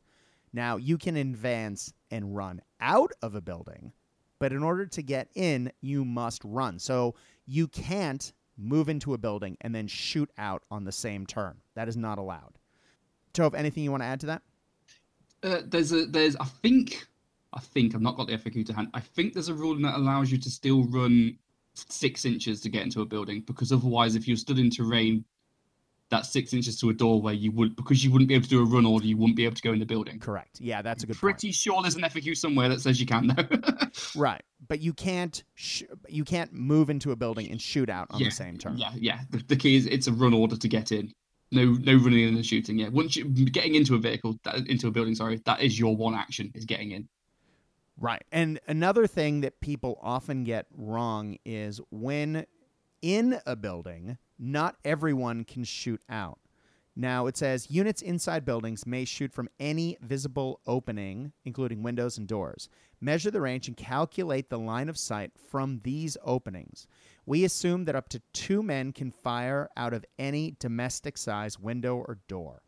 Now, 0.53 0.77
you 0.77 0.97
can 0.97 1.15
advance 1.15 1.93
and 2.09 2.35
run 2.35 2.61
out 2.79 3.11
of 3.21 3.35
a 3.35 3.41
building, 3.41 3.93
but 4.39 4.51
in 4.51 4.63
order 4.63 4.85
to 4.85 5.01
get 5.01 5.29
in, 5.35 5.71
you 5.81 6.05
must 6.05 6.41
run. 6.43 6.79
So 6.79 7.15
you 7.45 7.67
can't 7.67 8.33
move 8.57 8.89
into 8.89 9.13
a 9.13 9.17
building 9.17 9.57
and 9.61 9.73
then 9.73 9.87
shoot 9.87 10.29
out 10.37 10.63
on 10.71 10.83
the 10.83 10.91
same 10.91 11.25
turn. 11.25 11.57
That 11.75 11.87
is 11.87 11.97
not 11.97 12.17
allowed. 12.17 12.57
Toph, 13.33 13.53
anything 13.53 13.83
you 13.83 13.91
want 13.91 14.03
to 14.03 14.07
add 14.07 14.19
to 14.21 14.25
that? 14.27 14.41
Uh, 15.43 15.61
there's 15.65 15.91
a 15.91 16.05
there's 16.05 16.35
I 16.37 16.45
think 16.45 17.05
I 17.53 17.59
think 17.59 17.93
I've 17.93 18.01
not 18.01 18.17
got 18.17 18.27
the 18.27 18.37
FAQ 18.37 18.65
to 18.65 18.73
hand. 18.73 18.89
I 18.93 18.99
think 18.99 19.33
there's 19.33 19.49
a 19.49 19.53
rule 19.53 19.79
that 19.79 19.95
allows 19.95 20.31
you 20.31 20.37
to 20.39 20.49
still 20.49 20.83
run 20.85 21.37
six 21.75 22.25
inches 22.25 22.61
to 22.61 22.69
get 22.69 22.83
into 22.83 23.01
a 23.01 23.05
building 23.05 23.41
because 23.41 23.71
otherwise, 23.71 24.15
if 24.15 24.27
you're 24.27 24.37
stood 24.37 24.57
in 24.59 24.69
terrain 24.69 25.23
that's 26.09 26.29
six 26.29 26.53
inches 26.53 26.79
to 26.79 26.89
a 26.89 26.93
door 26.93 27.21
where 27.21 27.33
you 27.33 27.51
would 27.51 27.75
because 27.75 28.03
you 28.03 28.11
wouldn't 28.11 28.29
be 28.29 28.33
able 28.33 28.43
to 28.43 28.49
do 28.49 28.61
a 28.61 28.65
run 28.65 28.85
order, 28.85 29.05
you 29.05 29.17
wouldn't 29.17 29.35
be 29.35 29.43
able 29.45 29.55
to 29.55 29.61
go 29.61 29.73
in 29.73 29.79
the 29.79 29.85
building. 29.85 30.19
Correct. 30.19 30.59
Yeah, 30.61 30.81
that's 30.81 31.03
a 31.03 31.07
good 31.07 31.17
Pretty 31.17 31.47
point. 31.47 31.55
sure 31.55 31.81
there's 31.81 31.95
an 31.95 32.03
FAQ 32.03 32.37
somewhere 32.37 32.69
that 32.69 32.81
says 32.81 32.99
you 32.99 33.05
can 33.05 33.27
though. 33.27 33.43
Right, 34.15 34.41
but 34.67 34.79
you 34.79 34.93
can't 34.93 35.43
sh- 35.55 35.83
you 36.07 36.23
can't 36.23 36.53
move 36.53 36.89
into 36.89 37.11
a 37.11 37.15
building 37.15 37.49
and 37.49 37.61
shoot 37.61 37.89
out 37.89 38.07
on 38.11 38.19
yeah, 38.19 38.27
the 38.27 38.31
same 38.31 38.57
turn. 38.57 38.77
Yeah, 38.77 38.91
yeah. 38.95 39.19
The, 39.29 39.43
the 39.47 39.55
key 39.55 39.75
is 39.75 39.85
it's 39.85 40.07
a 40.07 40.13
run 40.13 40.33
order 40.33 40.57
to 40.57 40.67
get 40.67 40.91
in. 40.91 41.13
No, 41.51 41.73
no 41.73 41.95
running 41.95 42.27
in 42.27 42.35
and 42.35 42.45
shooting. 42.45 42.77
Yeah, 42.77 42.89
once 42.89 43.15
you 43.15 43.25
getting 43.25 43.75
into 43.75 43.95
a 43.95 43.99
vehicle, 43.99 44.37
that, 44.43 44.67
into 44.67 44.87
a 44.87 44.91
building, 44.91 45.15
sorry, 45.15 45.41
that 45.45 45.61
is 45.61 45.79
your 45.79 45.95
one 45.95 46.13
action 46.13 46.51
is 46.53 46.65
getting 46.65 46.91
in. 46.91 47.07
Right. 47.99 48.23
And 48.31 48.59
another 48.67 49.07
thing 49.07 49.41
that 49.41 49.59
people 49.59 49.97
often 50.01 50.43
get 50.43 50.67
wrong 50.75 51.37
is 51.45 51.81
when 51.89 52.45
in 53.01 53.39
a 53.45 53.55
building, 53.55 54.17
not 54.37 54.75
everyone 54.85 55.43
can 55.45 55.63
shoot 55.63 56.01
out. 56.09 56.39
Now 56.99 57.27
it 57.27 57.37
says 57.37 57.69
units 57.69 58.01
inside 58.01 58.43
buildings 58.43 58.87
may 58.87 59.05
shoot 59.05 59.31
from 59.31 59.49
any 59.59 59.97
visible 60.01 60.61
opening, 60.65 61.31
including 61.45 61.83
windows 61.83 62.17
and 62.17 62.27
doors. 62.27 62.69
Measure 62.99 63.29
the 63.29 63.39
range 63.39 63.67
and 63.67 63.77
calculate 63.77 64.49
the 64.49 64.57
line 64.57 64.89
of 64.89 64.97
sight 64.97 65.29
from 65.51 65.81
these 65.83 66.17
openings. 66.23 66.87
We 67.27 67.45
assume 67.45 67.85
that 67.85 67.95
up 67.95 68.09
to 68.09 68.21
two 68.33 68.63
men 68.63 68.93
can 68.93 69.11
fire 69.11 69.69
out 69.77 69.93
of 69.93 70.05
any 70.17 70.55
domestic 70.59 71.19
size 71.19 71.59
window 71.59 71.97
or 71.97 72.17
door. 72.27 72.63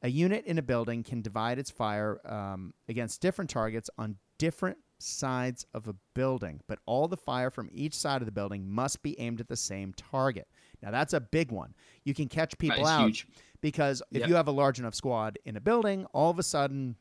A 0.00 0.08
unit 0.08 0.46
in 0.46 0.56
a 0.56 0.62
building 0.62 1.02
can 1.02 1.20
divide 1.20 1.58
its 1.58 1.70
fire 1.70 2.20
um, 2.24 2.72
against 2.88 3.20
different 3.20 3.50
targets 3.50 3.90
on 3.98 4.16
different 4.38 4.78
sides 4.98 5.66
of 5.74 5.88
a 5.88 5.94
building, 6.14 6.60
but 6.66 6.78
all 6.86 7.08
the 7.08 7.16
fire 7.16 7.50
from 7.50 7.68
each 7.72 7.94
side 7.94 8.22
of 8.22 8.26
the 8.26 8.32
building 8.32 8.68
must 8.68 9.02
be 9.02 9.18
aimed 9.20 9.40
at 9.40 9.48
the 9.48 9.56
same 9.56 9.92
target. 9.92 10.48
Now, 10.82 10.90
that's 10.90 11.12
a 11.12 11.20
big 11.20 11.50
one. 11.50 11.74
You 12.04 12.14
can 12.14 12.28
catch 12.28 12.56
people 12.58 12.86
out 12.86 13.06
huge. 13.06 13.26
Because 13.64 14.02
if 14.10 14.20
Yep. 14.20 14.28
you 14.28 14.34
have 14.34 14.46
a 14.46 14.52
large 14.52 14.78
enough 14.78 14.94
squad 14.94 15.38
in 15.46 15.56
a 15.56 15.60
building, 15.60 16.04
all 16.12 16.28
of 16.30 16.38
a 16.38 16.42
sudden 16.42 16.96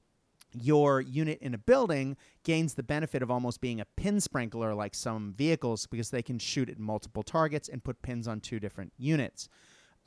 your 0.53 1.01
unit 1.01 1.37
in 1.41 1.53
a 1.53 1.57
building 1.57 2.15
gains 2.45 2.75
the 2.75 2.83
benefit 2.83 3.21
of 3.21 3.29
almost 3.29 3.59
being 3.59 3.81
a 3.81 3.85
pin 3.97 4.21
sprinkler 4.21 4.73
like 4.73 4.95
some 4.95 5.33
vehicles 5.33 5.87
because 5.87 6.09
they 6.09 6.21
can 6.23 6.39
shoot 6.39 6.69
at 6.69 6.79
multiple 6.79 7.21
targets 7.21 7.67
and 7.67 7.83
put 7.83 8.01
pins 8.01 8.29
on 8.29 8.39
two 8.39 8.61
different 8.61 8.93
units. 8.97 9.49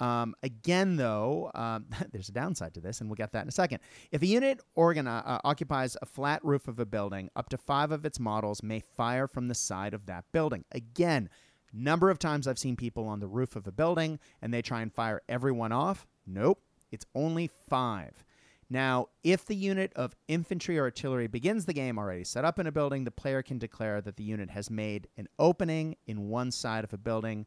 Um, 0.00 0.34
again, 0.42 0.96
though, 0.96 1.50
um, 1.54 1.88
there's 2.12 2.30
a 2.30 2.32
downside 2.32 2.72
to 2.72 2.80
this, 2.80 3.02
and 3.02 3.10
we'll 3.10 3.16
get 3.16 3.32
that 3.32 3.42
in 3.42 3.48
a 3.48 3.52
second. 3.52 3.80
If 4.10 4.22
a 4.22 4.26
unit 4.26 4.62
organi- 4.78 5.26
uh, 5.26 5.40
occupies 5.44 5.94
a 6.00 6.06
flat 6.06 6.42
roof 6.42 6.68
of 6.68 6.78
a 6.80 6.86
building, 6.86 7.28
up 7.36 7.50
to 7.50 7.58
five 7.58 7.92
of 7.92 8.06
its 8.06 8.18
models 8.18 8.62
may 8.62 8.80
fire 8.80 9.28
from 9.28 9.48
the 9.48 9.54
side 9.54 9.92
of 9.92 10.06
that 10.06 10.24
building. 10.32 10.64
Again, 10.72 11.28
number 11.70 12.08
of 12.08 12.18
times 12.18 12.48
I've 12.48 12.58
seen 12.58 12.76
people 12.76 13.06
on 13.08 13.20
the 13.20 13.28
roof 13.28 13.56
of 13.56 13.66
a 13.66 13.72
building 13.72 14.18
and 14.40 14.54
they 14.54 14.62
try 14.62 14.80
and 14.80 14.90
fire 14.90 15.20
everyone 15.28 15.72
off. 15.72 16.06
Nope, 16.26 16.60
it's 16.90 17.06
only 17.14 17.50
five. 17.68 18.24
Now, 18.68 19.08
if 19.22 19.46
the 19.46 19.54
unit 19.54 19.92
of 19.94 20.16
infantry 20.26 20.76
or 20.76 20.84
artillery 20.84 21.28
begins 21.28 21.66
the 21.66 21.72
game 21.72 21.98
already 21.98 22.24
set 22.24 22.44
up 22.44 22.58
in 22.58 22.66
a 22.66 22.72
building, 22.72 23.04
the 23.04 23.12
player 23.12 23.42
can 23.42 23.58
declare 23.58 24.00
that 24.00 24.16
the 24.16 24.24
unit 24.24 24.50
has 24.50 24.70
made 24.70 25.06
an 25.16 25.28
opening 25.38 25.96
in 26.06 26.28
one 26.28 26.50
side 26.50 26.82
of 26.82 26.92
a 26.92 26.98
building 26.98 27.46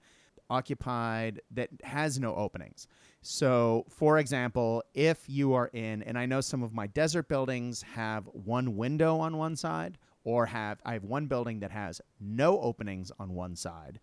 occupied 0.49 1.41
that 1.51 1.69
has 1.83 2.19
no 2.19 2.33
openings. 2.35 2.87
So, 3.21 3.85
for 3.89 4.17
example, 4.17 4.83
if 4.93 5.25
you 5.27 5.53
are 5.53 5.69
in, 5.73 6.01
and 6.03 6.17
I 6.17 6.25
know 6.25 6.41
some 6.41 6.63
of 6.63 6.73
my 6.73 6.87
desert 6.87 7.27
buildings 7.27 7.81
have 7.81 8.25
one 8.31 8.77
window 8.77 9.19
on 9.19 9.37
one 9.37 9.55
side, 9.55 9.97
or 10.23 10.45
have 10.45 10.79
I 10.85 10.93
have 10.93 11.03
one 11.03 11.27
building 11.27 11.59
that 11.59 11.71
has 11.71 12.01
no 12.19 12.59
openings 12.61 13.11
on 13.19 13.35
one 13.35 13.55
side. 13.55 13.99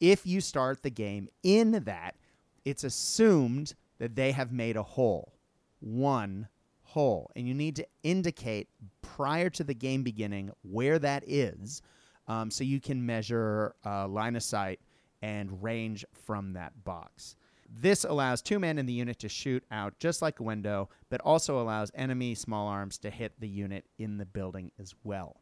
If 0.00 0.26
you 0.26 0.40
start 0.40 0.82
the 0.82 0.90
game 0.90 1.28
in 1.42 1.82
that, 1.84 2.16
it's 2.64 2.84
assumed 2.84 3.74
that 3.98 4.16
they 4.16 4.32
have 4.32 4.52
made 4.52 4.76
a 4.76 4.82
hole, 4.82 5.34
one 5.80 6.48
hole, 6.82 7.30
and 7.36 7.46
you 7.46 7.54
need 7.54 7.76
to 7.76 7.86
indicate 8.02 8.68
prior 9.02 9.50
to 9.50 9.64
the 9.64 9.74
game 9.74 10.02
beginning 10.02 10.50
where 10.62 10.98
that 10.98 11.24
is, 11.26 11.82
um, 12.28 12.50
so 12.50 12.64
you 12.64 12.80
can 12.80 13.04
measure 13.04 13.74
uh, 13.84 14.08
line 14.08 14.36
of 14.36 14.42
sight 14.42 14.80
and 15.22 15.62
range 15.62 16.04
from 16.12 16.52
that 16.52 16.72
box. 16.84 17.36
This 17.68 18.04
allows 18.04 18.42
two 18.42 18.58
men 18.58 18.78
in 18.78 18.86
the 18.86 18.92
unit 18.92 19.18
to 19.20 19.28
shoot 19.28 19.64
out 19.70 19.98
just 19.98 20.22
like 20.22 20.38
a 20.38 20.42
window, 20.42 20.88
but 21.08 21.20
also 21.22 21.60
allows 21.60 21.90
enemy 21.94 22.34
small 22.34 22.68
arms 22.68 22.98
to 22.98 23.10
hit 23.10 23.32
the 23.40 23.48
unit 23.48 23.86
in 23.98 24.18
the 24.18 24.26
building 24.26 24.70
as 24.78 24.94
well. 25.02 25.40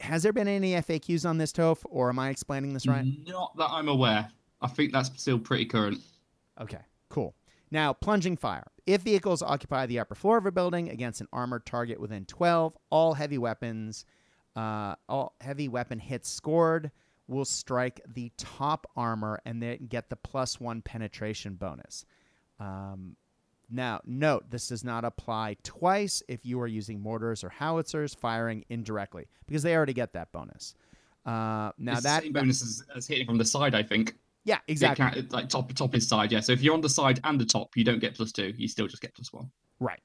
Has 0.00 0.22
there 0.22 0.32
been 0.32 0.48
any 0.48 0.72
FAQs 0.72 1.28
on 1.28 1.38
this, 1.38 1.52
Toph, 1.52 1.78
or 1.84 2.08
am 2.08 2.18
I 2.18 2.30
explaining 2.30 2.72
this 2.72 2.86
right? 2.86 3.04
Not 3.26 3.56
that 3.56 3.70
I'm 3.70 3.88
aware. 3.88 4.28
I 4.60 4.68
think 4.68 4.92
that's 4.92 5.10
still 5.20 5.38
pretty 5.38 5.64
current. 5.64 5.98
Okay. 6.60 6.80
Now, 7.72 7.94
plunging 7.94 8.36
fire. 8.36 8.66
If 8.84 9.00
vehicles 9.00 9.42
occupy 9.42 9.86
the 9.86 9.98
upper 9.98 10.14
floor 10.14 10.36
of 10.36 10.44
a 10.44 10.52
building 10.52 10.90
against 10.90 11.22
an 11.22 11.28
armored 11.32 11.64
target 11.64 11.98
within 11.98 12.26
12, 12.26 12.76
all 12.90 13.14
heavy 13.14 13.38
weapons, 13.38 14.04
uh, 14.54 14.96
all 15.08 15.34
heavy 15.40 15.68
weapon 15.68 15.98
hits 15.98 16.28
scored 16.28 16.90
will 17.28 17.46
strike 17.46 18.02
the 18.06 18.30
top 18.36 18.86
armor 18.94 19.40
and 19.46 19.62
then 19.62 19.86
get 19.88 20.10
the 20.10 20.16
plus 20.16 20.60
one 20.60 20.82
penetration 20.82 21.54
bonus. 21.54 22.04
Um, 22.60 23.16
now, 23.70 24.02
note 24.04 24.50
this 24.50 24.68
does 24.68 24.84
not 24.84 25.06
apply 25.06 25.56
twice 25.62 26.22
if 26.28 26.44
you 26.44 26.60
are 26.60 26.66
using 26.66 27.00
mortars 27.00 27.42
or 27.42 27.48
howitzers 27.48 28.14
firing 28.14 28.66
indirectly 28.68 29.28
because 29.46 29.62
they 29.62 29.74
already 29.74 29.94
get 29.94 30.12
that 30.12 30.30
bonus. 30.30 30.74
Uh, 31.24 31.72
now 31.78 31.92
it's 31.92 32.02
that 32.02 32.20
the 32.20 32.26
same 32.26 32.32
bonus 32.34 32.84
as 32.94 33.06
hitting 33.06 33.24
from 33.24 33.38
the 33.38 33.46
side, 33.46 33.74
I 33.74 33.82
think. 33.82 34.14
Yeah 34.44 34.58
It 34.66 34.72
exactly 34.72 35.04
can't- 35.04 35.32
like 35.32 35.48
top 35.48 35.72
top 35.74 35.94
is 35.94 36.08
side, 36.08 36.32
yeah. 36.32 36.40
So 36.40 36.52
if 36.52 36.62
you're 36.62 36.74
on 36.74 36.80
the 36.80 36.88
side 36.88 37.20
and 37.24 37.40
the 37.40 37.44
top, 37.46 37.76
you 37.76 37.84
don't 37.84 38.00
get 38.00 38.14
plus 38.14 38.32
two. 38.32 38.52
You 38.56 38.68
still 38.68 38.86
just 38.86 39.02
get 39.02 39.14
plus 39.14 39.32
one. 39.32 39.50
Right. 39.80 40.00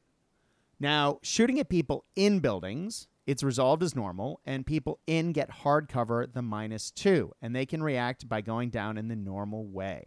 Now, 0.80 1.20
shooting 1.24 1.60
at 1.60 1.70
people 1.70 2.06
in 2.16 2.40
buildings, 2.40 3.08
it's 3.26 3.42
resolved 3.44 3.82
as 3.84 3.96
normal, 3.96 4.42
and 4.46 4.66
people 4.66 5.00
in 5.08 5.32
get 5.34 5.50
hard 5.50 5.90
cover 5.90 6.28
the 6.28 6.42
minus 6.44 6.92
two, 6.92 7.32
and 7.42 7.56
they 7.56 7.66
can 7.66 7.82
react 7.82 8.30
by 8.30 8.42
going 8.42 8.70
down 8.70 8.98
in 8.98 9.08
the 9.08 9.16
normal 9.16 9.66
way. 9.66 10.06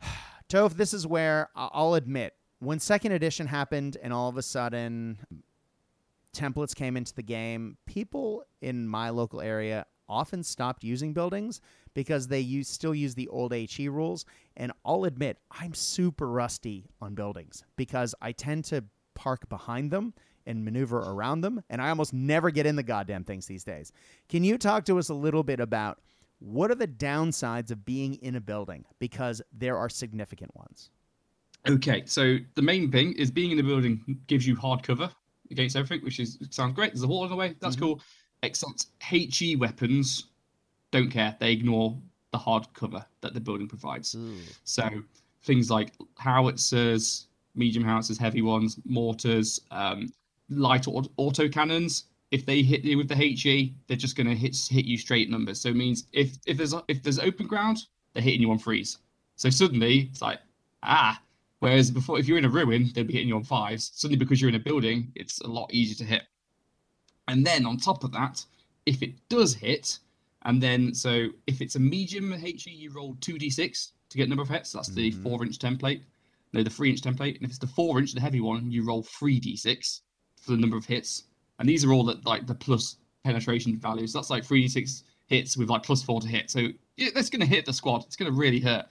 Toph, 0.48 0.74
this 0.74 0.92
is 0.94 1.06
where 1.06 1.48
I'll 1.56 1.94
admit, 1.94 2.34
when 2.58 2.78
second 2.78 3.12
edition 3.12 3.46
happened 3.48 3.96
and 4.02 4.12
all 4.12 4.28
of 4.28 4.36
a 4.36 4.42
sudden 4.42 5.18
templates 6.34 6.74
came 6.74 6.96
into 6.96 7.14
the 7.14 7.22
game, 7.22 7.78
people 7.86 8.44
in 8.60 8.86
my 8.86 9.10
local 9.10 9.40
area 9.40 9.86
often 10.08 10.42
stopped 10.42 10.84
using 10.84 11.12
buildings 11.12 11.60
because 11.94 12.28
they 12.28 12.40
use, 12.40 12.68
still 12.68 12.94
use 12.94 13.14
the 13.14 13.28
old 13.28 13.52
HE 13.52 13.88
rules. 13.88 14.24
And 14.56 14.72
I'll 14.84 15.04
admit, 15.04 15.38
I'm 15.50 15.74
super 15.74 16.28
rusty 16.28 16.86
on 17.00 17.14
buildings 17.14 17.64
because 17.76 18.14
I 18.20 18.32
tend 18.32 18.64
to 18.66 18.84
park 19.14 19.48
behind 19.48 19.90
them 19.90 20.14
and 20.46 20.64
maneuver 20.64 20.98
around 20.98 21.40
them, 21.40 21.60
and 21.70 21.82
I 21.82 21.88
almost 21.88 22.12
never 22.12 22.50
get 22.50 22.66
in 22.66 22.76
the 22.76 22.82
goddamn 22.82 23.24
things 23.24 23.46
these 23.46 23.64
days. 23.64 23.92
Can 24.28 24.44
you 24.44 24.56
talk 24.58 24.84
to 24.84 24.98
us 24.98 25.08
a 25.08 25.14
little 25.14 25.42
bit 25.42 25.58
about 25.58 26.00
what 26.38 26.70
are 26.70 26.76
the 26.76 26.86
downsides 26.86 27.70
of 27.72 27.84
being 27.84 28.14
in 28.16 28.36
a 28.36 28.40
building? 28.40 28.84
Because 29.00 29.42
there 29.52 29.76
are 29.76 29.88
significant 29.88 30.54
ones. 30.54 30.90
Okay, 31.68 32.04
so 32.06 32.36
the 32.54 32.62
main 32.62 32.92
thing 32.92 33.12
is 33.14 33.30
being 33.30 33.50
in 33.50 33.56
the 33.56 33.62
building 33.62 34.20
gives 34.28 34.46
you 34.46 34.54
hard 34.54 34.84
cover 34.84 35.10
against 35.50 35.74
everything, 35.74 36.04
which 36.04 36.20
is 36.20 36.38
sounds 36.50 36.74
great. 36.74 36.92
There's 36.92 37.02
a 37.02 37.08
wall 37.08 37.24
in 37.24 37.30
the 37.30 37.36
way, 37.36 37.56
that's 37.58 37.74
Mhm. 37.74 37.80
cool. 37.80 38.00
Except 38.42 38.86
HE 39.02 39.56
weapons 39.56 40.24
don't 40.90 41.10
care; 41.10 41.36
they 41.40 41.52
ignore 41.52 41.96
the 42.32 42.38
hard 42.38 42.66
cover 42.74 43.04
that 43.22 43.34
the 43.34 43.40
building 43.40 43.68
provides. 43.68 44.14
So 44.64 44.88
things 45.44 45.70
like 45.70 45.92
howitzers, 46.18 47.26
medium 47.54 47.84
howitzers, 47.84 48.18
heavy 48.18 48.42
ones, 48.42 48.78
mortars, 48.84 49.60
um, 49.70 50.12
light 50.50 50.86
auto, 50.86 51.10
auto 51.16 51.48
cannons. 51.48 52.04
If 52.32 52.44
they 52.44 52.62
hit 52.62 52.84
you 52.84 52.98
with 52.98 53.08
the 53.08 53.14
HE, 53.14 53.74
they're 53.86 53.96
just 53.96 54.16
going 54.16 54.26
to 54.26 54.34
hit 54.34 54.56
hit 54.68 54.84
you 54.84 54.98
straight 54.98 55.30
numbers. 55.30 55.60
So 55.60 55.68
it 55.70 55.76
means 55.76 56.06
if 56.12 56.36
if 56.46 56.56
there's 56.56 56.74
if 56.88 57.02
there's 57.02 57.18
open 57.18 57.46
ground, 57.46 57.86
they're 58.12 58.22
hitting 58.22 58.42
you 58.42 58.50
on 58.50 58.58
freeze. 58.58 58.98
So 59.36 59.50
suddenly 59.50 60.08
it's 60.10 60.22
like 60.22 60.40
ah. 60.82 61.20
Whereas 61.60 61.90
before, 61.90 62.18
if 62.18 62.28
you're 62.28 62.36
in 62.36 62.44
a 62.44 62.50
ruin, 62.50 62.90
they'd 62.94 63.06
be 63.06 63.14
hitting 63.14 63.28
you 63.28 63.36
on 63.36 63.42
fives. 63.42 63.90
Suddenly, 63.94 64.18
because 64.18 64.42
you're 64.42 64.50
in 64.50 64.56
a 64.56 64.60
building, 64.60 65.10
it's 65.14 65.40
a 65.40 65.46
lot 65.46 65.72
easier 65.72 65.96
to 65.96 66.04
hit. 66.04 66.24
And 67.28 67.44
then 67.46 67.66
on 67.66 67.76
top 67.76 68.04
of 68.04 68.12
that, 68.12 68.44
if 68.86 69.02
it 69.02 69.14
does 69.28 69.54
hit, 69.54 69.98
and 70.42 70.62
then 70.62 70.94
so 70.94 71.28
if 71.46 71.60
it's 71.60 71.74
a 71.74 71.80
medium 71.80 72.32
HE, 72.32 72.70
you 72.70 72.90
roll 72.92 73.14
2d6 73.16 73.90
to 74.10 74.16
get 74.16 74.28
number 74.28 74.42
of 74.42 74.48
hits. 74.48 74.72
That's 74.72 74.88
the 74.88 75.10
Mhm. 75.12 75.22
four 75.22 75.44
inch 75.44 75.58
template. 75.58 76.02
No, 76.52 76.62
the 76.62 76.70
three 76.70 76.90
inch 76.90 77.00
template. 77.00 77.34
And 77.34 77.42
if 77.42 77.50
it's 77.50 77.58
the 77.58 77.66
four 77.66 77.98
inch, 77.98 78.12
the 78.12 78.20
heavy 78.20 78.40
one, 78.40 78.70
you 78.70 78.84
roll 78.84 79.02
3d6 79.02 80.02
for 80.36 80.52
the 80.52 80.56
number 80.58 80.76
of 80.76 80.84
hits. 80.86 81.24
And 81.58 81.68
these 81.68 81.84
are 81.84 81.92
all 81.92 82.08
at 82.10 82.24
like 82.24 82.46
the 82.46 82.54
plus 82.54 82.96
penetration 83.24 83.76
values. 83.78 84.12
That's 84.12 84.30
like 84.30 84.44
3d6 84.44 85.02
hits 85.26 85.56
with 85.56 85.68
like 85.68 85.82
plus 85.82 86.02
four 86.02 86.20
to 86.20 86.28
hit. 86.28 86.50
So 86.50 86.68
yeah, 86.96 87.08
that's 87.12 87.28
going 87.30 87.40
to 87.40 87.46
hit 87.46 87.66
the 87.66 87.72
squad. 87.72 88.04
It's 88.04 88.14
going 88.16 88.30
to 88.30 88.38
really 88.38 88.60
hurt. 88.60 88.86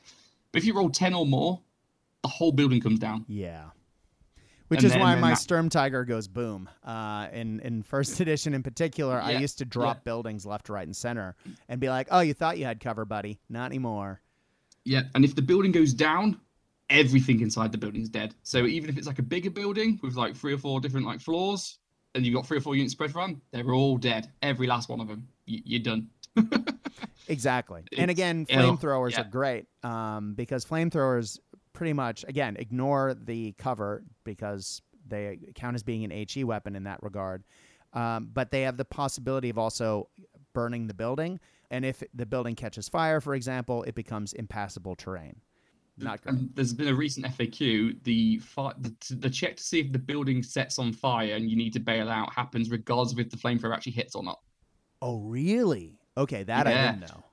But 0.52 0.60
if 0.62 0.66
you 0.66 0.74
roll 0.74 0.90
10 0.90 1.14
or 1.14 1.26
more, 1.26 1.62
the 2.22 2.28
whole 2.28 2.52
building 2.52 2.82
comes 2.82 3.00
down. 3.00 3.24
Yeah. 3.30 3.70
Which 4.68 4.80
And 4.80 4.86
is 4.88 4.92
then- 4.94 5.02
why 5.02 5.16
my 5.16 5.30
that- 5.30 5.36
Sturm 5.38 5.70
Tiger 5.70 6.06
goes 6.06 6.28
boom. 6.28 6.68
Uh, 6.84 7.28
in 7.32 7.60
in 7.60 7.84
first 7.84 8.20
edition 8.22 8.54
in 8.54 8.64
particular, 8.64 9.22
I 9.22 9.34
used 9.34 9.60
to 9.60 9.66
drop 9.66 10.04
buildings 10.04 10.46
left, 10.46 10.70
right, 10.70 10.86
and 10.88 10.96
center, 10.96 11.36
and 11.70 11.80
be 11.80 11.88
like, 11.90 12.08
"Oh, 12.10 12.22
you 12.22 12.34
thought 12.34 12.58
you 12.58 12.66
had 12.66 12.80
cover, 12.80 13.06
buddy? 13.06 13.40
Not 13.50 13.68
anymore." 13.68 14.22
Yeah, 14.84 15.04
and 15.14 15.24
if 15.24 15.36
the 15.36 15.42
building 15.44 15.72
goes 15.72 15.94
down, 15.94 16.40
everything 16.90 17.42
inside 17.42 17.72
the 17.72 17.78
building 17.78 18.02
is 18.02 18.10
dead. 18.10 18.34
So 18.44 18.66
even 18.66 18.90
if 18.90 18.98
it's 18.98 19.08
like 19.08 19.20
a 19.20 19.24
bigger 19.24 19.50
building 19.52 20.00
with 20.02 20.16
like 20.16 20.36
three 20.36 20.54
or 20.54 20.58
four 20.58 20.80
different 20.80 21.06
like 21.06 21.20
floors, 21.22 21.78
and 22.16 22.26
you've 22.26 22.34
got 22.36 22.48
three 22.48 22.58
or 22.58 22.62
four 22.62 22.76
units 22.76 22.94
spread 22.94 23.16
around, 23.16 23.42
they're 23.52 23.72
all 23.74 23.98
dead. 23.98 24.32
Every 24.42 24.66
last 24.68 24.90
one 24.90 25.00
of 25.00 25.08
them. 25.08 25.28
You, 25.46 25.62
you're 25.64 25.82
done. 25.84 26.10
exactly. 27.28 27.84
and 27.98 28.12
again, 28.12 28.46
flamethrowers 28.46 29.12
Yeah. 29.12 29.22
are 29.22 29.30
great 29.30 29.66
um, 29.84 30.34
because 30.34 30.66
flamethrowers 30.66 31.40
pretty 31.76 31.94
much 31.94 32.26
again 32.28 32.56
ignore 32.58 33.14
the 33.14 33.52
cover 33.60 34.04
because 34.24 34.82
they 35.08 35.38
count 35.54 35.76
as 35.76 35.84
being 35.84 36.04
an 36.04 36.26
HE 36.28 36.44
weapon 36.46 36.76
in 36.76 36.86
that 36.86 37.04
regard. 37.04 37.44
Um, 37.94 38.30
but 38.34 38.50
they 38.50 38.64
have 38.64 38.78
the 38.78 38.86
possibility 38.86 39.50
of 39.50 39.58
also 39.58 40.10
burning 40.54 40.88
the 40.88 40.94
building, 40.94 41.40
and 41.70 41.86
if 41.86 42.04
the 42.14 42.26
building 42.26 42.56
catches 42.56 42.90
fire, 42.90 43.22
for 43.22 43.36
example, 43.36 43.84
it 43.84 43.96
becomes 43.96 44.34
impassable 44.34 44.96
terrain. 44.96 45.36
Not 45.98 46.22
great. 46.22 46.36
And 46.36 46.50
there's 46.56 46.74
been 46.74 46.90
a 46.90 46.96
recent 46.96 47.26
FAQ. 47.26 48.04
The, 48.04 48.40
fi- 48.40 48.74
the 48.80 48.94
the 49.16 49.30
check 49.30 49.56
to 49.58 49.64
see 49.64 49.80
if 49.80 49.92
the 49.92 50.00
building 50.00 50.44
sets 50.44 50.78
on 50.78 50.92
fire 50.92 51.36
and 51.36 51.50
you 51.50 51.56
need 51.56 51.72
to 51.74 51.80
bail 51.80 52.10
out 52.10 52.34
happens 52.34 52.70
regardless 52.70 53.14
of 53.14 53.20
if 53.20 53.30
the 53.30 53.38
flamethrower 53.38 53.74
actually 53.74 53.94
hits 53.94 54.16
or 54.16 54.24
not. 54.24 54.40
Oh, 55.02 55.20
really? 55.20 56.00
Okay, 56.18 56.44
that 56.44 56.68
I 56.68 56.92
didn't 56.92 57.02
know. 57.02 57.24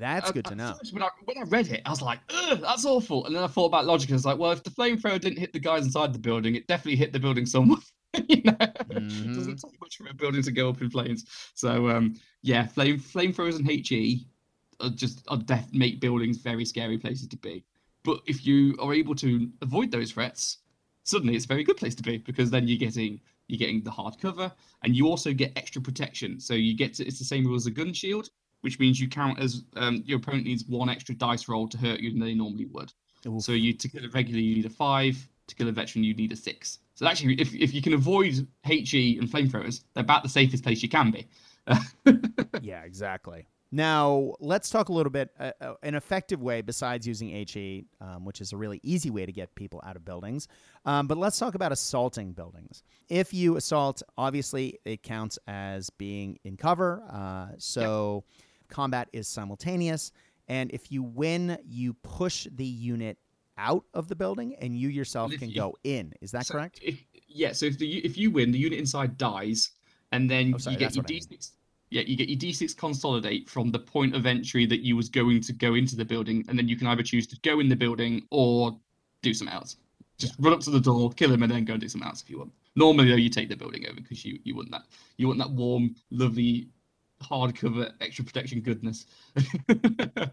That's 0.00 0.30
I- 0.30 0.32
good 0.32 0.46
to 0.46 0.54
know. 0.54 0.74
When 0.92 1.02
I, 1.02 1.08
when 1.24 1.38
I 1.38 1.42
read 1.42 1.68
it, 1.68 1.82
I 1.86 1.90
was 1.90 2.02
like, 2.02 2.18
Ugh, 2.30 2.58
that's 2.60 2.84
awful. 2.84 3.26
And 3.26 3.34
then 3.36 3.42
I 3.42 3.46
thought 3.46 3.66
about 3.66 3.86
logic. 3.86 4.08
and 4.08 4.14
I 4.14 4.16
was 4.16 4.24
like, 4.26 4.38
well, 4.38 4.50
if 4.52 4.62
the 4.64 4.70
flamethrower 4.70 5.20
didn't 5.20 5.38
hit 5.38 5.52
the 5.52 5.60
guys 5.60 5.84
inside 5.84 6.12
the 6.12 6.18
building, 6.18 6.54
it 6.56 6.66
definitely 6.66 6.96
hit 6.96 7.12
the 7.12 7.20
building 7.20 7.46
somewhere. 7.46 7.78
you 8.28 8.42
know, 8.42 8.56
it 8.60 8.74
Mhm. 8.88 9.34
doesn't 9.34 9.56
take 9.60 9.80
much 9.80 9.96
for 9.98 10.08
a 10.08 10.14
building 10.14 10.42
to 10.42 10.50
go 10.50 10.68
up 10.70 10.80
in 10.80 10.90
flames. 10.90 11.26
So 11.54 11.88
um, 11.90 12.14
yeah, 12.42 12.66
flame 12.66 12.98
flamethrowers 12.98 13.56
and 13.56 13.66
HE 13.70 14.26
are 14.80 14.88
just 14.90 15.22
are 15.28 15.36
def- 15.36 15.72
make 15.72 16.00
buildings 16.00 16.38
very 16.38 16.64
scary 16.64 16.98
places 16.98 17.28
to 17.28 17.36
be. 17.36 17.64
But 18.02 18.20
if 18.26 18.46
you 18.46 18.76
are 18.80 18.94
able 18.94 19.14
to 19.16 19.48
avoid 19.62 19.90
those 19.92 20.12
threats, 20.12 20.58
suddenly 21.04 21.36
it's 21.36 21.44
a 21.44 21.48
very 21.48 21.62
good 21.64 21.76
place 21.76 21.94
to 21.96 22.02
be 22.02 22.16
because 22.18 22.50
then 22.50 22.66
you're 22.66 22.78
getting 22.78 23.20
you're 23.48 23.58
getting 23.58 23.82
the 23.82 23.90
hard 23.90 24.14
cover 24.18 24.50
and 24.84 24.96
you 24.96 25.06
also 25.06 25.32
get 25.32 25.52
extra 25.56 25.82
protection. 25.82 26.40
So 26.40 26.54
you 26.54 26.74
get 26.76 26.94
to 26.94 27.06
it's 27.06 27.18
the 27.18 27.24
same 27.24 27.44
rule 27.44 27.56
as 27.56 27.66
a 27.66 27.70
gun 27.70 27.92
shield, 27.92 28.30
which 28.60 28.78
means 28.78 29.00
you 29.00 29.08
count 29.08 29.38
as 29.38 29.64
um, 29.76 30.02
your 30.06 30.18
opponent 30.18 30.44
needs 30.44 30.64
one 30.64 30.88
extra 30.88 31.14
dice 31.14 31.48
roll 31.48 31.68
to 31.68 31.78
hurt 31.78 32.00
you 32.00 32.10
than 32.10 32.20
they 32.20 32.34
normally 32.34 32.66
would. 32.66 32.92
Oof. 33.26 33.42
So 33.42 33.52
you 33.52 33.72
to 33.74 33.88
kill 33.88 34.04
a 34.04 34.08
regular 34.08 34.40
you 34.40 34.56
need 34.56 34.66
a 34.66 34.70
five, 34.70 35.28
to 35.46 35.54
kill 35.54 35.68
a 35.68 35.72
veteran 35.72 36.04
you 36.04 36.14
need 36.14 36.32
a 36.32 36.36
six. 36.36 36.78
So 36.94 37.06
actually, 37.06 37.34
if 37.40 37.54
if 37.54 37.74
you 37.74 37.82
can 37.82 37.94
avoid 37.94 38.46
HE 38.64 39.18
and 39.18 39.28
flamethrowers, 39.28 39.82
they're 39.94 40.02
about 40.02 40.22
the 40.22 40.28
safest 40.28 40.62
place 40.62 40.82
you 40.82 40.88
can 40.88 41.10
be. 41.10 41.26
yeah, 42.62 42.82
exactly. 42.82 43.46
Now, 43.72 44.34
let's 44.40 44.68
talk 44.68 44.88
a 44.88 44.92
little 44.92 45.10
bit 45.10 45.30
uh, 45.38 45.52
uh, 45.60 45.74
an 45.84 45.94
effective 45.94 46.42
way 46.42 46.60
besides 46.60 47.06
using 47.06 47.28
HE, 47.28 47.84
um, 48.00 48.24
which 48.24 48.40
is 48.40 48.52
a 48.52 48.56
really 48.56 48.80
easy 48.82 49.10
way 49.10 49.24
to 49.24 49.32
get 49.32 49.54
people 49.54 49.80
out 49.86 49.94
of 49.94 50.04
buildings. 50.04 50.48
Um, 50.84 51.06
but 51.06 51.18
let's 51.18 51.38
talk 51.38 51.54
about 51.54 51.70
assaulting 51.70 52.32
buildings. 52.32 52.82
If 53.08 53.32
you 53.32 53.56
assault, 53.56 54.02
obviously 54.18 54.80
it 54.84 55.04
counts 55.04 55.38
as 55.46 55.88
being 55.88 56.38
in 56.42 56.56
cover. 56.56 57.04
Uh, 57.08 57.54
so 57.58 58.24
combat 58.70 59.08
is 59.12 59.28
simultaneous. 59.28 60.12
And 60.48 60.70
if 60.72 60.90
you 60.90 61.02
win, 61.02 61.58
you 61.66 61.94
push 62.02 62.46
the 62.56 62.64
unit 62.64 63.18
out 63.58 63.84
of 63.94 64.08
the 64.08 64.16
building 64.16 64.56
and 64.60 64.76
you 64.76 64.88
yourself 64.88 65.32
can 65.32 65.50
you- 65.50 65.54
go 65.56 65.76
in. 65.84 66.12
Is 66.20 66.30
that 66.32 66.46
So 66.46 66.54
correct? 66.54 66.80
If, 66.82 67.04
yeah. 67.28 67.52
So 67.52 67.66
if 67.66 67.78
the 67.78 67.98
if 67.98 68.16
you 68.16 68.30
win, 68.30 68.50
the 68.50 68.58
unit 68.58 68.78
inside 68.78 69.16
dies, 69.18 69.72
and 70.12 70.28
then 70.30 70.54
Oh, 70.54 70.58
sorry, 70.58 70.74
you 70.74 70.78
get 70.80 70.94
your 70.94 71.02
what 71.02 71.10
I 71.10 71.14
mean. 71.14 71.20
D6. 71.22 71.50
Yeah, 71.90 72.02
you 72.02 72.16
get 72.16 72.28
your 72.28 72.38
D6 72.38 72.76
consolidate 72.76 73.48
from 73.50 73.70
the 73.72 73.78
point 73.78 74.14
of 74.14 74.24
entry 74.24 74.64
that 74.66 74.80
you 74.80 74.96
was 74.96 75.08
going 75.08 75.40
to 75.42 75.52
go 75.52 75.74
into 75.74 75.96
the 75.96 76.04
building, 76.04 76.44
and 76.48 76.56
then 76.58 76.68
you 76.68 76.76
can 76.76 76.86
either 76.86 77.02
choose 77.02 77.26
to 77.28 77.38
go 77.42 77.58
in 77.60 77.68
the 77.68 77.76
building 77.76 78.22
or 78.30 78.78
do 79.22 79.34
something 79.34 79.54
else. 79.54 79.76
Just 80.16 80.34
run 80.38 80.52
up 80.52 80.60
to 80.60 80.70
the 80.70 80.80
door, 80.80 81.10
kill 81.12 81.32
him, 81.32 81.42
and 81.42 81.50
then 81.50 81.64
go 81.64 81.72
and 81.74 81.80
do 81.82 81.88
something 81.88 82.08
else 82.08 82.22
if 82.22 82.30
you 82.30 82.38
want. 82.38 82.52
Normally, 82.76 83.08
though, 83.08 83.16
you 83.16 83.28
take 83.28 83.48
the 83.48 83.56
building 83.56 83.86
over 83.86 83.96
because 84.00 84.24
you 84.24 84.38
you 84.44 84.54
want 84.54 84.70
that 84.70 84.82
you 85.16 85.26
want 85.26 85.38
that 85.40 85.50
warm, 85.50 85.94
lovely, 86.10 86.68
hardcover 87.22 87.92
extra 88.00 88.24
protection 88.24 88.60
goodness. 88.60 89.06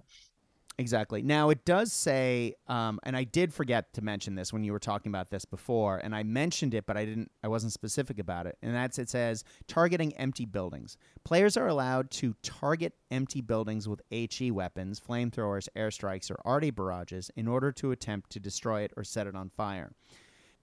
Exactly. 0.79 1.23
Now 1.23 1.49
it 1.49 1.65
does 1.65 1.91
say, 1.91 2.53
um, 2.67 2.99
and 3.01 3.17
I 3.17 3.23
did 3.23 3.51
forget 3.51 3.93
to 3.93 4.03
mention 4.03 4.35
this 4.35 4.53
when 4.53 4.63
you 4.63 4.71
were 4.71 4.79
talking 4.79 5.09
about 5.09 5.31
this 5.31 5.43
before, 5.43 5.97
and 5.97 6.15
I 6.15 6.21
mentioned 6.21 6.75
it, 6.75 6.85
but 6.85 6.95
I 6.95 7.03
didn't. 7.03 7.31
I 7.43 7.47
wasn't 7.47 7.73
specific 7.73 8.19
about 8.19 8.45
it. 8.45 8.57
And 8.61 8.75
that's 8.75 8.99
it 8.99 9.09
says 9.09 9.43
targeting 9.67 10.15
empty 10.17 10.45
buildings. 10.45 10.97
Players 11.23 11.57
are 11.57 11.67
allowed 11.67 12.11
to 12.11 12.35
target 12.43 12.93
empty 13.09 13.41
buildings 13.41 13.89
with 13.89 14.01
HE 14.11 14.51
weapons, 14.51 14.99
flamethrowers, 14.99 15.67
airstrikes, 15.75 16.29
or 16.29 16.39
arty 16.45 16.69
barrages 16.69 17.31
in 17.35 17.47
order 17.47 17.71
to 17.71 17.91
attempt 17.91 18.29
to 18.31 18.39
destroy 18.39 18.81
it 18.81 18.93
or 18.95 19.03
set 19.03 19.25
it 19.25 19.35
on 19.35 19.49
fire. 19.49 19.93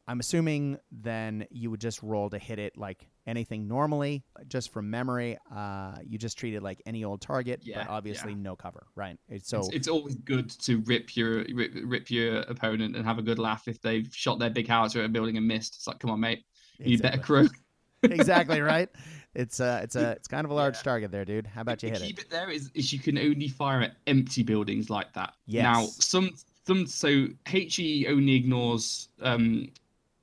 I'm 0.06 0.20
assuming 0.20 0.78
then 0.92 1.46
you 1.50 1.70
would 1.70 1.80
just 1.80 2.02
roll 2.02 2.28
to 2.30 2.38
hit 2.38 2.58
it 2.58 2.76
like 2.76 3.08
anything 3.26 3.66
normally, 3.66 4.22
just 4.48 4.70
from 4.70 4.90
memory. 4.90 5.38
Uh, 5.54 5.94
you 6.04 6.18
just 6.18 6.36
treat 6.38 6.54
it 6.54 6.62
like 6.62 6.82
any 6.84 7.04
old 7.04 7.22
target, 7.22 7.60
Yeah, 7.62 7.78
but 7.78 7.88
obviously 7.88 8.34
no 8.34 8.54
cover, 8.54 8.86
right? 8.96 9.16
It's 9.28 9.48
so 9.48 9.60
it's, 9.60 9.68
it's 9.70 9.88
always 9.88 10.16
good 10.16 10.50
to 10.50 10.80
rip 10.80 11.16
your 11.16 11.44
rip, 11.54 11.72
rip 11.84 12.10
your 12.10 12.40
opponent 12.40 12.96
and 12.96 13.04
have 13.04 13.18
a 13.18 13.22
good 13.22 13.38
laugh 13.38 13.66
if 13.66 13.80
they've 13.80 14.08
shot 14.14 14.38
their 14.38 14.50
big 14.50 14.68
howitzer 14.68 14.98
at 15.00 15.06
a 15.06 15.08
building 15.08 15.38
and 15.38 15.48
missed. 15.48 15.76
It's 15.76 15.86
like, 15.86 16.00
come 16.00 16.10
on, 16.10 16.20
mate, 16.20 16.44
you 16.78 16.98
better 16.98 17.18
crow. 17.18 17.46
exactly 18.02 18.60
right. 18.60 18.90
It's 19.34 19.58
uh, 19.58 19.80
it's 19.82 19.96
a 19.96 20.10
it's 20.12 20.28
kind 20.28 20.44
of 20.44 20.50
a 20.50 20.54
large 20.54 20.76
Yeah. 20.76 20.82
target 20.82 21.10
there, 21.12 21.24
dude. 21.24 21.46
How 21.46 21.62
about 21.62 21.82
you 21.82 21.88
the 21.90 21.98
hit 21.98 22.10
it? 22.10 22.16
bit 22.16 22.30
there 22.30 22.50
is, 22.50 22.70
is 22.74 22.92
you 22.92 22.98
can 22.98 23.16
only 23.16 23.48
fire 23.48 23.80
at 23.80 23.96
empty 24.06 24.42
buildings 24.42 24.90
like 24.90 25.12
that. 25.14 25.32
Now, 25.48 25.86
some 25.86 26.30
some 26.66 26.86
so 26.86 27.26
HE 27.46 28.06
only 28.08 28.34
ignores 28.34 29.08
um 29.22 29.68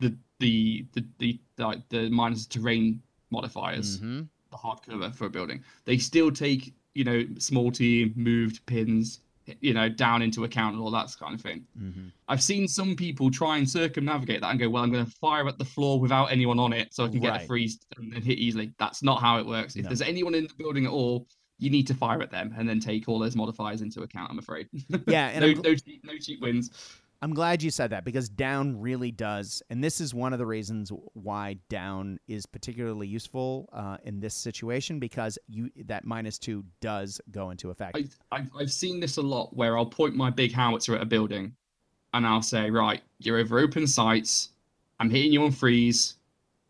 the 0.02 0.16
the 0.40 0.86
the 0.94 1.06
the 1.20 1.40
like 1.58 1.88
the 1.90 2.10
minus 2.10 2.46
terrain 2.46 3.02
modifiers, 3.30 4.00
hmm 4.00 4.22
the 4.52 4.58
hard 4.58 4.82
cover 4.86 5.10
for 5.12 5.28
a 5.28 5.30
building. 5.30 5.64
They 5.86 5.98
still 5.98 6.30
take 6.30 6.74
you 6.94 7.06
know 7.06 7.26
small 7.38 7.72
team 7.72 8.14
moved 8.18 8.66
pins 8.66 9.22
you 9.62 9.74
know 9.74 9.88
down 9.88 10.22
into 10.22 10.44
account 10.44 10.76
and 10.76 10.84
all 10.84 10.92
that 10.92 11.16
kind 11.18 11.34
of 11.34 11.42
thing. 11.42 11.66
hmm 11.78 12.08
I've 12.28 12.44
seen 12.44 12.68
some 12.68 12.96
people 12.96 13.30
try 13.32 13.58
and 13.58 13.70
circumnavigate 13.70 14.40
that 14.42 14.52
and 14.52 14.60
go, 14.60 14.70
well, 14.70 14.84
I'm 14.84 14.92
going 14.92 15.06
to 15.06 15.12
fire 15.12 15.48
at 15.50 15.58
the 15.58 15.66
floor 15.66 16.00
without 16.00 16.28
anyone 16.32 16.60
on 16.60 16.72
it 16.72 16.94
so 16.94 17.04
I 17.04 17.10
can 17.10 17.20
get 17.20 17.32
Right. 17.32 17.42
a 17.44 17.46
freeze 17.46 17.78
and 17.98 18.12
then 18.14 18.22
hit 18.22 18.38
easily. 18.38 18.72
That's 18.80 19.04
not 19.04 19.20
how 19.20 19.38
it 19.40 19.46
works. 19.46 19.76
If 19.76 19.84
No. 19.84 19.90
there's 19.90 20.02
anyone 20.02 20.34
in 20.36 20.46
the 20.48 20.54
building 20.58 20.86
at 20.86 20.92
all, 20.92 21.28
you 21.60 21.70
need 21.70 21.88
to 21.88 21.94
fire 21.94 22.22
at 22.22 22.32
them 22.32 22.56
and 22.58 22.70
then 22.70 22.80
take 22.80 23.10
all 23.10 23.20
those 23.20 23.36
modifiers 23.36 23.82
into 23.82 24.02
account, 24.04 24.32
I'm 24.32 24.40
afraid. 24.40 24.70
Yeah, 25.08 25.38
no, 25.40 25.48
I'm 25.48 25.62
no, 25.62 25.76
cheat, 25.76 26.06
no 26.06 26.18
cheat 26.18 26.40
wins. 26.40 26.72
I'm 27.24 27.34
glad 27.36 27.62
you 27.62 27.70
said 27.70 27.92
that 27.92 28.04
because 28.04 28.30
down 28.30 28.82
really 28.82 29.12
does, 29.12 29.62
and 29.70 29.84
this 29.84 30.02
is 30.02 30.12
one 30.14 30.34
of 30.34 30.40
the 30.40 30.46
reasons 30.46 30.92
why 31.14 31.58
down 31.70 32.20
is 32.28 32.48
particularly 32.48 33.06
useful 33.08 33.70
uh, 33.74 33.98
in 34.04 34.20
this 34.20 34.34
situation 34.34 35.00
because 35.00 35.38
you 35.48 35.70
that 35.86 36.04
minus 36.04 36.40
two 36.40 36.64
does 36.80 37.22
go 37.30 37.52
into 37.52 37.70
effect. 37.70 37.96
I, 37.96 38.06
I've, 38.36 38.50
I've 38.60 38.72
seen 38.72 39.00
this 39.00 39.18
a 39.18 39.22
lot 39.22 39.56
where 39.56 39.78
I'll 39.78 39.86
point 39.86 40.16
my 40.16 40.32
big 40.32 40.52
howitzer 40.52 40.96
at 40.96 41.02
a 41.02 41.06
building 41.06 41.54
and 42.14 42.26
I'll 42.26 42.42
say, 42.42 42.72
right, 42.72 43.02
you're 43.20 43.38
over 43.38 43.60
open 43.60 43.86
sights. 43.86 44.50
I'm 45.00 45.10
hitting 45.12 45.32
you 45.32 45.44
on 45.44 45.52
freeze. 45.52 46.16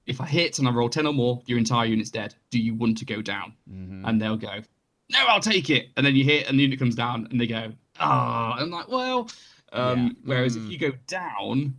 If 0.06 0.20
I 0.20 0.26
hit 0.26 0.60
and 0.60 0.68
I 0.68 0.72
roll 0.72 0.90
10 0.90 1.08
or 1.08 1.14
more, 1.14 1.42
your 1.46 1.60
entire 1.60 1.86
unit's 1.86 2.10
dead. 2.12 2.36
Do 2.50 2.60
you 2.60 2.76
want 2.76 2.98
to 2.98 3.06
go 3.06 3.22
down? 3.22 3.54
Mhm. 3.72 4.02
and 4.06 4.22
they'll 4.22 4.36
go, 4.36 4.60
"No, 5.12 5.20
I'll 5.28 5.40
take 5.40 5.70
it." 5.70 5.90
And 5.96 6.06
then 6.06 6.16
you 6.16 6.24
hit, 6.26 6.48
and 6.50 6.58
the 6.60 6.64
unit 6.64 6.80
comes 6.80 6.96
down, 6.96 7.28
and 7.32 7.40
they 7.40 7.48
go, 7.48 7.72
"Ah." 8.00 8.56
I'm 8.60 8.70
like, 8.72 8.88
"Well," 8.90 9.30
um, 9.72 10.08
Yeah. 10.08 10.12
whereas 10.26 10.58
Mm. 10.58 10.66
if 10.66 10.72
you 10.72 10.78
go 10.78 10.92
down, 11.08 11.76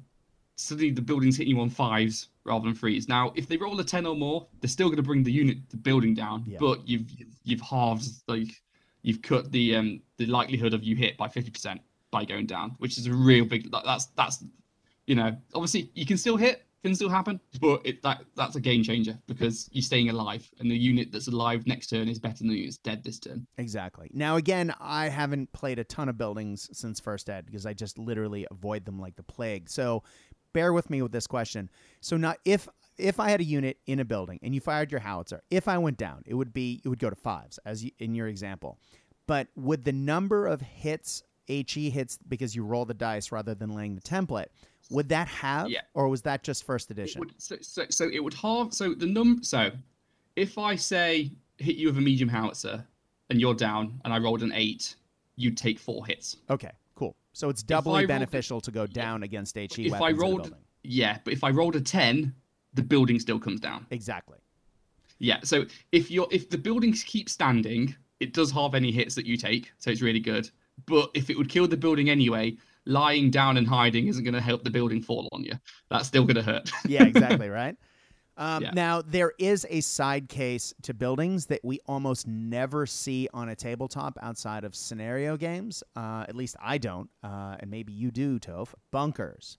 suddenly 0.57 0.91
the 0.91 1.03
building's 1.03 1.37
hitting 1.37 1.57
you 1.57 1.61
on 1.63 1.71
fives 1.71 2.29
rather 2.45 2.65
than 2.65 2.75
threes. 2.75 3.09
Now, 3.09 3.33
if 3.37 3.47
they 3.49 3.57
roll 3.57 3.79
a 3.81 3.85
ten 3.85 4.07
or 4.07 4.17
more, 4.17 4.47
they're 4.61 4.69
still 4.69 4.89
going 4.89 4.97
to 4.97 5.03
bring 5.03 5.23
the 5.23 5.33
unit, 5.33 5.59
the 5.71 5.77
building 5.77 6.15
down, 6.15 6.45
Yeah. 6.47 6.59
but 6.61 6.87
you've 6.89 7.11
you've- 7.45 7.63
halved 7.65 8.07
like 8.29 8.63
you've 9.03 9.23
cut 9.23 9.51
the 9.51 9.77
um 9.77 10.01
the 10.17 10.27
likelihood 10.27 10.75
of 10.75 10.83
you 10.85 10.95
hit 10.97 11.17
by 11.17 11.29
fifty 11.29 11.51
percent 11.51 11.81
by 12.11 12.25
going 12.25 12.47
down, 12.47 12.71
which 12.79 12.99
is 12.99 13.07
a 13.07 13.13
real 13.13 13.45
big. 13.45 13.71
That's 13.71 14.07
that's 14.07 14.45
you 15.07 15.15
know 15.15 15.37
obviously 15.55 15.91
you 15.95 16.07
can 16.07 16.17
still 16.19 16.37
hit 16.37 16.65
can 16.83 16.95
still 16.95 17.09
happen 17.09 17.41
but 17.61 17.81
it 17.85 18.03
that 18.03 18.25
that's 18.37 18.57
a 18.57 18.61
game 18.61 18.83
changer 18.83 19.19
because 19.27 19.69
you're 19.73 19.83
staying 19.83 20.09
alive 20.11 20.49
and 20.59 20.71
the 20.71 20.77
unit 20.77 21.13
that's 21.13 21.29
alive 21.29 21.67
next 21.67 21.89
turn 21.89 22.09
is 22.09 22.19
better 22.19 22.39
than 22.39 22.49
the 22.49 22.55
unit 22.55 22.71
that's 22.71 22.79
dead 22.79 23.05
this 23.05 23.19
turn 23.19 23.47
Exactly. 23.59 24.11
Now, 24.13 24.37
again, 24.37 24.75
I 24.81 25.09
haven't 25.09 25.53
played 25.53 25.79
a 25.79 25.85
ton 25.85 26.09
of 26.09 26.19
buildings 26.19 26.69
since 26.73 27.01
first 27.01 27.31
ed 27.31 27.47
because 27.47 27.67
I 27.67 27.75
just 27.75 27.99
literally 27.99 28.47
avoid 28.51 28.85
them 28.85 28.99
like 28.99 29.17
the 29.17 29.23
plague. 29.23 29.69
So, 29.69 30.03
bear 30.53 30.73
with 30.73 30.91
me 30.91 31.01
with 31.03 31.13
this 31.13 31.27
question. 31.27 31.71
So, 32.01 32.17
now 32.17 32.35
if 32.45 32.69
if 32.99 33.19
I 33.19 33.31
had 33.31 33.41
a 33.41 33.45
unit 33.45 33.79
in 33.87 34.01
a 34.01 34.05
building 34.05 34.39
and 34.43 34.55
you 34.55 34.61
fired 34.61 34.91
your 34.91 35.01
howitzer, 35.01 35.43
if 35.51 35.69
I 35.69 35.79
went 35.79 35.97
down, 35.97 36.23
it 36.27 36.35
would 36.35 36.53
be 36.53 36.81
it 36.85 36.89
would 36.89 36.99
go 36.99 37.11
to 37.11 37.17
fives 37.17 37.59
as 37.65 37.85
you, 37.85 37.91
in 37.99 38.15
your 38.15 38.29
example. 38.29 38.79
But 39.27 39.49
would 39.57 39.85
the 39.85 39.93
number 39.93 40.47
of 40.47 40.61
hits, 40.61 41.23
HE 41.49 41.91
hits, 41.91 42.19
because 42.29 42.55
you 42.55 42.65
roll 42.65 42.85
the 42.85 42.95
dice 42.95 43.33
rather 43.33 43.55
than 43.55 43.71
laying 43.75 43.95
the 43.95 44.01
template, 44.01 44.47
would 44.91 45.09
that 45.09 45.29
have, 45.29 45.71
Yeah. 45.71 45.81
or 45.95 46.09
was 46.09 46.23
that 46.23 46.43
just 46.43 46.65
first 46.65 46.91
it 46.91 46.99
edition? 46.99 47.21
would, 47.21 47.35
so, 47.39 47.57
so 47.61 47.85
so 47.91 48.09
it 48.13 48.23
would 48.23 48.35
halve 48.35 48.75
so 48.75 48.95
the 48.95 49.07
num 49.07 49.43
so 49.43 49.71
if 50.37 50.59
i 50.59 50.75
say 50.77 51.31
hit 51.59 51.77
you 51.77 51.87
with 51.89 51.99
a 51.99 52.01
medium 52.01 52.29
howitzer 52.29 52.85
and 53.31 53.41
you're 53.41 53.55
down 53.55 54.01
and 54.05 54.13
i 54.13 54.19
rolled 54.19 54.43
an 54.43 54.53
eight 54.55 54.97
you'd 55.37 55.57
take 55.57 55.79
four 55.79 56.05
hits 56.07 56.37
Okay, 56.51 56.71
cool. 56.95 57.17
So 57.33 57.49
it's 57.49 57.63
doubly 57.63 58.01
rolled- 58.01 58.09
beneficial 58.09 58.61
to 58.61 58.71
go 58.71 58.87
down 58.87 59.23
against 59.23 59.57
HE 59.57 59.67
If 59.87 59.95
I 59.95 60.01
weapons 60.13 60.19
in 60.23 60.27
a 60.27 60.31
rolled- 60.31 60.55
Yeah, 60.83 61.19
but 61.25 61.33
if 61.33 61.43
I 61.45 61.51
rolled 61.51 61.77
a 61.77 61.81
ten, 61.81 62.35
the 62.75 62.83
building 62.83 63.19
still 63.19 63.39
comes 63.39 63.61
down. 63.61 63.87
Exactly. 63.91 64.39
Yeah. 65.19 65.41
So 65.45 65.65
if 65.93 66.11
you're 66.11 66.29
if 66.31 66.51
the 66.51 66.59
buildings 66.59 67.03
keep 67.05 67.29
standing, 67.31 67.95
it 68.21 68.35
does 68.35 68.51
halve 68.51 68.75
any 68.75 68.91
hits 68.93 69.15
that 69.15 69.25
you 69.25 69.37
take, 69.39 69.73
so 69.79 69.91
it's 69.91 70.03
really 70.03 70.21
good. 70.21 70.51
But 70.87 71.11
if 71.15 71.31
it 71.31 71.39
would 71.39 71.49
kill 71.49 71.69
the 71.69 71.77
building 71.77 72.11
anyway, 72.11 72.57
lying 72.87 73.31
down 73.31 73.57
and 73.57 73.67
hiding 73.67 74.09
isn't 74.09 74.25
going 74.25 74.35
to 74.35 74.41
help 74.41 74.65
the 74.65 74.71
building 74.71 75.03
fall 75.03 75.29
on 75.33 75.45
you. 75.45 75.53
That's 75.91 76.09
still 76.09 76.25
going 76.25 76.37
to 76.37 76.43
hurt. 76.43 76.71
Yeah, 76.87 77.05
exactly, 77.05 77.49
right? 77.49 77.77
Um, 78.37 78.63
Yeah. 78.63 78.71
Now, 78.75 79.03
there 79.03 79.33
is 79.39 79.67
a 79.71 79.81
side 79.83 80.29
case 80.29 80.75
to 80.83 80.95
buildings 80.95 81.47
that 81.47 81.61
we 81.63 81.81
almost 81.87 82.27
never 82.27 82.87
see 82.87 83.29
on 83.33 83.49
a 83.51 83.55
tabletop 83.57 84.19
outside 84.23 84.65
of 84.65 84.75
scenario 84.75 85.37
games. 85.37 85.83
Uh, 85.95 86.25
at 86.29 86.35
least 86.35 86.57
I 86.61 86.79
don't, 86.79 87.11
uh, 87.23 87.57
and 87.61 87.71
maybe 87.71 87.93
you 87.93 88.11
do, 88.11 88.39
Toph. 88.39 88.75
Bunkers. 88.91 89.59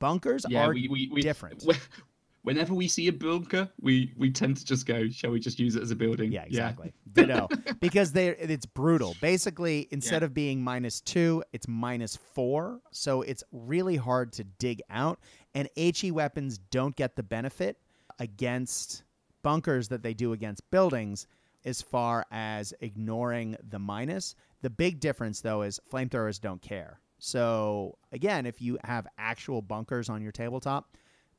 Bunkers 0.00 0.44
yeah, 0.48 0.66
are 0.66 0.74
we, 0.74 0.88
we, 0.88 1.08
we 1.12 1.22
different. 1.22 1.64
wh- 2.44 2.46
Whenever 2.46 2.74
we 2.74 2.86
see 2.88 3.08
a 3.08 3.12
bunker, 3.12 3.68
we 3.80 4.12
we 4.16 4.30
tend 4.30 4.56
to 4.58 4.64
just 4.64 4.86
go, 4.86 5.08
shall 5.08 5.30
we 5.30 5.40
just 5.40 5.58
use 5.58 5.74
it 5.76 5.82
as 5.82 5.90
a 5.90 5.96
building? 5.96 6.30
Yeah, 6.30 6.44
exactly. 6.44 6.92
Ditto. 7.12 7.48
because 7.80 8.12
they 8.12 8.28
it's 8.28 8.66
brutal. 8.66 9.16
Basically, 9.20 9.88
instead 9.90 10.22
of 10.22 10.34
being 10.34 10.62
minus 10.62 11.00
two, 11.00 11.42
it's 11.52 11.66
minus 11.68 12.16
four. 12.16 12.80
So 12.90 13.22
it's 13.22 13.42
really 13.52 13.96
hard 13.96 14.32
to 14.34 14.44
dig 14.44 14.82
out. 14.90 15.18
And 15.54 15.68
HE 15.76 16.10
weapons 16.10 16.58
don't 16.58 16.94
get 16.96 17.16
the 17.16 17.22
benefit 17.22 17.78
against 18.18 19.02
bunkers 19.42 19.88
that 19.88 20.02
they 20.02 20.14
do 20.14 20.32
against 20.32 20.68
buildings 20.70 21.26
as 21.64 21.80
far 21.82 22.26
as 22.30 22.74
ignoring 22.80 23.56
the 23.70 23.78
minus. 23.78 24.34
The 24.62 24.70
big 24.70 25.00
difference 25.00 25.40
though 25.40 25.62
is 25.62 25.80
flamethrowers 25.92 26.40
don't 26.40 26.60
care. 26.62 27.00
So 27.18 27.96
again, 28.12 28.44
if 28.46 28.60
you 28.60 28.78
have 28.84 29.06
actual 29.18 29.62
bunkers 29.62 30.08
on 30.08 30.20
your 30.22 30.32
tabletop, 30.32 30.94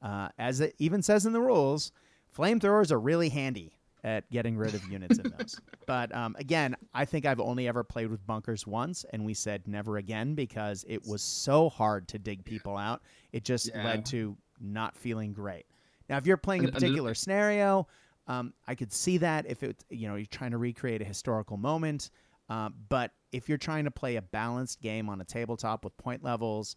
uh, 0.05 0.29
as 0.37 0.61
it 0.61 0.73
even 0.77 1.01
says 1.01 1.25
in 1.25 1.33
the 1.33 1.41
rules, 1.41 1.91
flamethrowers 2.37 2.91
are 2.91 2.99
really 2.99 3.29
handy 3.29 3.73
at 4.03 4.29
getting 4.29 4.55
rid 4.55 4.75
of 4.75 4.89
units 4.91 5.17
in 5.19 5.31
those. 5.37 5.59
But 5.87 6.15
um, 6.15 6.35
again, 6.39 6.75
I 6.95 7.05
think 7.05 7.27
I've 7.27 7.39
only 7.39 7.67
ever 7.67 7.83
played 7.83 8.07
with 8.09 8.25
bunkers 8.25 8.65
once, 8.65 9.05
and 9.13 9.23
we 9.23 9.35
said 9.35 9.67
never 9.67 9.97
again 9.97 10.33
because 10.33 10.83
it 10.87 11.05
was 11.05 11.21
so 11.21 11.69
hard 11.69 12.07
to 12.07 12.17
dig 12.17 12.43
people 12.43 12.75
out. 12.75 13.03
It 13.31 13.43
just 13.43 13.67
Yeah. 13.67 13.83
led 13.83 14.05
to 14.07 14.35
not 14.59 14.97
feeling 14.97 15.31
great. 15.31 15.67
Now, 16.09 16.17
if 16.17 16.25
you're 16.25 16.37
playing 16.37 16.63
a 16.65 16.69
particular 16.71 17.13
scenario, 17.13 17.87
um, 18.25 18.53
I 18.67 18.73
could 18.73 18.91
see 18.91 19.17
that 19.19 19.45
if 19.45 19.61
it, 19.61 19.83
you 19.91 20.07
know, 20.07 20.15
you're 20.15 20.25
trying 20.25 20.51
to 20.51 20.57
recreate 20.57 21.03
a 21.03 21.05
historical 21.05 21.57
moment. 21.57 22.09
Um, 22.49 22.73
but 22.89 23.11
if 23.31 23.47
you're 23.47 23.59
trying 23.59 23.85
to 23.85 23.91
play 23.91 24.15
a 24.15 24.21
balanced 24.23 24.81
game 24.81 25.07
on 25.07 25.21
a 25.21 25.23
tabletop 25.25 25.83
with 25.83 25.95
point 25.97 26.23
levels, 26.23 26.75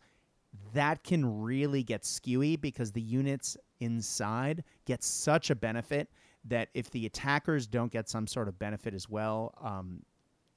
that 0.75 1.05
can 1.05 1.43
really 1.43 1.83
get 1.83 2.03
skewy 2.03 2.61
because 2.61 2.93
the 2.93 3.01
units 3.01 3.57
inside 3.81 4.65
get 4.87 5.03
such 5.03 5.51
a 5.51 5.55
benefit 5.55 6.11
that 6.45 6.69
if 6.75 6.91
the 6.91 7.07
attackers 7.07 7.67
don't 7.67 7.93
get 7.93 8.09
some 8.09 8.27
sort 8.27 8.49
of 8.49 8.59
benefit 8.59 8.95
as 8.95 9.09
well, 9.09 9.55
um, 9.63 10.03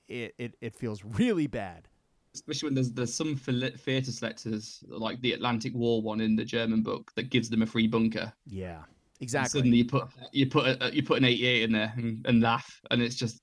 it, 0.07 0.33
it, 0.37 0.55
it 0.61 0.75
feels 0.75 1.03
really 1.17 1.47
bad. 1.47 1.87
Especially 2.33 2.67
when 2.67 2.75
there's 2.75 2.93
there's 2.93 3.13
some 3.13 3.35
theatre 3.35 4.11
selectors 4.11 4.81
like 4.87 5.19
the 5.19 5.33
Atlantic 5.33 5.73
Wall 5.73 6.01
one 6.01 6.21
in 6.21 6.37
the 6.37 6.45
German 6.45 6.81
book 6.81 7.11
that 7.15 7.29
gives 7.29 7.49
them 7.49 7.61
a 7.61 7.65
free 7.65 7.87
bunker. 7.87 8.31
Yeah, 8.45 8.83
And 8.83 8.85
exactly. 9.19 9.59
Suddenly 9.59 9.77
you 9.79 9.85
put 9.85 10.07
you 10.31 10.47
put 10.47 10.81
a, 10.81 10.95
you 10.95 11.03
put 11.03 11.17
an 11.17 11.25
88 11.25 11.63
in 11.63 11.71
there 11.73 11.93
and, 11.97 12.25
and 12.25 12.41
laugh, 12.41 12.81
and 12.89 13.01
it's 13.01 13.15
just. 13.15 13.41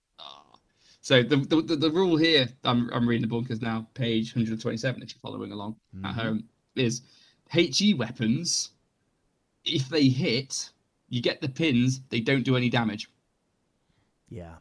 So 1.00 1.22
the, 1.22 1.36
the 1.36 1.76
the 1.76 1.90
rule 1.90 2.16
here, 2.16 2.48
I'm 2.64 2.90
I'm 2.92 3.08
reading 3.08 3.22
the 3.22 3.28
bunkers 3.28 3.62
now, 3.62 3.86
page 3.94 4.34
127. 4.34 5.02
If 5.02 5.12
you're 5.14 5.20
following 5.20 5.52
along 5.52 5.76
at 6.04 6.14
Mhm. 6.14 6.14
home, 6.14 6.44
is 6.76 7.02
HE 7.50 7.94
weapons. 7.94 8.70
If 9.64 9.88
they 9.88 10.08
hit, 10.08 10.70
you 11.08 11.20
get 11.22 11.40
the 11.40 11.48
pins. 11.48 12.00
They 12.10 12.20
don't 12.20 12.42
do 12.42 12.56
any 12.56 12.68
damage. 12.68 13.08
Yeah. 14.28 14.56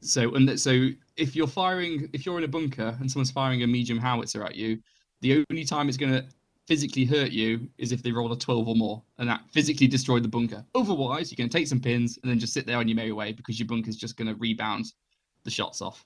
So 0.00 0.34
and 0.34 0.48
that, 0.48 0.60
so 0.60 0.88
if 1.16 1.34
you're 1.34 1.48
firing, 1.48 2.08
if 2.12 2.24
you're 2.24 2.38
in 2.38 2.44
a 2.44 2.48
bunker 2.48 2.96
and 3.00 3.10
someone's 3.10 3.32
firing 3.32 3.62
a 3.62 3.66
medium 3.66 3.98
howitzer 3.98 4.44
at 4.44 4.54
you, 4.54 4.78
the 5.20 5.44
only 5.50 5.64
time 5.64 5.88
it's 5.88 5.98
going 5.98 6.12
to 6.12 6.24
physically 6.68 7.04
hurt 7.04 7.32
you 7.32 7.68
is 7.78 7.92
if 7.92 8.02
they 8.02 8.12
roll 8.12 8.30
a 8.30 8.38
12 8.38 8.68
or 8.68 8.76
more, 8.76 9.02
and 9.18 9.28
that 9.28 9.42
physically 9.50 9.88
destroyed 9.88 10.22
the 10.22 10.28
bunker. 10.28 10.64
Otherwise, 10.74 11.30
you're 11.32 11.36
going 11.36 11.48
to 11.50 11.58
take 11.58 11.66
some 11.66 11.80
pins 11.80 12.18
and 12.22 12.30
then 12.30 12.38
just 12.38 12.52
sit 12.52 12.66
there 12.66 12.76
on 12.76 12.86
your 12.86 12.94
merry 12.94 13.10
way 13.12 13.32
because 13.32 13.58
your 13.58 13.66
bunker's 13.66 13.96
just 13.96 14.16
going 14.16 14.28
to 14.28 14.34
rebound 14.36 14.92
the 15.48 15.54
shots 15.54 15.82
off. 15.82 16.04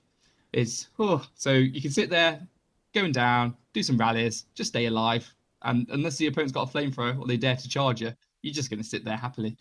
Is 0.51 0.87
oh, 0.99 1.25
so 1.35 1.53
you 1.53 1.81
can 1.81 1.91
sit 1.91 2.09
there, 2.09 2.47
going 2.93 3.11
down, 3.11 3.55
do 3.73 3.81
some 3.81 3.97
rallies, 3.97 4.45
just 4.53 4.69
stay 4.69 4.85
alive, 4.85 5.33
and 5.63 5.87
unless 5.89 6.17
the 6.17 6.27
opponent's 6.27 6.53
got 6.53 6.69
a 6.69 6.77
flamethrower 6.77 7.19
or 7.19 7.25
they 7.25 7.37
dare 7.37 7.55
to 7.55 7.67
charge 7.67 8.01
you, 8.01 8.13
you're 8.43 8.53
just 8.53 8.69
going 8.69 8.81
to 8.81 8.87
sit 8.87 9.03
there 9.03 9.17
happily. 9.17 9.57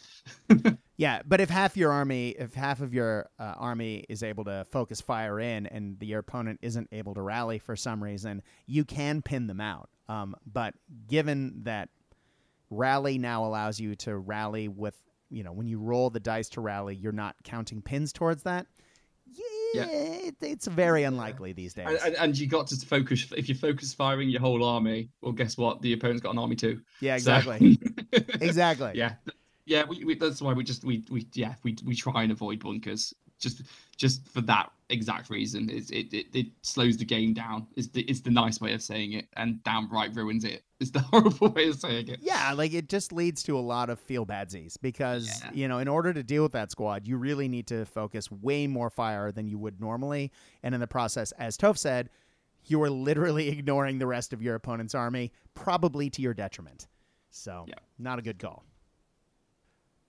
Yeah, 1.03 1.23
but 1.27 1.41
if 1.41 1.51
half 1.51 1.77
your 1.77 1.91
army, 1.91 2.29
if 2.39 2.55
half 2.55 2.81
of 2.81 2.95
your 2.95 3.29
uh, 3.37 3.55
army 3.57 4.05
is 4.09 4.23
able 4.23 4.45
to 4.45 4.65
focus 4.71 5.01
fire 5.01 5.41
in, 5.41 5.67
and 5.67 5.99
the, 5.99 6.07
your 6.07 6.21
opponent 6.21 6.61
isn't 6.63 6.89
able 6.93 7.15
to 7.15 7.23
rally 7.23 7.59
for 7.59 7.75
some 7.75 8.05
reason, 8.05 8.41
you 8.67 8.85
can 8.85 9.21
pin 9.21 9.49
them 9.49 9.61
out. 9.61 9.91
Um, 10.09 10.37
but 10.47 10.75
given 11.09 11.65
that 11.65 11.89
rally 12.71 13.19
now 13.19 13.45
allows 13.45 13.81
you 13.81 13.97
to 13.97 14.17
rally 14.17 14.69
with, 14.69 14.95
you 15.29 15.43
know, 15.43 15.51
when 15.51 15.67
you 15.67 15.81
roll 15.81 16.09
the 16.09 16.21
dice 16.21 16.49
to 16.51 16.61
rally, 16.61 16.95
you're 16.95 17.11
not 17.11 17.35
counting 17.43 17.83
pins 17.83 18.13
towards 18.13 18.45
that. 18.45 18.69
Yeah, 19.75 19.83
eh, 19.91 20.29
It, 20.29 20.37
it's 20.41 20.67
very 20.67 21.05
unlikely 21.05 21.53
these 21.53 21.75
days. 21.75 22.01
And, 22.03 22.15
and, 22.17 22.39
you 22.39 22.47
got 22.47 22.67
to 22.69 22.77
focus. 22.87 23.33
If 23.37 23.49
you 23.49 23.55
focus 23.55 23.95
firing 23.95 24.29
your 24.29 24.41
whole 24.41 24.65
army, 24.65 25.11
well, 25.21 25.33
guess 25.33 25.57
what? 25.57 25.81
The 25.83 25.93
opponent's 25.93 26.23
got 26.23 26.31
an 26.33 26.39
army 26.39 26.57
too. 26.57 26.81
yeah, 27.01 27.17
So- 27.19 27.35
exactly, 27.37 27.79
exactly. 28.41 28.93
yeah, 28.95 29.15
yeah. 29.67 29.85
We, 29.85 30.05
we, 30.05 30.15
that's 30.15 30.43
why 30.43 30.53
we 30.53 30.65
just 30.65 30.85
we 30.85 31.05
we 31.11 31.27
yeah 31.35 31.55
we 31.63 31.77
we 31.85 31.95
try 31.95 32.23
and 32.23 32.33
avoid 32.33 32.61
bunkers 32.61 33.15
just 33.43 33.63
just 33.99 34.27
for 34.29 34.41
that 34.43 34.71
exact 34.89 35.29
reason. 35.31 35.69
Is 35.69 35.91
it, 35.91 36.13
it 36.15 36.27
it 36.35 36.47
slows 36.63 36.97
the 36.97 37.05
game 37.05 37.35
down. 37.35 37.67
Is 37.77 37.89
the 37.91 38.03
it's 38.03 38.21
the 38.21 38.31
nice 38.31 38.61
way 38.61 38.73
of 38.73 38.83
saying 38.83 39.13
it, 39.13 39.27
and 39.37 39.63
downright 39.65 40.15
ruins. 40.15 40.47
It's 40.83 40.91
the 40.91 40.99
horrible 40.99 41.51
way 41.51 41.69
of 41.69 41.77
saying 41.77 42.09
it. 42.09 42.19
Yeah, 42.23 42.53
like 42.55 42.73
it 42.75 42.89
just 42.89 43.13
leads 43.13 43.45
to 43.45 43.57
a 43.57 43.61
lot 43.61 43.89
of 43.89 44.01
feel 44.01 44.27
badsies 44.27 44.77
because 44.83 45.41
Yeah. 45.45 45.51
you 45.55 45.69
know, 45.69 45.79
in 45.79 45.87
order 45.87 46.13
to 46.13 46.25
deal 46.25 46.43
with 46.43 46.51
that 46.53 46.73
squad, 46.73 47.07
you 47.07 47.17
really 47.19 47.47
need 47.47 47.69
to 47.69 47.85
focus 47.85 48.33
way 48.33 48.67
more 48.67 48.91
fire 48.91 49.31
than 49.31 49.47
you 49.47 49.59
would 49.59 49.81
normally, 49.81 50.33
and 50.65 50.75
in 50.75 50.81
the 50.81 50.89
process, 50.89 51.31
as 51.39 51.57
Toph 51.57 51.79
said, 51.79 52.11
you 52.65 52.83
are 52.83 52.91
literally 52.91 53.49
ignoring 53.57 53.99
the 54.01 54.09
rest 54.09 54.33
of 54.33 54.43
your 54.43 54.57
opponent's 54.57 54.93
army, 54.97 55.31
probably 55.55 56.11
to 56.11 56.21
your 56.21 56.35
detriment. 56.35 56.89
So, 57.31 57.65
Yeah. 57.69 57.75
not 58.01 58.19
a 58.19 58.23
good 58.23 58.41
call. 58.41 58.65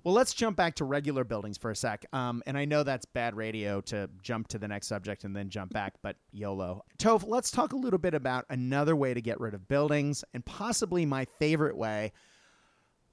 Well, 0.03 0.13
let's 0.13 0.33
jump 0.33 0.57
back 0.57 0.75
to 0.75 0.85
regular 0.85 1.23
buildings 1.23 1.57
for 1.57 1.71
a 1.71 1.75
sec. 1.75 2.05
Um, 2.11 2.43
and 2.45 2.57
I 2.57 2.65
know 2.65 2.83
that's 2.83 3.05
bad 3.05 3.35
radio 3.35 3.79
to 3.81 4.09
jump 4.21 4.49
to 4.49 4.59
the 4.59 4.67
next 4.67 4.87
subject 4.87 5.23
and 5.23 5.33
then 5.33 5.49
jump 5.49 5.71
back, 5.71 5.93
but 6.01 6.17
YOLO. 6.33 6.83
Toph, 6.97 7.23
let's 7.25 7.51
talk 7.51 7.71
a 7.71 7.77
little 7.77 7.99
bit 7.99 8.13
about 8.13 8.45
another 8.49 8.97
way 8.97 9.13
to 9.13 9.21
get 9.21 9.39
rid 9.39 9.53
of 9.53 9.65
buildings 9.69 10.25
and 10.33 10.45
possibly 10.45 11.05
my 11.05 11.25
favorite 11.39 11.77
way. 11.77 12.11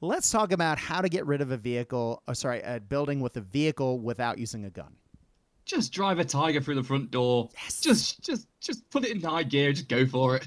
Let's 0.00 0.30
talk 0.30 0.50
about 0.50 0.78
how 0.78 1.00
to 1.00 1.08
get 1.08 1.26
rid 1.26 1.40
of 1.40 1.52
a 1.52 1.56
vehicle, 1.56 2.22
oh, 2.26 2.32
sorry, 2.32 2.60
a 2.62 2.80
building 2.80 3.20
with 3.20 3.36
a 3.36 3.42
vehicle 3.42 4.00
without 4.00 4.38
using 4.38 4.64
a 4.64 4.70
gun. 4.70 4.96
Just 5.66 5.92
drive 5.92 6.18
a 6.18 6.24
tiger 6.24 6.60
through 6.60 6.76
the 6.76 6.82
front 6.82 7.12
door. 7.12 7.50
Yes. 7.62 7.80
Just 7.80 8.22
just 8.22 8.48
just 8.60 8.88
put 8.90 9.04
it 9.04 9.14
in 9.14 9.20
high 9.20 9.44
gear. 9.44 9.72
Just 9.72 9.88
go 9.88 10.06
for 10.06 10.36
it. 10.36 10.46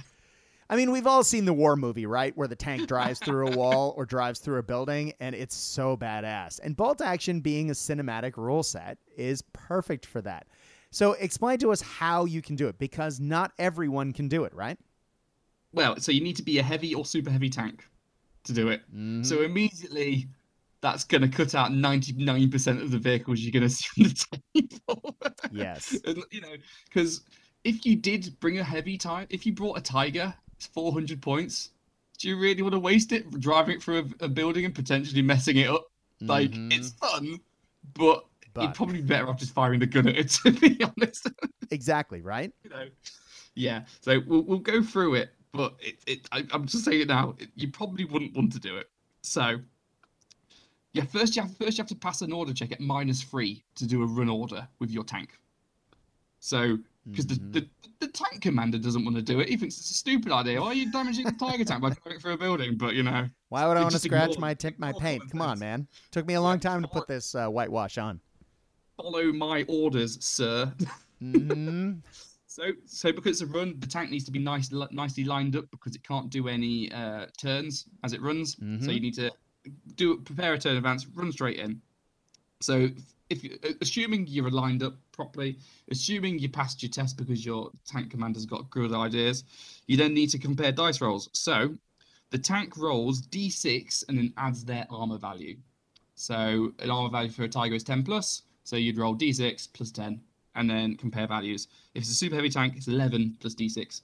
I 0.74 0.76
mean, 0.76 0.90
we've 0.90 1.06
all 1.06 1.24
seen 1.24 1.46
the 1.46 1.54
war 1.54 1.76
movie, 1.76 2.08
right? 2.08 2.36
Where 2.36 2.48
the 2.48 2.56
tank 2.56 2.88
drives 2.88 3.20
through 3.20 3.50
a 3.50 3.56
wall 3.56 3.94
or 3.96 4.08
drives 4.08 4.40
through 4.40 4.58
a 4.58 4.64
building, 4.64 5.14
and 5.20 5.36
it's 5.36 5.56
so 5.56 5.96
badass. 5.96 6.60
And 6.64 6.76
bolt 6.76 7.00
action 7.00 7.42
being 7.42 7.70
a 7.70 7.74
cinematic 7.74 8.38
rule 8.38 8.64
set 8.64 8.98
is 9.16 9.44
perfect 9.54 10.04
for 10.04 10.20
that. 10.24 10.48
So, 10.90 11.12
explain 11.14 11.60
to 11.60 11.72
us 11.72 11.80
how 11.80 12.26
you 12.26 12.42
can 12.42 12.56
do 12.56 12.68
it 12.70 12.80
because 12.80 13.20
not 13.20 13.52
everyone 13.60 14.14
can 14.14 14.28
do 14.28 14.46
it, 14.46 14.54
right? 14.56 14.80
Well, 15.74 16.00
so 16.00 16.12
you 16.12 16.22
need 16.22 16.38
to 16.38 16.44
be 16.44 16.58
a 16.58 16.64
heavy 16.64 16.96
or 16.96 17.06
super 17.06 17.30
heavy 17.30 17.52
tank 17.52 17.88
to 18.46 18.52
do 18.54 18.70
it. 18.70 18.82
Mhm. 18.92 19.24
So 19.24 19.44
immediately, 19.44 20.28
that's 20.82 21.04
going 21.04 21.22
to 21.22 21.28
cut 21.28 21.54
out 21.54 21.72
99% 21.72 22.82
of 22.82 22.90
the 22.90 22.98
vehicles 22.98 23.42
you're 23.42 23.52
going 23.52 23.62
to 23.70 23.70
see 23.70 23.86
on 24.02 24.10
the 24.10 24.42
table. 24.90 25.16
yes. 25.52 25.96
And, 26.06 26.24
you 26.32 26.42
know, 26.42 26.56
because 26.86 27.22
if 27.64 27.86
you 27.86 27.96
did 27.96 28.36
bring 28.40 28.58
a 28.58 28.64
heavy 28.64 28.98
tiger, 28.98 29.28
if 29.30 29.46
you 29.46 29.54
brought 29.54 29.78
a 29.78 29.82
tiger, 29.82 30.34
it's 30.64 30.74
400 30.74 31.22
points. 31.22 31.70
Do 32.18 32.30
you 32.30 32.40
really 32.40 32.62
want 32.62 32.74
to 32.74 32.80
waste 32.80 33.12
it 33.12 33.30
driving 33.40 33.76
it 33.76 33.84
through 33.84 34.10
a, 34.22 34.26
a 34.26 34.28
building 34.30 34.66
and 34.66 34.74
potentially 34.74 35.22
messing 35.22 35.58
it 35.58 35.68
up? 35.70 35.88
Like, 36.22 36.52
Mhm. 36.52 36.72
it's 36.74 36.92
fun, 36.92 37.40
but, 37.96 38.26
But- 38.54 38.62
you'd 38.64 38.74
probably 38.76 39.02
better 39.02 39.28
off 39.30 39.38
just 39.40 39.54
firing 39.54 39.80
the 39.80 39.88
gun 39.88 40.08
at 40.08 40.16
it, 40.16 40.30
to 40.44 40.52
be 40.52 40.82
honest. 40.84 41.28
exactly, 41.72 42.22
right? 42.22 42.54
you 42.64 42.70
know. 42.70 42.88
Yeah, 43.56 43.84
so 44.02 44.20
we'll 44.26 44.42
we'll 44.44 44.58
go 44.60 44.82
through 44.82 45.14
it, 45.16 45.30
but 45.52 45.76
it, 45.80 45.98
it 46.08 46.28
I, 46.32 46.44
I'm 46.52 46.66
just 46.66 46.86
saying 46.86 47.02
it 47.02 47.08
now. 47.08 47.36
It, 47.38 47.50
you 47.56 47.68
probably 47.68 48.04
wouldn't 48.06 48.36
want 48.36 48.52
to 48.54 48.60
do 48.60 48.78
it. 48.78 48.90
So, 49.22 49.60
yeah, 50.94 51.04
first 51.04 51.36
you 51.36 51.44
have 51.44 51.56
first 51.58 51.78
you 51.78 51.82
have 51.84 51.90
to 51.90 51.96
pass 51.96 52.22
an 52.24 52.32
order 52.32 52.52
check 52.52 52.72
at 52.72 52.80
minus 52.80 53.22
three 53.22 53.64
to 53.76 53.86
do 53.86 54.02
a 54.02 54.08
run 54.08 54.28
order 54.30 54.68
with 54.80 54.90
your 54.90 55.04
tank. 55.04 55.38
So 56.40 56.80
because 57.10 57.26
Mhm. 57.26 57.52
the, 57.54 57.60
the 57.62 57.70
the 58.00 58.08
tank 58.10 58.42
commander 58.42 58.78
doesn't 58.78 59.04
want 59.06 59.16
to 59.16 59.22
do 59.22 59.40
it. 59.40 59.50
He 59.50 59.56
thinks 59.58 59.78
it's 59.78 59.92
a 59.92 59.94
stupid 59.94 60.32
idea. 60.32 60.60
Why 60.62 60.68
are 60.68 60.74
you 60.74 60.92
damaging 60.92 61.26
the 61.26 61.32
tiger 61.34 61.64
tank 61.64 61.82
by 61.82 61.90
it 61.90 62.22
through 62.22 62.34
a 62.34 62.38
building? 62.38 62.78
But 62.78 62.96
you 62.96 63.04
know, 63.04 63.30
Why 63.50 63.66
would 63.68 63.78
I 63.78 63.82
want 63.82 63.94
to 63.94 64.00
scratch 64.00 64.38
my 64.38 64.54
tip, 64.54 64.78
my 64.80 64.92
paint? 64.94 65.30
Come 65.32 65.42
on, 65.42 65.60
man. 65.60 65.88
Took 66.12 66.26
me 66.28 66.34
a 66.36 66.42
long 66.42 66.60
time 66.60 66.82
to 66.82 66.88
put 66.88 67.08
this 67.08 67.34
uh, 67.36 67.48
whitewash 67.48 67.98
on. 67.98 68.20
follow 68.98 69.32
my 69.34 69.64
orders, 69.68 70.24
sir. 70.24 70.74
hmm 71.20 71.92
So, 72.46 72.72
so 72.86 73.12
because 73.12 73.42
it's 73.42 73.50
a 73.50 73.52
run, 73.52 73.80
the 73.80 73.88
tank 73.88 74.12
needs 74.12 74.26
to 74.26 74.32
be 74.32 74.38
nice, 74.38 74.72
li- 74.72 74.86
nicely 74.92 75.24
lined 75.24 75.56
up 75.56 75.66
because 75.72 75.96
it 75.96 76.04
can't 76.04 76.30
do 76.30 76.48
any 76.48 76.92
uh, 76.92 77.26
turns 77.36 77.88
as 78.04 78.14
it 78.14 78.22
runs. 78.22 78.52
So 78.56 78.62
Mhm. 78.64 78.94
you 78.94 79.00
need 79.00 79.16
to 79.16 79.32
do 79.96 80.18
prepare 80.20 80.54
a 80.54 80.60
turn 80.60 80.78
advance, 80.78 81.08
run 81.08 81.32
straight 81.32 81.58
in. 81.58 81.82
So, 82.62 82.90
if 83.30 83.44
you, 83.44 83.58
assuming 83.82 84.28
you're 84.28 84.50
lined 84.50 84.84
up 84.84 84.96
properly, 85.12 85.58
assuming 85.90 86.40
you 86.40 86.50
passed 86.50 86.84
your 86.84 86.90
test 86.90 87.18
because 87.18 87.46
your 87.46 87.72
tank 87.86 88.12
commander's 88.12 88.46
got 88.46 88.70
good 88.70 88.94
ideas, 88.94 89.44
you 89.88 89.98
then 89.98 90.14
need 90.14 90.30
to 90.32 90.38
compare 90.38 90.72
dice 90.72 91.02
rolls. 91.02 91.30
So, 91.34 91.76
the 92.32 92.38
tank 92.38 92.78
rolls 92.78 93.22
d6 93.22 94.08
and 94.10 94.18
then 94.18 94.34
adds 94.38 94.66
their 94.66 94.88
armor 94.90 95.18
value. 95.18 95.58
So, 96.16 96.74
an 96.80 96.90
armor 96.90 97.10
value 97.10 97.32
for 97.32 97.44
a 97.44 97.50
tiger 97.50 97.76
is 97.76 97.84
10 97.84 98.04
plus. 98.04 98.44
So 98.64 98.76
you'd 98.76 98.98
roll 98.98 99.16
d6 99.16 99.68
plus 99.74 99.92
10 99.92 100.22
and 100.56 100.70
then 100.70 100.96
compare 100.96 101.28
values. 101.28 101.68
If 101.94 102.04
it's 102.04 102.12
a 102.12 102.16
super 102.16 102.36
heavy 102.36 102.50
tank, 102.50 102.76
it's 102.78 102.88
11 102.88 103.38
plus 103.40 103.56
d6. 103.56 104.02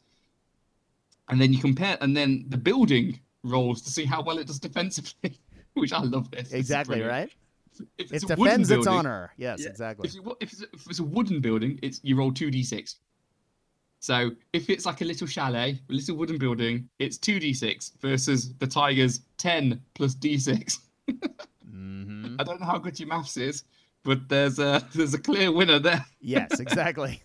And 1.30 1.40
then 1.40 1.54
you 1.54 1.60
compare, 1.60 1.98
and 2.02 2.18
then 2.18 2.46
the 2.50 2.58
building 2.58 3.20
rolls 3.44 3.82
to 3.84 3.90
see 3.92 4.06
how 4.06 4.22
well 4.22 4.40
it 4.40 4.48
does 4.48 4.60
defensively, 4.70 5.40
which 5.74 5.94
I 5.94 6.02
love 6.02 6.32
this. 6.32 6.50
This 6.50 6.54
Exactly 6.54 6.98
brilliant. 6.98 7.12
right. 7.12 7.32
If 7.98 8.12
It 8.12 8.16
it's 8.16 8.24
wooden 8.26 8.44
defends 8.46 8.72
its 8.72 8.86
building- 8.86 9.00
honor. 9.00 9.32
Yes, 9.38 9.62
Yeah. 9.64 9.70
exactly. 9.70 10.08
If, 10.10 10.16
you, 10.16 10.36
if, 10.40 10.52
it's, 10.54 10.62
if 10.62 10.88
it's 10.90 11.00
a 11.00 11.04
wooden 11.04 11.40
building, 11.42 11.80
it's 11.82 12.00
you 12.04 12.16
roll 12.16 12.32
2d6. 12.32 12.96
So 14.02 14.32
if 14.54 14.70
it's 14.70 14.86
like 14.86 15.02
a 15.02 15.06
little 15.06 15.28
chalet, 15.28 15.80
a 15.90 15.94
little 15.94 16.16
wooden 16.16 16.38
building, 16.38 16.90
it's 17.00 17.18
2d6 17.18 18.00
versus 18.00 18.54
the 18.60 18.68
tiger's 18.68 19.22
10 19.38 19.82
plus 19.94 20.16
d6. 20.16 20.78
hmm 21.70 22.36
I 22.40 22.44
don't 22.44 22.60
know 22.60 22.66
how 22.66 22.78
good 22.78 23.00
your 23.00 23.10
maths 23.10 23.38
is, 23.38 23.64
but 24.04 24.28
there's 24.30 24.60
a 24.60 24.86
there's 24.96 25.14
a 25.14 25.20
clear 25.20 25.52
winner 25.52 25.80
there. 25.80 26.06
Yes, 26.22 26.60
exactly. 26.60 27.22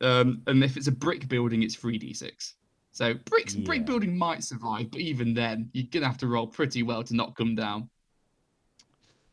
Um, 0.00 0.42
and 0.46 0.62
if 0.64 0.76
it's 0.76 0.86
a 0.86 0.92
brick 0.92 1.28
building, 1.28 1.62
it's 1.62 1.76
3d6. 1.76 2.54
So 2.92 3.14
bricks 3.26 3.54
Yeah. 3.54 3.64
brick 3.64 3.84
building 3.86 4.16
might 4.16 4.42
survive, 4.44 4.90
but 4.90 5.00
even 5.00 5.34
then, 5.34 5.68
you're 5.72 5.86
gonna 5.90 6.06
have 6.06 6.18
to 6.18 6.26
roll 6.28 6.46
pretty 6.46 6.82
well 6.82 7.02
to 7.04 7.14
not 7.14 7.36
come 7.36 7.54
down. 7.54 7.88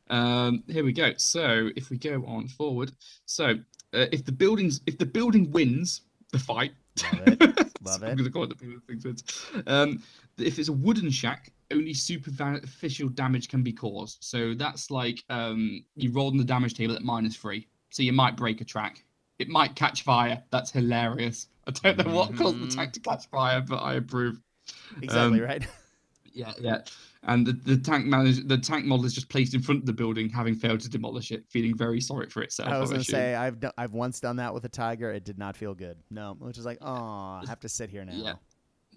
Um, 0.10 0.64
here 0.68 0.84
we 0.84 0.92
go. 0.94 1.14
So 1.18 1.70
if 1.76 1.90
we 1.90 1.98
go 1.98 2.24
on 2.28 2.48
forward, 2.48 2.92
so 3.26 3.52
uh, 3.94 4.06
if 4.12 4.26
the 4.26 4.32
buildings 4.32 4.82
if 4.88 4.98
the 4.98 5.06
building 5.06 5.52
wins 5.52 6.02
the 6.32 6.40
fight, 6.40 6.74
Love 7.14 7.28
it. 7.28 7.40
so 7.42 7.64
Love 7.84 8.04
I'm 8.04 8.10
it. 8.10 8.18
gonna 8.18 8.30
call 8.30 8.44
it 8.44 8.50
the 8.50 8.56
building 8.56 9.02
wins. 9.04 9.24
Um, 9.68 10.04
if 10.38 10.60
it's 10.60 10.70
a 10.70 10.74
wooden 10.74 11.10
shack, 11.10 11.52
only 11.72 11.94
superficial 11.94 13.10
damage 13.10 13.48
can 13.48 13.64
be 13.64 13.72
caused. 13.72 14.18
So 14.22 14.54
that's 14.54 14.92
like 14.92 15.24
um, 15.30 15.84
you 15.96 16.12
rolled 16.12 16.34
on 16.34 16.38
the 16.38 16.44
damage 16.44 16.74
table 16.74 16.96
at 16.96 17.04
minus 17.04 17.36
three. 17.36 17.68
So 17.92 18.04
you 18.04 18.14
might 18.14 18.36
break 18.36 18.62
a 18.62 18.66
track. 18.66 19.04
It 19.40 19.50
might 19.50 19.76
catch 19.76 20.04
fire. 20.04 20.42
That's 20.52 20.72
hilarious. 20.72 21.48
I 21.68 21.72
don't 21.72 21.98
know 21.98 22.14
what 22.16 22.36
caused 22.36 22.60
the 22.62 22.68
Mhm. 22.68 22.76
tank 22.76 22.94
to 22.94 23.00
catch 23.00 23.28
fire, 23.30 23.62
but 23.62 23.78
I 23.78 23.96
approve. 23.96 24.40
Exactly 25.02 25.40
Um, 25.40 25.46
right. 25.46 25.66
Yeah, 26.34 26.54
yeah. 26.62 26.78
And 27.24 27.46
the, 27.46 27.54
the 27.54 27.78
tank 27.78 28.06
manager, 28.06 28.42
the 28.44 28.58
tank 28.58 28.86
model 28.86 29.06
is 29.06 29.14
just 29.14 29.30
placed 29.30 29.54
in 29.54 29.62
front 29.62 29.82
of 29.82 29.86
the 29.86 29.94
building, 29.94 30.28
having 30.28 30.56
failed 30.56 30.80
to 30.80 30.90
demolish 30.90 31.32
it, 31.32 31.46
feeling 31.50 31.78
very 31.78 32.02
sorry 32.02 32.28
for 32.30 32.42
itself. 32.42 32.70
I 32.70 32.80
was 32.80 32.90
gonna 32.90 33.04
say 33.04 33.36
I've 33.36 33.58
I've 33.78 33.94
once 33.94 34.20
done 34.20 34.38
that 34.38 34.54
with 34.54 34.66
a 34.66 34.70
tiger. 34.70 35.12
It 35.12 35.24
did 35.24 35.38
not 35.38 35.56
feel 35.56 35.76
good. 35.76 35.98
No, 36.10 36.36
which 36.40 36.58
is 36.58 36.66
like, 36.66 36.80
oh, 36.82 36.88
I 36.88 37.44
have 37.48 37.60
to 37.60 37.70
sit 37.70 37.92
here 37.92 38.04
now. 38.04 38.14
Yeah. 38.14 38.34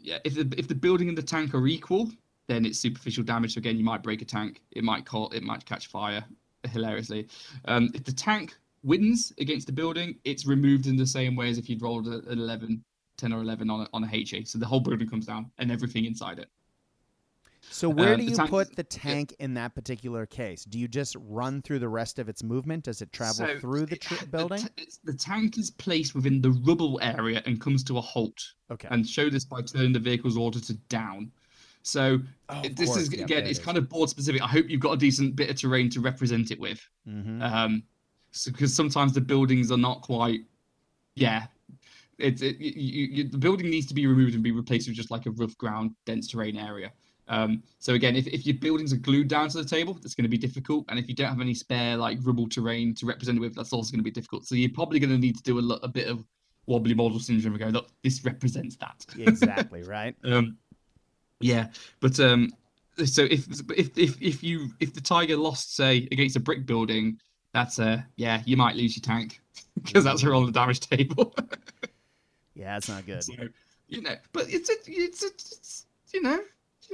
yeah, 0.01 0.18
if 0.24 0.34
the 0.34 0.51
if 0.56 0.68
the 0.68 0.74
building 0.74 1.10
and 1.10 1.18
the 1.18 1.22
tank 1.22 1.55
are 1.55 1.66
equal, 1.66 2.10
then 2.46 2.64
it's 2.64 2.78
superficial 2.78 3.24
damage. 3.24 3.55
So 3.55 3.59
again, 3.59 3.76
you 3.76 3.84
might 3.84 4.02
break 4.02 4.22
a 4.22 4.24
tank. 4.24 4.62
It 4.70 4.84
might 4.84 5.05
call. 5.05 5.28
It 5.30 5.42
might 5.42 5.64
catch 5.66 5.88
fire. 5.88 6.24
Hilariously, 6.72 7.28
um, 7.66 7.90
if 7.92 8.05
the 8.05 8.12
tank 8.12 8.56
wins 8.84 9.34
against 9.38 9.66
the 9.66 9.72
building, 9.72 10.16
it's 10.24 10.46
removed 10.46 10.86
in 10.86 10.96
the 10.96 11.06
same 11.06 11.36
way 11.36 11.51
as 11.51 11.59
if 11.59 11.68
you'd 11.68 11.82
rolled 11.82 12.06
an 12.06 12.24
11, 12.26 12.82
10 13.18 13.32
or 13.32 13.42
11 13.42 13.68
on 13.68 13.80
a, 13.82 13.88
on 13.92 14.05
a 14.05 14.06
HE. 14.06 14.44
So 14.46 14.59
the 14.59 14.66
whole 14.66 14.80
building 14.80 15.09
comes 15.09 15.26
down 15.26 15.51
and 15.59 15.70
everything 15.70 16.06
inside 16.06 16.38
it. 16.38 16.48
So 17.70 17.89
where 17.89 18.15
Uh, 18.15 18.16
do 18.16 18.24
you 18.24 18.36
tank- 18.36 18.51
put 18.51 18.77
the 18.77 18.85
tank 18.85 19.35
in 19.41 19.55
that 19.55 19.74
particular 19.74 20.27
case? 20.27 20.65
Do 20.65 20.78
you 20.78 20.86
just 20.86 21.16
run 21.19 21.61
through 21.62 21.81
the 21.81 21.89
rest 21.89 22.19
of 22.19 22.28
its 22.28 22.43
movement? 22.43 22.85
Does 22.85 23.03
it 23.03 23.12
travel 23.12 23.35
So 23.47 23.59
through 23.59 23.86
the 23.86 23.97
tr- 23.97 24.15
the 24.16 24.27
building? 24.27 24.59
ta- 24.61 24.69
it's- 24.77 25.01
the 25.03 25.12
tank 25.15 25.59
is 25.59 25.70
placed 25.70 26.15
within 26.15 26.41
the 26.41 26.51
rubble 26.53 26.99
area 27.03 27.43
and 27.47 27.61
comes 27.61 27.82
to 27.85 27.99
a 27.99 28.01
halt. 28.01 28.55
okay. 28.70 28.89
And 28.91 29.09
show 29.09 29.28
this 29.28 29.45
by 29.45 29.62
turning 29.62 29.93
the 29.93 29.99
vehicle's 29.99 30.36
order 30.36 30.61
to 30.61 30.74
down. 30.89 31.31
So 31.82 32.20
Oh, 32.49 32.62
this 32.62 32.86
course. 32.89 33.01
is 33.03 33.12
Yep, 33.12 33.24
again, 33.24 33.27
there 33.28 33.39
it's 33.41 33.59
it 33.59 33.61
is. 33.61 33.65
kind 33.65 33.77
of 33.77 33.89
board 33.89 34.09
specific. 34.09 34.41
I 34.43 34.47
hope 34.49 34.70
you've 34.70 34.81
got 34.81 34.93
a 34.93 34.97
decent 34.97 35.36
bit 35.36 35.51
of 35.51 35.57
terrain 35.57 35.91
to 35.91 36.01
represent 36.01 36.51
it 36.51 36.59
with. 36.61 36.81
Mhm. 37.09 37.43
um 37.43 37.82
so 38.31 38.51
because 38.51 38.74
sometimes 38.74 39.12
the 39.12 39.20
buildings 39.20 39.70
are 39.70 39.77
not 39.78 40.01
quite 40.03 40.41
yeah 41.15 41.47
it's 42.19 42.43
it, 42.43 42.59
you, 42.59 43.07
you- 43.12 43.28
the 43.28 43.39
building 43.39 43.69
needs 43.70 43.86
to 43.86 43.95
be 43.95 44.07
removed 44.09 44.35
and 44.35 44.43
be 44.43 44.51
replaced 44.51 44.89
with 44.89 44.97
just 44.97 45.11
like 45.12 45.27
a 45.27 45.31
rough 45.32 45.57
ground 45.59 45.95
dense 46.05 46.27
terrain 46.28 46.57
area 46.57 46.91
um 47.28 47.62
so 47.78 47.94
again 47.94 48.16
if, 48.16 48.26
if 48.26 48.44
your 48.44 48.56
buildings 48.56 48.92
are 48.92 48.98
glued 48.98 49.28
down 49.28 49.48
to 49.48 49.56
the 49.56 49.64
table 49.64 49.94
that's 49.94 50.14
going 50.14 50.24
to 50.24 50.28
be 50.28 50.36
difficult 50.36 50.84
and 50.88 50.98
if 50.98 51.09
you 51.09 51.14
don't 51.14 51.28
have 51.28 51.40
any 51.40 51.55
spare 51.55 51.96
like 51.96 52.18
rubble 52.22 52.48
terrain 52.48 52.94
to 52.94 53.06
represent 53.06 53.38
it 53.38 53.40
with 53.40 53.55
that's 53.55 53.72
also 53.72 53.90
going 53.90 54.01
to 54.01 54.05
be 54.05 54.10
difficult 54.10 54.44
so 54.44 54.55
you're 54.55 54.70
probably 54.70 54.98
going 54.98 55.10
to 55.10 55.18
need 55.18 55.36
to 55.36 55.42
do 55.42 55.59
a, 55.59 55.60
lo- 55.60 55.80
a 55.82 55.88
bit 55.88 56.06
of 56.06 56.22
wobbly 56.66 56.94
model 56.94 57.18
syndrome 57.18 57.55
and 57.55 57.62
go 57.62 57.68
look 57.68 57.88
this 58.02 58.24
represents 58.24 58.76
that 58.76 59.06
exactly 59.18 59.82
right. 59.82 60.14
um, 60.24 60.59
yeah, 61.44 61.68
but 62.01 62.18
um, 62.20 62.51
so 63.05 63.24
if 63.24 63.46
if 63.76 63.98
if 63.98 64.22
if 64.22 64.42
you 64.42 64.70
if 64.80 64.94
the 64.94 65.01
tiger 65.01 65.36
lost 65.36 65.76
say 65.76 66.09
against 66.10 66.36
a 66.36 66.40
brick 66.40 66.64
building, 66.64 67.18
that's 67.52 67.78
uh 67.78 68.01
yeah 68.16 68.42
you 68.46 68.56
might 68.56 68.76
lose 68.76 68.96
your 68.96 69.02
tank 69.02 69.40
because 69.74 70.05
that's 70.05 70.22
a 70.22 70.30
roll 70.30 70.40
on 70.40 70.46
the 70.46 70.52
damage 70.52 70.80
table. 70.80 71.34
Yeah, 72.55 72.76
it's 72.76 72.88
not 72.88 73.05
good. 73.05 73.22
so 73.22 73.34
you 73.88 74.01
know, 74.01 74.14
but 74.32 74.46
it's 74.48 74.70
a, 74.70 74.74
it's 74.86 75.22
a, 75.22 75.26
it's 75.26 75.86
you 76.12 76.22
know 76.22 76.40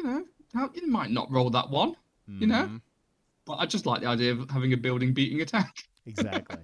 you 0.01 0.09
know 0.09 0.25
how 0.55 0.71
you 0.75 0.87
might 0.89 1.11
not 1.11 1.31
roll 1.31 1.51
that 1.51 1.69
one, 1.71 1.95
you 2.27 2.47
know? 2.47 2.67
Mhm. 2.67 2.81
but 3.45 3.55
I 3.55 3.67
just 3.67 3.87
like 3.87 4.01
the 4.01 4.07
idea 4.09 4.33
of 4.33 4.49
having 4.51 4.73
a 4.73 4.77
building 4.77 5.13
beating 5.13 5.41
a 5.41 5.45
tank. 5.45 5.67
Exactly. 6.07 6.57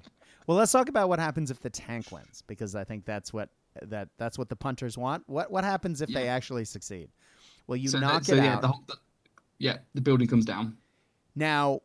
well, 0.46 0.56
let's 0.56 0.72
talk 0.72 0.88
about 0.88 1.10
what 1.10 1.18
happens 1.18 1.50
if 1.50 1.60
the 1.60 1.68
tank 1.68 2.10
wins, 2.10 2.42
because 2.46 2.74
I 2.74 2.84
think 2.84 3.04
that's 3.04 3.32
what 3.34 3.50
that 3.82 4.08
that's 4.16 4.38
what 4.38 4.48
the 4.48 4.56
punters 4.56 4.96
want. 4.96 5.24
What 5.26 5.50
what 5.50 5.62
happens 5.62 6.00
if 6.00 6.08
they 6.08 6.26
actually 6.26 6.64
succeed? 6.64 7.10
Well, 7.66 7.76
you 7.76 7.90
so, 7.90 7.98
knock 7.98 8.24
so 8.24 8.34
it 8.34 8.38
yeah, 8.38 8.54
out. 8.54 8.62
the 8.62 8.68
whole, 8.68 8.82
the, 8.86 8.96
yeah, 9.58 9.78
the 9.94 10.00
building 10.00 10.26
comes 10.26 10.46
down. 10.46 10.78
Now, 11.34 11.80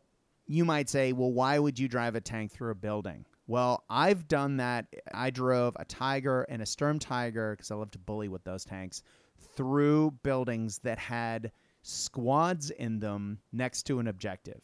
you 0.46 0.64
might 0.64 0.88
say, 0.88 1.12
well, 1.12 1.30
why 1.32 1.58
would 1.58 1.78
you 1.78 1.88
drive 1.88 2.14
a 2.14 2.20
tank 2.20 2.52
through 2.52 2.70
a 2.70 2.74
building? 2.74 3.26
Well, 3.46 3.84
I've 3.90 4.26
done 4.28 4.56
that. 4.56 4.86
I 5.12 5.28
drove 5.30 5.76
a 5.78 5.84
Tiger 5.84 6.44
and 6.44 6.62
a 6.62 6.66
Sturm 6.66 6.98
Tiger, 6.98 7.54
because 7.54 7.70
I 7.70 7.74
love 7.74 7.90
to 7.92 7.98
bully 7.98 8.28
with 8.28 8.44
those 8.44 8.64
tanks, 8.64 9.02
through 9.54 10.12
buildings 10.22 10.78
that 10.80 10.98
had 10.98 11.52
squads 11.82 12.70
in 12.70 13.00
them 13.00 13.38
next 13.52 13.84
to 13.84 13.98
an 13.98 14.06
objective. 14.06 14.60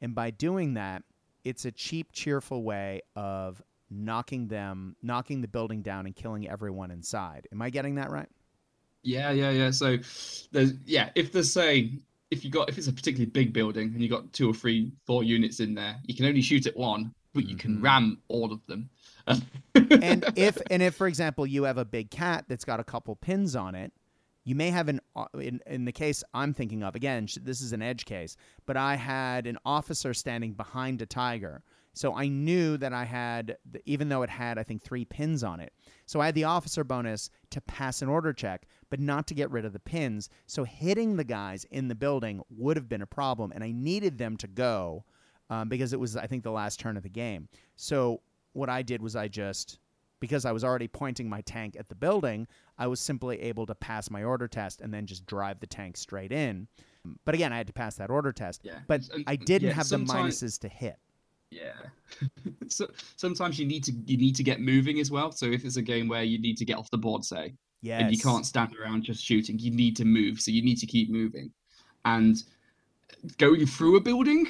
And 0.00 0.14
by 0.14 0.30
doing 0.30 0.74
that, 0.74 1.02
it's 1.44 1.64
a 1.64 1.72
cheap, 1.72 2.12
cheerful 2.12 2.62
way 2.62 3.00
of 3.16 3.62
knocking 3.90 4.48
them, 4.48 4.96
knocking 5.02 5.40
the 5.40 5.48
building 5.48 5.82
down 5.82 6.06
and 6.06 6.14
killing 6.14 6.48
everyone 6.48 6.90
inside. 6.90 7.48
Am 7.52 7.62
I 7.62 7.70
getting 7.70 7.94
that 7.96 8.10
right? 8.10 8.28
Yeah, 9.02 9.30
yeah, 9.30 9.50
yeah. 9.50 9.70
So 9.70 9.96
there's 10.52 10.74
yeah, 10.84 11.10
if 11.14 11.32
there's 11.32 11.52
say 11.52 11.92
if 12.30 12.44
you 12.44 12.50
got 12.50 12.68
if 12.68 12.76
it's 12.76 12.88
a 12.88 12.92
particularly 12.92 13.30
big 13.30 13.52
building 13.52 13.92
and 13.94 14.02
you 14.02 14.08
got 14.08 14.32
two 14.32 14.50
or 14.50 14.54
three, 14.54 14.92
four 15.06 15.24
units 15.24 15.60
in 15.60 15.74
there, 15.74 15.96
you 16.04 16.14
can 16.14 16.26
only 16.26 16.42
shoot 16.42 16.66
at 16.66 16.76
one, 16.76 17.14
but 17.32 17.48
you 17.48 17.56
Mhm. 17.56 17.60
can 17.60 17.80
ram 17.80 18.18
all 18.28 18.52
of 18.52 18.60
them. 18.66 18.90
and 19.74 20.24
if 20.36 20.58
and 20.70 20.82
if 20.82 20.94
for 20.94 21.06
example 21.06 21.46
you 21.46 21.62
have 21.64 21.78
a 21.78 21.84
big 21.84 22.10
cat 22.10 22.44
that's 22.48 22.64
got 22.64 22.80
a 22.80 22.84
couple 22.84 23.14
pins 23.16 23.54
on 23.54 23.74
it 23.74 23.92
you 24.48 24.54
may 24.54 24.70
have 24.70 24.88
an 24.88 25.00
uh, 25.14 25.26
in, 25.34 25.60
in 25.66 25.84
the 25.84 25.92
case 25.92 26.24
i'm 26.32 26.54
thinking 26.54 26.82
of 26.82 26.94
again 26.94 27.28
this 27.42 27.60
is 27.60 27.72
an 27.72 27.82
edge 27.82 28.04
case 28.06 28.36
but 28.64 28.76
i 28.76 28.96
had 28.96 29.46
an 29.46 29.58
officer 29.64 30.14
standing 30.14 30.52
behind 30.52 31.02
a 31.02 31.06
tiger. 31.06 31.62
So 31.92 32.14
i 32.14 32.28
knew 32.28 32.76
that 32.78 32.92
i 32.92 33.04
had 33.04 33.58
even 33.84 34.08
though 34.08 34.22
it 34.22 34.30
had 34.30 34.56
i 34.56 34.62
think 34.62 34.82
three 34.82 35.04
pins 35.04 35.44
on 35.44 35.60
it. 35.60 35.72
So 36.06 36.20
i 36.20 36.26
had 36.26 36.34
the 36.34 36.44
officer 36.44 36.84
bonus 36.84 37.30
to 37.50 37.60
pass 37.60 38.02
an 38.02 38.08
order 38.08 38.32
check 38.32 38.66
but 38.90 39.00
not 39.00 39.26
to 39.26 39.34
get 39.34 39.50
rid 39.50 39.66
of 39.66 39.74
the 39.74 39.80
pins. 39.80 40.30
So 40.46 40.64
hitting 40.64 41.16
the 41.16 41.24
guys 41.24 41.64
in 41.70 41.88
the 41.88 41.94
building 41.94 42.40
would 42.48 42.78
have 42.78 42.88
been 42.88 43.02
a 43.02 43.06
problem 43.06 43.52
and 43.54 43.62
i 43.62 43.72
needed 43.72 44.16
them 44.16 44.36
to 44.38 44.46
go 44.46 45.04
um, 45.50 45.68
because 45.68 45.92
it 45.92 46.00
was 46.00 46.16
i 46.16 46.26
think 46.26 46.42
the 46.42 46.52
last 46.52 46.80
turn 46.80 46.96
of 46.96 47.02
the 47.02 47.08
game. 47.08 47.48
So 47.76 48.22
what 48.52 48.68
I 48.68 48.82
did 48.82 49.02
was 49.02 49.14
I 49.14 49.28
just 49.28 49.78
because 50.20 50.44
I 50.44 50.52
was 50.52 50.64
already 50.64 50.88
pointing 50.88 51.28
my 51.28 51.40
tank 51.42 51.76
at 51.78 51.88
the 51.88 51.94
building, 51.94 52.46
I 52.78 52.86
was 52.86 53.00
simply 53.00 53.40
able 53.42 53.66
to 53.66 53.74
pass 53.74 54.10
my 54.10 54.22
order 54.22 54.48
test 54.48 54.80
and 54.80 54.92
then 54.92 55.06
just 55.06 55.26
drive 55.26 55.60
the 55.60 55.66
tank 55.66 55.96
straight 55.96 56.32
in. 56.32 56.68
But 57.24 57.34
again, 57.34 57.52
I 57.52 57.58
had 57.58 57.66
to 57.68 57.72
pass 57.72 57.96
that 57.96 58.10
order 58.10 58.32
test. 58.32 58.62
Yeah. 58.64 58.78
But 58.86 59.02
I 59.26 59.36
didn't 59.36 59.68
yeah, 59.68 59.74
have 59.74 59.88
the 59.88 59.98
minuses 59.98 60.58
to 60.60 60.68
hit. 60.68 60.98
Yeah. 61.50 61.72
so 62.68 62.88
sometimes 63.16 63.58
you 63.58 63.66
need 63.66 63.84
to 63.84 63.92
you 63.92 64.16
need 64.18 64.36
to 64.36 64.42
get 64.42 64.60
moving 64.60 65.00
as 65.00 65.10
well. 65.10 65.32
So 65.32 65.46
if 65.46 65.64
it's 65.64 65.76
a 65.76 65.82
game 65.82 66.08
where 66.08 66.22
you 66.22 66.38
need 66.38 66.56
to 66.58 66.64
get 66.64 66.76
off 66.76 66.90
the 66.90 66.98
board, 66.98 67.24
say, 67.24 67.54
Yes. 67.80 68.02
and 68.02 68.12
you 68.12 68.18
can't 68.18 68.44
stand 68.44 68.74
around 68.76 69.04
just 69.04 69.24
shooting, 69.24 69.58
you 69.58 69.70
need 69.70 69.96
to 69.96 70.04
move. 70.04 70.40
So 70.40 70.50
you 70.50 70.62
need 70.62 70.78
to 70.78 70.86
keep 70.86 71.10
moving. 71.10 71.52
And 72.04 72.42
going 73.38 73.66
through 73.66 73.96
a 73.96 74.00
building 74.00 74.48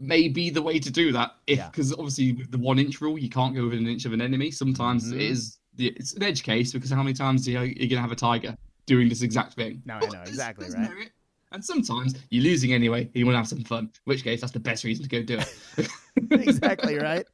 may 0.00 0.28
be 0.28 0.50
the 0.50 0.60
way 0.62 0.78
to 0.78 0.90
do 0.90 1.12
that. 1.12 1.32
If 1.46 1.58
Yeah. 1.58 1.68
because 1.70 1.92
obviously 1.92 2.32
with 2.32 2.50
the 2.50 2.58
one 2.58 2.78
inch 2.78 3.00
rule, 3.00 3.18
you 3.18 3.28
can't 3.30 3.54
go 3.54 3.64
within 3.64 3.80
an 3.80 3.86
inch 3.88 4.04
of 4.04 4.12
an 4.12 4.20
enemy. 4.20 4.50
Sometimes 4.50 5.10
Mhm. 5.12 5.16
it 5.16 5.22
is 5.22 5.58
the, 5.76 5.88
it's 5.88 6.14
an 6.14 6.22
edge 6.22 6.42
case 6.42 6.72
because 6.72 6.90
how 6.90 7.02
many 7.02 7.14
times 7.14 7.46
are 7.48 7.50
you, 7.52 7.74
you're 7.76 7.88
gonna 7.88 8.00
have 8.00 8.12
a 8.12 8.16
tiger 8.16 8.56
doing 8.86 9.08
this 9.08 9.22
exact 9.22 9.54
thing? 9.54 9.82
No, 9.84 9.94
I 9.94 10.00
know, 10.00 10.10
there's- 10.10 10.28
exactly, 10.28 10.64
there's 10.64 10.74
right. 10.76 10.90
merit. 10.90 11.10
And 11.52 11.64
sometimes 11.64 12.14
you're 12.30 12.42
losing 12.42 12.72
anyway. 12.72 13.08
You 13.14 13.24
want 13.26 13.34
to 13.34 13.38
have 13.38 13.46
some 13.48 13.62
fun. 13.62 13.84
In 13.84 13.90
which 14.04 14.24
case, 14.24 14.40
that's 14.40 14.52
the 14.52 14.58
best 14.58 14.82
reason 14.82 15.04
to 15.04 15.08
go 15.08 15.22
do 15.22 15.38
it. 15.38 15.88
exactly 16.32 16.96
right. 16.98 17.24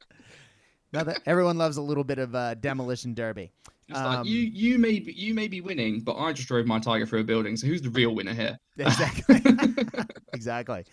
Now 0.93 1.03
that 1.05 1.21
everyone 1.25 1.57
loves 1.57 1.77
a 1.77 1.81
little 1.81 2.03
bit 2.03 2.19
of 2.19 2.35
uh, 2.35 2.53
demolition 2.55 3.15
derby. 3.15 3.51
Um, 3.93 4.03
like 4.17 4.25
you 4.27 4.39
you 4.39 4.77
may 4.77 4.99
be 4.99 5.11
you 5.13 5.33
may 5.33 5.47
be 5.47 5.59
winning, 5.59 6.01
but 6.01 6.17
I 6.17 6.33
just 6.33 6.47
drove 6.47 6.65
my 6.67 6.79
tiger 6.79 7.05
through 7.07 7.21
a 7.21 7.23
building. 7.23 7.57
So 7.57 7.65
who's 7.67 7.81
the 7.81 7.89
real 7.89 8.13
winner 8.13 8.33
here? 8.33 8.57
Exactly. 8.77 9.41
exactly. 10.33 10.85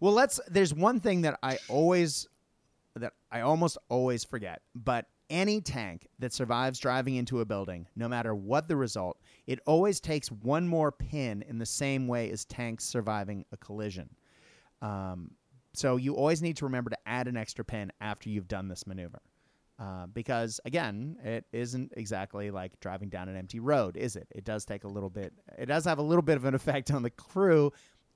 Well, 0.00 0.12
let's. 0.12 0.40
There's 0.48 0.74
one 0.74 1.00
thing 1.00 1.22
that 1.22 1.38
I 1.42 1.58
always, 1.68 2.26
that 2.96 3.12
I 3.30 3.40
almost 3.40 3.78
always 3.88 4.24
forget. 4.24 4.62
But 4.74 5.06
any 5.30 5.60
tank 5.60 6.08
that 6.18 6.32
survives 6.32 6.78
driving 6.78 7.14
into 7.14 7.40
a 7.40 7.44
building, 7.44 7.86
no 7.96 8.08
matter 8.08 8.34
what 8.34 8.68
the 8.68 8.76
result, 8.76 9.18
it 9.46 9.60
always 9.66 9.98
takes 9.98 10.30
one 10.30 10.68
more 10.68 10.92
pin 10.92 11.42
in 11.48 11.58
the 11.58 11.66
same 11.66 12.06
way 12.06 12.30
as 12.30 12.44
tanks 12.44 12.84
surviving 12.84 13.44
a 13.50 13.56
collision. 13.56 14.10
Um, 14.82 15.30
so 15.72 15.96
you 15.96 16.14
always 16.14 16.42
need 16.42 16.58
to 16.58 16.66
remember 16.66 16.90
to 16.90 16.98
add 17.06 17.28
an 17.28 17.36
extra 17.36 17.64
pin 17.64 17.92
after 18.00 18.28
you've 18.28 18.48
done 18.48 18.68
this 18.68 18.86
maneuver. 18.86 19.20
Uh, 19.78 20.06
because 20.06 20.60
again, 20.64 21.16
it 21.24 21.44
isn't 21.50 21.92
exactly 21.96 22.50
like 22.50 22.78
driving 22.80 23.08
down 23.08 23.28
an 23.28 23.36
empty 23.36 23.58
road, 23.58 23.96
is 23.96 24.16
it? 24.16 24.28
It 24.30 24.44
does 24.44 24.64
take 24.64 24.84
a 24.84 24.88
little 24.88 25.08
bit. 25.10 25.32
It 25.58 25.66
does 25.66 25.84
have 25.86 25.98
a 25.98 26.02
little 26.02 26.22
bit 26.22 26.36
of 26.36 26.44
an 26.44 26.54
effect 26.54 26.90
on 26.90 27.02
the 27.02 27.10
crew, 27.10 27.72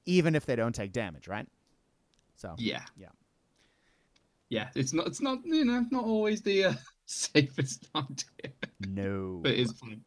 even 0.07 0.35
if 0.35 0.47
they 0.47 0.57
don't 0.57 0.75
take 0.75 0.93
damage, 0.93 1.29
right? 1.29 1.47
So 2.37 2.55
Yeah. 2.59 2.83
Yeah. 2.97 3.09
Yeah. 4.49 4.69
It's 4.75 4.93
not. 4.93 5.07
It's 5.09 5.21
not. 5.21 5.45
You 5.45 5.65
know, 5.65 5.85
not 5.91 6.05
always 6.05 6.41
the 6.43 6.65
uh, 6.67 6.75
safest 7.07 7.89
idea, 7.95 8.53
no. 8.81 9.41
but 9.43 9.53
it 9.53 9.59
is 9.59 9.73
fun. 9.73 10.03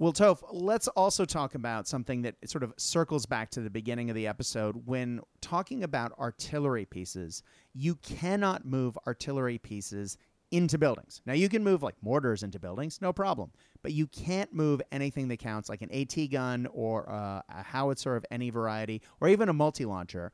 Well, 0.00 0.12
Toph, 0.12 0.42
let's 0.50 0.88
also 0.88 1.24
talk 1.24 1.54
about 1.54 1.86
something 1.86 2.22
that 2.22 2.34
sort 2.50 2.64
of 2.64 2.74
circles 2.76 3.26
back 3.26 3.50
to 3.50 3.60
the 3.60 3.70
beginning 3.70 4.10
of 4.10 4.16
the 4.16 4.26
episode. 4.26 4.86
When 4.86 5.20
talking 5.40 5.84
about 5.84 6.12
artillery 6.18 6.84
pieces, 6.84 7.44
you 7.74 7.94
cannot 7.96 8.64
move 8.64 8.98
artillery 9.06 9.56
pieces 9.58 10.18
into 10.54 10.78
buildings. 10.78 11.20
Now, 11.26 11.32
you 11.32 11.48
can 11.48 11.64
move 11.64 11.82
like 11.82 11.96
mortars 12.00 12.42
into 12.44 12.60
buildings, 12.60 13.00
no 13.02 13.12
problem, 13.12 13.50
but 13.82 13.92
you 13.92 14.06
can't 14.06 14.52
move 14.52 14.80
anything 14.92 15.26
that 15.28 15.38
counts 15.38 15.68
like 15.68 15.82
an 15.82 15.90
AT 15.92 16.30
gun 16.30 16.68
or 16.72 17.10
uh, 17.10 17.42
a 17.48 17.62
howitzer 17.62 18.14
of 18.14 18.24
any 18.30 18.50
variety 18.50 19.02
or 19.20 19.28
even 19.28 19.48
a 19.48 19.52
multi 19.52 19.84
launcher. 19.84 20.32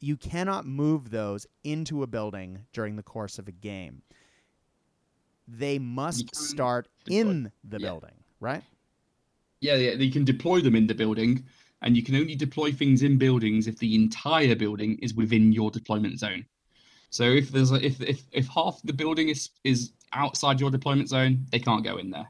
You 0.00 0.16
cannot 0.16 0.66
move 0.66 1.10
those 1.10 1.46
into 1.64 2.02
a 2.02 2.06
building 2.06 2.66
during 2.72 2.96
the 2.96 3.02
course 3.02 3.38
of 3.38 3.48
a 3.48 3.52
game. 3.52 4.02
They 5.48 5.78
must 5.78 6.34
start 6.34 6.88
deploy. 7.04 7.20
in 7.20 7.52
the 7.64 7.78
Yeah. 7.80 7.86
building, 7.88 8.14
right? 8.40 8.62
Yeah, 9.60 9.76
yeah. 9.76 9.92
You 9.92 10.10
can 10.12 10.24
deploy 10.24 10.60
them 10.60 10.74
in 10.76 10.86
the 10.86 10.94
building, 10.94 11.44
and 11.82 11.96
you 11.96 12.02
can 12.02 12.16
only 12.16 12.34
deploy 12.34 12.72
things 12.72 13.02
in 13.02 13.16
buildings 13.16 13.66
if 13.68 13.78
the 13.78 13.94
entire 13.94 14.54
building 14.56 14.98
is 14.98 15.14
within 15.14 15.52
your 15.52 15.70
deployment 15.70 16.18
zone. 16.18 16.44
So 17.12 17.24
if 17.24 17.50
there's 17.50 17.70
a, 17.70 17.84
if 17.84 18.00
if 18.00 18.22
if 18.32 18.48
half 18.48 18.80
the 18.84 18.92
building 18.92 19.28
is 19.28 19.50
is 19.64 19.92
outside 20.14 20.58
your 20.60 20.70
deployment 20.70 21.08
zone, 21.10 21.46
they 21.52 21.58
can't 21.58 21.84
go 21.84 21.98
in 21.98 22.10
there. 22.10 22.26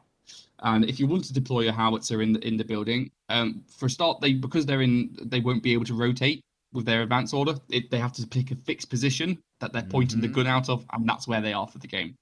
And 0.64 0.84
if 0.84 1.00
you 1.00 1.06
want 1.06 1.24
to 1.24 1.32
deploy 1.32 1.68
a 1.68 1.72
howitzer 1.72 2.20
in 2.20 2.32
the 2.32 2.46
in 2.46 2.56
the 2.56 2.64
building, 2.64 3.10
um, 3.28 3.62
for 3.68 3.86
a 3.86 3.90
start, 3.90 4.20
they 4.20 4.32
because 4.34 4.66
they're 4.66 4.82
in, 4.82 5.16
they 5.22 5.40
won't 5.40 5.62
be 5.62 5.72
able 5.72 5.84
to 5.86 5.94
rotate 5.94 6.40
with 6.72 6.84
their 6.84 7.02
advance 7.02 7.32
order. 7.32 7.54
It, 7.70 7.90
they 7.90 7.98
have 7.98 8.12
to 8.14 8.26
pick 8.26 8.50
a 8.50 8.56
fixed 8.56 8.90
position 8.90 9.38
that 9.60 9.72
they're 9.72 9.82
pointing 9.82 10.20
the 10.20 10.28
Mhm. 10.28 10.34
gun 10.34 10.46
out 10.48 10.68
of, 10.68 10.84
and 10.92 11.08
that's 11.08 11.28
where 11.28 11.40
they 11.40 11.52
are 11.52 11.66
for 11.68 11.78
the 11.78 11.86
game. 11.86 12.16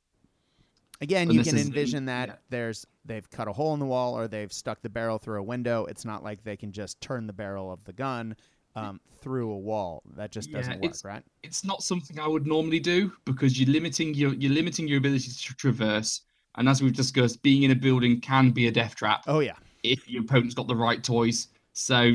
Again, 1.01 1.28
And 1.28 1.35
you 1.39 1.43
can 1.43 1.57
is- 1.57 1.66
envision 1.66 2.05
that 2.07 2.28
yeah. 2.28 2.35
there's 2.51 2.87
they've 3.07 3.28
cut 3.31 3.49
a 3.49 3.53
hole 3.55 3.73
in 3.73 3.81
the 3.81 3.87
wall 3.87 4.15
or 4.19 4.28
they've 4.28 4.53
stuck 4.53 4.82
the 4.82 4.91
barrel 4.91 5.19
through 5.19 5.41
a 5.41 5.43
window. 5.43 5.87
It's 5.87 6.05
not 6.05 6.23
like 6.23 6.45
they 6.45 6.59
can 6.59 6.73
just 6.73 7.01
turn 7.01 7.27
the 7.27 7.32
barrel 7.32 7.73
of 7.73 7.82
the 7.85 7.95
gun 7.95 8.37
um, 8.76 9.01
through 9.20 9.51
a 9.51 9.56
wall. 9.59 10.02
That 10.16 10.30
just 10.32 10.51
Yeah, 10.51 10.59
doesn't 10.59 10.80
work, 10.80 10.94
right? 11.05 11.22
it's 11.42 11.64
not 11.64 11.82
something 11.82 12.18
I 12.20 12.26
would 12.28 12.47
normally 12.47 12.80
do 12.80 13.12
because 13.24 13.59
you're 13.60 13.70
limiting 13.70 14.14
your 14.14 14.34
you're 14.34 14.52
limiting 14.52 14.86
your 14.88 14.98
ability 14.98 15.30
to 15.30 15.55
traverse. 15.56 16.22
And 16.56 16.68
as 16.68 16.82
we've 16.82 16.94
discussed, 16.94 17.42
being 17.42 17.62
in 17.62 17.70
a 17.70 17.74
building 17.76 18.20
can 18.20 18.51
be 18.51 18.66
a 18.66 18.72
death 18.72 18.94
trap 18.97 19.22
Oh 19.26 19.40
yeah, 19.40 19.55
if 19.82 20.09
your 20.09 20.22
opponent's 20.22 20.55
got 20.55 20.66
the 20.68 20.76
right 20.76 21.02
toys. 21.02 21.48
So 21.72 22.14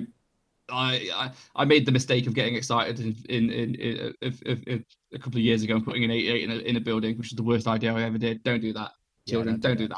I 0.70 1.10
I, 1.14 1.32
I 1.56 1.66
made 1.66 1.86
the 1.86 1.92
mistake 1.92 2.28
of 2.28 2.34
getting 2.34 2.56
excited 2.56 3.00
in 3.00 3.16
in, 3.30 3.50
in, 3.52 3.76
in, 3.76 4.14
if- 4.22 4.42
if- 4.46 4.64
if 4.68 4.82
a 5.14 5.20
couple 5.20 5.38
of 5.40 5.44
years 5.44 5.64
ago 5.64 5.76
and 5.76 5.86
putting 5.86 6.04
an 6.04 6.12
88 6.12 6.44
in 6.44 6.52
a, 6.52 6.56
in 6.56 6.76
a 6.76 6.80
building, 6.82 7.18
which 7.18 7.32
is 7.32 7.36
the 7.38 7.44
worst 7.44 7.68
idea 7.68 7.94
I 7.94 8.04
ever 8.04 8.18
did. 8.18 8.44
Don't 8.44 8.60
do 8.62 8.74
that, 8.74 8.92
Yeah, 9.26 9.32
children. 9.34 9.60
don't 9.60 9.78
don't, 9.78 9.78
do 9.78 9.88
do 9.88 9.94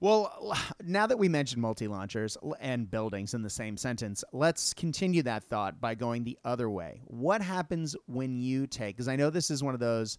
Well, 0.00 0.56
now 0.84 1.06
that 1.06 1.18
we 1.18 1.28
mentioned 1.28 1.60
multi 1.60 1.88
launchers 1.88 2.36
and 2.60 2.90
buildings 2.90 3.34
in 3.34 3.42
the 3.42 3.50
same 3.50 3.76
sentence, 3.76 4.22
let's 4.32 4.72
continue 4.72 5.22
that 5.24 5.44
thought 5.44 5.80
by 5.80 5.94
going 5.94 6.24
the 6.24 6.38
other 6.44 6.70
way. 6.70 7.00
What 7.06 7.42
happens 7.42 7.96
when 8.06 8.36
you 8.36 8.66
take, 8.66 8.96
because 8.96 9.08
I 9.08 9.16
know 9.16 9.30
this 9.30 9.50
is 9.50 9.62
one 9.62 9.74
of 9.74 9.80
those 9.80 10.18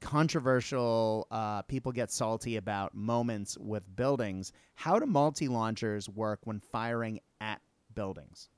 controversial, 0.00 1.26
uh, 1.30 1.60
people 1.62 1.92
get 1.92 2.10
salty 2.10 2.56
about 2.56 2.94
moments 2.94 3.58
with 3.58 3.84
buildings. 3.94 4.52
How 4.74 4.98
do 4.98 5.04
multi 5.04 5.46
launchers 5.46 6.08
work 6.08 6.40
when 6.44 6.58
firing 6.58 7.20
at 7.40 7.60
buildings? 7.94 8.48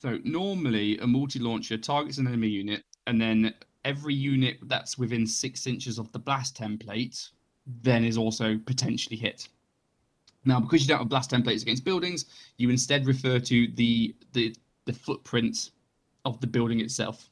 So 0.00 0.20
normally 0.22 0.96
a 0.98 1.08
multi-launcher 1.08 1.76
targets 1.76 2.18
an 2.18 2.28
enemy 2.28 2.46
unit, 2.46 2.84
and 3.08 3.20
then 3.20 3.52
every 3.84 4.14
unit 4.14 4.58
that's 4.62 4.96
within 4.96 5.26
six 5.26 5.66
inches 5.66 5.98
of 5.98 6.12
the 6.12 6.20
blast 6.20 6.56
template 6.56 7.30
then 7.66 8.04
is 8.04 8.16
also 8.16 8.58
potentially 8.64 9.16
hit. 9.16 9.48
Now, 10.44 10.60
because 10.60 10.82
you 10.82 10.88
don't 10.88 10.98
have 10.98 11.08
blast 11.08 11.30
templates 11.30 11.62
against 11.62 11.84
buildings, 11.84 12.26
you 12.56 12.70
instead 12.70 13.06
refer 13.06 13.38
to 13.40 13.66
the 13.74 14.14
the 14.32 14.54
the 14.84 14.92
footprint 14.92 15.70
of 16.24 16.40
the 16.40 16.46
building 16.46 16.80
itself. 16.80 17.30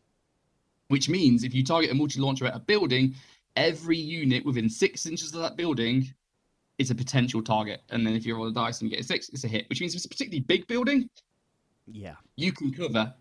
Which 0.89 1.09
means 1.09 1.43
if 1.43 1.55
you 1.55 1.65
target 1.65 1.91
a 1.91 1.95
multi-launcher 1.95 2.47
at 2.47 2.55
a 2.55 2.61
building, 2.61 3.15
every 3.57 3.97
unit 3.97 4.45
within 4.45 4.69
six 4.69 5.07
inches 5.07 5.35
of 5.35 5.41
that 5.41 5.57
building 5.57 6.13
is 6.79 6.91
a 6.91 6.95
potential 6.95 7.43
target. 7.43 7.83
And 7.91 8.07
then 8.07 8.15
if 8.15 8.27
you 8.27 8.37
roll 8.37 8.47
a 8.49 8.53
dice 8.53 8.83
and 8.83 8.91
get 8.91 9.01
a 9.01 9.03
six, 9.03 9.29
it's 9.31 9.45
a 9.45 9.49
hit. 9.49 9.69
Which 9.69 9.81
means 9.81 9.95
if 9.95 9.99
it's 9.99 10.05
a 10.05 10.09
particularly 10.09 10.41
big 10.41 10.67
building, 10.67 11.09
Yeah. 11.91 12.17
you 12.37 12.53
can 12.53 12.73
cover 12.73 13.15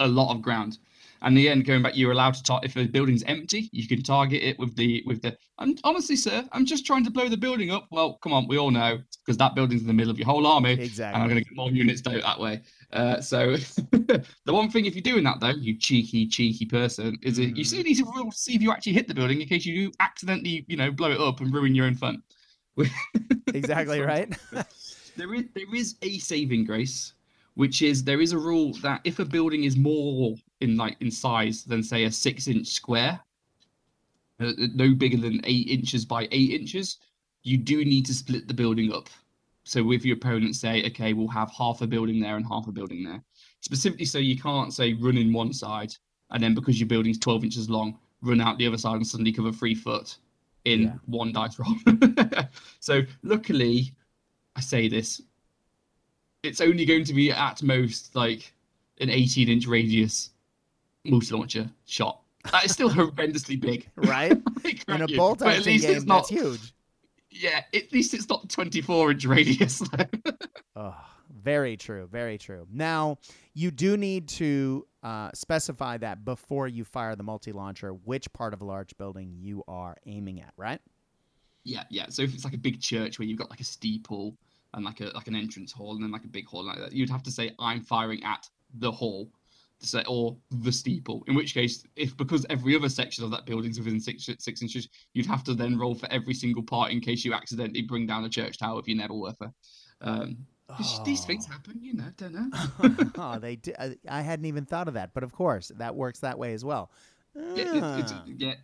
a 0.00 0.08
lot 0.08 0.34
of 0.34 0.42
ground. 0.42 0.78
And 1.22 1.36
the 1.36 1.48
end, 1.48 1.64
going 1.64 1.82
back, 1.82 1.96
you're 1.96 2.12
allowed 2.12 2.34
to 2.34 2.42
target 2.42 2.70
if 2.70 2.76
a 2.76 2.86
building's 2.86 3.22
empty, 3.24 3.68
you 3.72 3.88
can 3.88 4.02
target 4.02 4.42
it 4.42 4.58
with 4.58 4.76
the 4.76 5.02
with 5.06 5.22
the. 5.22 5.36
And 5.58 5.80
honestly, 5.84 6.16
sir, 6.16 6.46
I'm 6.52 6.66
just 6.66 6.86
trying 6.86 7.04
to 7.04 7.10
blow 7.10 7.28
the 7.28 7.36
building 7.36 7.70
up. 7.70 7.86
Well, 7.90 8.14
come 8.22 8.32
on, 8.32 8.46
we 8.48 8.58
all 8.58 8.70
know 8.70 8.98
because 9.24 9.36
that 9.38 9.54
building's 9.54 9.80
in 9.80 9.86
the 9.86 9.94
middle 9.94 10.10
of 10.10 10.18
your 10.18 10.26
whole 10.26 10.46
army, 10.46 10.72
Exactly. 10.72 11.14
and 11.14 11.22
I'm 11.22 11.28
going 11.28 11.42
to 11.42 11.48
get 11.48 11.56
more 11.56 11.70
units 11.70 12.00
do 12.00 12.10
it 12.10 12.22
that 12.22 12.38
way. 12.38 12.62
Uh, 12.92 13.20
so 13.20 13.56
the 13.90 14.24
one 14.46 14.70
thing, 14.70 14.86
if 14.86 14.94
you're 14.94 15.02
doing 15.02 15.24
that 15.24 15.40
though, 15.40 15.48
you 15.48 15.76
cheeky, 15.78 16.26
cheeky 16.26 16.64
person, 16.66 17.18
is 17.22 17.38
it 17.38 17.56
you 17.56 17.64
still 17.64 17.82
need 17.82 17.96
to 17.96 18.30
see 18.32 18.54
if 18.54 18.62
you 18.62 18.70
actually 18.70 18.92
hit 18.92 19.08
the 19.08 19.14
building 19.14 19.40
in 19.40 19.48
case 19.48 19.66
you 19.66 19.86
do 19.88 19.92
accidentally, 20.00 20.64
you 20.68 20.76
know, 20.76 20.90
blow 20.90 21.10
it 21.10 21.20
up 21.20 21.40
and 21.40 21.52
ruin 21.52 21.74
your 21.74 21.86
own 21.86 21.94
fun. 21.94 22.22
Exactly 23.54 24.00
right. 24.00 24.36
there 25.16 25.34
is 25.34 25.44
there 25.54 25.74
is 25.74 25.96
a 26.02 26.18
saving 26.18 26.64
grace, 26.64 27.14
which 27.54 27.80
is 27.80 28.04
there 28.04 28.20
is 28.20 28.32
a 28.32 28.38
rule 28.38 28.74
that 28.82 29.00
if 29.04 29.18
a 29.18 29.24
building 29.24 29.64
is 29.64 29.76
more 29.76 30.36
in 30.60 30.76
like 30.76 30.96
in 31.00 31.10
size 31.10 31.64
than 31.64 31.82
say 31.82 32.04
a 32.04 32.10
six 32.10 32.48
inch 32.48 32.66
square, 32.68 33.20
uh, 34.40 34.52
no 34.74 34.94
bigger 34.94 35.16
than 35.16 35.40
eight 35.44 35.68
inches 35.68 36.04
by 36.04 36.28
eight 36.30 36.50
inches, 36.50 36.98
you 37.42 37.56
do 37.56 37.84
need 37.84 38.06
to 38.06 38.14
split 38.14 38.48
the 38.48 38.54
building 38.54 38.92
up. 38.92 39.08
So 39.64 39.82
with 39.82 40.04
your 40.04 40.16
opponent, 40.16 40.54
say, 40.54 40.84
okay, 40.86 41.12
we'll 41.12 41.28
have 41.28 41.50
half 41.50 41.82
a 41.82 41.86
building 41.86 42.20
there 42.20 42.36
and 42.36 42.46
half 42.46 42.68
a 42.68 42.72
building 42.72 43.02
there, 43.02 43.22
specifically 43.60 44.04
so 44.06 44.18
you 44.18 44.38
can't 44.38 44.72
say 44.72 44.92
run 44.94 45.16
in 45.16 45.32
one 45.32 45.52
side 45.52 45.92
and 46.30 46.42
then 46.42 46.54
because 46.54 46.78
your 46.78 46.88
building's 46.88 47.18
twelve 47.18 47.44
inches 47.44 47.68
long, 47.68 47.98
run 48.22 48.40
out 48.40 48.58
the 48.58 48.66
other 48.66 48.78
side 48.78 48.96
and 48.96 49.06
suddenly 49.06 49.32
cover 49.32 49.52
three 49.52 49.74
foot 49.74 50.16
in 50.64 50.82
Yeah. 50.82 50.94
one 51.06 51.32
dice 51.32 51.58
roll. 51.58 51.74
so 52.80 53.02
luckily, 53.22 53.92
I 54.56 54.60
say 54.60 54.88
this, 54.88 55.20
it's 56.42 56.60
only 56.60 56.84
going 56.84 57.04
to 57.04 57.14
be 57.14 57.30
at 57.30 57.62
most 57.62 58.14
like 58.14 58.52
an 59.00 59.10
18 59.10 59.48
inch 59.48 59.66
radius 59.66 60.30
multi 61.10 61.34
launcher 61.34 61.70
shot. 61.86 62.20
That 62.52 62.64
is 62.64 62.72
still 62.72 62.90
horrendously 62.98 63.60
big. 63.60 63.88
right? 63.96 64.32
I 64.64 64.94
In 64.94 65.02
a 65.02 65.06
bolt 65.08 65.40
but 65.40 65.48
at 65.48 65.56
action 65.58 65.72
least 65.72 65.86
game, 65.86 65.96
it's 65.96 66.04
not. 66.06 66.28
that's 66.28 66.30
huge. 66.30 66.72
Yeah, 67.30 67.62
at 67.74 67.92
least 67.92 68.14
it's 68.14 68.28
not 68.28 68.48
24 68.48 69.10
inch 69.12 69.24
radius. 69.26 69.82
Oh, 70.78 70.94
Very 71.30 71.76
true. 71.76 72.06
Very 72.10 72.36
true. 72.38 72.66
Now, 72.70 73.16
you 73.54 73.70
do 73.70 73.96
need 73.96 74.28
to 74.30 74.86
uh, 75.02 75.30
specify 75.32 75.96
that 75.98 76.24
before 76.24 76.68
you 76.68 76.84
fire 76.84 77.16
the 77.16 77.22
multi 77.22 77.50
launcher, 77.52 77.90
which 77.90 78.30
part 78.34 78.52
of 78.52 78.60
a 78.60 78.64
large 78.64 78.96
building 78.98 79.32
you 79.38 79.62
are 79.66 79.96
aiming 80.06 80.40
at, 80.42 80.52
right? 80.58 80.80
Yeah, 81.64 81.84
yeah. 81.90 82.06
So 82.10 82.22
if 82.22 82.34
it's 82.34 82.44
like 82.44 82.54
a 82.54 82.58
big 82.58 82.80
church 82.80 83.18
where 83.18 83.26
you've 83.26 83.38
got 83.38 83.48
like 83.50 83.60
a 83.60 83.64
steeple 83.64 84.36
and 84.74 84.84
like 84.84 85.00
a 85.00 85.06
like 85.14 85.28
an 85.28 85.34
entrance 85.34 85.72
hall 85.72 85.94
and 85.94 86.02
then 86.02 86.10
like 86.12 86.24
a 86.24 86.28
big 86.28 86.46
hall 86.46 86.64
like 86.64 86.78
that, 86.78 86.92
you'd 86.92 87.10
have 87.10 87.22
to 87.24 87.30
say 87.30 87.52
I'm 87.58 87.80
firing 87.82 88.22
at 88.22 88.48
the 88.74 88.92
hall 88.92 89.28
or 90.06 90.36
the 90.50 90.72
steeple. 90.72 91.22
In 91.26 91.34
which 91.34 91.54
case, 91.54 91.84
if 91.96 92.16
because 92.16 92.46
every 92.50 92.74
other 92.76 92.88
section 92.88 93.24
of 93.24 93.30
that 93.30 93.46
building's 93.46 93.78
within 93.78 94.00
six 94.00 94.28
six 94.38 94.62
inches, 94.62 94.88
you'd 95.14 95.26
have 95.26 95.44
to 95.44 95.54
then 95.54 95.78
roll 95.78 95.94
for 95.94 96.10
every 96.10 96.34
single 96.34 96.62
part 96.62 96.92
in 96.92 97.00
case 97.00 97.24
you 97.24 97.34
accidentally 97.34 97.82
bring 97.82 98.06
down 98.06 98.24
a 98.24 98.28
church 98.28 98.58
tower 98.58 98.76
with 98.76 98.88
your 98.88 98.98
Nebelwerfer. 98.98 99.52
Um, 100.00 100.36
oh. 100.68 101.02
These 101.04 101.24
things 101.24 101.46
happen, 101.46 101.78
you 101.80 101.94
know. 101.94 102.10
Don't 102.16 102.34
know. 102.34 103.10
oh, 103.18 103.38
they 103.38 103.56
do. 103.56 103.72
I 104.08 104.22
hadn't 104.22 104.46
even 104.46 104.64
thought 104.64 104.88
of 104.88 104.94
that, 104.94 105.12
but 105.14 105.22
of 105.22 105.32
course, 105.32 105.70
that 105.76 105.94
works 105.94 106.20
that 106.20 106.38
way 106.38 106.52
as 106.52 106.64
well. 106.64 106.90
Yeah, 107.54 107.98
it's, 107.98 108.12
ah. 108.12 108.24
yeah, 108.26 108.54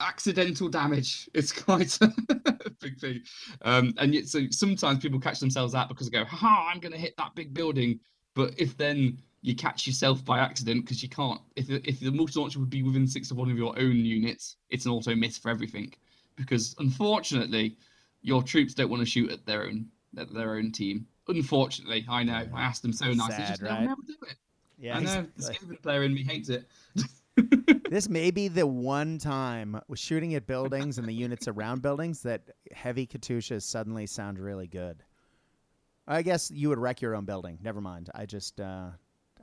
accidental 0.00 0.68
damage. 0.68 1.28
It's 1.32 1.52
quite 1.64 1.98
a 2.02 2.12
big 2.80 2.98
thing, 2.98 3.22
um, 3.62 3.94
and 3.96 4.14
yet, 4.14 4.28
so 4.28 4.42
sometimes 4.50 4.98
people 4.98 5.18
catch 5.18 5.40
themselves 5.40 5.74
out 5.74 5.88
because 5.88 6.10
they 6.10 6.18
go, 6.18 6.24
"Ha! 6.26 6.70
I'm 6.70 6.80
going 6.80 6.92
to 6.92 6.98
hit 6.98 7.14
that 7.16 7.34
big 7.34 7.54
building," 7.54 7.98
but 8.34 8.52
if 8.58 8.76
then 8.76 9.16
you 9.44 9.54
catch 9.54 9.86
yourself 9.86 10.24
by 10.24 10.38
accident 10.38 10.82
because 10.82 11.02
you 11.02 11.08
can't. 11.10 11.38
If 11.54 11.68
if 11.68 12.00
the 12.00 12.10
multi 12.10 12.40
launcher 12.40 12.58
would 12.60 12.70
be 12.70 12.82
within 12.82 13.06
six 13.06 13.30
of 13.30 13.36
one 13.36 13.50
of 13.50 13.58
your 13.58 13.78
own 13.78 13.96
units, 13.96 14.56
it's 14.70 14.86
an 14.86 14.92
auto 14.92 15.14
miss 15.14 15.36
for 15.36 15.50
everything. 15.50 15.92
Because 16.34 16.74
unfortunately, 16.78 17.76
your 18.22 18.42
troops 18.42 18.72
don't 18.72 18.88
want 18.88 19.00
to 19.00 19.06
shoot 19.06 19.30
at 19.30 19.44
their 19.44 19.64
own 19.64 19.86
at 20.16 20.32
their 20.32 20.54
own 20.54 20.72
team. 20.72 21.06
Unfortunately, 21.28 22.06
I 22.08 22.22
know. 22.22 22.46
I 22.54 22.62
asked 22.62 22.80
them 22.80 22.94
so 22.94 23.12
nicely, 23.12 23.34
Sad, 23.34 23.48
just 23.48 23.62
right? 23.62 23.80
never 23.80 24.00
do 24.06 24.14
it. 24.22 24.36
Yeah, 24.78 24.96
I 24.96 25.00
know. 25.00 25.26
Exactly. 25.36 25.68
The 25.76 25.82
player 25.82 26.04
in 26.04 26.14
me 26.14 26.24
hates 26.24 26.48
it. 26.48 26.66
this 27.90 28.08
may 28.08 28.30
be 28.30 28.48
the 28.48 28.66
one 28.66 29.18
time 29.18 29.78
with 29.88 29.98
shooting 29.98 30.34
at 30.36 30.46
buildings 30.46 30.96
and 30.96 31.06
the 31.06 31.12
units 31.12 31.48
around 31.48 31.82
buildings 31.82 32.22
that 32.22 32.48
heavy 32.72 33.06
Katyushas 33.06 33.62
suddenly 33.62 34.06
sound 34.06 34.38
really 34.38 34.68
good. 34.68 35.02
I 36.08 36.22
guess 36.22 36.50
you 36.50 36.70
would 36.70 36.78
wreck 36.78 37.02
your 37.02 37.14
own 37.14 37.26
building. 37.26 37.58
Never 37.62 37.82
mind. 37.82 38.08
I 38.14 38.24
just 38.24 38.60
uh, 38.60 38.88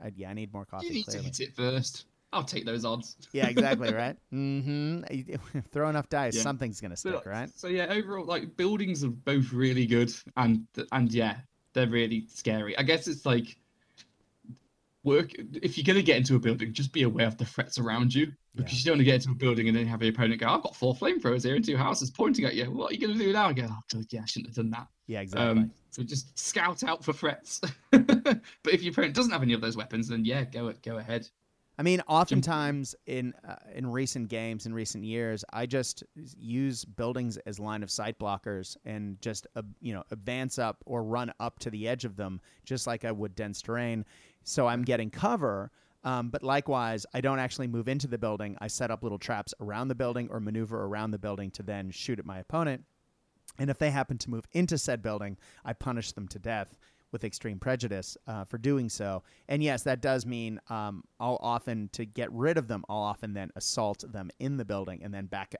I, 0.02 0.12
yeah, 0.16 0.30
I 0.30 0.34
need 0.34 0.52
more 0.52 0.64
coffee. 0.64 0.86
You 0.86 0.92
need 0.94 1.06
clearly. 1.06 1.30
to 1.30 1.42
hit 1.42 1.48
it 1.48 1.56
first. 1.56 2.06
I'll 2.32 2.44
take 2.44 2.64
those 2.64 2.84
odds. 2.84 3.16
yeah, 3.32 3.48
exactly 3.48 3.92
right. 3.94 4.16
Mm-hmm. 4.32 5.60
Throw 5.72 5.88
enough 5.88 6.08
dice, 6.08 6.36
yeah. 6.36 6.42
something's 6.42 6.80
gonna 6.80 6.96
stick, 6.96 7.20
so, 7.24 7.30
right? 7.30 7.50
So 7.54 7.68
yeah, 7.68 7.86
overall, 7.90 8.24
like 8.24 8.56
buildings 8.56 9.04
are 9.04 9.10
both 9.10 9.52
really 9.52 9.86
good, 9.86 10.12
and 10.36 10.66
and 10.92 11.12
yeah, 11.12 11.36
they're 11.74 11.88
really 11.88 12.26
scary. 12.28 12.76
I 12.78 12.82
guess 12.82 13.06
it's 13.06 13.26
like 13.26 13.56
work 15.04 15.32
if 15.54 15.76
you're 15.76 15.84
gonna 15.84 16.02
get 16.02 16.16
into 16.16 16.36
a 16.36 16.38
building, 16.38 16.72
just 16.72 16.92
be 16.92 17.02
aware 17.02 17.26
of 17.26 17.36
the 17.36 17.44
threats 17.44 17.78
around 17.78 18.14
you 18.14 18.32
because 18.54 18.72
yeah. 18.72 18.78
you 18.78 18.84
don't 18.84 18.92
want 18.92 19.00
to 19.00 19.04
get 19.04 19.14
into 19.16 19.30
a 19.30 19.34
building 19.34 19.68
and 19.68 19.76
then 19.76 19.86
have 19.86 20.02
your 20.02 20.12
opponent 20.12 20.40
go, 20.40 20.48
"I've 20.48 20.62
got 20.62 20.74
four 20.76 20.94
flamethrowers 20.94 21.44
here 21.44 21.54
and 21.54 21.64
two 21.64 21.76
houses 21.76 22.10
pointing 22.10 22.44
at 22.46 22.54
you. 22.54 22.70
What 22.70 22.92
are 22.92 22.94
you 22.94 23.06
gonna 23.06 23.18
do 23.18 23.32
now?" 23.32 23.48
I 23.48 23.52
go, 23.52 23.68
"Oh 23.68 24.02
yeah, 24.10 24.22
I 24.22 24.26
shouldn't 24.26 24.48
have 24.48 24.56
done 24.56 24.70
that." 24.70 24.86
Yeah, 25.06 25.20
exactly. 25.20 25.62
Um, 25.62 25.70
so 25.92 26.02
just 26.02 26.36
scout 26.38 26.82
out 26.82 27.04
for 27.04 27.12
threats. 27.12 27.60
but 27.90 28.40
if 28.64 28.82
your 28.82 28.92
opponent 28.92 29.14
doesn't 29.14 29.30
have 29.30 29.42
any 29.42 29.52
of 29.52 29.60
those 29.60 29.76
weapons, 29.76 30.08
then 30.08 30.24
yeah, 30.24 30.42
go 30.44 30.72
go 30.82 30.96
ahead. 30.96 31.28
I 31.78 31.82
mean, 31.82 32.02
oftentimes 32.06 32.94
in 33.06 33.34
uh, 33.46 33.56
in 33.74 33.86
recent 33.86 34.28
games, 34.28 34.64
in 34.66 34.72
recent 34.72 35.04
years, 35.04 35.44
I 35.52 35.66
just 35.66 36.02
use 36.14 36.84
buildings 36.84 37.36
as 37.38 37.58
line 37.58 37.82
of 37.82 37.90
sight 37.90 38.18
blockers 38.18 38.76
and 38.86 39.20
just 39.20 39.46
uh, 39.54 39.62
you 39.80 39.92
know 39.92 40.02
advance 40.10 40.58
up 40.58 40.78
or 40.86 41.04
run 41.04 41.32
up 41.40 41.58
to 41.60 41.70
the 41.70 41.86
edge 41.86 42.06
of 42.06 42.16
them, 42.16 42.40
just 42.64 42.86
like 42.86 43.04
I 43.04 43.12
would 43.12 43.34
dense 43.34 43.60
terrain. 43.60 44.04
So 44.44 44.66
I'm 44.66 44.82
getting 44.82 45.10
cover. 45.10 45.70
Um, 46.04 46.30
but 46.30 46.42
likewise, 46.42 47.06
I 47.14 47.20
don't 47.20 47.38
actually 47.38 47.68
move 47.68 47.86
into 47.86 48.08
the 48.08 48.18
building. 48.18 48.56
I 48.60 48.66
set 48.66 48.90
up 48.90 49.04
little 49.04 49.20
traps 49.20 49.54
around 49.60 49.86
the 49.86 49.94
building 49.94 50.28
or 50.32 50.40
maneuver 50.40 50.84
around 50.84 51.12
the 51.12 51.18
building 51.18 51.50
to 51.52 51.62
then 51.62 51.92
shoot 51.92 52.18
at 52.18 52.26
my 52.26 52.38
opponent. 52.38 52.84
And 53.58 53.70
if 53.70 53.78
they 53.78 53.90
happen 53.90 54.18
to 54.18 54.30
move 54.30 54.46
into 54.52 54.78
said 54.78 55.02
building, 55.02 55.36
I 55.64 55.72
punish 55.72 56.12
them 56.12 56.28
to 56.28 56.38
death 56.38 56.76
with 57.12 57.24
extreme 57.24 57.58
prejudice 57.58 58.16
uh, 58.26 58.44
for 58.44 58.58
doing 58.58 58.88
so. 58.88 59.22
And 59.48 59.62
yes, 59.62 59.82
that 59.82 60.00
does 60.00 60.26
mean 60.26 60.58
um, 60.70 61.04
I'll 61.20 61.38
often 61.40 61.90
to 61.92 62.04
get 62.04 62.32
rid 62.32 62.56
of 62.56 62.66
them. 62.66 62.84
I'll 62.88 62.96
often 62.96 63.34
then 63.34 63.50
assault 63.54 64.04
them 64.10 64.30
in 64.40 64.56
the 64.56 64.64
building 64.64 65.02
and 65.04 65.12
then 65.12 65.26
back 65.26 65.54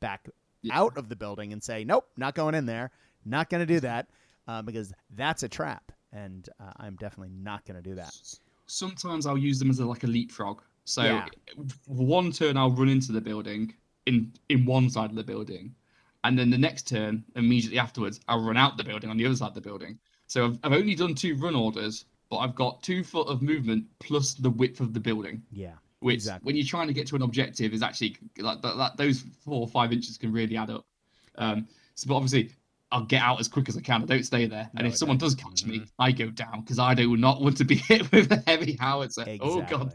back 0.00 0.28
yeah. 0.62 0.78
out 0.78 0.96
of 0.96 1.08
the 1.08 1.16
building 1.16 1.52
and 1.52 1.62
say, 1.62 1.84
"Nope, 1.84 2.08
not 2.16 2.34
going 2.34 2.54
in 2.54 2.64
there. 2.64 2.90
Not 3.24 3.50
going 3.50 3.60
to 3.60 3.66
do 3.66 3.80
that 3.80 4.08
uh, 4.46 4.62
because 4.62 4.92
that's 5.10 5.42
a 5.42 5.48
trap." 5.48 5.92
And 6.12 6.48
uh, 6.60 6.70
I'm 6.76 6.94
definitely 6.96 7.34
not 7.34 7.64
going 7.64 7.82
to 7.82 7.82
do 7.82 7.96
that. 7.96 8.14
Sometimes 8.66 9.26
I'll 9.26 9.36
use 9.36 9.58
them 9.58 9.68
as 9.68 9.80
a, 9.80 9.84
like 9.84 10.04
a 10.04 10.06
leapfrog. 10.06 10.62
So 10.84 11.02
yeah. 11.02 11.26
one 11.86 12.30
turn 12.30 12.56
I'll 12.56 12.70
run 12.70 12.88
into 12.88 13.10
the 13.10 13.20
building 13.20 13.74
in 14.06 14.32
in 14.48 14.64
one 14.64 14.88
side 14.88 15.10
of 15.10 15.16
the 15.16 15.24
building 15.24 15.74
and 16.24 16.38
then 16.38 16.50
the 16.50 16.58
next 16.58 16.88
turn, 16.88 17.22
immediately 17.36 17.78
afterwards, 17.78 18.20
I'll 18.28 18.42
run 18.42 18.56
out 18.56 18.76
the 18.76 18.84
building 18.84 19.10
on 19.10 19.16
the 19.16 19.26
other 19.26 19.36
side 19.36 19.48
of 19.48 19.54
the 19.54 19.60
building. 19.60 19.98
So 20.26 20.46
I've, 20.46 20.58
I've 20.64 20.72
only 20.72 20.94
done 20.94 21.14
two 21.14 21.36
run 21.36 21.54
orders, 21.54 22.06
but 22.30 22.38
I've 22.38 22.54
got 22.54 22.82
two 22.82 23.04
foot 23.04 23.28
of 23.28 23.42
movement 23.42 23.84
plus 24.00 24.34
the 24.34 24.50
width 24.50 24.80
of 24.80 24.94
the 24.94 25.00
building. 25.00 25.42
Yeah. 25.52 25.74
Which, 26.00 26.16
exactly. 26.16 26.46
when 26.46 26.56
you're 26.56 26.66
trying 26.66 26.88
to 26.88 26.94
get 26.94 27.06
to 27.08 27.16
an 27.16 27.22
objective, 27.22 27.72
is 27.72 27.82
actually 27.82 28.16
like 28.38 28.60
that, 28.62 28.76
that, 28.76 28.96
those 28.96 29.24
four 29.44 29.60
or 29.60 29.68
five 29.68 29.92
inches 29.92 30.18
can 30.18 30.32
really 30.32 30.56
add 30.56 30.70
up. 30.70 30.86
Um, 31.36 31.68
so, 31.94 32.08
but 32.08 32.16
obviously, 32.16 32.50
I'll 32.94 33.02
get 33.02 33.22
out 33.22 33.40
as 33.40 33.48
quick 33.48 33.68
as 33.68 33.76
I 33.76 33.80
can. 33.80 34.02
I 34.02 34.06
don't 34.06 34.22
stay 34.22 34.46
there. 34.46 34.70
No, 34.72 34.78
and 34.78 34.86
if 34.86 34.96
someone 34.96 35.18
does 35.18 35.34
catch 35.34 35.62
mm-hmm. 35.62 35.70
me, 35.70 35.86
I 35.98 36.12
go 36.12 36.30
down 36.30 36.60
because 36.60 36.78
I 36.78 36.94
do 36.94 37.16
not 37.16 37.42
want 37.42 37.56
to 37.56 37.64
be 37.64 37.74
hit 37.88 38.10
with 38.12 38.30
a 38.30 38.40
heavy 38.46 38.76
howitzer. 38.78 39.22
Exactly. 39.22 39.50
Oh 39.50 39.62
god. 39.62 39.94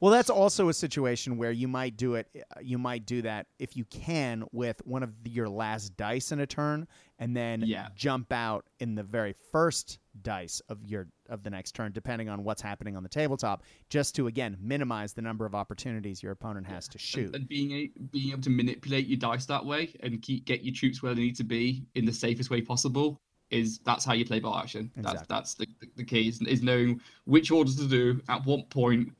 well, 0.00 0.10
that's 0.10 0.28
also 0.28 0.68
a 0.68 0.74
situation 0.74 1.36
where 1.36 1.52
you 1.52 1.68
might 1.68 1.96
do 1.96 2.16
it. 2.16 2.26
You 2.60 2.76
might 2.76 3.06
do 3.06 3.22
that 3.22 3.46
if 3.60 3.76
you 3.76 3.84
can 3.84 4.42
with 4.50 4.82
one 4.84 5.04
of 5.04 5.12
your 5.24 5.48
last 5.48 5.96
dice 5.96 6.32
in 6.32 6.40
a 6.40 6.46
turn, 6.46 6.88
and 7.20 7.36
then 7.36 7.62
yeah. 7.64 7.86
jump 7.94 8.32
out 8.32 8.64
in 8.80 8.96
the 8.96 9.04
very 9.04 9.36
first 9.52 10.00
dice 10.22 10.60
of 10.68 10.78
your 10.84 11.06
of 11.28 11.42
the 11.42 11.50
next 11.50 11.72
turn, 11.72 11.92
depending 11.92 12.28
on 12.28 12.44
what's 12.44 12.62
happening 12.62 12.96
on 12.96 13.02
the 13.02 13.08
tabletop, 13.08 13.62
just 13.90 14.14
to 14.16 14.26
again 14.26 14.56
minimize 14.60 15.12
the 15.12 15.22
number 15.22 15.46
of 15.46 15.54
opportunities 15.54 16.22
your 16.22 16.32
opponent 16.32 16.66
has 16.66 16.86
yeah. 16.88 16.92
to 16.92 16.98
shoot. 16.98 17.26
And, 17.26 17.36
and, 17.36 17.48
being 17.48 17.72
a, 17.72 17.90
being 18.10 18.32
able 18.32 18.42
to 18.42 18.50
manipulate 18.50 19.06
your 19.06 19.18
dice 19.18 19.46
that 19.46 19.64
way 19.64 19.94
and 20.00 20.20
keep 20.22 20.44
get 20.44 20.62
your 20.62 20.74
troops 20.74 21.02
where 21.02 21.14
they 21.14 21.22
need 21.22 21.36
to 21.36 21.44
be 21.44 21.84
in 21.94 22.04
the 22.04 22.12
safest 22.12 22.50
way 22.50 22.60
possible 22.60 23.20
is 23.50 23.78
that's 23.84 24.04
how 24.04 24.12
you 24.12 24.24
play 24.24 24.40
bolt 24.40 24.56
action. 24.56 24.90
Exactly. 24.96 25.26
That's 25.28 25.28
that's 25.28 25.54
the, 25.54 25.66
the, 25.80 25.88
the 25.96 26.04
key 26.04 26.28
is, 26.28 26.40
is, 26.42 26.62
knowing 26.62 27.00
which 27.24 27.50
orders 27.50 27.76
to 27.76 27.86
do 27.86 28.20
at 28.28 28.44
what 28.44 28.68
point 28.70 29.10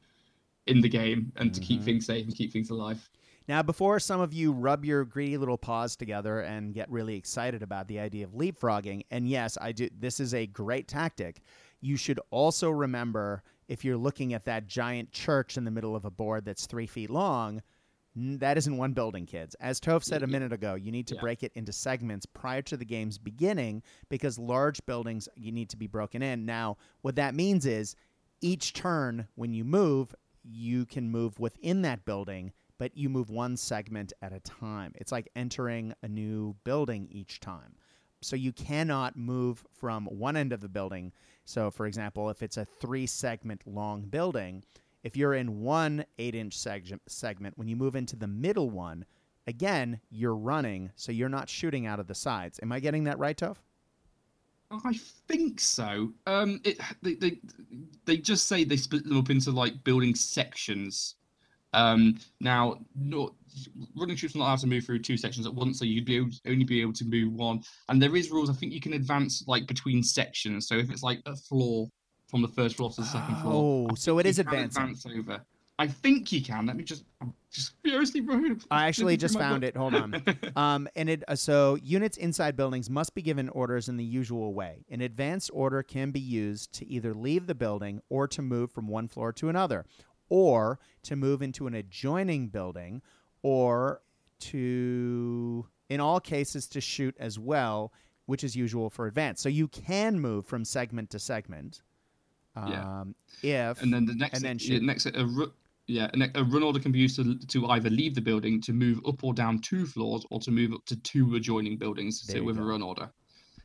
in 0.67 0.81
the 0.81 0.89
game 0.89 1.33
and 1.37 1.51
mm-hmm. 1.51 1.61
to 1.61 1.67
keep 1.67 1.79
mm-hmm. 1.79 1.85
things 1.87 2.07
safe 2.07 2.27
and 2.27 2.35
keep 2.35 2.53
things 2.53 2.71
alive. 2.71 3.09
Now, 3.49 3.63
before 3.63 3.99
some 3.99 4.21
of 4.21 4.35
you 4.35 4.53
rub 4.53 4.85
your 4.85 5.07
greedy 5.07 5.39
little 5.39 5.57
paws 5.57 5.97
together 5.97 6.41
and 6.41 6.75
get 6.75 6.91
really 6.91 7.17
excited 7.17 7.63
about 7.63 7.89
the 7.89 7.99
idea 7.99 8.27
of 8.27 8.33
leapfrogging, 8.33 9.07
and 9.11 9.27
yes, 9.27 9.57
I 9.59 9.73
do, 9.73 9.89
this 9.99 10.21
is 10.21 10.35
a 10.35 10.47
great 10.47 10.87
tactic. 10.87 11.41
You 11.81 11.97
should 11.97 12.21
also 12.31 12.69
remember 12.69 13.43
if 13.67 13.87
you're 13.87 13.97
looking 13.97 14.35
at 14.35 14.45
that 14.45 14.67
giant 14.67 15.13
church 15.13 15.57
in 15.57 15.65
the 15.65 15.71
middle 15.71 15.97
of 15.97 16.05
a 16.05 16.11
board 16.11 16.45
that's 16.45 16.67
three 16.67 16.87
feet 16.87 17.09
long, 17.09 17.63
that 18.15 18.59
isn't 18.59 18.77
one 18.77 18.93
building, 18.93 19.25
kids. 19.25 19.55
As 19.61 19.81
Toph 19.81 20.05
said 20.05 20.23
a 20.23 20.27
minute 20.27 20.53
ago, 20.53 20.75
you 20.75 20.93
need 20.93 21.07
to 21.07 21.15
yeah. 21.15 21.21
break 21.21 21.43
it 21.43 21.53
into 21.55 21.73
segments 21.73 22.27
prior 22.27 22.63
to 22.63 22.77
the 22.77 22.85
game's 22.85 23.17
beginning 23.17 23.83
because 24.11 24.39
large 24.39 24.85
buildings 24.85 25.27
you 25.37 25.53
need 25.53 25.71
to 25.71 25.77
be 25.77 25.87
broken 25.87 26.21
in. 26.23 26.45
Now, 26.45 26.77
what 27.01 27.17
that 27.17 27.35
means 27.35 27.65
is 27.65 27.97
each 28.43 28.75
turn 28.75 29.27
when 29.37 29.55
you 29.55 29.65
move, 29.65 30.15
you 30.43 30.85
can 30.85 31.11
move 31.11 31.39
within 31.39 31.83
that 31.83 32.05
building 32.05 32.53
but 32.79 32.97
you 32.97 33.09
move 33.09 33.31
one 33.31 33.57
segment 33.57 34.13
at 34.23 34.33
a 34.33 34.41
time. 34.41 34.93
It's 34.95 35.13
like 35.13 35.29
entering 35.37 35.95
a 36.03 36.09
new 36.09 36.57
building 36.65 37.09
each 37.11 37.41
time. 37.41 37.75
So 38.21 38.37
you 38.37 38.53
cannot 38.53 39.17
move 39.17 39.65
from 39.71 40.07
one 40.07 40.37
end 40.37 40.53
of 40.53 40.61
the 40.61 40.69
building. 40.69 41.13
So, 41.45 41.71
for 41.71 41.87
example, 41.87 42.31
if 42.31 42.43
it's 42.43 42.57
a 42.57 42.65
three 42.81 43.07
segment 43.07 43.63
long 43.67 44.03
building, 44.03 44.65
if 45.03 45.17
you're 45.17 45.35
in 45.35 45.61
one 45.61 46.05
eight 46.19 46.35
inch 46.35 46.57
seg- 46.57 46.99
segment, 47.07 47.57
when 47.57 47.69
you 47.69 47.77
move 47.77 47.95
into 47.95 48.17
the 48.17 48.27
middle 48.27 48.71
one, 48.71 49.05
again, 49.47 50.01
you're 50.11 50.35
running, 50.35 50.91
so 50.97 51.13
you're 51.13 51.29
not 51.29 51.49
shooting 51.49 51.87
out 51.87 52.01
of 52.01 52.07
the 52.07 52.15
sides. 52.15 52.59
Am 52.63 52.73
I 52.73 52.81
getting 52.81 53.05
that 53.05 53.19
right, 53.19 53.37
Toph? 53.37 53.57
I 54.71 54.95
think 55.27 55.61
so. 55.61 56.13
Um, 56.27 56.61
it, 56.65 56.79
they, 57.01 57.15
they 57.15 57.39
they 58.05 58.17
just 58.19 58.47
say 58.47 58.65
they 58.65 58.77
split 58.77 59.05
them 59.05 59.17
up 59.17 59.31
into 59.31 59.51
like 59.51 59.83
building 59.83 60.15
sections. 60.15 61.15
Um, 61.73 62.19
now, 62.41 62.79
no, 62.95 63.35
running 63.97 64.17
troops 64.17 64.35
are 64.35 64.39
not 64.39 64.47
allowed 64.47 64.59
to 64.61 64.67
move 64.67 64.85
through 64.85 65.01
two 65.01 65.17
sections 65.17 65.47
at 65.47 65.55
once, 65.55 65.79
so 65.79 65.85
you'd 65.85 66.05
be 66.05 66.17
able, 66.17 66.31
only 66.47 66.65
be 66.65 66.81
able 66.81 66.93
to 66.95 67.05
move 67.05 67.33
one. 67.33 67.63
And 67.89 68.01
there 68.01 68.15
is 68.17 68.31
rules. 68.31 68.51
I 68.51 68.55
think 68.55 68.73
you 68.73 68.81
can 68.81 68.95
advance 68.95 69.45
like 69.47 69.67
between 69.67 70.03
sections. 70.03 70.69
So 70.69 70.77
if 70.77 70.91
it's 70.91 71.03
like 71.03 71.21
a 71.27 71.37
floor 71.37 71.89
from 72.29 72.43
the 72.43 72.49
first 72.49 72.77
floor 72.77 72.91
to 72.91 73.01
the 73.01 73.07
second 73.07 73.37
floor, 73.37 73.89
oh, 73.91 73.95
so 73.95 74.19
it 74.19 74.27
is 74.27 74.39
advancing. 74.39 74.83
Advance 74.83 75.07
over. 75.07 75.43
I 75.81 75.87
think 75.87 76.33
you 76.33 76.43
can. 76.43 76.67
Let 76.67 76.77
me 76.77 76.83
just 76.83 77.05
I'm 77.21 77.33
just 77.53 77.75
furiously 77.85 78.27
I 78.71 78.89
actually 78.89 79.17
just 79.17 79.39
found 79.39 79.63
it. 79.63 79.77
Hold 79.77 79.95
on. 79.95 80.23
Um, 80.57 80.89
and 80.97 81.09
it 81.09 81.23
uh, 81.29 81.37
so 81.37 81.77
units 81.77 82.17
inside 82.17 82.57
buildings 82.57 82.91
must 82.91 83.15
be 83.15 83.23
given 83.23 83.49
orders 83.51 83.89
in 83.89 83.97
the 83.97 84.05
usual 84.05 84.55
way. 84.55 84.85
An 84.91 85.01
advanced 85.01 85.51
order 85.53 85.83
can 85.83 86.11
be 86.11 86.21
used 86.21 86.73
to 86.75 86.87
either 86.89 87.15
leave 87.15 87.47
the 87.47 87.55
building 87.55 88.01
or 88.09 88.27
to 88.29 88.43
move 88.43 88.73
from 88.73 88.89
one 88.89 89.07
floor 89.07 89.33
to 89.35 89.49
another, 89.49 89.85
or 90.29 90.79
to 91.05 91.17
move 91.17 91.43
into 91.43 91.67
an 91.67 91.75
adjoining 91.75 92.49
building, 92.49 93.03
or 93.43 94.01
to 94.41 95.67
in 95.89 96.01
all 96.01 96.21
cases 96.21 96.67
to 96.69 96.81
shoot 96.81 97.15
as 97.19 97.39
well, 97.39 97.93
which 98.27 98.45
is 98.45 98.55
usual 98.55 98.91
for 98.91 99.07
advanced. 99.07 99.43
So 99.43 99.49
you 99.49 99.69
can 99.69 100.21
move 100.21 100.47
from 100.47 100.65
segment 100.65 101.11
to 101.11 101.19
segment. 101.19 101.83
Um, 102.57 103.15
yeah. 103.43 103.71
If 103.71 103.83
and 103.83 103.93
then 103.93 104.05
the 104.05 104.15
next 104.15 104.37
and 104.37 104.45
then 104.45 104.59
yeah, 104.61 104.67
shoot. 104.67 104.83
next 104.83 105.07
a, 105.07 105.25
ru- 105.25 105.53
yeah, 105.87 106.11
a, 106.35 106.45
run 106.45 106.63
order 106.63 106.79
can 106.79 106.93
be 106.93 106.99
used 106.99 107.17
to, 107.17 107.39
to 107.39 107.69
either 107.69 107.89
leave 107.89 108.15
the 108.15 108.21
building, 108.21 108.61
to 108.63 108.73
move 108.73 109.01
up 109.07 109.25
or 109.25 109.33
down 109.33 109.61
two 109.61 109.87
floors, 109.87 110.27
or 110.31 110.41
to 110.41 110.51
move 110.51 110.73
up 110.75 110.85
to 110.87 110.97
two 110.97 111.35
adjoining 111.37 111.77
buildings 111.79 112.21
so 112.21 112.43
with 112.43 112.57
go. 112.57 112.63
a 112.63 112.67
run 112.67 112.83
order. 112.83 113.11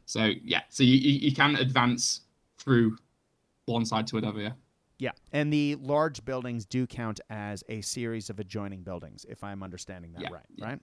So 0.05 0.31
yeah, 0.43 0.61
so 0.69 0.83
you, 0.83 0.95
you, 0.95 1.19
you 1.19 1.33
can 1.33 1.55
advance 1.55 2.21
through 2.57 2.97
one 3.65 3.85
side 3.85 4.07
to 4.07 4.17
another. 4.17 4.41
Yeah. 4.41 4.51
Yeah, 4.99 5.11
and 5.31 5.51
the 5.51 5.75
large 5.81 6.23
buildings 6.23 6.65
do 6.65 6.85
count 6.87 7.19
as 7.29 7.63
a 7.69 7.81
series 7.81 8.29
of 8.29 8.39
adjoining 8.39 8.83
buildings, 8.83 9.25
if 9.27 9.43
I'm 9.43 9.63
understanding 9.63 10.13
that 10.13 10.21
Yeah, 10.23 10.29
right. 10.31 10.45
yeah. 10.55 10.65
Right? 10.65 10.79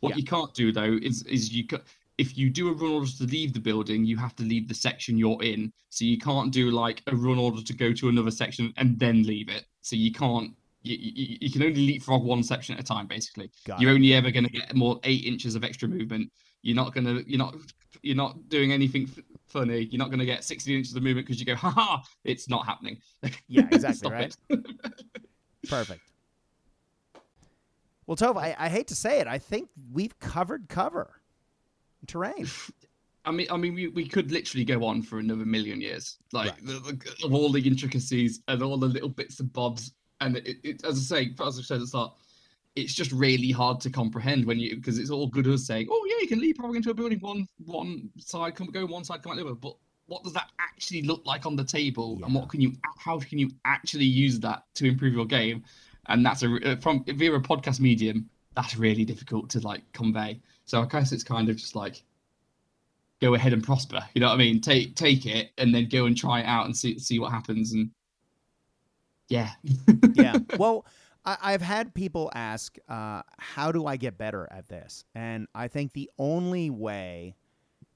What 0.00 0.10
Yeah. 0.10 0.16
you 0.16 0.24
can't 0.24 0.54
do 0.54 0.72
though 0.72 0.98
is 1.02 1.22
is 1.24 1.52
you 1.52 1.66
ca- 1.66 1.82
if 2.18 2.36
you 2.36 2.50
do 2.50 2.68
a 2.68 2.72
run 2.72 2.92
order 2.92 3.10
to 3.10 3.24
leave 3.24 3.52
the 3.52 3.60
building, 3.60 4.04
you 4.04 4.16
have 4.18 4.36
to 4.36 4.42
leave 4.42 4.68
the 4.68 4.74
section 4.74 5.16
you're 5.16 5.42
in. 5.42 5.72
So 5.88 6.04
you 6.04 6.18
can't 6.18 6.52
do 6.52 6.70
like 6.70 7.02
a 7.06 7.16
run 7.16 7.38
order 7.38 7.62
to 7.62 7.72
go 7.74 7.92
to 7.94 8.08
another 8.08 8.30
section 8.30 8.72
and 8.76 8.98
then 8.98 9.22
leave 9.24 9.48
it. 9.48 9.64
So 9.80 9.96
you 9.96 10.12
can't. 10.12 10.54
You, 10.82 10.96
you, 10.98 11.36
you 11.42 11.50
can 11.50 11.62
only 11.62 11.86
leapfrog 11.86 12.22
one 12.22 12.42
section 12.42 12.74
at 12.74 12.80
a 12.80 12.82
time, 12.84 13.06
basically. 13.06 13.50
Got 13.66 13.80
You're 13.82 13.90
it. 13.90 13.94
only 13.96 14.14
ever 14.14 14.30
going 14.30 14.44
to 14.46 14.50
get 14.50 14.74
more 14.74 14.98
eight 15.04 15.24
inches 15.26 15.54
of 15.54 15.62
extra 15.64 15.86
movement. 15.88 16.30
You're 16.62 16.76
not 16.76 16.94
going 16.94 17.04
to. 17.04 17.28
You're 17.28 17.38
not. 17.38 17.54
You're 18.02 18.16
not 18.16 18.48
doing 18.48 18.72
anything 18.72 19.06
funny. 19.50 19.88
You're 19.90 19.98
not 19.98 20.08
going 20.08 20.18
to 20.20 20.24
get 20.26 20.44
16 20.44 20.76
inches 20.76 20.94
of 20.94 21.02
movement 21.02 21.26
because 21.26 21.40
you 21.40 21.46
go, 21.46 21.54
ha 21.54 21.70
ha. 21.70 22.02
It's 22.24 22.48
not 22.48 22.66
happening. 22.66 22.98
Yeah, 23.48 23.66
exactly, 23.72 24.10
right? 24.10 24.36
Perfect. 25.68 26.02
Well, 28.06 28.16
Toph, 28.16 28.38
I, 28.38 28.56
I 28.58 28.68
hate 28.68 28.88
to 28.88 28.96
say 28.96 29.20
it, 29.20 29.28
I 29.28 29.38
think 29.38 29.68
we've 29.92 30.18
covered 30.18 30.68
cover 30.68 31.20
terrain. 32.08 32.48
I 33.24 33.30
mean, 33.30 33.46
I 33.52 33.56
mean, 33.56 33.74
we, 33.74 33.86
we 33.86 34.04
could 34.08 34.32
literally 34.32 34.64
go 34.64 34.84
on 34.84 35.00
for 35.02 35.20
another 35.20 35.44
million 35.44 35.80
years, 35.80 36.16
like 36.32 36.50
Right. 36.50 36.66
the, 36.66 36.72
the, 36.80 37.24
of 37.24 37.32
all 37.34 37.50
the 37.52 37.60
intricacies 37.64 38.40
and 38.48 38.62
all 38.64 38.78
the 38.78 38.88
little 38.88 39.10
bits 39.10 39.38
and 39.38 39.52
bobs. 39.52 39.92
And 40.20 40.38
it, 40.38 40.56
it, 40.64 40.84
as 40.84 40.98
I 41.12 41.18
say, 41.18 41.34
as 41.46 41.58
I 41.60 41.62
said 41.62 41.74
at 41.76 41.80
the 41.82 41.86
start, 41.86 42.14
it's 42.80 42.94
just 42.94 43.12
really 43.12 43.50
hard 43.50 43.80
to 43.80 43.90
comprehend 43.90 44.44
when 44.44 44.58
you 44.58 44.76
because 44.76 44.98
it's 44.98 45.10
all 45.10 45.26
good 45.26 45.46
us 45.46 45.66
saying, 45.66 45.88
"Oh 45.90 46.06
yeah, 46.08 46.16
you 46.20 46.28
can 46.28 46.40
leap 46.40 46.56
leapfrog 46.56 46.76
into 46.76 46.90
a 46.90 46.94
building 46.94 47.18
one 47.20 47.46
one 47.64 48.10
side, 48.18 48.54
come 48.54 48.68
go 48.68 48.86
one 48.86 49.04
side, 49.04 49.22
come 49.22 49.32
out 49.32 49.36
the 49.36 49.44
other." 49.44 49.54
But 49.54 49.76
what 50.06 50.24
does 50.24 50.32
that 50.32 50.50
actually 50.58 51.02
look 51.02 51.24
like 51.24 51.46
on 51.46 51.56
the 51.56 51.64
table, 51.64 52.18
and 52.24 52.34
what 52.34 52.48
can 52.48 52.60
you 52.60 52.72
how 52.98 53.18
can 53.20 53.38
you 53.38 53.50
actually 53.64 54.04
use 54.04 54.40
that 54.40 54.64
to 54.74 54.86
improve 54.86 55.14
your 55.14 55.26
game? 55.26 55.64
And 56.06 56.24
that's 56.24 56.42
a 56.42 56.72
uh, 56.72 56.76
from 56.76 57.04
via 57.04 57.34
a 57.34 57.40
podcast 57.40 57.80
medium. 57.80 58.28
That's 58.56 58.76
really 58.76 59.04
difficult 59.04 59.48
to 59.50 59.60
like 59.60 59.82
convey. 59.92 60.40
So 60.64 60.82
I 60.82 60.86
guess 60.86 61.12
it's 61.12 61.24
kind 61.24 61.48
of 61.48 61.56
just 61.56 61.76
like 61.76 62.02
go 63.20 63.34
ahead 63.34 63.52
and 63.52 63.62
prosper. 63.62 64.00
You 64.14 64.20
know 64.20 64.28
what 64.28 64.34
I 64.34 64.38
mean? 64.38 64.60
Take 64.60 64.96
take 64.96 65.26
it 65.26 65.50
and 65.58 65.74
then 65.74 65.88
go 65.88 66.06
and 66.06 66.16
try 66.16 66.40
it 66.40 66.46
out 66.46 66.66
and 66.66 66.76
see 66.76 66.98
see 66.98 67.18
what 67.18 67.30
happens. 67.30 67.72
And 67.72 67.90
yeah, 69.28 69.50
yeah. 70.14 70.38
Well, 70.58 70.84
I, 71.24 71.36
I've 71.42 71.62
had 71.62 71.94
people 71.94 72.30
ask, 72.34 72.76
uh, 72.88 73.22
how 73.38 73.72
do 73.72 73.86
I 73.86 73.96
get 73.96 74.18
better 74.18 74.48
at 74.50 74.68
this? 74.68 75.04
And 75.14 75.48
I 75.54 75.68
think 75.68 75.92
the 75.92 76.10
only 76.18 76.70
way 76.70 77.34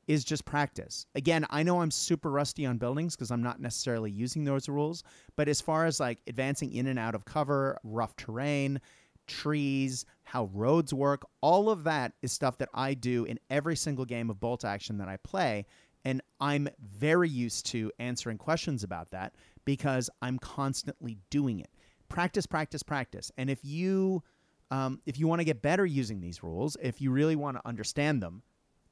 is 0.07 0.25
just 0.25 0.45
practice. 0.45 1.07
Again, 1.15 1.47
I 1.51 1.63
know 1.63 1.81
I'm 1.81 1.91
super 1.91 2.31
rusty 2.31 2.67
on 2.67 2.79
buildings 2.79 3.17
because 3.17 3.31
I'm 3.31 3.43
not 3.43 3.61
necessarily 3.61 4.11
using 4.11 4.45
those 4.45 4.69
rules. 4.69 5.03
But 5.37 5.49
as 5.49 5.61
far 5.61 5.87
as 5.87 6.01
like 6.01 6.19
advancing 6.27 6.73
in 6.73 6.87
and 6.87 6.99
out 6.99 7.15
of 7.15 7.25
cover, 7.25 7.79
rough 7.83 8.15
terrain, 8.17 8.81
trees, 9.27 10.05
how 10.25 10.51
roads 10.53 10.93
work, 10.93 11.25
all 11.41 11.71
of 11.71 11.85
that 11.85 12.13
is 12.23 12.33
stuff 12.33 12.59
that 12.59 12.69
I 12.75 12.95
do 12.95 13.25
in 13.25 13.39
every 13.51 13.77
single 13.77 14.05
game 14.05 14.31
of 14.31 14.41
bolt 14.41 14.65
action 14.65 14.99
that 14.99 15.09
I 15.09 15.17
play. 15.19 15.67
And 16.05 16.21
I'm 16.39 16.69
very 16.79 17.31
used 17.31 17.65
to 17.67 17.91
answering 17.99 18.37
questions 18.37 18.85
about 18.85 19.11
that 19.13 19.35
because 19.65 20.11
I'm 20.21 20.39
constantly 20.39 21.17
doing 21.31 21.61
it. 21.61 21.71
Practice, 22.15 22.47
practice, 22.47 22.83
practice. 22.83 23.33
And 23.37 23.51
if 23.51 23.59
you 23.65 24.23
um, 24.71 25.01
if 25.05 25.19
you 25.19 25.27
want 25.27 25.41
to 25.41 25.45
get 25.45 25.63
better 25.63 25.85
using 25.85 26.21
these 26.21 26.45
rules, 26.45 26.77
if 26.81 27.01
you 27.01 27.11
really 27.11 27.35
want 27.35 27.57
to 27.57 27.67
understand 27.67 28.23
them, 28.23 28.43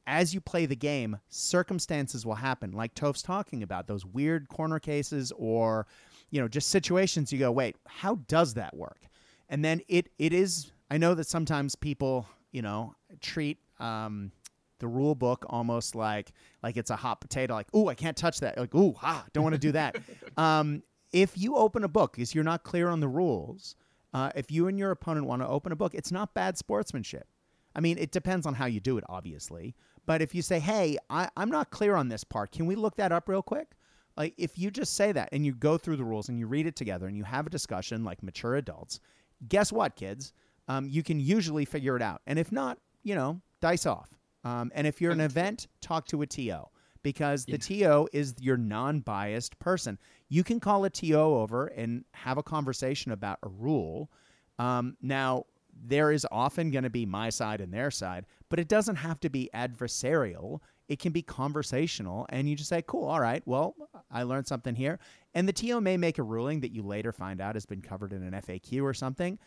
as 0.09 0.35
you 0.35 0.41
play 0.41 0.67
the 0.67 0.77
game, 0.77 1.19
circumstances 1.29 2.27
will 2.27 2.35
happen, 2.35 2.73
like 2.73 2.95
Toph's 2.95 3.23
talking 3.23 3.63
about, 3.63 3.87
those 3.87 4.05
weird 4.05 4.49
corner 4.49 4.81
cases 4.81 5.33
or, 5.37 5.87
you 6.31 6.41
know, 6.41 6.49
just 6.49 6.71
situations 6.71 7.33
you 7.33 7.39
go, 7.39 7.53
wait, 7.53 7.77
how 7.87 8.17
does 8.27 8.55
that 8.55 8.77
work? 8.77 9.07
And 9.49 9.65
then 9.65 9.83
it 9.87 10.09
it 10.19 10.33
is 10.33 10.73
I 10.91 10.99
know 10.99 11.15
that 11.15 11.29
sometimes 11.29 11.77
people, 11.77 12.27
you 12.51 12.63
know, 12.63 12.95
treat 13.21 13.59
um 13.79 14.33
the 14.81 14.89
rule 14.89 15.15
book 15.15 15.47
almost 15.49 15.95
like 15.95 16.33
like 16.61 16.77
it's 16.77 16.91
a 16.91 16.97
hot 16.97 17.21
potato, 17.21 17.55
like, 17.55 17.73
ooh, 17.73 17.87
I 17.87 17.95
can't 17.95 18.17
touch 18.17 18.41
that. 18.41 18.59
Like, 18.59 18.75
ooh, 18.75 18.97
ah, 19.01 19.25
don't 19.33 19.45
want 19.45 19.55
to 19.55 19.61
do 19.61 19.71
that. 19.73 19.97
um, 20.37 20.83
if 21.13 21.37
you 21.37 21.57
open 21.57 21.85
a 21.85 21.89
book, 21.89 22.13
because 22.13 22.35
you're 22.35 22.45
not 22.45 22.65
clear 22.65 22.89
on 22.89 23.01
the 23.01 23.09
rules, 23.09 23.77
uh, 24.15 24.31
if 24.35 24.51
you 24.51 24.69
and 24.69 24.79
your 24.79 24.91
opponent 24.91 25.27
want 25.27 25.43
to 25.43 25.49
open 25.49 25.73
a 25.73 25.77
book, 25.77 25.95
it's 25.95 26.13
not 26.13 26.35
bad 26.35 26.59
sportsmanship. 26.59 27.27
I 27.75 27.81
mean, 27.81 27.99
it 27.99 28.13
depends 28.13 28.47
on 28.47 28.55
how 28.55 28.67
you 28.67 28.81
do 28.81 28.99
it, 28.99 29.05
obviously. 29.09 29.75
But 30.05 30.21
if 30.21 30.35
you 30.35 30.43
say, 30.43 30.59
hey, 30.59 30.99
I, 31.09 31.29
I'm 31.37 31.51
not 31.51 31.71
clear 31.71 31.95
on 31.95 32.09
this 32.09 32.25
part, 32.25 32.53
can 32.53 32.67
we 32.67 32.75
look 32.75 32.97
that 32.97 33.13
up 33.13 33.29
real 33.29 33.43
quick? 33.43 33.73
Like, 34.17 34.35
if 34.37 34.59
you 34.59 34.71
just 34.71 34.95
say 34.95 35.13
that 35.13 35.31
and 35.33 35.47
you 35.47 35.55
go 35.55 35.79
through 35.79 35.97
the 35.97 36.05
rules 36.05 36.29
and 36.29 36.39
you 36.39 36.47
read 36.47 36.67
it 36.67 36.77
together 36.77 37.07
and 37.07 37.17
you 37.17 37.25
have 37.25 37.47
a 37.47 37.51
discussion 37.51 38.05
like 38.05 38.23
mature 38.23 38.57
adults, 38.57 39.01
guess 39.49 39.73
what, 39.73 39.97
kids? 39.97 40.33
Um, 40.69 40.89
you 40.89 41.03
can 41.03 41.19
usually 41.19 41.65
figure 41.65 41.97
it 41.97 42.03
out. 42.03 42.21
And 42.27 42.39
if 42.39 42.53
not, 42.53 42.79
you 43.03 43.15
know, 43.15 43.41
dice 43.61 43.87
off. 43.87 44.11
Um, 44.45 44.71
and 44.75 44.87
if 44.87 45.01
you're 45.01 45.13
in 45.13 45.21
an 45.21 45.27
event, 45.27 45.69
talk 45.81 46.07
to 46.09 46.23
a 46.23 46.27
TO 46.27 46.67
because 47.03 47.45
the 47.45 47.59
TO 47.59 48.09
is 48.13 48.35
your 48.41 48.57
non 48.57 49.01
biased 49.01 49.59
person. 49.59 49.99
You 50.29 50.45
can 50.45 50.61
call 50.61 50.85
a 50.85 50.91
TO 50.91 51.15
over 51.15 51.67
and 51.67 52.05
have 52.13 52.39
a 52.39 52.43
conversation 52.43 53.13
about 53.13 53.39
a 53.43 53.49
rule. 53.49 54.11
Um, 54.59 54.97
now, 55.03 55.45
there 55.85 56.13
is 56.13 56.27
often 56.31 56.71
going 56.71 56.85
to 56.85 56.91
be 56.91 57.07
my 57.07 57.31
side 57.31 57.61
and 57.61 57.73
their 57.73 57.91
side, 57.91 58.27
but 58.49 58.59
it 58.59 58.69
doesn't 58.69 58.97
have 58.97 59.19
to 59.21 59.31
be 59.31 59.51
adversarial. 59.55 60.61
It 60.89 60.99
can 60.99 61.13
be 61.13 61.23
conversational, 61.23 62.27
and 62.29 62.49
you 62.49 62.57
just 62.57 62.69
say, 62.69 62.83
cool, 62.87 63.09
all 63.09 63.21
right, 63.21 63.43
well, 63.47 63.75
I 64.11 64.25
learned 64.25 64.47
something 64.47 64.75
here. 64.75 64.99
And 65.35 65.49
the 65.49 65.53
TO 65.53 65.81
may 65.81 65.97
make 65.97 66.19
a 66.19 66.23
ruling 66.23 66.61
that 66.61 66.73
you 66.73 66.83
later 66.83 67.13
find 67.13 67.41
out 67.41 67.55
has 67.55 67.65
been 67.65 67.81
covered 67.81 68.13
in 68.13 68.23
an 68.23 68.33
FAQ 68.43 68.83
or 68.83 68.93
something. 68.93 69.39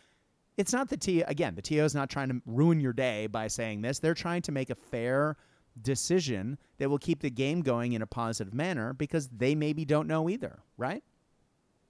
It's 0.56 0.72
not 0.72 0.88
the 0.88 0.96
TO, 0.96 1.22
again, 1.26 1.54
the 1.54 1.62
TO 1.62 1.84
is 1.84 1.94
not 1.94 2.10
trying 2.10 2.28
to 2.30 2.42
ruin 2.46 2.80
your 2.80 2.92
day 2.92 3.26
by 3.26 3.48
saying 3.48 3.82
this. 3.82 3.98
They're 3.98 4.14
trying 4.14 4.42
to 4.42 4.52
make 4.52 4.70
a 4.70 4.74
fair 4.74 5.36
decision 5.82 6.58
that 6.78 6.88
will 6.88 6.98
keep 6.98 7.20
the 7.20 7.30
game 7.30 7.62
going 7.62 7.92
in 7.92 8.02
a 8.02 8.06
positive 8.06 8.54
manner 8.54 8.92
because 8.92 9.28
they 9.28 9.54
maybe 9.54 9.84
don't 9.84 10.08
know 10.08 10.28
either, 10.28 10.60
right? 10.76 11.02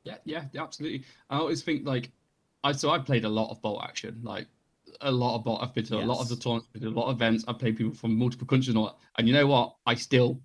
yeah, 0.04 0.16
yeah, 0.24 0.44
absolutely. 0.56 1.04
I 1.30 1.38
always 1.38 1.62
think 1.62 1.86
like 1.86 2.10
I 2.64 2.72
so 2.72 2.90
I 2.90 2.98
played 2.98 3.24
a 3.24 3.28
lot 3.28 3.50
of 3.50 3.60
bolt 3.60 3.82
action, 3.82 4.20
like 4.22 4.46
a 5.00 5.10
lot 5.10 5.36
of 5.36 5.44
bolt. 5.44 5.62
I've 5.62 5.74
been 5.74 5.84
to 5.86 5.98
a 5.98 6.00
lot 6.00 6.20
of 6.20 6.28
the 6.28 6.36
tournaments, 6.36 6.68
been 6.72 6.82
to 6.82 6.88
a 6.88 6.90
lot 6.90 7.08
of 7.08 7.16
events. 7.16 7.44
I've 7.48 7.58
played 7.58 7.76
people 7.76 7.94
from 7.94 8.16
multiple 8.16 8.46
countries 8.46 8.68
and 8.68 8.78
all 8.78 8.86
that. 8.86 8.96
And 9.18 9.26
you 9.26 9.34
know 9.34 9.46
what? 9.46 9.74
I 9.86 9.94
still 9.94 10.40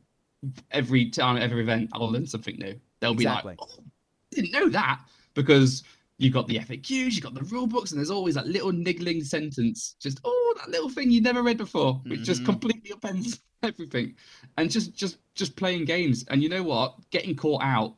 every 0.71 1.09
time, 1.09 1.37
every 1.37 1.61
event, 1.61 1.89
I'll 1.93 2.11
learn 2.11 2.25
something 2.25 2.57
new. 2.57 2.79
They'll 2.99 3.13
be 3.13 3.23
Exactly. 3.23 3.51
like, 3.59 3.59
oh, 3.61 3.83
didn't 4.31 4.51
know 4.51 4.69
that 4.69 5.01
because 5.33 5.83
you 6.21 6.29
got 6.29 6.47
the 6.47 6.57
FAQs, 6.57 7.13
you've 7.13 7.23
got 7.23 7.33
the 7.33 7.43
rule 7.43 7.67
books, 7.67 7.91
and 7.91 7.99
there's 7.99 8.11
always 8.11 8.35
that 8.35 8.47
little 8.47 8.71
niggling 8.71 9.23
sentence, 9.23 9.95
just 9.99 10.19
oh, 10.23 10.53
that 10.59 10.69
little 10.69 10.89
thing 10.89 11.09
you 11.11 11.21
never 11.21 11.41
read 11.43 11.57
before, 11.57 12.01
which 12.07 12.21
just 12.23 12.43
Mhm. 12.43 12.45
completely 12.45 12.91
upends 12.91 13.39
everything. 13.63 14.15
And 14.57 14.69
just, 14.69 14.93
just, 14.93 15.17
just 15.35 15.55
playing 15.55 15.85
games. 15.85 16.25
And 16.29 16.41
you 16.43 16.49
know 16.49 16.63
what? 16.63 16.95
Getting 17.11 17.35
caught 17.35 17.63
out. 17.63 17.95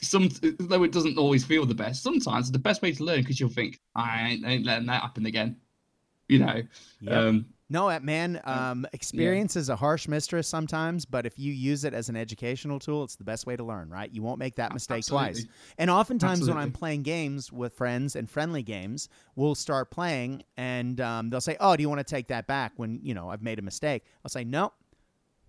Some, 0.00 0.28
though 0.60 0.84
it 0.84 0.92
doesn't 0.92 1.18
always 1.18 1.44
feel 1.44 1.66
the 1.66 1.74
best. 1.74 2.02
Sometimes 2.04 2.46
it's 2.46 2.50
the 2.52 2.58
best 2.60 2.82
way 2.82 2.92
to 2.92 3.04
learn 3.04 3.20
because 3.20 3.40
you'll 3.40 3.48
think, 3.48 3.80
I 3.96 4.28
ain't, 4.28 4.46
ain't 4.46 4.64
letting 4.64 4.86
that 4.86 5.02
happen 5.02 5.26
again. 5.26 5.56
You 6.28 6.38
know. 6.40 6.62
Yep. 7.00 7.12
Um, 7.12 7.46
No, 7.70 7.90
uh, 7.90 8.00
man. 8.00 8.40
Um, 8.44 8.86
experience 8.94 9.54
is 9.54 9.68
a 9.68 9.76
harsh 9.76 10.08
mistress 10.08 10.48
sometimes, 10.48 11.04
but 11.04 11.26
if 11.26 11.38
you 11.38 11.52
use 11.52 11.84
it 11.84 11.92
as 11.92 12.08
an 12.08 12.16
educational 12.16 12.78
tool, 12.78 13.04
it's 13.04 13.16
the 13.16 13.24
best 13.24 13.46
way 13.46 13.56
to 13.56 13.64
learn, 13.64 13.90
right? 13.90 14.10
You 14.10 14.22
won't 14.22 14.38
make 14.38 14.56
that 14.56 14.72
mistake 14.72 15.04
twice. 15.04 15.44
And 15.76 15.90
oftentimes, 15.90 16.48
when 16.48 16.56
I'm 16.56 16.72
playing 16.72 17.02
games 17.02 17.52
with 17.52 17.74
friends 17.74 18.16
and 18.16 18.28
friendly 18.28 18.62
games, 18.62 19.08
we'll 19.36 19.54
start 19.54 19.90
playing, 19.90 20.44
and 20.56 20.98
um, 21.00 21.28
they'll 21.28 21.42
say, 21.42 21.56
"Oh, 21.60 21.76
do 21.76 21.82
you 21.82 21.88
want 21.90 21.98
to 21.98 22.04
take 22.04 22.28
that 22.28 22.46
back?" 22.46 22.72
When 22.76 23.00
you 23.02 23.12
know 23.12 23.28
I've 23.28 23.42
made 23.42 23.58
a 23.58 23.62
mistake, 23.62 24.04
I'll 24.24 24.30
say, 24.30 24.44
"No, 24.44 24.72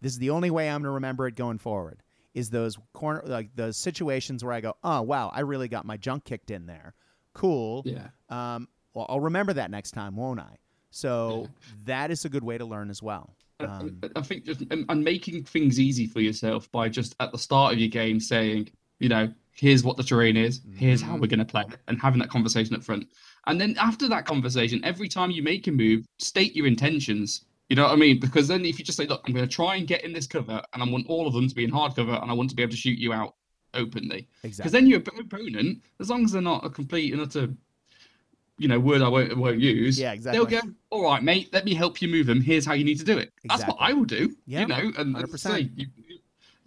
this 0.01 0.11
is 0.11 0.19
the 0.19 0.31
only 0.31 0.49
way 0.49 0.69
I'm 0.69 0.81
going 0.81 0.89
to 0.89 0.91
remember 0.91 1.25
it 1.27 1.35
going 1.35 1.57
forward." 1.57 2.03
Is 2.33 2.49
those 2.49 2.77
corner 2.93 3.23
like 3.25 3.55
those 3.55 3.77
situations 3.77 4.43
where 4.43 4.53
I 4.53 4.59
go, 4.61 4.75
"Oh, 4.83 5.01
wow, 5.01 5.29
I 5.33 5.39
really 5.41 5.69
got 5.69 5.85
my 5.85 5.95
junk 5.95 6.25
kicked 6.25 6.51
in 6.51 6.65
there." 6.65 6.95
Cool. 7.33 7.83
Yeah. 7.85 8.09
Um, 8.27 8.67
well, 8.93 9.05
I'll 9.07 9.19
remember 9.21 9.53
that 9.53 9.71
next 9.71 9.91
time, 9.91 10.15
won't 10.17 10.39
I? 10.41 10.57
So 10.91 11.47
that 11.85 12.11
is 12.11 12.25
a 12.25 12.29
good 12.29 12.43
way 12.43 12.57
to 12.57 12.65
learn 12.65 12.89
as 12.89 13.01
well. 13.01 13.35
Um, 13.61 13.99
I 14.15 14.21
think 14.21 14.45
just 14.45 14.61
and, 14.71 14.85
and 14.87 15.03
making 15.03 15.43
things 15.43 15.79
easy 15.79 16.07
for 16.07 16.21
yourself 16.21 16.71
by 16.71 16.87
just 16.87 17.15
at 17.19 17.31
the 17.31 17.37
start 17.37 17.73
of 17.73 17.79
your 17.79 17.89
game 17.89 18.19
saying, 18.19 18.69
you 18.99 19.09
know, 19.09 19.33
here's 19.51 19.83
what 19.83 19.97
the 19.97 20.03
terrain 20.03 20.37
is, 20.37 20.61
here's 20.75 21.01
how 21.01 21.17
Mhm. 21.17 21.21
we're 21.21 21.27
going 21.27 21.39
to 21.39 21.45
play, 21.45 21.65
and 21.89 21.99
having 21.99 22.19
that 22.19 22.29
conversation 22.29 22.73
up 22.75 22.83
front. 22.83 23.05
And 23.47 23.59
then 23.59 23.75
after 23.77 24.07
that 24.07 24.25
conversation, 24.25 24.83
every 24.85 25.09
time 25.09 25.31
you 25.31 25.43
make 25.43 25.67
a 25.67 25.71
move, 25.71 26.05
state 26.19 26.55
your 26.55 26.67
intentions. 26.67 27.43
You 27.67 27.75
know 27.75 27.83
what 27.83 27.91
I 27.91 27.97
mean? 27.97 28.19
Because 28.19 28.47
then 28.47 28.63
if 28.65 28.79
you 28.79 28.85
just 28.85 28.97
say, 28.97 29.05
look, 29.05 29.21
I'm 29.27 29.33
going 29.33 29.47
to 29.47 29.53
try 29.53 29.75
and 29.75 29.85
get 29.85 30.03
in 30.03 30.13
this 30.13 30.25
cover, 30.25 30.61
and 30.73 30.81
I 30.81 30.89
want 30.89 31.07
all 31.07 31.27
of 31.27 31.33
them 31.33 31.47
to 31.47 31.53
be 31.53 31.65
in 31.65 31.69
hard 31.69 31.95
cover, 31.95 32.13
and 32.13 32.31
I 32.31 32.33
want 32.33 32.49
to 32.49 32.55
be 32.55 32.63
able 32.63 32.71
to 32.71 32.77
shoot 32.77 32.97
you 32.97 33.11
out 33.13 33.35
openly. 33.73 34.27
Because 34.41 34.59
exactly. 34.59 34.71
then 34.79 34.87
your 34.87 34.99
op- 35.01 35.19
opponent, 35.19 35.83
as 35.99 36.09
long 36.09 36.23
as 36.23 36.31
they're 36.31 36.41
not 36.41 36.65
a 36.65 36.69
complete 36.69 37.11
and 37.13 37.21
utter, 37.21 37.49
you 38.59 38.67
know, 38.67 38.79
word 38.79 39.01
I 39.01 39.07
won't, 39.07 39.35
won't 39.37 39.59
use, 39.59 39.99
Yeah, 39.99 40.11
exactly. 40.11 40.37
they'll 40.37 40.47
exactly. 40.47 40.71
go, 40.71 40.97
all 40.97 41.03
right, 41.03 41.23
mate, 41.23 41.49
let 41.53 41.65
me 41.65 41.73
help 41.73 42.01
you 42.01 42.07
move 42.07 42.27
them. 42.27 42.41
Here's 42.41 42.65
how 42.65 42.73
you 42.73 42.83
need 42.83 42.99
to 42.99 43.05
do 43.05 43.17
it. 43.17 43.31
That's 43.45 43.65
what 43.65 43.77
I 43.79 43.93
will 43.93 44.05
do. 44.05 44.35
Yeah, 44.45 44.61
you 44.61 44.67
know, 44.67 44.91
and 44.97 45.15
100%. 45.15 45.39
say, 45.39 45.69
you, 45.75 45.87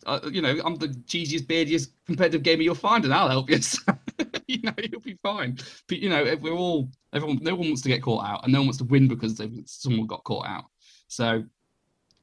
uh, 0.06 0.20
you 0.30 0.42
know, 0.42 0.60
I'm 0.64 0.76
the 0.76 0.88
cheesiest, 0.88 1.46
beardiest 1.46 1.92
competitive 2.06 2.42
gamer 2.42 2.62
you'll 2.62 2.74
find, 2.74 3.04
and 3.04 3.14
I'll 3.14 3.28
help 3.28 3.50
you. 3.50 3.58
So, 3.62 4.26
you 4.46 4.60
know, 4.62 4.74
you'll 4.90 5.00
be 5.00 5.18
fine. 5.22 5.58
But 5.88 5.98
you 5.98 6.08
know, 6.10 6.22
if 6.24 6.40
we're 6.40 6.52
all 6.52 6.90
everyone. 7.12 7.38
No 7.42 7.54
one 7.54 7.68
wants 7.68 7.82
to 7.82 7.88
get 7.88 8.02
caught 8.02 8.24
out, 8.24 8.44
and 8.44 8.52
no 8.52 8.60
one 8.60 8.68
wants 8.68 8.78
to 8.78 8.84
win 8.84 9.08
because 9.08 9.40
someone 9.66 10.06
got 10.06 10.24
caught 10.24 10.46
out. 10.46 10.64
So, 11.08 11.44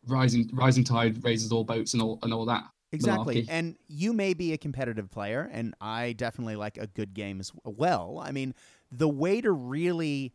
rising 0.07 0.49
rising 0.53 0.83
tide 0.83 1.23
raises 1.23 1.51
all 1.51 1.63
boats, 1.63 1.93
and 1.93 2.01
all 2.01 2.19
and 2.23 2.33
all 2.33 2.45
that. 2.45 2.63
Exactly. 2.91 3.43
malarkey. 3.43 3.45
And 3.49 3.77
you 3.87 4.13
may 4.13 4.33
be 4.33 4.53
a 4.53 4.57
competitive 4.57 5.11
player, 5.11 5.49
and 5.51 5.75
I 5.79 6.13
definitely 6.13 6.55
like 6.55 6.77
a 6.77 6.87
good 6.87 7.13
game 7.13 7.39
as 7.39 7.51
well. 7.63 8.21
I 8.23 8.31
mean, 8.31 8.55
the 8.91 9.09
way 9.09 9.41
to 9.41 9.51
really, 9.51 10.33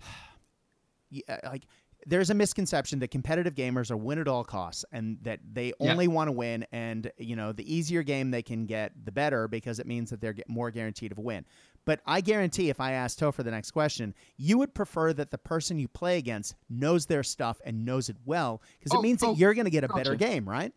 Yeah, 1.10 1.38
like, 1.44 1.66
there's 2.06 2.28
a 2.28 2.34
misconception 2.34 2.98
that 2.98 3.10
competitive 3.10 3.54
gamers 3.54 3.90
are 3.90 3.96
win 3.96 4.18
at 4.18 4.28
all 4.28 4.44
costs 4.44 4.84
and 4.92 5.16
that 5.22 5.40
they 5.54 5.72
Yeah. 5.80 5.92
only 5.92 6.06
want 6.08 6.28
to 6.28 6.32
win. 6.32 6.66
And, 6.70 7.10
you 7.18 7.34
know, 7.36 7.52
the 7.52 7.72
easier 7.72 8.02
game 8.02 8.30
they 8.30 8.42
can 8.42 8.66
get, 8.66 8.92
the 9.06 9.12
better 9.12 9.48
because 9.48 9.78
it 9.78 9.86
means 9.86 10.10
that 10.10 10.20
they're 10.20 10.34
more 10.48 10.70
guaranteed 10.70 11.12
of 11.12 11.18
a 11.18 11.22
win. 11.22 11.46
But 11.86 12.00
I 12.04 12.20
guarantee 12.20 12.68
if 12.68 12.78
I 12.80 12.92
asked 12.92 13.20
Topher 13.20 13.42
the 13.44 13.50
next 13.52 13.70
question, 13.70 14.14
you 14.36 14.58
would 14.58 14.74
prefer 14.74 15.12
that 15.14 15.30
the 15.30 15.38
person 15.38 15.78
you 15.78 15.88
play 15.88 16.18
against 16.18 16.56
knows 16.68 17.06
their 17.06 17.22
stuff 17.22 17.60
and 17.64 17.84
knows 17.86 18.08
it 18.10 18.16
well 18.26 18.60
because 18.78 18.92
it 18.92 18.98
Oh, 18.98 19.02
means 19.02 19.20
that 19.20 19.28
oh, 19.28 19.34
you're 19.36 19.54
going 19.54 19.66
to 19.66 19.70
get 19.70 19.84
a 19.84 19.88
better 19.88 20.14
game, 20.14 20.46
right? 20.48 20.72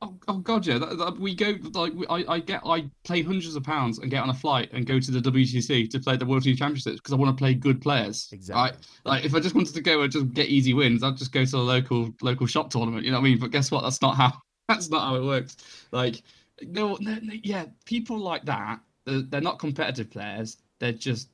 Oh, 0.00 0.16
oh 0.28 0.38
god, 0.38 0.64
yeah. 0.64 0.78
That, 0.78 0.96
that- 0.98 1.18
we 1.18 1.34
go 1.34 1.54
like 1.72 1.92
we- 1.92 2.06
I, 2.06 2.34
I 2.34 2.38
get 2.40 2.62
I 2.64 2.88
pay 3.04 3.22
hundreds 3.22 3.56
of 3.56 3.64
pounds 3.64 3.98
and 3.98 4.10
get 4.10 4.22
on 4.22 4.30
a 4.30 4.34
flight 4.34 4.70
and 4.72 4.86
go 4.86 5.00
to 5.00 5.10
the 5.10 5.18
WTC 5.20 5.90
to 5.90 5.98
play 5.98 6.16
the 6.16 6.24
World 6.24 6.44
Team 6.44 6.54
Championships 6.56 6.96
because 6.96 7.12
I 7.12 7.16
want 7.16 7.36
to 7.36 7.40
play 7.40 7.54
good 7.54 7.80
players. 7.80 8.28
Exactly. 8.30 8.62
Right? 8.62 8.76
Like 9.04 9.24
if 9.24 9.34
I 9.34 9.40
just 9.40 9.56
wanted 9.56 9.74
to 9.74 9.80
go 9.80 10.02
and 10.02 10.12
just 10.12 10.32
get 10.34 10.46
easy 10.48 10.72
wins, 10.72 11.02
I'd 11.02 11.16
just 11.16 11.32
go 11.32 11.44
to 11.44 11.50
the 11.50 11.58
local 11.58 12.14
local 12.22 12.46
shop 12.46 12.70
tournament. 12.70 13.04
You 13.04 13.10
know 13.10 13.18
what 13.18 13.26
I 13.26 13.30
mean? 13.30 13.38
But 13.40 13.50
guess 13.50 13.72
what? 13.72 13.82
That's 13.82 14.00
not 14.00 14.14
how 14.16 14.34
that's 14.68 14.88
not 14.88 15.02
how 15.02 15.16
it 15.16 15.24
works. 15.24 15.56
Like 15.90 16.22
no, 16.62 16.96
no, 17.00 17.14
no 17.20 17.34
yeah, 17.42 17.66
people 17.84 18.18
like 18.18 18.44
that. 18.44 18.78
They're, 19.04 19.22
they're 19.22 19.40
not 19.40 19.58
competitive 19.58 20.10
players. 20.10 20.58
They're 20.78 20.92
just 20.92 21.28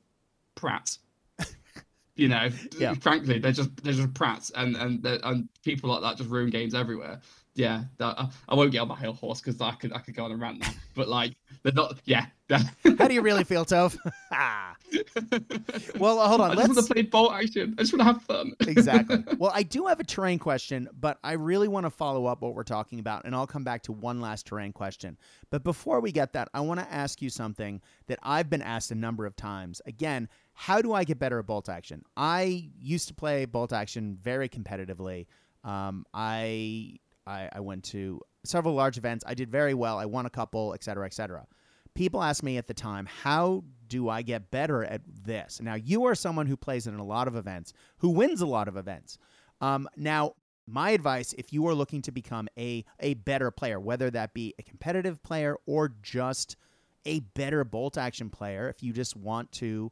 prats. 0.55 0.99
You 2.17 2.29
know, 2.29 2.47
Yeah. 2.79 2.93
frankly, 2.93 3.39
they're 3.39 3.51
just 3.51 3.75
they're 3.83 3.91
just 3.91 4.13
prats, 4.13 4.49
and 4.55 4.77
and 4.77 5.05
and 5.05 5.49
people 5.65 5.89
like 5.89 6.01
that 6.01 6.15
just 6.17 6.29
ruin 6.29 6.49
games 6.49 6.73
everywhere 6.73 7.19
yeah, 7.55 7.83
that, 7.97 8.19
I, 8.19 8.29
I 8.49 8.55
won't 8.55 8.71
get 8.71 8.79
on 8.79 8.89
my 8.89 8.95
high 8.95 9.07
horse 9.07 9.41
because 9.41 9.59
I 9.61 9.71
could 9.71 9.93
I 9.93 9.99
could 9.99 10.15
go 10.15 10.25
on 10.25 10.31
a 10.31 10.35
rant 10.35 10.59
now. 10.59 10.69
But 10.93 11.07
like 11.07 11.35
they're 11.63 11.73
not. 11.73 11.99
Yeah. 12.05 12.27
How 12.49 13.07
do 13.07 13.13
you 13.13 13.21
really 13.21 13.43
feel? 13.43 13.65
Ah. 14.31 14.75
well, 15.97 16.19
hold 16.27 16.41
on. 16.41 16.51
I 16.51 16.55
just 16.55 16.67
want 16.67 16.75
Let's 16.75 16.87
to 16.87 16.93
play 16.93 17.01
bolt 17.01 17.33
action. 17.33 17.73
I 17.77 17.81
just 17.81 17.93
want 17.93 18.01
to 18.01 18.05
have 18.05 18.21
fun. 18.21 18.53
exactly. 18.67 19.23
Well, 19.39 19.51
I 19.53 19.63
do 19.63 19.87
have 19.87 19.99
a 19.99 20.03
terrain 20.03 20.37
question, 20.37 20.87
but 20.99 21.17
I 21.23 21.31
really 21.33 21.67
want 21.67 21.87
to 21.87 21.89
follow 21.89 22.27
up 22.27 22.41
what 22.41 22.53
we're 22.53 22.63
talking 22.63 22.99
about, 22.99 23.25
and 23.25 23.33
I'll 23.33 23.47
come 23.47 23.63
back 23.63 23.81
to 23.83 23.91
one 23.91 24.21
last 24.21 24.45
terrain 24.45 24.73
question. 24.73 25.17
But 25.49 25.63
before 25.63 26.01
we 26.01 26.11
get 26.11 26.33
that, 26.33 26.49
I 26.53 26.59
want 26.59 26.81
to 26.81 26.93
ask 26.93 27.19
you 27.21 27.31
something 27.31 27.81
that 28.07 28.19
I've 28.21 28.49
been 28.49 28.61
asked 28.61 28.91
a 28.91 28.95
number 28.95 29.25
of 29.25 29.35
times. 29.35 29.81
Again, 29.87 30.29
how 30.53 30.83
do 30.83 30.93
I 30.93 31.03
get 31.03 31.17
better 31.17 31.39
at 31.39 31.47
bolt 31.47 31.67
action? 31.67 32.03
I 32.15 32.69
used 32.79 33.07
to 33.07 33.15
play 33.15 33.45
bolt 33.45 33.73
action 33.73 34.19
very 34.21 34.49
competitively. 34.49 35.25
Um, 35.63 36.05
I, 36.13 36.99
I 37.25 37.49
I 37.51 37.59
went 37.59 37.83
to 37.85 38.21
several 38.43 38.73
large 38.73 38.97
events. 38.97 39.23
I 39.27 39.33
did 39.33 39.49
very 39.49 39.73
well. 39.73 39.97
I 39.97 40.05
won 40.05 40.25
a 40.25 40.29
couple, 40.29 40.73
et 40.73 40.83
cetera, 40.83 41.05
et 41.05 41.13
cetera. 41.13 41.45
People 41.93 42.21
asked 42.21 42.43
me 42.43 42.57
at 42.57 42.67
the 42.67 42.73
time, 42.73 43.05
how 43.05 43.63
do 43.87 44.09
I 44.09 44.21
get 44.21 44.51
better 44.51 44.83
at 44.83 45.01
this? 45.23 45.61
Now, 45.61 45.75
you 45.75 46.05
are 46.05 46.15
someone 46.15 46.45
who 46.45 46.57
plays 46.57 46.87
in 46.87 46.95
a 46.95 47.03
lot 47.03 47.27
of 47.27 47.35
events, 47.35 47.73
who 47.99 48.09
wins 48.09 48.41
a 48.41 48.45
lot 48.45 48.67
of 48.67 48.75
events. 48.75 49.17
Um, 49.61 49.87
now, 49.95 50.33
my 50.67 50.89
advice, 50.89 51.33
if 51.37 51.53
you 51.53 51.65
are 51.67 51.73
looking 51.73 52.01
to 52.01 52.11
become 52.11 52.47
a, 52.57 52.83
a 52.99 53.13
better 53.13 53.49
player, 53.49 53.79
whether 53.79 54.11
that 54.11 54.33
be 54.33 54.53
a 54.59 54.63
competitive 54.63 55.23
player 55.23 55.55
or 55.65 55.93
just 56.01 56.57
a 57.05 57.19
better 57.19 57.63
bolt 57.63 57.97
action 57.97 58.29
player, 58.29 58.67
if 58.67 58.83
you 58.83 58.91
just 58.91 59.15
want 59.15 59.51
to 59.53 59.91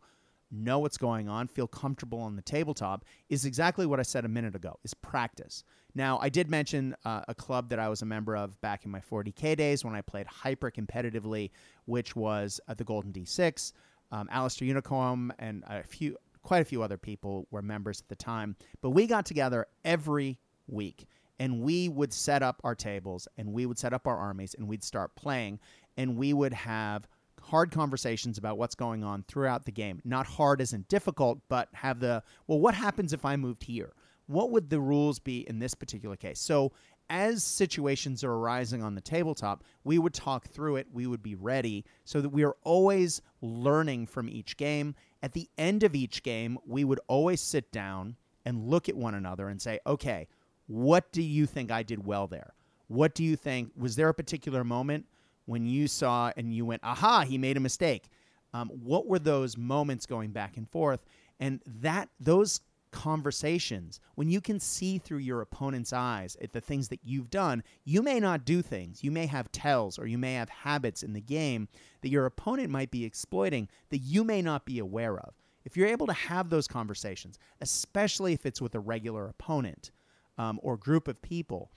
know 0.54 0.80
what's 0.80 0.98
going 0.98 1.28
on, 1.28 1.48
feel 1.48 1.68
comfortable 1.68 2.20
on 2.20 2.36
the 2.36 2.42
tabletop, 2.42 3.06
is 3.30 3.46
exactly 3.46 3.86
what 3.86 4.00
I 4.00 4.04
said 4.04 4.26
a 4.26 4.30
minute 4.30 4.56
ago: 4.56 4.80
is 4.84 4.94
practice. 4.94 5.64
Now, 5.96 6.18
I 6.22 6.30
did 6.30 6.50
mention 6.50 6.96
uh, 7.06 7.22
a 7.28 7.36
club 7.36 7.70
that 7.70 7.80
I 7.80 7.90
was 7.90 8.02
a 8.02 8.06
member 8.06 8.36
of 8.36 8.60
back 8.62 8.86
in 8.86 8.92
my 8.92 9.00
40k 9.00 9.56
days 9.56 9.86
when 9.86 9.96
I 9.96 10.02
played 10.02 10.26
hyper 10.26 10.72
competitively, 10.72 11.52
which 11.86 12.16
was 12.16 12.60
uh, 12.68 12.74
the 12.74 12.84
Golden 12.84 13.12
D6. 13.12 13.74
Um, 14.12 14.28
Alistair 14.32 14.68
Unicom 14.68 15.32
and 15.40 15.64
a 15.68 15.84
few, 15.84 16.18
quite 16.42 16.62
a 16.62 16.66
few 16.66 16.82
other 16.82 16.98
people 16.98 17.48
were 17.52 17.62
members 17.62 18.02
at 18.02 18.08
the 18.10 18.16
time. 18.16 18.56
But 18.82 18.92
we 18.92 19.08
got 19.08 19.26
together 19.26 19.68
every 19.84 20.40
week 20.68 21.08
and 21.40 21.62
we 21.62 21.90
would 21.90 22.14
set 22.14 22.44
up 22.44 22.62
our 22.64 22.76
tables 22.76 23.28
and 23.38 23.54
we 23.54 23.66
would 23.66 23.78
set 23.78 23.94
up 23.94 24.08
our 24.08 24.18
armies 24.18 24.54
and 24.54 24.68
we'd 24.68 24.84
start 24.84 25.16
playing 25.16 25.60
and 25.98 26.16
we 26.18 26.34
would 26.34 26.54
have 26.54 27.08
hard 27.44 27.72
conversations 27.72 28.38
about 28.38 28.58
what's 28.58 28.76
going 28.76 29.04
on 29.04 29.24
throughout 29.28 29.66
the 29.66 29.72
game. 29.72 30.02
Not 30.04 30.26
hard 30.26 30.62
in 30.62 30.86
difficult, 30.88 31.40
but 31.50 31.70
have 31.74 32.00
the, 32.00 32.24
well, 32.48 32.60
what 32.60 32.74
happens 32.74 33.14
if 33.14 33.26
I 33.26 33.36
moved 33.36 33.64
here? 33.64 33.94
What 34.28 34.52
would 34.52 34.70
the 34.70 34.80
rules 34.80 35.20
be 35.20 35.48
in 35.50 35.60
this 35.60 35.76
particular 35.76 36.16
case? 36.16 36.40
So, 36.40 36.72
as 37.10 37.44
situations 37.44 38.24
are 38.24 38.32
arising 38.32 38.82
on 38.82 38.96
the 38.96 39.02
tabletop, 39.02 39.66
we 39.84 40.00
would 40.00 40.14
talk 40.14 40.48
through 40.48 40.78
it. 40.78 40.88
We 40.94 41.06
would 41.06 41.22
be 41.22 41.36
ready 41.36 41.84
so 42.06 42.22
that 42.22 42.30
we 42.30 42.44
are 42.44 42.56
always 42.64 43.22
learning 43.42 44.08
from 44.08 44.30
each 44.30 44.56
game. 44.56 44.96
At 45.22 45.34
the 45.34 45.50
end 45.58 45.84
of 45.84 45.96
each 45.96 46.24
game, 46.24 46.58
we 46.66 46.86
would 46.86 47.02
always 47.08 47.42
sit 47.42 47.74
down 47.74 48.16
and 48.46 48.70
look 48.70 48.88
at 48.88 48.96
one 48.96 49.16
another 49.16 49.50
and 49.50 49.62
say, 49.62 49.80
okay, 49.86 50.28
what 50.68 51.12
do 51.12 51.22
you 51.22 51.46
think 51.46 51.72
I 51.72 51.84
did 51.84 52.06
well 52.06 52.26
there? 52.26 52.54
What 52.88 53.16
do 53.16 53.24
you 53.24 53.36
think? 53.36 53.72
Was 53.76 53.98
there 53.98 54.10
a 54.10 54.14
particular 54.14 54.64
moment 54.64 55.06
when 55.46 55.66
you 55.66 55.88
saw 55.88 56.32
and 56.38 56.54
you 56.54 56.66
went, 56.66 56.82
aha, 56.84 57.22
he 57.28 57.38
made 57.38 57.58
a 57.58 57.62
mistake? 57.62 58.10
Um, 58.54 58.70
what 58.70 59.08
were 59.08 59.20
those 59.20 59.58
moments 59.58 60.06
going 60.06 60.32
back 60.32 60.58
and 60.58 60.70
forth? 60.70 61.06
And 61.40 61.62
that 61.82 62.10
those 62.20 62.62
conversations, 62.92 64.00
when 64.16 64.30
you 64.30 64.40
can 64.40 64.60
see 64.60 65.00
through 65.00 65.18
your 65.18 65.42
opponent's 65.42 65.92
eyes 65.92 66.38
at 66.42 66.54
the 66.54 66.62
things 66.62 66.88
that 66.90 67.00
you've 67.04 67.30
done, 67.30 67.64
you 67.84 68.02
may 68.02 68.20
not 68.20 68.46
do 68.46 68.62
things. 68.62 69.04
You 69.04 69.12
may 69.12 69.26
have 69.26 69.52
tells 69.52 70.00
or 70.00 70.06
you 70.06 70.18
may 70.18 70.36
have 70.36 70.50
habits 70.50 71.04
in 71.04 71.14
the 71.14 71.22
game 71.22 71.68
that 72.02 72.10
your 72.10 72.26
opponent 72.26 72.70
might 72.70 72.92
be 72.92 73.04
exploiting 73.04 73.68
that 73.90 73.98
you 73.98 74.24
may 74.24 74.42
not 74.42 74.66
be 74.66 74.80
aware 74.80 75.18
of. 75.18 75.34
If 75.66 75.76
you're 75.76 75.88
able 75.88 76.08
to 76.08 76.14
have 76.14 76.50
those 76.50 76.68
conversations, 76.68 77.40
especially 77.62 78.34
if 78.34 78.46
it's 78.46 78.62
with 78.62 78.76
a 78.76 78.80
regular 78.80 79.28
opponent 79.28 79.92
um, 80.38 80.60
or 80.62 80.78
group 80.78 81.08
of 81.08 81.22
people 81.22 81.72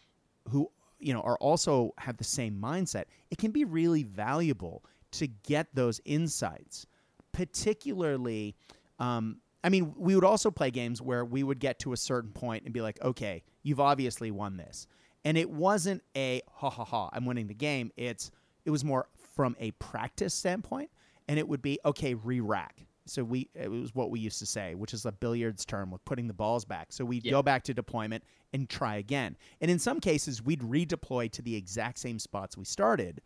who 0.50 0.70
you 0.98 1.12
know 1.12 1.20
are 1.20 1.36
also 1.38 1.92
have 1.98 2.16
the 2.16 2.24
same 2.24 2.60
mindset, 2.60 3.04
it 3.30 3.38
can 3.38 3.50
be 3.50 3.64
really 3.64 4.02
valuable 4.02 4.84
to 5.12 5.26
get 5.26 5.68
those 5.74 6.00
insights, 6.04 6.86
particularly. 7.32 8.56
Um, 8.98 9.40
I 9.64 9.68
mean, 9.68 9.94
we 9.96 10.14
would 10.14 10.24
also 10.24 10.50
play 10.50 10.70
games 10.70 11.02
where 11.02 11.24
we 11.24 11.42
would 11.42 11.58
get 11.58 11.80
to 11.80 11.92
a 11.92 11.96
certain 11.96 12.30
point 12.30 12.64
and 12.64 12.72
be 12.72 12.80
like, 12.80 13.02
okay, 13.02 13.42
you've 13.62 13.80
obviously 13.80 14.30
won 14.30 14.56
this. 14.56 14.86
And 15.24 15.36
it 15.36 15.50
wasn't 15.50 16.02
a 16.16 16.40
ha 16.52 16.70
ha 16.70 16.84
ha, 16.84 17.10
I'm 17.12 17.26
winning 17.26 17.48
the 17.48 17.54
game. 17.54 17.90
It's 17.96 18.30
it 18.64 18.70
was 18.70 18.84
more 18.84 19.08
from 19.34 19.56
a 19.58 19.72
practice 19.72 20.34
standpoint, 20.34 20.90
and 21.28 21.38
it 21.38 21.48
would 21.48 21.62
be 21.62 21.78
okay, 21.84 22.14
re-rack. 22.14 22.86
So 23.08 23.24
we 23.24 23.48
it 23.54 23.70
was 23.70 23.94
what 23.94 24.10
we 24.10 24.20
used 24.20 24.38
to 24.40 24.46
say, 24.46 24.74
which 24.74 24.92
is 24.94 25.04
a 25.06 25.12
billiards 25.12 25.64
term 25.64 25.90
with 25.90 26.04
putting 26.04 26.26
the 26.26 26.34
balls 26.34 26.64
back. 26.64 26.92
So 26.92 27.04
we'd 27.04 27.24
Yeah. 27.24 27.32
go 27.32 27.42
back 27.42 27.62
to 27.64 27.74
deployment 27.74 28.24
and 28.52 28.68
try 28.68 28.96
again. 28.96 29.36
And 29.60 29.70
in 29.70 29.78
some 29.78 30.00
cases, 30.00 30.42
we'd 30.42 30.60
redeploy 30.60 31.30
to 31.32 31.42
the 31.42 31.54
exact 31.56 31.98
same 31.98 32.18
spots 32.18 32.56
we 32.56 32.64
started, 32.64 33.20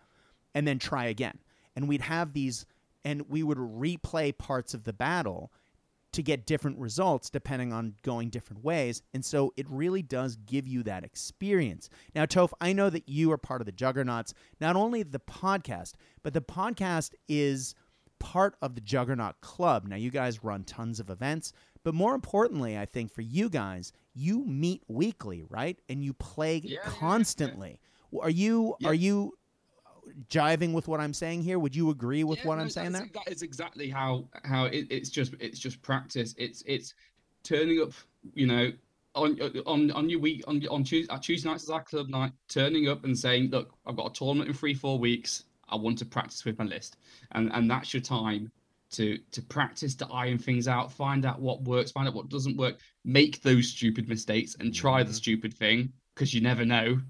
and 0.55 0.67
then 0.67 0.79
try 0.79 1.07
again. 1.07 1.39
And 1.77 1.89
we'd 1.89 2.03
have 2.03 2.33
these, 2.33 2.67
and 3.05 3.23
we 3.29 3.43
would 3.43 3.59
replay 3.59 4.37
parts 4.37 4.75
of 4.75 4.85
the 4.85 4.93
battle 4.93 5.53
to 6.13 6.23
get 6.25 6.45
different 6.45 6.77
results 6.77 7.31
depending 7.31 7.73
on 7.73 7.95
going 8.03 8.31
different 8.31 8.65
ways. 8.65 9.01
And 9.15 9.25
so 9.25 9.53
it 9.57 9.65
really 9.71 10.03
does 10.03 10.35
give 10.35 10.67
you 10.67 10.83
that 10.83 11.05
experience. 11.05 11.89
Now, 12.17 12.27
Toph, 12.27 12.51
I 12.61 12.73
know 12.73 12.91
that 12.91 13.09
you 13.09 13.31
are 13.31 13.39
part 13.39 13.61
of 13.63 13.67
the 13.67 13.73
Juggernauts, 13.73 14.35
not 14.61 14.75
only 14.75 15.05
the 15.05 15.21
podcast, 15.21 15.95
but 16.25 16.35
the 16.35 16.41
podcast 16.43 17.15
is 17.29 17.77
part 18.21 18.55
of 18.63 18.77
the 18.77 18.81
Juggernaut 18.81 19.41
Club. 19.41 19.87
Now, 19.89 19.97
you 19.97 20.11
guys 20.11 20.45
run 20.45 20.63
tons 20.63 21.01
of 21.01 21.11
events, 21.11 21.53
but 21.83 21.95
more 21.95 22.15
importantly, 22.15 22.79
I 22.79 22.87
think 22.87 23.13
for 23.13 23.23
you 23.23 23.49
guys, 23.49 23.93
you 24.15 24.45
meet 24.45 24.83
weekly, 24.87 25.43
right? 25.49 25.77
And 25.89 26.05
you 26.05 26.13
play 26.13 26.59
Yeah, 26.59 26.71
yeah, 26.71 26.77
yeah. 26.85 26.93
constantly. 27.01 27.81
Are 28.21 28.31
you 28.31 28.77
Yeah. 28.79 28.89
are 28.89 28.95
you 28.95 29.35
uh, 29.87 30.11
jiving 30.29 30.73
with 30.73 30.87
what 30.87 31.01
I'm 31.01 31.15
saying 31.15 31.43
here? 31.43 31.59
Would 31.59 31.75
you 31.75 31.91
agree 31.91 32.23
with 32.23 32.39
Yeah, 32.41 32.47
what 32.49 32.57
no, 32.57 32.63
I'm 32.63 32.71
saying 32.71 32.93
there? 32.93 33.09
That 33.13 33.33
is 33.33 33.43
exactly 33.43 33.89
how 33.89 34.29
how 34.45 34.65
it, 34.67 34.87
it's 34.91 35.11
just 35.11 35.35
it's 35.41 35.59
just 35.59 35.81
practice. 35.83 36.35
It's 36.39 36.63
it's 36.67 36.95
turning 37.43 37.81
up, 37.81 37.93
you 38.35 38.47
know, 38.47 38.73
on 39.15 39.41
uh, 39.41 39.49
on 39.67 39.91
on 39.93 40.11
your 40.11 40.21
week 40.21 40.45
on 40.47 40.65
on 40.69 40.85
Tuesday, 40.85 41.13
uh, 41.13 41.19
Tuesday 41.19 41.49
nights 41.49 41.63
is 41.65 41.71
our 41.71 41.83
club 41.83 42.09
night. 42.09 42.33
Turning 42.49 42.89
up 42.89 43.05
and 43.05 43.19
saying, 43.19 43.51
look, 43.51 43.73
I've 43.87 43.97
got 43.97 44.11
a 44.11 44.13
tournament 44.13 44.49
in 44.49 44.55
three 44.55 44.75
four 44.75 44.99
weeks. 44.99 45.45
I 45.71 45.77
want 45.77 45.99
to 45.99 46.05
practice 46.05 46.45
with 46.45 46.59
my 46.59 46.65
list, 46.65 46.97
and 47.33 47.51
and 47.53 47.71
that's 47.71 47.95
your 47.95 48.03
time 48.03 48.51
to 48.93 49.19
to 49.31 49.43
practice 49.43 49.95
to 49.97 50.07
iron 50.09 50.39
things 50.39 50.69
out, 50.69 50.93
find 50.93 51.25
out 51.25 51.41
what 51.41 51.63
works, 51.63 51.93
find 51.93 52.09
out 52.09 52.15
what 52.15 52.29
doesn't 52.29 52.57
work, 52.57 52.79
make 53.05 53.43
those 53.43 53.69
stupid 53.69 54.09
mistakes, 54.09 54.57
and 54.61 54.75
try 54.75 55.03
the 55.03 55.13
stupid 55.13 55.55
thing 55.55 55.93
because 56.15 56.35
you 56.35 56.41
never 56.41 56.65
know. 56.65 57.01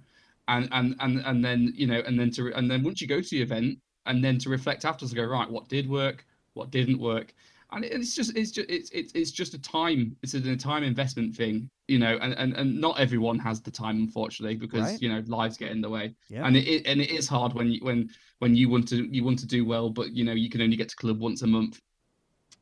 And, 0.48 0.68
and 0.72 0.96
and 1.00 1.22
and 1.24 1.44
then 1.44 1.72
you 1.76 1.86
know 1.86 2.02
and 2.06 2.18
then 2.18 2.30
to 2.32 2.52
and 2.54 2.70
then 2.70 2.82
once 2.82 3.00
you 3.00 3.06
go 3.06 3.20
to 3.20 3.30
the 3.30 3.40
event 3.40 3.78
and 4.06 4.22
then 4.24 4.38
to 4.38 4.48
reflect 4.48 4.84
afterwards 4.84 5.12
and 5.12 5.18
go 5.18 5.24
right 5.24 5.48
what 5.48 5.68
did 5.68 5.88
work? 5.88 6.26
What 6.54 6.70
didn't 6.70 6.98
work 6.98 7.32
and 7.72 7.84
it's 7.84 8.14
just 8.14 8.36
it's 8.36 8.50
just 8.50 8.68
it's 8.70 8.90
it's, 8.90 9.12
it's 9.14 9.30
just 9.30 9.54
a 9.54 9.58
time 9.58 10.16
it's 10.22 10.34
a 10.34 10.56
time 10.56 10.82
investment 10.82 11.34
thing 11.34 11.68
you 11.88 11.98
know 11.98 12.18
and, 12.20 12.34
and 12.34 12.54
and 12.54 12.80
not 12.80 12.98
everyone 12.98 13.38
has 13.38 13.60
the 13.60 13.70
time 13.70 13.96
unfortunately 13.96 14.56
because 14.56 14.82
Right. 14.82 15.02
you 15.02 15.08
know 15.08 15.22
lives 15.26 15.56
get 15.56 15.70
in 15.70 15.80
the 15.80 15.88
way 15.88 16.14
Yeah. 16.28 16.46
and 16.46 16.56
it, 16.56 16.66
it 16.68 16.86
and 16.86 17.00
it 17.00 17.10
is 17.10 17.28
hard 17.28 17.52
when 17.54 17.70
you 17.70 17.80
when 17.82 18.10
when 18.38 18.54
you 18.54 18.68
want 18.68 18.88
to 18.88 19.04
you 19.14 19.24
want 19.24 19.38
to 19.40 19.46
do 19.46 19.64
well 19.64 19.90
but 19.90 20.12
you 20.12 20.24
know 20.24 20.32
you 20.32 20.50
can 20.50 20.60
only 20.62 20.76
get 20.76 20.88
to 20.88 20.96
club 20.96 21.18
once 21.20 21.42
a 21.42 21.46
month 21.46 21.80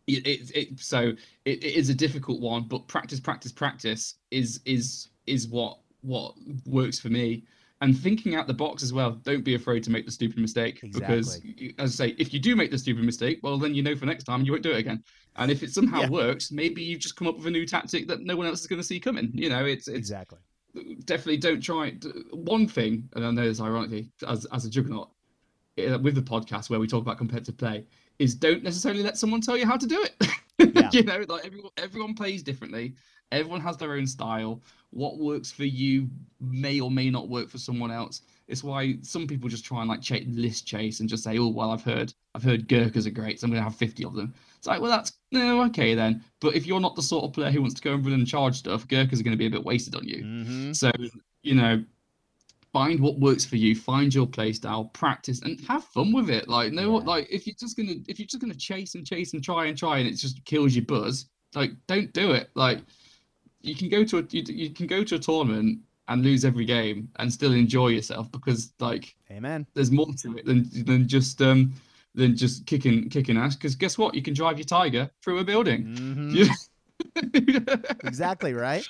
it, 0.07 0.27
it, 0.27 0.51
it 0.55 0.81
so 0.81 1.13
it, 1.45 1.65
it 1.65 1.75
is 1.75 1.91
a 1.91 1.95
difficult 1.95 2.41
one 2.41 2.63
but 2.67 2.87
practice 2.89 3.21
practice 3.21 3.53
practice 3.53 4.15
is 4.31 4.61
is 4.65 5.09
is 5.27 5.49
what 5.49 5.79
what 6.03 6.35
works 6.67 6.99
for 6.99 7.09
me 7.09 7.45
and 7.81 7.97
thinking 7.97 8.35
out 8.35 8.47
the 8.47 8.55
box 8.55 8.83
as 8.83 8.93
well 8.93 9.13
don't 9.13 9.45
be 9.45 9.55
afraid 9.55 9.83
to 9.85 9.91
make 9.91 10.05
the 10.05 10.11
stupid 10.13 10.39
mistake 10.39 10.81
because 10.83 11.35
Exactly. 11.37 11.55
you- 11.57 11.75
as 11.79 12.01
i 12.01 12.07
say 12.09 12.15
if 12.19 12.33
you 12.33 12.41
do 12.41 12.57
make 12.57 12.71
the 12.71 12.79
stupid 12.79 13.05
mistake 13.05 13.39
well 13.43 13.59
then 13.59 13.75
you 13.75 13.83
know 13.83 13.95
for 13.97 14.07
next 14.07 14.25
time 14.25 14.45
you 14.45 14.53
won't 14.53 14.63
do 14.65 14.73
it 14.73 14.79
again 14.79 15.03
and 15.37 15.51
if 15.51 15.63
it 15.63 15.71
somehow 15.71 16.01
Yeah. 16.03 16.09
works 16.09 16.51
maybe 16.51 16.83
you've 16.83 17.01
just 17.01 17.17
come 17.17 17.29
up 17.29 17.37
with 17.37 17.47
a 17.47 17.51
new 17.51 17.67
tactic 17.67 18.09
that 18.09 18.21
no 18.23 18.37
one 18.37 18.47
else 18.47 18.61
is 18.61 18.67
going 18.67 18.81
to 18.81 18.87
see 18.87 18.99
coming 18.99 19.31
you 19.35 19.49
know 19.49 19.65
it's 19.65 19.87
it's 19.89 19.97
exactly. 19.99 20.39
definitely 21.05 21.37
don't 21.37 21.61
try 21.61 21.93
one 22.33 22.67
thing 22.67 23.09
and 23.15 23.25
i 23.25 23.31
know 23.31 23.45
this 23.47 23.61
ironically 23.61 24.11
as, 24.27 24.45
as 24.47 24.65
a 24.65 24.71
juggernaut 24.71 25.11
uh, 25.79 25.99
with 26.01 26.15
the 26.17 26.23
podcast 26.23 26.71
where 26.71 26.81
we 26.81 26.87
talk 26.89 27.03
about 27.03 27.19
competitive 27.19 27.57
play 27.57 27.85
is 28.19 28.35
don't 28.35 28.65
necessarily 28.65 29.03
let 29.03 29.17
someone 29.17 29.41
tell 29.41 29.57
you 29.57 29.65
how 29.67 29.77
to 29.77 29.87
do 29.87 30.03
it 30.03 30.29
Yeah. 30.59 30.91
you 30.93 31.03
know 31.03 31.25
like 31.29 31.45
everyone, 31.45 31.71
everyone 31.77 32.15
plays 32.15 32.43
differently. 32.43 32.95
Everyone 33.31 33.61
has 33.61 33.77
their 33.77 33.93
own 33.93 34.07
style. 34.07 34.63
What 34.91 35.19
works 35.19 35.51
for 35.51 35.65
you 35.65 36.09
may 36.41 36.81
or 36.81 36.91
may 36.91 37.11
not 37.11 37.29
work 37.29 37.51
for 37.51 37.59
someone 37.59 37.91
else. 37.91 38.23
It's 38.49 38.65
why 38.65 38.97
some 39.03 39.27
people 39.27 39.51
just 39.51 39.65
try 39.65 39.81
and 39.81 39.89
like 39.89 40.01
ch- 40.01 40.25
list 40.27 40.67
chase 40.67 41.01
and 41.01 41.09
just 41.09 41.23
say 41.23 41.37
oh 41.39 41.49
well 41.49 41.71
i've 41.71 41.85
heard 41.85 42.15
i've 42.35 42.43
heard 42.43 42.67
gurkhas 42.67 43.07
are 43.07 43.11
great 43.11 43.39
so 43.39 43.45
i'm 43.47 43.51
going 43.51 43.61
to 43.61 43.69
have 43.69 43.77
50 43.77 44.05
of 44.07 44.15
them. 44.15 44.35
It's 44.57 44.67
like 44.67 44.81
well 44.81 44.91
that's 44.91 45.13
no 45.31 45.63
okay 45.65 45.95
then. 45.95 46.25
But 46.41 46.55
if 46.55 46.67
you're 46.67 46.81
not 46.81 46.97
the 46.97 47.03
sort 47.03 47.25
of 47.25 47.33
player 47.33 47.51
who 47.51 47.61
wants 47.61 47.75
to 47.77 47.83
go 47.83 47.95
and 47.95 48.05
run 48.05 48.15
and 48.15 48.27
charge 48.27 48.57
stuff 48.57 48.89
gurkhas 48.89 49.21
are 49.21 49.25
going 49.25 49.37
to 49.37 49.39
be 49.39 49.47
a 49.47 49.51
bit 49.51 49.65
wasted 49.65 49.95
on 49.95 50.09
you. 50.09 50.25
Mm-hmm. 50.25 50.73
so, 50.73 50.91
you 51.43 51.55
know, 51.55 51.85
find 52.79 53.01
what 53.01 53.19
works 53.19 53.45
for 53.45 53.57
you, 53.57 53.75
find 53.75 54.15
your 54.15 54.27
play 54.27 54.53
style, 54.53 54.85
practice, 55.03 55.43
and 55.43 55.61
have 55.67 55.83
fun 55.85 56.13
with 56.13 56.31
it. 56.31 56.49
Like, 56.49 56.73
no, 56.73 56.99
Yeah. 56.99 57.05
like 57.07 57.27
if 57.31 57.47
you're 57.47 57.57
just 57.59 57.77
gonna 57.77 57.95
if 58.07 58.19
you're 58.19 58.27
just 58.27 58.41
gonna 58.41 58.55
chase 58.55 58.95
and 58.95 59.05
chase 59.07 59.33
and 59.35 59.43
try 59.43 59.67
and 59.67 59.77
try, 59.77 59.99
and 59.99 60.09
it 60.09 60.15
just 60.15 60.45
kills 60.45 60.75
your 60.77 60.85
buzz, 60.85 61.27
like, 61.55 61.73
don't 61.89 62.13
do 62.13 62.33
it. 62.33 62.51
Like, 62.55 62.79
you 63.63 63.75
can 63.75 63.89
go 63.89 64.05
to 64.05 64.19
a 64.19 64.23
you, 64.31 64.43
you 64.65 64.71
can 64.71 64.87
go 64.87 65.03
to 65.03 65.17
a 65.17 65.19
tournament 65.19 65.81
and 66.07 66.23
lose 66.23 66.45
every 66.45 66.65
game 66.65 67.09
and 67.17 67.33
still 67.33 67.53
enjoy 67.53 67.89
yourself 67.89 68.31
because 68.31 68.73
like 68.79 69.15
Amen. 69.31 69.67
there's 69.75 69.91
more 69.91 70.07
to 70.23 70.37
it 70.39 70.47
than 70.47 70.69
than 70.85 71.09
just 71.09 71.43
um 71.43 71.75
than 72.15 72.37
just 72.37 72.65
kicking 72.67 73.09
kicking 73.11 73.37
ass. 73.37 73.57
Because 73.57 73.75
guess 73.75 73.99
what, 73.99 74.15
you 74.15 74.23
can 74.23 74.35
drive 74.35 74.57
your 74.59 74.65
tiger 74.67 75.11
through 75.23 75.39
a 75.41 75.45
building. 75.45 75.81
Mhm. 75.99 76.35
Yeah. 76.39 76.55
Exactly 78.05 78.53
right. 78.55 78.89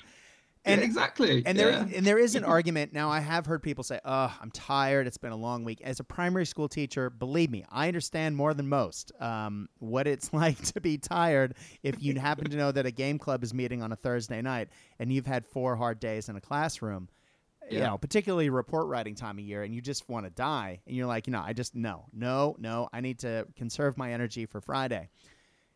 Yeah, 0.68 0.74
And 0.74 0.82
exactly. 0.82 1.42
And 1.46 1.58
there, 1.58 1.70
yeah. 1.70 1.86
and 1.94 2.06
there 2.06 2.18
is 2.18 2.34
an 2.34 2.44
argument. 2.56 2.92
Now, 2.92 3.10
I 3.10 3.20
have 3.20 3.46
heard 3.46 3.62
people 3.62 3.84
say, 3.84 3.98
"Oh, 4.04 4.36
I'm 4.40 4.50
tired. 4.50 5.06
It's 5.06 5.16
been 5.16 5.32
a 5.32 5.36
long 5.36 5.64
week." 5.64 5.80
As 5.82 6.00
a 6.00 6.04
primary 6.04 6.46
school 6.46 6.68
teacher, 6.68 7.10
believe 7.10 7.50
me, 7.50 7.64
I 7.70 7.88
understand 7.88 8.36
more 8.36 8.54
than 8.54 8.68
most 8.68 9.12
um, 9.20 9.68
what 9.78 10.06
it's 10.06 10.32
like 10.32 10.60
to 10.72 10.80
be 10.80 10.98
tired. 10.98 11.54
If 11.82 12.02
you 12.02 12.18
happen 12.18 12.50
to 12.50 12.56
know 12.56 12.72
that 12.72 12.86
a 12.86 12.90
game 12.90 13.18
club 13.18 13.42
is 13.42 13.54
meeting 13.54 13.82
on 13.82 13.92
a 13.92 13.96
Thursday 13.96 14.42
night 14.42 14.68
and 14.98 15.12
you've 15.12 15.26
had 15.26 15.46
four 15.46 15.76
hard 15.76 16.00
days 16.00 16.28
in 16.28 16.36
a 16.36 16.40
classroom, 16.40 17.08
you 17.70 17.80
know, 17.80 17.98
particularly 17.98 18.50
report 18.50 18.86
writing 18.88 19.14
time 19.14 19.38
of 19.38 19.44
year, 19.44 19.62
and 19.62 19.74
you 19.74 19.80
just 19.80 20.08
want 20.08 20.26
to 20.26 20.30
die, 20.30 20.80
and 20.86 20.96
you're 20.96 21.06
like, 21.06 21.26
you 21.26 21.32
know, 21.32 21.42
I 21.44 21.52
just 21.52 21.74
no, 21.74 22.06
no, 22.12 22.56
no. 22.58 22.88
I 22.92 23.00
need 23.00 23.18
to 23.20 23.46
conserve 23.56 23.96
my 23.98 24.12
energy 24.12 24.46
for 24.46 24.60
Friday. 24.60 25.08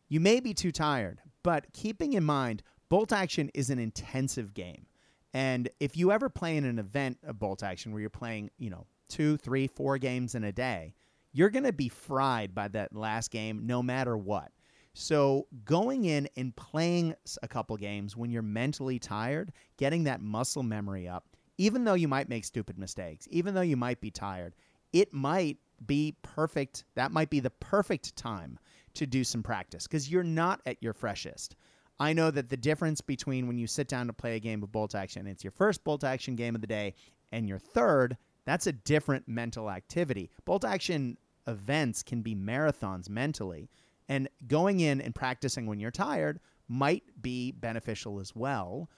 You 0.08 0.20
may 0.20 0.40
be 0.40 0.52
too 0.54 0.72
tired, 0.72 1.20
but 1.42 1.72
keeping 1.72 2.12
in 2.12 2.24
mind, 2.24 2.62
bolt 2.92 3.10
action 3.10 3.50
is 3.54 3.70
an 3.70 3.78
intensive 3.78 4.52
game. 4.52 4.84
And 5.32 5.70
if 5.80 5.96
you 5.96 6.12
ever 6.12 6.28
play 6.28 6.58
in 6.58 6.66
an 6.66 6.78
event 6.78 7.16
of 7.24 7.38
bolt 7.38 7.62
action 7.62 7.90
where 7.90 8.02
you're 8.02 8.10
playing, 8.10 8.50
you 8.58 8.68
know, 8.68 8.86
two, 9.08 9.38
three, 9.38 9.66
four 9.66 9.96
games 9.96 10.34
in 10.34 10.44
a 10.44 10.52
day, 10.52 10.92
you're 11.32 11.48
going 11.48 11.64
to 11.64 11.72
be 11.72 11.88
fried 11.88 12.54
by 12.54 12.68
that 12.68 12.94
last 12.94 13.30
game 13.30 13.66
no 13.66 13.82
matter 13.82 14.14
what. 14.14 14.52
So 14.92 15.46
going 15.64 16.04
in 16.04 16.28
and 16.36 16.54
playing 16.54 17.14
a 17.42 17.48
couple 17.48 17.78
games 17.78 18.14
when 18.14 18.30
you're 18.30 18.42
mentally 18.42 18.98
tired, 18.98 19.52
getting 19.78 20.04
that 20.04 20.20
muscle 20.20 20.62
memory 20.62 21.08
up, 21.08 21.24
even 21.56 21.84
though 21.84 21.94
you 21.94 22.08
might 22.08 22.28
make 22.28 22.44
stupid 22.44 22.78
mistakes, 22.78 23.26
even 23.30 23.54
though 23.54 23.62
you 23.62 23.78
might 23.78 24.02
be 24.02 24.10
tired, 24.10 24.54
it 24.92 25.14
might 25.14 25.56
be 25.86 26.14
perfect. 26.20 26.84
That 26.94 27.10
might 27.10 27.30
be 27.30 27.40
the 27.40 27.48
perfect 27.48 28.14
time 28.16 28.58
to 28.92 29.06
do 29.06 29.24
some 29.24 29.42
practice 29.42 29.86
because 29.86 30.10
you're 30.10 30.22
not 30.22 30.60
at 30.66 30.82
your 30.82 30.92
freshest. 30.92 31.56
I 32.02 32.12
know 32.12 32.32
that 32.32 32.48
the 32.48 32.56
difference 32.56 33.00
between 33.00 33.46
when 33.46 33.58
you 33.58 33.68
sit 33.68 33.86
down 33.86 34.08
to 34.08 34.12
play 34.12 34.34
a 34.34 34.40
game 34.40 34.60
of 34.64 34.72
bolt 34.72 34.96
action, 34.96 35.28
it's 35.28 35.44
your 35.44 35.52
first 35.52 35.84
bolt 35.84 36.02
action 36.02 36.34
game 36.34 36.56
of 36.56 36.60
the 36.60 36.66
day, 36.66 36.94
and 37.30 37.48
your 37.48 37.60
third, 37.60 38.16
that's 38.44 38.66
a 38.66 38.72
different 38.72 39.28
mental 39.28 39.70
activity. 39.70 40.28
Bolt 40.44 40.64
action 40.64 41.16
events 41.46 42.02
can 42.02 42.20
be 42.20 42.34
marathons 42.34 43.08
mentally, 43.08 43.70
and 44.08 44.28
going 44.48 44.80
in 44.80 45.00
and 45.00 45.14
practicing 45.14 45.64
when 45.66 45.78
you're 45.78 45.92
tired 45.92 46.40
might 46.66 47.04
be 47.22 47.52
beneficial 47.52 48.18
as 48.18 48.34
well, 48.34 48.90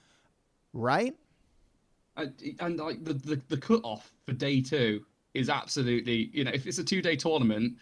right? 0.73 1.13
and, 2.17 2.33
and 2.59 2.79
like 2.79 3.03
the, 3.03 3.13
the 3.13 3.41
the 3.49 3.57
cut 3.57 3.81
off 3.83 4.11
for 4.25 4.33
day 4.33 4.61
two 4.61 5.05
is 5.33 5.49
absolutely 5.49 6.29
you 6.33 6.43
know 6.43 6.51
if 6.53 6.65
it's 6.65 6.77
a 6.77 6.83
two 6.83 7.01
day 7.01 7.15
tournament 7.15 7.73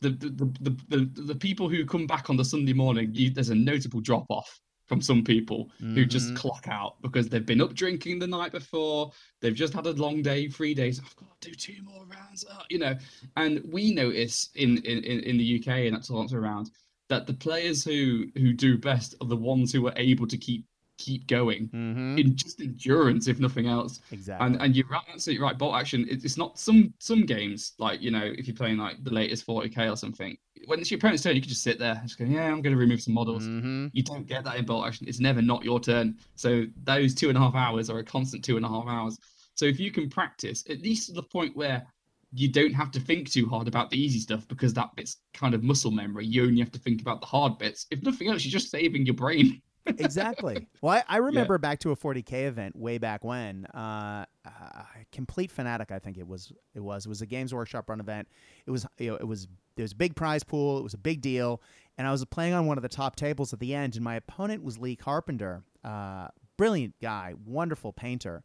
the 0.00 0.10
the, 0.10 0.28
the 0.30 0.44
the 0.60 0.96
the 0.96 1.22
the 1.22 1.34
people 1.34 1.68
who 1.68 1.84
come 1.84 2.06
back 2.06 2.30
on 2.30 2.36
the 2.36 2.44
sunday 2.44 2.72
morning 2.72 3.10
you, 3.12 3.30
there's 3.30 3.50
a 3.50 3.54
notable 3.54 4.00
drop 4.00 4.26
off 4.28 4.60
from 4.90 5.00
some 5.00 5.22
people 5.22 5.70
who 5.94 6.04
just 6.04 6.32
Mhm. 6.32 6.36
clock 6.36 6.66
out 6.66 7.00
because 7.00 7.28
they've 7.28 7.46
been 7.46 7.60
up 7.60 7.74
drinking 7.74 8.18
the 8.18 8.26
night 8.26 8.50
before 8.50 9.12
they've 9.40 9.54
just 9.54 9.72
had 9.72 9.86
a 9.86 9.92
long 9.92 10.20
day 10.20 10.48
three 10.48 10.74
days 10.74 10.98
i've 10.98 11.14
got 11.14 11.40
to 11.40 11.48
do 11.50 11.54
two 11.54 11.80
more 11.84 12.04
rounds 12.06 12.44
uh, 12.50 12.64
you 12.68 12.78
know 12.80 12.96
and 13.36 13.62
we 13.72 13.94
notice 13.94 14.50
in 14.56 14.78
in 14.78 14.98
in 15.04 15.36
the 15.38 15.60
uk 15.60 15.68
and 15.68 15.94
that's 15.94 16.10
all 16.10 16.26
around 16.34 16.72
that 17.08 17.24
the 17.28 17.34
players 17.34 17.84
who 17.84 18.26
who 18.36 18.52
do 18.52 18.76
best 18.76 19.14
are 19.20 19.28
the 19.28 19.36
ones 19.36 19.72
who 19.72 19.86
are 19.86 19.94
able 19.96 20.26
to 20.26 20.36
keep 20.36 20.64
keep 21.06 21.26
going 21.26 21.62
Mm-hmm. 21.68 22.18
in 22.20 22.36
just 22.36 22.60
endurance, 22.60 23.26
if 23.32 23.38
nothing 23.40 23.66
else. 23.66 24.00
Exactly. 24.12 24.46
And 24.46 24.52
and 24.62 24.76
you're 24.76 24.86
right- 24.88 25.08
absolutely 25.12 25.42
right. 25.42 25.56
Bolt 25.58 25.74
action. 25.74 26.00
it- 26.12 26.24
It's 26.26 26.36
not 26.36 26.58
some 26.58 26.92
some 26.98 27.22
games 27.34 27.72
like 27.78 27.98
you 28.04 28.10
know 28.10 28.26
if 28.38 28.46
you're 28.46 28.56
playing 28.62 28.78
like 28.86 28.96
the 29.02 29.10
latest 29.20 29.46
40k 29.46 29.90
or 29.92 29.96
something. 29.96 30.36
When 30.66 30.78
it's 30.80 30.90
your 30.90 30.98
opponent's 30.98 31.22
turn, 31.22 31.34
you 31.36 31.40
can 31.40 31.48
just 31.48 31.62
sit 31.62 31.78
there, 31.78 31.94
and 31.98 32.06
just 32.06 32.18
go, 32.18 32.26
yeah, 32.26 32.46
I'm 32.52 32.60
going 32.64 32.74
to 32.76 32.82
remove 32.86 33.00
some 33.00 33.14
models. 33.14 33.44
mm-hmm. 33.44 33.86
You 33.92 34.02
don't 34.02 34.26
get 34.26 34.44
that 34.44 34.56
in 34.56 34.64
bolt 34.66 34.86
action. 34.86 35.08
It's 35.08 35.18
never 35.28 35.40
not 35.40 35.64
your 35.64 35.80
turn. 35.80 36.16
So 36.36 36.66
those 36.84 37.14
two 37.14 37.28
and 37.30 37.38
a 37.38 37.40
half 37.40 37.54
hours 37.54 37.88
are 37.90 37.98
a 37.98 38.04
constant 38.04 38.44
two 38.44 38.56
and 38.58 38.66
a 38.66 38.68
half 38.68 38.86
hours. 38.86 39.18
So 39.54 39.64
if 39.64 39.80
you 39.80 39.90
can 39.90 40.10
practice 40.10 40.58
at 40.68 40.80
least 40.82 41.06
to 41.08 41.12
the 41.14 41.22
point 41.36 41.56
where 41.56 41.86
you 42.32 42.48
don't 42.48 42.72
have 42.74 42.90
to 42.92 43.00
think 43.00 43.28
too 43.28 43.46
hard 43.48 43.66
about 43.68 43.90
the 43.90 44.00
easy 44.00 44.20
stuff 44.20 44.46
because 44.48 44.72
that 44.74 44.94
bit's 44.96 45.16
kind 45.34 45.52
of 45.54 45.64
muscle 45.64 45.90
memory. 45.90 46.24
You 46.26 46.44
only 46.44 46.60
have 46.60 46.70
to 46.72 46.78
think 46.78 47.00
about 47.00 47.20
the 47.20 47.26
hard 47.26 47.58
bits. 47.58 47.86
If 47.90 48.02
nothing 48.02 48.28
else, 48.28 48.44
you're 48.44 48.52
just 48.60 48.70
saving 48.70 49.04
your 49.06 49.16
brain. 49.16 49.60
Exactly. 49.86 50.66
Well, 50.82 51.02
I, 51.08 51.16
I 51.16 51.18
remember 51.18 51.58
back 51.58 51.80
to 51.80 51.90
a 51.90 51.96
40k 51.96 52.46
event 52.46 52.74
way 52.74 52.96
back 52.96 53.22
when. 53.22 53.66
Uh, 53.66 54.24
uh, 54.46 54.82
complete 55.12 55.50
fanatic, 55.50 55.90
I 55.90 55.98
think 55.98 56.16
it 56.16 56.26
was. 56.26 56.52
It 56.74 56.80
was. 56.80 57.04
It 57.04 57.08
was 57.08 57.20
a 57.20 57.26
Games 57.26 57.52
Workshop 57.52 57.90
run 57.90 58.00
event. 58.00 58.28
It 58.66 58.70
was. 58.70 58.86
You 58.98 59.10
know, 59.10 59.16
it 59.16 59.26
was. 59.26 59.46
There 59.76 59.84
was 59.84 59.92
a 59.92 59.96
big 59.96 60.16
prize 60.16 60.42
pool. 60.42 60.78
It 60.78 60.82
was 60.82 60.94
a 60.94 60.98
big 60.98 61.20
deal, 61.20 61.60
and 61.98 62.06
I 62.06 62.12
was 62.12 62.24
playing 62.24 62.54
on 62.54 62.66
one 62.66 62.78
of 62.78 62.82
the 62.82 62.88
top 62.88 63.16
tables 63.16 63.52
at 63.52 63.60
the 63.60 63.74
end, 63.74 63.96
and 63.96 64.04
my 64.04 64.16
opponent 64.16 64.62
was 64.62 64.78
Lee 64.78 64.96
Carpenter. 64.96 65.62
Uh, 65.84 66.28
brilliant 66.56 66.94
guy, 67.02 67.34
wonderful 67.44 67.92
painter, 67.92 68.42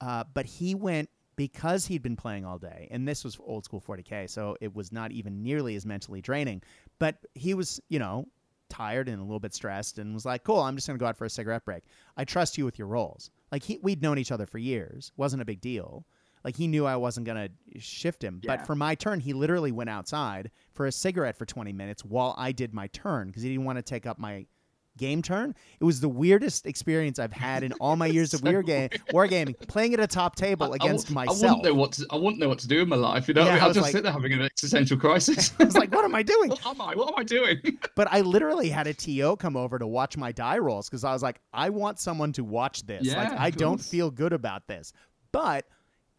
uh, 0.00 0.24
but 0.32 0.46
he 0.46 0.74
went 0.74 1.08
because 1.36 1.86
he'd 1.86 2.02
been 2.02 2.16
playing 2.16 2.44
all 2.44 2.58
day, 2.58 2.88
and 2.90 3.06
this 3.06 3.24
was 3.24 3.38
old 3.44 3.64
school 3.64 3.80
40K, 3.80 4.28
so 4.30 4.56
it 4.60 4.74
was 4.74 4.92
not 4.92 5.12
even 5.12 5.42
nearly 5.42 5.74
as 5.74 5.84
mentally 5.84 6.20
draining, 6.20 6.62
but 6.98 7.16
he 7.34 7.54
was, 7.54 7.80
you 7.88 7.98
know, 7.98 8.26
tired 8.68 9.08
and 9.08 9.20
a 9.20 9.24
little 9.24 9.40
bit 9.40 9.54
stressed 9.54 9.98
and 9.98 10.14
was 10.14 10.24
like, 10.24 10.44
cool, 10.44 10.60
I'm 10.60 10.76
just 10.76 10.86
going 10.86 10.98
to 10.98 11.02
go 11.02 11.08
out 11.08 11.16
for 11.16 11.24
a 11.24 11.30
cigarette 11.30 11.64
break. 11.64 11.84
I 12.16 12.24
trust 12.24 12.58
you 12.58 12.64
with 12.64 12.78
your 12.78 12.88
rolls. 12.88 13.30
Like, 13.52 13.62
he, 13.62 13.78
we'd 13.82 14.02
known 14.02 14.18
each 14.18 14.32
other 14.32 14.46
for 14.46 14.58
years, 14.58 15.12
wasn't 15.16 15.42
a 15.42 15.44
big 15.44 15.60
deal. 15.60 16.04
Like, 16.44 16.56
he 16.56 16.66
knew 16.66 16.84
I 16.84 16.96
wasn't 16.96 17.26
going 17.26 17.48
to 17.48 17.80
shift 17.80 18.22
him. 18.22 18.40
Yeah. 18.42 18.56
But 18.56 18.66
for 18.66 18.74
my 18.74 18.94
turn, 18.94 19.20
he 19.20 19.32
literally 19.32 19.72
went 19.72 19.90
outside 19.90 20.50
for 20.72 20.86
a 20.86 20.92
cigarette 20.92 21.36
for 21.36 21.46
20 21.46 21.72
minutes 21.72 22.04
while 22.04 22.34
I 22.36 22.52
did 22.52 22.74
my 22.74 22.88
turn 22.88 23.28
because 23.28 23.42
he 23.42 23.48
didn't 23.48 23.64
want 23.64 23.78
to 23.78 23.82
take 23.82 24.06
up 24.06 24.18
my 24.18 24.46
game 24.96 25.22
turn. 25.22 25.54
It 25.80 25.84
was 25.84 26.00
the 26.00 26.08
weirdest 26.08 26.66
experience 26.66 27.18
I've 27.18 27.32
had 27.32 27.62
in 27.62 27.72
all 27.74 27.96
my 27.96 28.06
years 28.06 28.32
of 28.34 28.40
So 28.44 28.50
war 28.52 28.62
game 28.62 28.90
wargaming, 29.12 29.54
playing 29.68 29.94
at 29.94 30.00
a 30.00 30.06
top 30.06 30.36
table 30.36 30.72
I- 30.72 30.76
against 30.76 31.10
wou- 31.10 31.20
I 31.20 31.24
myself. 31.26 31.40
wouldn't 31.42 31.64
know 31.64 31.74
what 31.74 31.92
to, 31.92 32.06
I 32.10 32.16
wouldn't 32.16 32.38
know 32.38 32.48
what 32.48 32.58
to 32.60 32.68
do 32.68 32.82
in 32.82 32.88
my 32.88 32.96
life. 32.96 33.26
You 33.28 33.34
know, 33.34 33.42
Yeah, 33.44 33.48
I 33.48 33.52
mean? 33.54 33.58
I 33.58 33.62
I'll 33.62 33.68
was 33.68 33.74
just 33.76 33.84
like- 33.84 33.92
sit 33.92 34.02
there 34.04 34.12
having 34.12 34.32
an 34.32 34.42
existential 34.42 34.96
crisis. 34.96 35.52
I 35.60 35.64
was 35.64 35.76
like, 35.76 35.92
what 35.94 36.04
am 36.04 36.14
I 36.14 36.22
doing? 36.22 36.50
what 36.50 36.66
am 36.66 36.80
I? 36.80 36.94
What 36.94 37.08
am 37.08 37.14
I 37.18 37.24
doing? 37.24 37.58
But 37.96 38.08
I 38.10 38.22
literally 38.22 38.70
had 38.70 38.86
a 38.88 38.94
TO 38.94 39.36
come 39.36 39.56
over 39.56 39.78
to 39.78 39.86
watch 39.86 40.16
my 40.16 40.32
die 40.32 40.58
rolls 40.58 40.88
because 40.88 41.04
I 41.04 41.12
was 41.12 41.22
like, 41.22 41.40
I 41.52 41.70
want 41.70 41.98
someone 42.00 42.32
to 42.32 42.42
watch 42.44 42.84
this. 42.86 43.06
like, 43.14 43.30
I 43.32 43.48
of 43.48 43.56
don't 43.56 43.80
feel 43.80 44.10
good 44.10 44.32
about 44.32 44.66
this. 44.66 44.92
But 45.30 45.66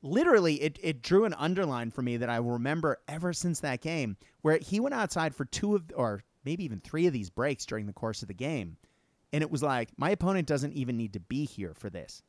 literally, 0.02 0.56
it, 0.62 0.80
it 0.82 1.02
drew 1.02 1.26
an 1.26 1.34
underline 1.34 1.92
for 1.92 2.02
me 2.02 2.18
that 2.18 2.30
I 2.30 2.38
remember 2.38 3.00
ever 3.08 3.34
since 3.34 3.60
that 3.62 3.82
game, 3.82 4.18
where 4.42 4.58
he 4.60 4.80
went 4.80 4.96
outside 4.96 5.36
for 5.36 5.46
two 5.46 5.76
of, 5.76 5.84
or 5.96 6.24
maybe 6.46 6.64
even 6.64 6.80
three 6.80 7.08
of 7.08 7.14
these 7.14 7.30
breaks 7.30 7.66
during 7.66 7.88
the 7.88 7.94
course 7.94 8.22
of 8.22 8.28
the 8.28 8.34
game. 8.34 8.78
And 9.34 9.42
it 9.42 9.52
was 9.52 9.64
like, 9.64 9.90
my 9.98 10.12
opponent 10.12 10.48
doesn't 10.48 10.74
even 10.74 10.96
need 10.98 11.14
to 11.14 11.20
be 11.20 11.46
here 11.46 11.74
for 11.74 11.90
this. 11.90 12.22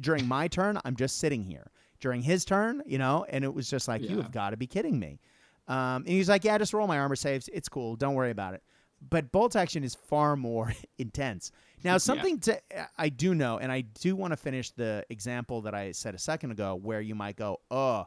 During 0.00 0.26
my 0.26 0.48
turn, 0.48 0.78
I'm 0.84 0.96
just 0.96 1.18
sitting 1.18 1.44
here. 1.44 1.70
During 2.00 2.22
his 2.22 2.44
turn, 2.44 2.82
you 2.86 2.98
know, 2.98 3.26
and 3.28 3.44
it 3.44 3.52
was 3.52 3.68
just 3.68 3.88
like, 3.88 4.02
you 4.02 4.16
have 4.18 4.30
got 4.30 4.50
to 4.50 4.56
be 4.56 4.66
kidding 4.66 4.98
me. 4.98 5.18
Um, 5.66 6.02
and 6.02 6.08
he's 6.08 6.28
like, 6.28 6.44
yeah, 6.44 6.56
just 6.56 6.72
roll 6.72 6.86
my 6.86 6.98
armor 6.98 7.16
saves. 7.16 7.48
It's 7.52 7.68
cool. 7.68 7.96
Don't 7.96 8.14
worry 8.14 8.30
about 8.30 8.54
it. 8.54 8.62
But 9.10 9.30
bolt 9.30 9.54
action 9.54 9.84
is 9.84 9.94
far 9.94 10.36
more 10.36 10.72
intense. 10.98 11.52
Now, 11.84 11.98
something 11.98 12.40
to 12.40 12.60
I 12.96 13.08
do 13.08 13.34
know, 13.34 13.58
and 13.58 13.70
I 13.70 13.82
do 13.82 14.16
want 14.16 14.32
to 14.32 14.36
finish 14.36 14.70
the 14.72 15.04
example 15.10 15.62
that 15.62 15.74
I 15.74 15.92
said 15.92 16.14
a 16.14 16.18
second 16.18 16.50
ago, 16.50 16.74
where 16.74 17.00
you 17.00 17.14
might 17.14 17.36
go, 17.36 17.60
oh, 17.70 18.06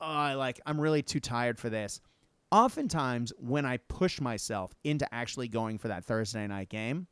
I 0.00 0.34
like 0.34 0.60
I'm 0.64 0.80
really 0.80 1.02
too 1.02 1.18
tired 1.18 1.58
for 1.58 1.68
this. 1.70 2.00
Oftentimes, 2.54 3.32
when 3.36 3.66
I 3.66 3.78
push 3.78 4.20
myself 4.20 4.72
into 4.84 5.12
actually 5.12 5.48
going 5.48 5.76
for 5.76 5.88
that 5.88 6.04
Thursday 6.04 6.46
night 6.46 6.68
game, 6.68 7.08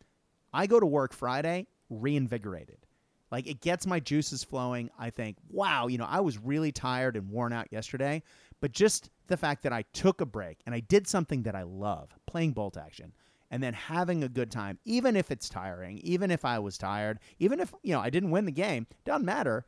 I 0.53 0.69
go 0.69 0.79
to 0.79 0.87
work 0.87 1.13
Friday 1.13 1.67
reinvigorated. 1.91 2.87
Like 3.33 3.49
it 3.49 3.61
gets 3.61 3.85
my 3.85 3.99
juices 3.99 4.45
flowing. 4.45 4.89
I 4.97 5.11
think, 5.11 5.39
wow, 5.51 5.89
you 5.89 5.99
know, 5.99 6.07
I 6.09 6.21
was 6.21 6.39
really 6.39 6.71
tired 6.71 7.17
and 7.17 7.29
worn 7.29 7.53
out 7.53 7.67
yesterday, 7.73 8.23
but 8.61 8.71
just 8.71 9.11
the 9.27 9.37
fact 9.37 9.65
that 9.65 9.73
I 9.73 9.83
took 9.93 10.21
a 10.21 10.27
break 10.27 10.59
and 10.65 10.77
I 10.77 10.79
did 10.79 11.09
something 11.09 11.43
that 11.43 11.57
I 11.57 11.65
love, 11.65 12.15
playing 12.25 12.53
bolt 12.53 12.77
action, 12.77 13.13
and 13.51 13.61
then 13.61 13.75
having 13.75 14.23
a 14.23 14.29
good 14.29 14.53
time, 14.53 14.79
even 14.85 15.17
if 15.17 15.33
it's 15.33 15.49
tiring, 15.49 15.99
even 16.05 16.31
if 16.31 16.45
I 16.45 16.61
was 16.61 16.79
tired, 16.79 17.19
even 17.41 17.59
if, 17.59 17.75
you 17.83 17.93
know, 17.93 18.01
I 18.01 18.11
didn't 18.11 18.31
win 18.31 18.45
the 18.45 18.53
game, 18.53 18.87
doesn't 19.05 19.27
matter. 19.27 19.67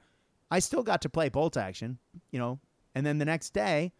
I 0.52 0.60
still 0.60 0.84
got 0.84 1.02
to 1.02 1.08
play 1.08 1.30
bolt 1.30 1.56
action, 1.56 1.98
you 2.30 2.38
know, 2.38 2.60
and 2.94 3.04
then 3.04 3.18
the 3.18 3.24
next 3.24 3.52
day, 3.52 3.92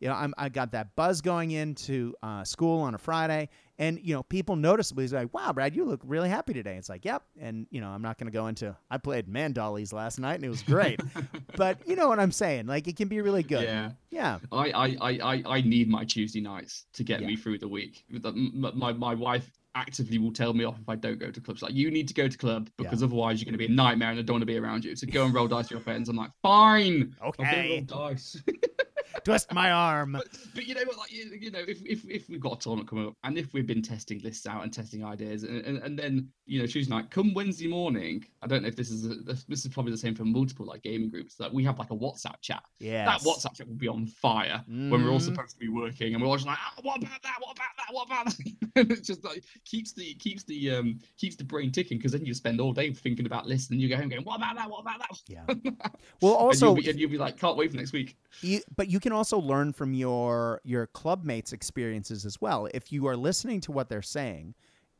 you 0.00 0.08
know, 0.08 0.14
I'm, 0.14 0.34
I 0.36 0.48
got 0.48 0.72
that 0.72 0.94
buzz 0.96 1.20
going 1.20 1.50
into 1.50 2.14
uh, 2.22 2.44
school 2.44 2.80
on 2.80 2.94
a 2.94 2.98
Friday, 2.98 3.48
and 3.78 3.98
you 4.02 4.14
know, 4.14 4.22
people 4.22 4.56
noticeably 4.56 5.04
is 5.04 5.12
like, 5.12 5.32
"Wow, 5.32 5.52
Brad, 5.52 5.74
you 5.74 5.84
look 5.84 6.00
really 6.04 6.28
happy 6.28 6.52
today." 6.52 6.76
It's 6.76 6.88
like, 6.88 7.04
"Yep," 7.04 7.22
and 7.40 7.66
you 7.70 7.80
know, 7.80 7.88
I'm 7.88 8.02
not 8.02 8.18
going 8.18 8.26
to 8.26 8.32
go 8.32 8.46
into. 8.46 8.76
I 8.90 8.98
played 8.98 9.26
Mandollies 9.26 9.92
last 9.92 10.18
night, 10.18 10.34
and 10.34 10.44
it 10.44 10.48
was 10.48 10.62
great, 10.62 11.00
but 11.56 11.78
you 11.86 11.96
know 11.96 12.08
what 12.08 12.20
I'm 12.20 12.32
saying? 12.32 12.66
Like, 12.66 12.88
it 12.88 12.96
can 12.96 13.08
be 13.08 13.20
really 13.20 13.42
good. 13.42 13.64
Yeah. 13.64 13.90
yeah, 14.10 14.38
I, 14.52 14.70
I, 14.70 15.18
I, 15.22 15.42
I, 15.46 15.60
need 15.60 15.88
my 15.88 16.04
Tuesday 16.04 16.40
nights 16.40 16.86
to 16.94 17.04
get 17.04 17.20
Yeah. 17.20 17.28
me 17.28 17.36
through 17.36 17.58
the 17.58 17.68
week. 17.68 18.04
My, 18.32 18.92
my 18.92 19.14
wife 19.14 19.50
actively 19.74 20.18
will 20.18 20.32
tell 20.32 20.54
me 20.54 20.64
off 20.64 20.78
if 20.80 20.88
I 20.88 20.96
don't 20.96 21.18
go 21.18 21.30
to 21.30 21.40
clubs. 21.40 21.62
Like, 21.62 21.74
you 21.74 21.90
need 21.90 22.08
to 22.08 22.14
go 22.14 22.28
to 22.28 22.38
club 22.38 22.70
because 22.78 23.02
otherwise 23.02 23.40
you're 23.40 23.44
going 23.44 23.52
to 23.52 23.58
be 23.58 23.72
a 23.72 23.76
nightmare 23.76 24.10
and 24.10 24.18
I 24.18 24.22
don't 24.22 24.34
want 24.34 24.42
to 24.42 24.46
be 24.46 24.58
around 24.58 24.84
you. 24.84 24.96
So 24.96 25.06
go 25.06 25.26
and 25.26 25.34
roll 25.34 25.46
dice 25.46 25.64
with 25.64 25.72
your 25.72 25.80
friends. 25.80 26.08
I'm 26.08 26.16
like, 26.16 26.30
fine. 26.42 27.14
Okay. 27.22 27.84
roll 27.90 28.08
dice. 28.08 28.42
twist 29.24 29.52
my 29.52 29.70
arm. 29.70 30.12
but, 30.12 30.26
but 30.54 30.66
you 30.66 30.74
know 30.74 30.82
what? 30.86 30.98
Like, 30.98 31.12
you, 31.12 31.30
you 31.40 31.50
know, 31.50 31.62
if, 31.66 31.80
if, 31.84 32.04
if 32.08 32.28
we've 32.28 32.40
got 32.40 32.54
a 32.54 32.58
tournament 32.58 32.88
coming 32.88 33.06
up 33.08 33.14
and 33.24 33.36
if 33.38 33.52
we've 33.52 33.66
been 33.66 33.82
testing 33.82 34.20
lists 34.20 34.46
out 34.46 34.62
and 34.62 34.72
testing 34.72 35.04
ideas 35.04 35.42
and, 35.44 35.64
and, 35.64 35.78
and 35.78 35.98
then, 35.98 36.28
you 36.46 36.60
know, 36.60 36.66
Tuesday 36.66 36.94
night, 36.94 37.10
come 37.10 37.34
Wednesday 37.34 37.66
morning, 37.68 38.24
I 38.42 38.46
don't 38.46 38.62
know 38.62 38.68
if 38.68 38.76
this 38.76 38.90
is, 38.90 39.04
a, 39.06 39.14
this 39.48 39.64
is 39.64 39.68
probably 39.68 39.92
the 39.92 39.98
same 39.98 40.14
for 40.14 40.24
multiple 40.24 40.66
like 40.66 40.82
gaming 40.82 41.10
groups, 41.10 41.34
that 41.36 41.52
we 41.52 41.64
have 41.64 41.78
like 41.78 41.90
a 41.90 41.96
WhatsApp 41.96 42.40
chat 42.40 42.62
Yeah, 42.78 43.04
that 43.06 43.20
WhatsApp 43.20 43.56
chat 43.56 43.68
will 43.68 43.74
be 43.74 43.88
on 43.88 44.06
fire 44.06 44.62
when 44.66 44.90
we're 44.90 45.10
all 45.10 45.18
Mhm. 45.18 45.22
supposed 45.22 45.52
to 45.52 45.58
be 45.58 45.68
working, 45.68 46.14
and 46.14 46.22
we're 46.22 46.28
all 46.28 46.36
just 46.36 46.46
like, 46.46 46.58
ah, 46.60 46.74
"What 46.82 46.98
about 47.02 47.22
that? 47.22 47.36
What 47.40 47.56
about 47.56 47.76
that? 47.76 47.94
What 47.94 48.06
about 48.06 48.26
that?" 48.26 48.36
and 48.76 48.92
it's 48.92 49.06
just 49.06 49.24
like 49.24 49.42
keeps 49.64 49.92
the 49.92 50.14
keeps 50.14 50.44
the 50.44 50.70
um 50.70 50.98
keeps 51.18 51.36
the 51.36 51.44
brain 51.44 51.72
ticking 51.72 51.98
because 51.98 52.12
then 52.12 52.24
you 52.24 52.34
spend 52.34 52.60
all 52.60 52.72
day 52.72 52.92
thinking 52.92 53.26
about 53.26 53.46
lists, 53.46 53.70
and 53.70 53.80
you 53.80 53.88
go 53.88 53.96
home 53.96 54.08
going, 54.08 54.22
"What 54.24 54.36
about 54.36 54.56
that? 54.56 54.70
What 54.70 54.80
about 54.80 55.00
that?" 55.00 55.20
Yeah. 55.28 55.44
Well, 56.20 56.32
and 56.34 56.42
also, 56.46 56.66
you'll, 56.66 56.74
be, 56.76 56.90
and 56.90 56.98
you'll 56.98 57.10
be 57.10 57.18
like, 57.18 57.38
"Can't 57.38 57.56
wait 57.56 57.70
for 57.70 57.76
next 57.76 57.92
week." 57.92 58.16
you, 58.40 58.60
but 58.76 58.88
you 58.88 59.00
can 59.06 59.12
also 59.12 59.38
learn 59.38 59.72
from 59.72 59.94
your 59.94 60.60
your 60.64 60.88
club 60.88 61.22
mates' 61.22 61.52
experiences 61.52 62.26
as 62.26 62.40
well. 62.40 62.66
If 62.74 62.90
you 62.90 63.06
are 63.06 63.16
listening 63.16 63.60
to 63.60 63.70
what 63.70 63.88
they're 63.88 64.02
saying 64.02 64.56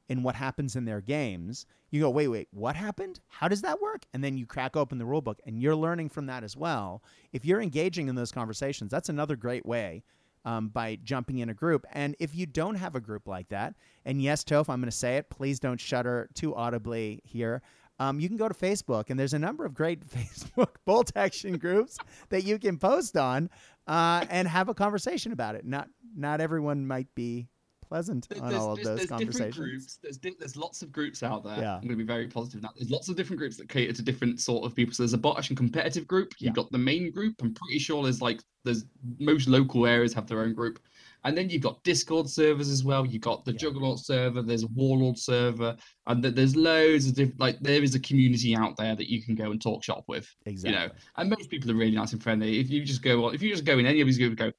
and 0.09 0.23
what 0.23 0.37
happens 0.37 0.77
in 0.77 0.85
their 0.85 1.01
games, 1.01 1.67
you 1.91 2.03
go, 2.03 2.11
wait, 2.11 2.29
wait, 2.29 2.47
what 2.53 2.77
happened? 2.77 3.19
How 3.27 3.49
does 3.49 3.63
that 3.63 3.81
work? 3.81 4.05
And 4.15 4.23
then 4.23 4.37
you 4.37 4.47
crack 4.47 4.77
open 4.77 4.99
the 4.99 5.05
rule 5.05 5.23
book 5.23 5.41
and 5.45 5.61
you're 5.61 5.75
learning 5.75 6.11
from 6.11 6.27
that 6.27 6.45
as 6.45 6.57
well. 6.57 7.03
If 7.33 7.45
you're 7.45 7.61
engaging 7.61 8.07
in 8.07 8.15
those 8.15 8.31
conversations, 8.31 8.93
that's 8.93 9.09
another 9.09 9.35
great 9.35 9.67
way 9.67 10.05
um, 10.45 10.69
by 10.69 11.01
jumping 11.03 11.39
in 11.39 11.49
a 11.49 11.55
group. 11.55 11.85
And 11.93 12.15
if 12.21 12.33
you 12.33 12.47
don't 12.47 12.77
have 12.77 12.95
a 12.95 13.01
group 13.01 13.27
like 13.27 13.49
that, 13.49 13.75
and 14.05 14.23
yes, 14.23 14.45
Toph, 14.45 14.69
I'm 14.69 14.81
going 14.81 14.89
to 14.89 14.97
say 14.97 15.17
it, 15.17 15.31
please 15.31 15.59
don't 15.59 15.81
shudder 15.81 16.29
too 16.35 16.55
audibly 16.55 17.23
here. 17.25 17.61
Um, 17.99 18.21
you 18.21 18.29
can 18.29 18.37
go 18.37 18.49
to 18.49 18.55
Facebook, 18.55 19.09
and 19.09 19.19
there's 19.19 19.33
a 19.33 19.39
number 19.39 19.65
of 19.65 19.75
great 19.75 20.07
Facebook 20.09 20.75
bolt 20.85 21.13
action 21.17 21.57
groups 21.59 21.99
that 22.29 22.45
you 22.45 22.59
can 22.59 22.79
post 22.79 23.17
on 23.17 23.49
uh, 23.87 24.25
and 24.31 24.49
have 24.49 24.69
a 24.69 24.75
conversation 24.75 25.33
about 25.33 25.55
it. 25.55 25.65
Not 25.65 25.89
not 26.17 26.41
everyone 26.41 26.87
might 26.87 27.15
be 27.15 27.49
pleasant 27.83 28.27
on 28.41 28.49
There's, 28.51 28.61
all 28.61 28.73
of 28.73 28.77
there's, 28.79 28.87
those 28.87 28.97
there's 28.97 29.21
different 29.21 29.33
conversations. 29.33 29.57
groups. 29.57 29.99
There's 30.03 30.17
di- 30.17 30.35
there's 30.41 30.57
lots 30.57 30.83
of 30.83 30.91
groups 30.91 31.23
out 31.23 31.45
there. 31.45 31.57
Yeah. 31.59 31.75
I'm 31.77 31.83
going 31.83 31.91
to 31.91 31.97
be 31.97 32.03
very 32.05 32.27
positive 32.27 32.63
now. 32.63 32.71
There's 32.77 32.91
lots 32.91 33.09
of 33.09 33.15
different 33.17 33.39
groups 33.39 33.57
that 33.59 33.69
cater 33.69 33.93
to 33.93 34.03
different 34.03 34.41
sort 34.41 34.65
of 34.65 34.75
people. 34.75 34.93
So 34.93 35.05
there's 35.05 35.13
a 35.13 35.19
bolt 35.19 35.39
action 35.39 35.55
competitive 35.55 36.07
group. 36.07 36.35
You've 36.39 36.49
Yeah. 36.49 36.55
got 36.63 36.73
the 36.73 36.79
main 36.79 37.13
group. 37.13 37.37
I'm 37.41 37.55
pretty 37.55 37.79
sure 37.79 38.03
there's 38.03 38.21
like 38.21 38.43
there's 38.65 38.87
most 39.21 39.47
local 39.47 39.87
areas 39.87 40.13
have 40.15 40.27
their 40.27 40.41
own 40.41 40.53
group. 40.53 40.81
And 41.27 41.37
then 41.37 41.51
you've 41.51 41.61
got 41.63 41.83
Discord 41.83 42.31
servers 42.31 42.69
as 42.71 42.85
well. 42.85 43.05
You've 43.05 43.21
got 43.21 43.45
the 43.45 43.51
Yeah. 43.51 43.59
Juggernaut 43.59 43.99
server. 43.99 44.43
There's 44.43 44.63
a 44.63 44.69
Warlord 44.69 45.19
server, 45.19 45.77
and 46.07 46.23
th- 46.23 46.35
there's 46.37 46.55
loads 46.55 47.09
of 47.09 47.15
different. 47.17 47.41
Like 47.41 47.59
there 47.61 47.83
is 47.83 47.95
a 47.97 48.01
community 48.01 48.55
out 48.55 48.77
there 48.77 48.95
that 48.95 49.11
you 49.11 49.21
can 49.21 49.35
go 49.35 49.51
and 49.51 49.61
talk 49.61 49.83
shop 49.83 50.05
with. 50.07 50.33
Exactly. 50.47 50.71
You 50.81 50.87
know, 50.87 50.95
and 51.17 51.29
most 51.29 51.51
people 51.51 51.69
are 51.71 51.75
really 51.75 51.97
nice 51.97 52.13
and 52.13 52.23
friendly. 52.23 52.61
If 52.61 52.71
you 52.71 52.85
just 52.85 53.03
go, 53.03 53.27
on, 53.27 53.35
if 53.35 53.43
you 53.43 53.51
just 53.51 53.65
go 53.65 53.79
in 53.79 53.87
any 53.87 54.01
of 54.01 54.07
these 54.07 54.19
groups, 54.19 54.37
go, 54.37 54.53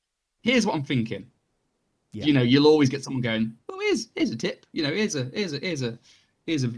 here's 0.43 0.65
what 0.65 0.75
I'm 0.75 0.83
thinking. 0.83 1.25
Yeah. 2.11 2.25
You 2.25 2.33
know, 2.33 2.41
you'll 2.41 2.67
always 2.67 2.89
get 2.89 3.01
someone 3.03 3.21
going, 3.21 3.53
Oh, 3.69 3.79
here's 3.79 4.09
here's 4.15 4.31
a 4.31 4.35
tip. 4.35 4.65
You 4.73 4.83
know, 4.83 4.93
here's 4.93 5.15
a 5.15 5.23
here's 5.33 5.53
a 5.53 5.59
here's 5.59 5.83
a 5.83 5.97
here's 6.45 6.63
a 6.65 6.73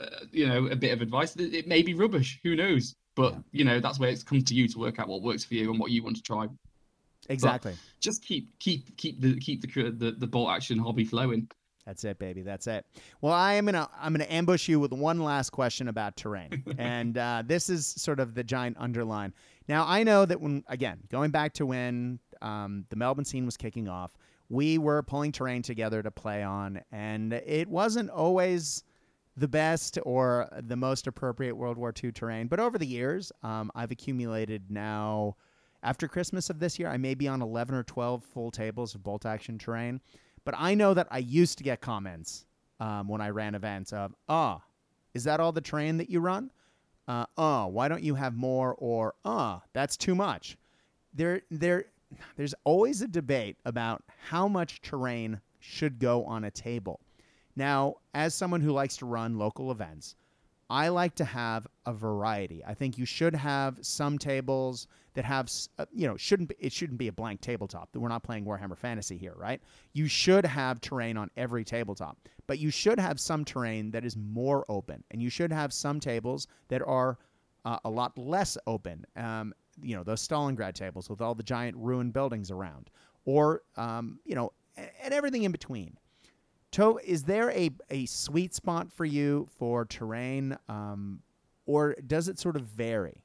uh, 0.00 0.06
you 0.32 0.46
know 0.46 0.66
a 0.68 0.76
bit 0.76 0.92
of 0.92 1.02
advice. 1.02 1.36
It, 1.36 1.52
it 1.54 1.66
may 1.68 1.82
be 1.82 1.92
rubbish. 1.94 2.40
Who 2.42 2.56
knows? 2.56 2.94
But 3.14 3.32
Yeah. 3.34 3.38
you 3.52 3.64
know, 3.64 3.80
that's 3.80 3.98
where 3.98 4.08
it 4.10 4.24
comes 4.24 4.44
to 4.44 4.54
you 4.54 4.66
to 4.68 4.78
work 4.78 4.98
out 4.98 5.08
what 5.08 5.22
works 5.22 5.44
for 5.44 5.54
you 5.54 5.70
and 5.70 5.78
what 5.78 5.90
you 5.90 6.02
want 6.02 6.16
to 6.16 6.22
try. 6.22 6.46
Exactly. 7.28 7.74
Just 8.00 8.24
keep 8.24 8.58
keep 8.58 8.96
keep 8.96 9.20
the 9.20 9.38
keep 9.38 9.62
the 9.62 9.90
the, 9.90 10.12
the 10.12 10.26
bolt 10.26 10.50
action 10.50 10.78
hobby 10.78 11.04
flowing. 11.04 11.48
That's 11.86 12.02
it, 12.02 12.18
baby. 12.18 12.42
That's 12.42 12.66
it. 12.66 12.84
Well, 13.20 13.32
I 13.32 13.54
am 13.54 13.64
gonna 13.64 13.88
I'm 13.98 14.12
gonna 14.12 14.26
ambush 14.28 14.68
you 14.68 14.80
with 14.80 14.92
one 14.92 15.20
last 15.20 15.50
question 15.50 15.86
about 15.86 16.16
terrain, 16.16 16.64
and 16.78 17.16
uh, 17.16 17.44
this 17.46 17.70
is 17.70 17.86
sort 17.86 18.18
of 18.18 18.34
the 18.34 18.42
giant 18.42 18.76
underline. 18.78 19.32
Now, 19.68 19.86
I 19.86 20.02
know 20.02 20.26
that 20.26 20.40
when 20.40 20.64
again 20.66 20.98
going 21.10 21.30
back 21.30 21.52
to 21.54 21.66
when 21.66 22.18
um, 22.42 22.84
the 22.90 22.96
Melbourne 22.96 23.24
scene 23.24 23.46
was 23.46 23.56
kicking 23.56 23.88
off, 23.88 24.10
we 24.48 24.78
were 24.78 25.02
pulling 25.04 25.30
terrain 25.30 25.62
together 25.62 26.02
to 26.02 26.10
play 26.10 26.42
on, 26.42 26.80
and 26.90 27.32
it 27.32 27.68
wasn't 27.68 28.10
always 28.10 28.82
the 29.36 29.48
best 29.48 29.96
or 30.02 30.48
the 30.62 30.76
most 30.76 31.06
appropriate 31.06 31.54
World 31.54 31.78
War 31.78 31.94
II 32.02 32.10
terrain. 32.10 32.48
But 32.48 32.58
over 32.58 32.78
the 32.78 32.86
years, 32.86 33.30
um, 33.44 33.70
I've 33.76 33.92
accumulated 33.92 34.70
now. 34.70 35.36
After 35.82 36.08
Christmas 36.08 36.50
of 36.50 36.58
this 36.58 36.78
year, 36.78 36.88
I 36.88 36.96
may 36.96 37.14
be 37.14 37.28
on 37.28 37.42
11 37.42 37.74
or 37.74 37.82
12 37.82 38.24
full 38.24 38.50
tables 38.50 38.94
of 38.94 39.02
bolt 39.02 39.26
action 39.26 39.58
terrain. 39.58 40.00
But 40.44 40.54
I 40.56 40.74
know 40.74 40.94
that 40.94 41.08
I 41.10 41.18
used 41.18 41.58
to 41.58 41.64
get 41.64 41.80
comments 41.80 42.46
um, 42.78 43.08
when 43.08 43.20
I 43.20 43.30
ran 43.30 43.54
events 43.54 43.92
of, 43.92 44.14
"Ah, 44.28 44.62
is 45.12 45.24
that 45.24 45.40
all 45.40 45.52
the 45.52 45.60
terrain 45.60 45.96
that 45.98 46.08
you 46.08 46.20
run? 46.20 46.50
Uh, 47.08 47.26
uh, 47.36 47.66
why 47.66 47.88
don't 47.88 48.02
you 48.02 48.14
have 48.14 48.34
more?" 48.34 48.74
Or, 48.78 49.14
"Uh, 49.24 49.60
that's 49.72 49.96
too 49.96 50.14
much." 50.14 50.56
There, 51.12 51.42
there, 51.50 51.86
there's 52.36 52.54
always 52.64 53.02
a 53.02 53.08
debate 53.08 53.56
about 53.64 54.04
how 54.28 54.46
much 54.46 54.82
terrain 54.82 55.40
should 55.58 55.98
go 55.98 56.24
on 56.24 56.44
a 56.44 56.50
table. 56.50 57.00
Now, 57.56 57.96
as 58.14 58.34
someone 58.34 58.60
who 58.60 58.70
likes 58.72 58.96
to 58.98 59.06
run 59.06 59.38
local 59.38 59.72
events, 59.72 60.14
I 60.68 60.88
like 60.88 61.14
to 61.16 61.24
have 61.24 61.66
a 61.86 61.92
variety. 61.92 62.62
I 62.64 62.74
think 62.74 62.98
you 62.98 63.04
should 63.04 63.34
have 63.34 63.78
some 63.84 64.18
tables 64.18 64.86
that 65.16 65.24
have, 65.24 65.50
uh, 65.78 65.86
you 65.92 66.06
know, 66.06 66.16
shouldn't 66.16 66.50
be, 66.50 66.56
it 66.58 66.72
shouldn't 66.72 66.98
be 66.98 67.08
a 67.08 67.12
blank 67.12 67.40
tabletop. 67.40 67.88
We're 67.94 68.08
not 68.08 68.22
playing 68.22 68.44
Warhammer 68.44 68.76
Fantasy 68.76 69.16
here, 69.16 69.32
right? 69.34 69.62
You 69.94 70.08
should 70.08 70.44
have 70.44 70.78
terrain 70.82 71.16
on 71.16 71.30
every 71.38 71.64
tabletop, 71.64 72.18
but 72.46 72.58
you 72.58 72.70
should 72.70 73.00
have 73.00 73.18
some 73.18 73.42
terrain 73.42 73.90
that 73.92 74.04
is 74.04 74.14
more 74.14 74.66
open, 74.68 75.02
and 75.10 75.22
you 75.22 75.30
should 75.30 75.50
have 75.50 75.72
some 75.72 76.00
tables 76.00 76.48
that 76.68 76.82
are 76.82 77.16
uh, 77.64 77.78
a 77.86 77.90
lot 77.90 78.16
less 78.18 78.58
open. 78.66 79.06
Um, 79.16 79.54
you 79.82 79.96
know, 79.96 80.02
those 80.02 80.26
Stalingrad 80.26 80.74
tables 80.74 81.08
with 81.08 81.22
all 81.22 81.34
the 81.34 81.42
giant 81.42 81.78
ruined 81.78 82.12
buildings 82.12 82.50
around, 82.50 82.90
or 83.24 83.62
um, 83.76 84.20
you 84.26 84.34
know, 84.34 84.52
and 84.76 85.14
everything 85.14 85.44
in 85.44 85.52
between. 85.52 85.96
To, 86.72 86.98
is 87.02 87.22
there 87.22 87.50
a, 87.52 87.70
a 87.88 88.04
sweet 88.04 88.54
spot 88.54 88.92
for 88.92 89.06
you 89.06 89.48
for 89.58 89.86
terrain, 89.86 90.58
um, 90.68 91.22
or 91.64 91.96
does 92.06 92.28
it 92.28 92.38
sort 92.38 92.56
of 92.56 92.62
vary? 92.64 93.22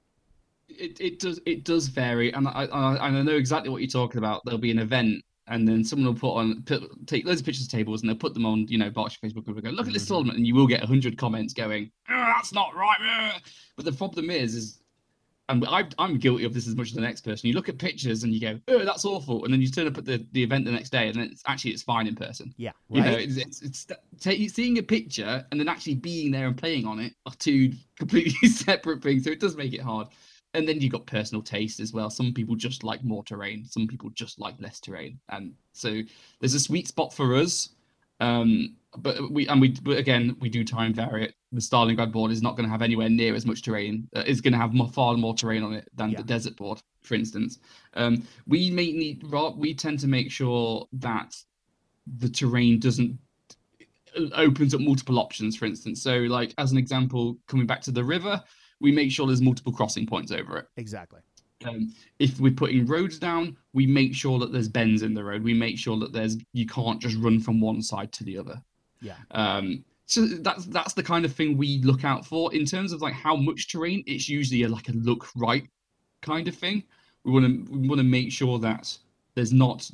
It, 0.80 1.00
it 1.02 1.20
does 1.20 1.40
it 1.46 1.64
does 1.64 1.88
vary, 1.88 2.32
and 2.34 2.48
I, 2.48 2.66
I 2.72 3.08
and 3.08 3.18
I 3.18 3.22
know 3.22 3.36
exactly 3.36 3.70
what 3.70 3.82
you're 3.82 3.90
talking 3.90 4.18
about. 4.18 4.42
There'll 4.46 4.60
be 4.60 4.72
an 4.72 4.80
event, 4.80 5.24
and 5.48 5.68
then 5.68 5.84
someone 5.84 6.14
will 6.14 6.20
put 6.20 6.34
on 6.36 6.64
put, 6.64 6.84
take 7.08 7.26
loads 7.26 7.42
of 7.42 7.46
pictures 7.46 7.66
of 7.66 7.72
tables, 7.72 8.02
and 8.02 8.10
they'll 8.10 8.18
put 8.18 8.34
them 8.34 8.46
on, 8.46 8.68
you 8.68 8.78
know, 8.78 8.90
Berkshire 8.90 9.20
Facebook 9.24 9.46
group 9.46 9.58
and 9.58 9.64
go, 9.66 9.70
look 9.72 9.88
at 9.88 9.94
this 9.94 10.06
Mhm. 10.06 10.10
tournament, 10.10 10.38
and 10.38 10.48
you 10.48 10.56
will 10.56 10.68
get 10.68 10.84
hundred 10.84 11.18
comments 11.18 11.54
going, 11.54 11.92
"Oh, 12.10 12.14
that's 12.36 12.54
not 12.54 12.76
right. 12.76 12.98
uh." 13.36 13.40
But 13.76 13.86
the 13.86 13.94
problem 13.94 14.30
is, 14.30 14.54
is 14.56 14.82
and 15.50 15.66
I, 15.68 15.86
I'm 15.98 16.18
guilty 16.18 16.46
of 16.46 16.54
this 16.54 16.68
as 16.68 16.76
much 16.76 16.88
as 16.90 16.94
the 16.94 17.02
next 17.02 17.22
person. 17.22 17.48
You 17.48 17.54
look 17.56 17.68
at 17.68 17.78
pictures 17.78 18.24
and 18.24 18.34
you 18.34 18.40
go, 18.40 18.60
"Oh, 18.70 18.86
that's 18.86 19.04
awful," 19.06 19.44
and 19.44 19.54
then 19.54 19.62
you 19.62 19.68
turn 19.70 19.88
up 19.88 19.98
at 19.98 20.06
the, 20.06 20.26
the 20.32 20.42
event 20.44 20.66
the 20.66 20.72
next 20.72 20.92
day, 20.92 21.10
and 21.10 21.18
it's 21.18 21.44
actually 21.46 21.72
it's 21.72 21.84
fine 21.84 22.08
in 22.08 22.16
person. 22.16 22.54
Yeah, 22.58 22.72
right? 22.90 23.04
You 23.06 23.12
know, 23.12 23.18
it's, 23.18 23.38
it's, 23.38 23.62
it's 23.62 23.86
ta- 23.86 24.32
seeing 24.48 24.78
a 24.78 24.84
picture 24.84 25.46
and 25.52 25.60
then 25.60 25.68
actually 25.68 25.96
being 25.96 26.32
there 26.32 26.48
and 26.48 26.58
playing 26.58 26.86
on 26.86 27.00
it 27.00 27.14
are 27.26 27.34
two 27.38 27.74
completely 28.00 28.48
separate 28.48 29.02
things. 29.02 29.24
So 29.26 29.32
it 29.32 29.40
does 29.42 29.58
make 29.58 29.74
it 29.74 29.82
hard. 29.82 30.08
And 30.54 30.68
then 30.68 30.82
you've 30.82 30.92
got 30.92 31.06
personal 31.06 31.42
taste 31.42 31.80
as 31.80 31.94
well. 31.94 32.10
Some 32.10 32.34
people 32.34 32.56
just 32.56 32.84
like 32.84 33.04
more 33.04 33.24
terrain. 33.24 33.66
Some 33.66 33.88
people 33.88 34.10
just 34.10 34.40
like 34.40 34.56
less 34.60 34.80
terrain. 34.80 35.20
And 35.30 35.54
so 35.72 36.02
there's 36.40 36.54
a 36.54 36.60
sweet 36.60 36.88
spot 36.88 37.14
for 37.14 37.36
us. 37.36 37.70
Um, 38.20 38.76
but 38.98 39.32
we 39.32 39.48
and 39.48 39.62
we 39.62 39.70
but 39.70 39.98
again 39.98 40.36
we 40.42 40.50
do 40.50 40.66
and 40.78 40.96
vary 40.96 41.26
it. 41.26 41.36
The 41.54 41.62
Stalingrad 41.62 42.12
board 42.12 42.32
is 42.32 42.42
not 42.42 42.56
going 42.58 42.66
to 42.68 42.72
have 42.72 42.82
anywhere 42.82 43.10
near 43.10 43.34
as 43.34 43.46
much 43.46 43.62
terrain. 43.62 44.08
Uh, 44.16 44.24
it's 44.26 44.42
going 44.42 44.52
to 44.54 44.60
have 44.60 44.74
more, 44.74 44.90
far 44.90 45.16
more 45.16 45.34
terrain 45.34 45.64
on 45.64 45.74
it 45.74 45.88
than 45.96 46.12
Yeah. 46.12 46.18
the 46.18 46.24
desert 46.24 46.58
board, 46.58 46.82
for 47.02 47.16
instance. 47.16 47.60
Um, 47.94 48.28
we 48.46 48.70
may 48.70 48.92
need 48.92 49.24
we 49.58 49.74
tend 49.74 50.00
to 50.00 50.08
make 50.08 50.30
sure 50.32 50.88
that 50.94 51.36
the 52.18 52.30
terrain 52.30 52.80
doesn't 52.80 53.18
opens 54.36 54.74
up 54.76 54.82
multiple 54.82 55.18
options 55.20 55.56
for 55.56 55.66
instance 55.66 56.02
so 56.04 56.18
like 56.18 56.54
as 56.58 56.74
an 56.74 56.78
example 56.78 57.38
coming 57.48 57.66
back 57.66 57.80
to 57.80 57.92
the 57.92 58.04
river 58.04 58.44
we 58.82 58.92
make 58.92 59.12
sure 59.12 59.28
there's 59.28 59.42
multiple 59.42 59.72
crossing 59.72 60.06
points 60.06 60.32
over 60.32 60.58
it. 60.58 60.68
Exactly. 60.78 61.22
um, 61.66 61.94
if 62.20 62.40
we're 62.40 62.52
putting 62.52 62.86
roads 62.86 63.20
down 63.20 63.56
we 63.74 63.86
make 63.88 64.14
sure 64.14 64.40
that 64.40 64.52
there's 64.52 64.68
bends 64.68 65.02
in 65.04 65.14
the 65.14 65.24
road. 65.24 65.44
We 65.44 65.54
make 65.54 65.78
sure 65.78 65.98
that 66.00 66.12
there's 66.12 66.38
you 66.54 66.66
can't 66.66 67.02
just 67.02 67.18
run 67.18 67.40
from 67.40 67.62
one 67.62 67.82
side 67.82 68.12
to 68.14 68.24
the 68.24 68.38
other. 68.38 68.62
Yeah. 69.02 69.18
um 69.32 69.84
so 70.08 70.26
that's 70.26 70.66
that's 70.66 70.94
the 70.94 71.04
kind 71.04 71.24
of 71.24 71.34
thing 71.34 71.56
we 71.56 71.82
look 71.84 72.04
out 72.04 72.26
for. 72.26 72.54
In 72.54 72.66
terms 72.66 72.92
of 72.92 73.02
like 73.02 73.14
how 73.14 73.36
much 73.36 73.72
terrain 73.72 74.04
it's 74.08 74.28
usually 74.28 74.64
a, 74.64 74.68
like 74.68 74.90
a 74.90 74.94
look 74.94 75.28
right 75.36 75.66
kind 76.22 76.48
of 76.48 76.56
thing. 76.56 76.84
We 77.24 77.32
want 77.32 77.46
to 77.46 77.72
we 77.72 77.88
want 77.88 78.00
to 78.00 78.04
make 78.04 78.32
sure 78.32 78.60
that 78.60 78.98
there's 79.36 79.54
not 79.54 79.90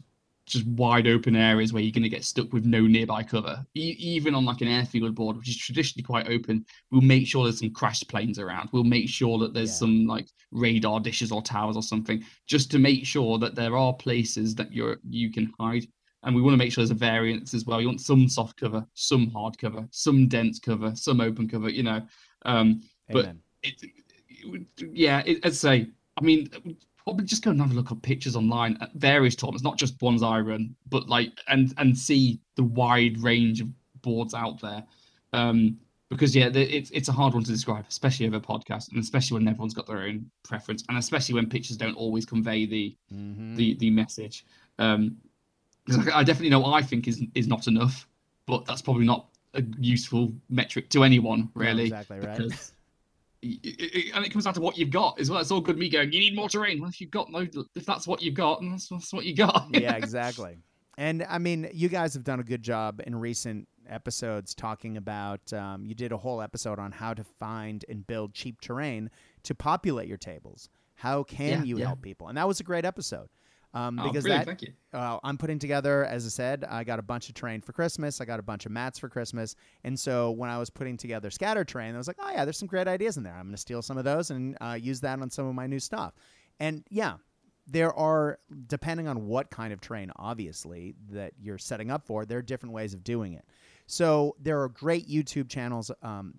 just 0.48 0.66
wide 0.68 1.08
open 1.08 1.36
areas 1.36 1.72
where 1.74 1.84
you're 1.84 1.92
going 1.92 2.02
to 2.04 2.10
get 2.10 2.24
stuck 2.24 2.52
with 2.54 2.66
no 2.66 2.82
nearby 2.88 3.22
cover 3.22 3.64
e- 3.76 3.96
even 4.00 4.34
on 4.34 4.46
like 4.46 4.62
an 4.62 4.68
airfield 4.68 5.14
board 5.14 5.36
which 5.38 5.50
is 5.50 5.58
traditionally 5.58 6.04
quite 6.04 6.28
open 6.30 6.66
we'll 6.90 7.02
make 7.02 7.28
sure 7.28 7.44
there's 7.44 7.60
some 7.60 7.70
crashed 7.70 8.08
planes 8.10 8.40
around 8.40 8.70
we'll 8.72 8.84
make 8.84 9.10
sure 9.10 9.38
that 9.38 9.54
there's 9.54 9.70
Yeah. 9.70 9.76
some 9.84 10.08
like 10.08 10.28
radar 10.52 11.00
dishes 11.00 11.32
or 11.32 11.42
towers 11.42 11.76
or 11.76 11.84
something 11.84 12.24
just 12.48 12.72
to 12.72 12.80
make 12.80 13.06
sure 13.06 13.38
that 13.38 13.54
there 13.56 13.78
are 13.78 13.94
places 13.94 14.56
that 14.56 14.72
you're 14.74 14.98
you 15.10 15.32
can 15.32 15.52
hide 15.60 15.86
and 16.24 16.36
we 16.36 16.42
want 16.42 16.54
to 16.54 16.58
make 16.58 16.72
sure 16.72 16.82
there's 16.82 16.92
a 16.92 16.96
variance 16.96 17.54
as 17.54 17.64
well. 17.66 17.80
You 17.80 17.88
want 17.88 18.02
some 18.02 18.28
soft 18.28 18.60
cover, 18.60 18.86
some 18.96 19.30
hard 19.30 19.58
cover, 19.58 19.88
some 19.92 20.28
dense 20.28 20.60
cover, 20.60 20.92
some 20.96 21.22
open 21.22 21.48
cover. 21.48 21.70
You 21.70 21.84
know, 21.84 22.02
um, 22.44 22.82
But- 23.10 23.36
it, 23.62 23.76
it 23.84 24.68
yeah, 24.92 25.22
it, 25.26 25.46
I'd 25.46 25.56
say. 25.56 25.88
I 26.20 26.22
mean, 26.24 26.50
probably 27.08 27.26
just 27.26 27.42
go 27.42 27.52
and 27.52 27.62
have 27.62 27.72
a 27.72 27.74
look 27.74 27.90
at 27.90 28.02
pictures 28.02 28.36
online 28.36 28.78
at 28.82 28.92
various 28.96 29.34
tournaments, 29.34 29.64
not 29.64 29.78
just 29.78 30.02
ones 30.02 30.22
I 30.22 30.40
run, 30.42 30.76
but 30.90 31.08
like 31.08 31.32
and 31.48 31.74
and 31.78 31.98
see 31.98 32.42
the 32.56 32.64
wide 32.64 33.18
range 33.22 33.62
of 33.62 33.70
boards 34.02 34.34
out 34.34 34.60
there. 34.60 34.84
Um, 35.32 35.78
because 36.10 36.36
yeah, 36.36 36.50
the, 36.50 36.62
it's 36.76 36.90
it's 36.92 37.08
a 37.08 37.14
hard 37.14 37.34
one 37.34 37.44
to 37.46 37.52
describe, 37.52 37.86
especially 37.88 38.28
over 38.28 38.36
a 38.38 38.42
podcast, 38.42 38.92
and 38.92 39.00
especially 39.00 39.36
when 39.38 39.48
everyone's 39.48 39.74
got 39.74 39.88
their 39.88 40.00
own 40.00 40.30
preference, 40.44 40.84
and 40.90 40.98
especially 40.98 41.36
when 41.36 41.48
pictures 41.48 41.78
don't 41.78 41.96
always 41.96 42.26
convey 42.26 42.66
the 42.66 42.96
Mhm. 43.14 43.56
the 43.56 43.76
the 43.76 43.90
message. 43.90 44.46
Um, 44.80 45.16
I 46.14 46.24
definitely 46.26 46.50
know 46.50 46.60
what 46.60 46.74
I 46.74 46.82
think 46.82 47.08
is 47.08 47.24
is 47.36 47.48
not 47.48 47.68
enough, 47.68 48.06
but 48.48 48.66
that's 48.66 48.82
probably 48.82 49.06
not 49.06 49.28
a 49.54 49.64
useful 49.80 50.34
metric 50.50 50.90
to 50.90 51.06
anyone, 51.06 51.40
No, 51.56 51.62
really. 51.62 51.84
exactly 51.86 52.20
right. 52.20 52.38
because 52.38 52.74
and 53.44 54.26
it 54.26 54.32
comes 54.32 54.46
down 54.46 54.54
to 54.56 54.62
what 54.62 54.78
you've 54.78 54.90
got 54.90 55.20
as 55.20 55.30
well. 55.30 55.40
It's 55.40 55.52
all 55.52 55.62
good 55.62 55.78
me 55.78 55.90
going, 55.90 56.12
you 56.12 56.20
need 56.20 56.36
more 56.36 56.50
terrain. 56.50 56.80
Well, 56.82 56.90
if 56.90 57.00
you've 57.00 57.12
got 57.12 57.32
no, 57.32 57.46
if 57.76 57.86
that's 57.86 58.08
what 58.08 58.22
you've 58.22 58.34
got, 58.36 58.62
then 58.62 58.72
that's, 58.72 58.88
that's 58.90 59.14
what 59.14 59.26
you 59.26 59.36
got. 59.36 59.68
yeah, 59.72 59.96
exactly. 59.98 60.58
And 60.98 61.24
I 61.30 61.38
mean, 61.38 61.70
you 61.74 61.90
guys 61.90 62.14
have 62.16 62.24
done 62.24 62.40
a 62.40 62.44
good 62.44 62.64
job 62.64 63.02
in 63.06 63.16
recent 63.16 63.68
episodes 63.88 64.56
talking 64.56 64.98
about. 64.98 65.54
Um, 65.54 65.86
you 65.86 65.94
did 65.94 66.12
a 66.12 66.18
whole 66.18 66.42
episode 66.42 66.80
on 66.80 66.92
how 66.92 67.14
to 67.14 67.24
find 67.24 67.86
and 67.88 68.06
build 68.08 68.34
cheap 68.34 68.60
terrain 68.62 69.12
to 69.44 69.54
populate 69.54 70.08
your 70.08 70.18
tables. 70.18 70.70
How 70.96 71.22
can 71.22 71.60
Yeah, 71.60 71.64
you 71.64 71.78
yeah. 71.78 71.86
help 71.86 72.02
people? 72.02 72.28
And 72.30 72.38
that 72.40 72.48
was 72.48 72.60
a 72.60 72.64
great 72.64 72.86
episode. 72.86 73.30
Um, 73.74 74.00
Oh, 74.00 74.04
because 74.04 74.24
brilliant, 74.24 74.46
that 74.46 74.60
thank 74.60 74.62
you. 74.62 74.74
uh, 74.98 75.20
I'm 75.24 75.38
putting 75.38 75.60
together, 75.60 76.06
as 76.06 76.26
I 76.26 76.30
said, 76.30 76.66
I 76.68 76.84
got 76.84 77.00
a 77.00 77.04
bunch 77.04 77.30
of 77.30 77.36
terrain 77.36 77.62
for 77.62 77.74
Christmas. 77.74 78.22
I 78.22 78.26
got 78.26 78.40
a 78.40 78.44
bunch 78.44 78.66
of 78.66 78.72
mats 78.72 78.98
for 78.98 79.10
Christmas. 79.10 79.56
And 79.84 80.00
so 80.00 80.32
when 80.32 80.50
I 80.50 80.58
was 80.58 80.70
putting 80.70 80.98
together 80.98 81.30
scatter 81.30 81.64
terrain, 81.66 81.94
I 81.94 81.98
was 81.98 82.08
like, 82.08 82.18
oh, 82.20 82.32
yeah, 82.32 82.46
there's 82.46 82.58
some 82.58 82.68
great 82.68 82.88
ideas 82.88 83.18
in 83.18 83.24
there. 83.24 83.34
I'm 83.34 83.44
going 83.44 83.52
to 83.52 83.58
steal 83.58 83.82
some 83.82 83.98
of 83.98 84.04
those 84.04 84.32
and 84.32 84.58
uh, 84.62 84.78
use 84.80 85.02
that 85.02 85.20
on 85.22 85.30
some 85.30 85.46
of 85.48 85.54
my 85.54 85.68
new 85.68 85.80
stuff. 85.80 86.14
And 86.60 86.84
yeah, 86.90 87.16
there 87.68 87.94
are, 87.94 88.40
depending 88.68 89.08
on 89.08 89.28
what 89.28 89.52
kind 89.52 89.74
of 89.74 89.82
terrain, 89.82 90.12
obviously, 90.16 90.96
that 91.12 91.34
you're 91.38 91.58
setting 91.58 91.92
up 91.92 92.06
for, 92.08 92.26
there 92.26 92.38
are 92.38 92.42
different 92.44 92.74
ways 92.74 92.94
of 92.94 93.04
doing 93.04 93.34
it. 93.34 93.46
So 93.86 94.36
there 94.40 94.62
are 94.64 94.70
great 94.70 95.08
YouTube 95.08 95.50
channels 95.50 95.92
um, 96.02 96.36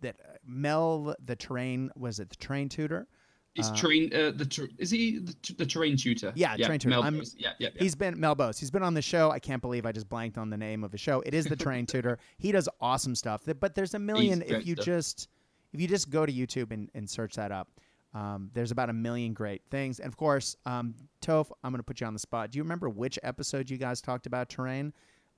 that 0.00 0.16
uh, 0.24 0.36
Mel, 0.46 1.14
the 1.24 1.36
terrain, 1.36 1.90
was 1.96 2.20
it 2.20 2.30
the 2.30 2.36
terrain 2.36 2.68
tutor? 2.68 3.08
It's 3.54 3.68
uh, 3.68 3.74
terrain. 3.74 4.14
Uh, 4.14 4.32
the 4.34 4.46
ter- 4.46 4.68
is 4.78 4.90
he 4.90 5.18
the, 5.18 5.34
t- 5.42 5.54
the 5.54 5.66
terrain 5.66 5.96
tutor? 5.96 6.32
Yeah, 6.34 6.56
terrain 6.56 6.78
tutor. 6.78 6.98
Yeah, 7.00 7.20
yeah, 7.36 7.52
yeah. 7.58 7.68
He's 7.78 7.94
been 7.94 8.18
Mel 8.18 8.34
Bose. 8.34 8.58
He's 8.58 8.70
been 8.70 8.82
on 8.82 8.94
the 8.94 9.02
show. 9.02 9.30
I 9.30 9.38
can't 9.38 9.60
believe 9.60 9.84
I 9.84 9.92
just 9.92 10.08
blanked 10.08 10.38
on 10.38 10.48
the 10.48 10.56
name 10.56 10.84
of 10.84 10.90
the 10.90 10.98
show. 10.98 11.20
It 11.26 11.34
is 11.34 11.44
the 11.44 11.56
Terrain 11.56 11.84
Tutor. 11.92 12.18
He 12.38 12.50
does 12.50 12.68
awesome 12.80 13.14
stuff. 13.14 13.42
But 13.60 13.74
there's 13.74 13.92
a 13.94 13.98
million. 13.98 14.42
If 14.42 14.66
you 14.66 14.74
stuff. 14.74 14.86
just 14.86 15.28
if 15.72 15.80
you 15.80 15.86
just 15.88 16.08
go 16.08 16.24
to 16.24 16.32
YouTube 16.32 16.70
and, 16.70 16.90
and 16.94 17.08
search 17.08 17.34
that 17.34 17.52
up, 17.52 17.68
um, 18.14 18.50
there's 18.54 18.70
about 18.70 18.88
a 18.88 18.92
million 18.94 19.34
great 19.34 19.62
things. 19.70 20.00
And 20.00 20.08
of 20.08 20.16
course, 20.16 20.56
um, 20.66 20.94
Toph, 21.20 21.50
I'm 21.62 21.72
going 21.72 21.78
to 21.78 21.82
put 21.84 22.00
you 22.00 22.06
on 22.06 22.12
the 22.14 22.18
spot. 22.18 22.50
Do 22.52 22.58
you 22.58 22.62
remember 22.62 22.88
which 22.88 23.18
episode 23.22 23.68
you 23.70 23.76
guys 23.78 24.00
talked 24.00 24.26
about 24.26 24.48
terrain? 24.48 24.92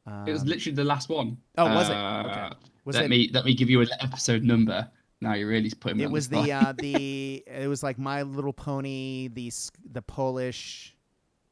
Um, 0.07 0.28
it 0.28 0.32
was 0.32 0.45
literally 0.45 0.74
the 0.77 0.85
last 0.85 1.09
one. 1.09 1.36
Oh, 1.59 1.65
was 1.66 1.89
it? 1.89 1.97
Uh, 1.97 2.23
Okay. 2.27 2.57
Was 2.85 2.97
let 2.97 3.07
it? 3.07 3.09
me 3.09 3.31
let 3.32 3.45
me 3.45 3.55
give 3.55 3.70
you 3.70 3.81
an 3.81 3.89
episode 4.01 4.43
number. 4.43 4.89
Now 5.25 5.35
you're 5.35 5.49
really 5.49 5.71
putting 5.71 5.99
me 5.99 6.05
it 6.05 6.11
was 6.11 6.29
the, 6.29 6.43
the 6.43 6.53
uh, 6.53 6.73
the 6.79 7.43
it 7.47 7.69
was 7.69 7.83
like 7.83 7.99
My 7.99 8.23
Little 8.23 8.53
Pony, 8.53 9.29
the 9.29 9.51
the 9.93 10.03
Polish. 10.03 10.95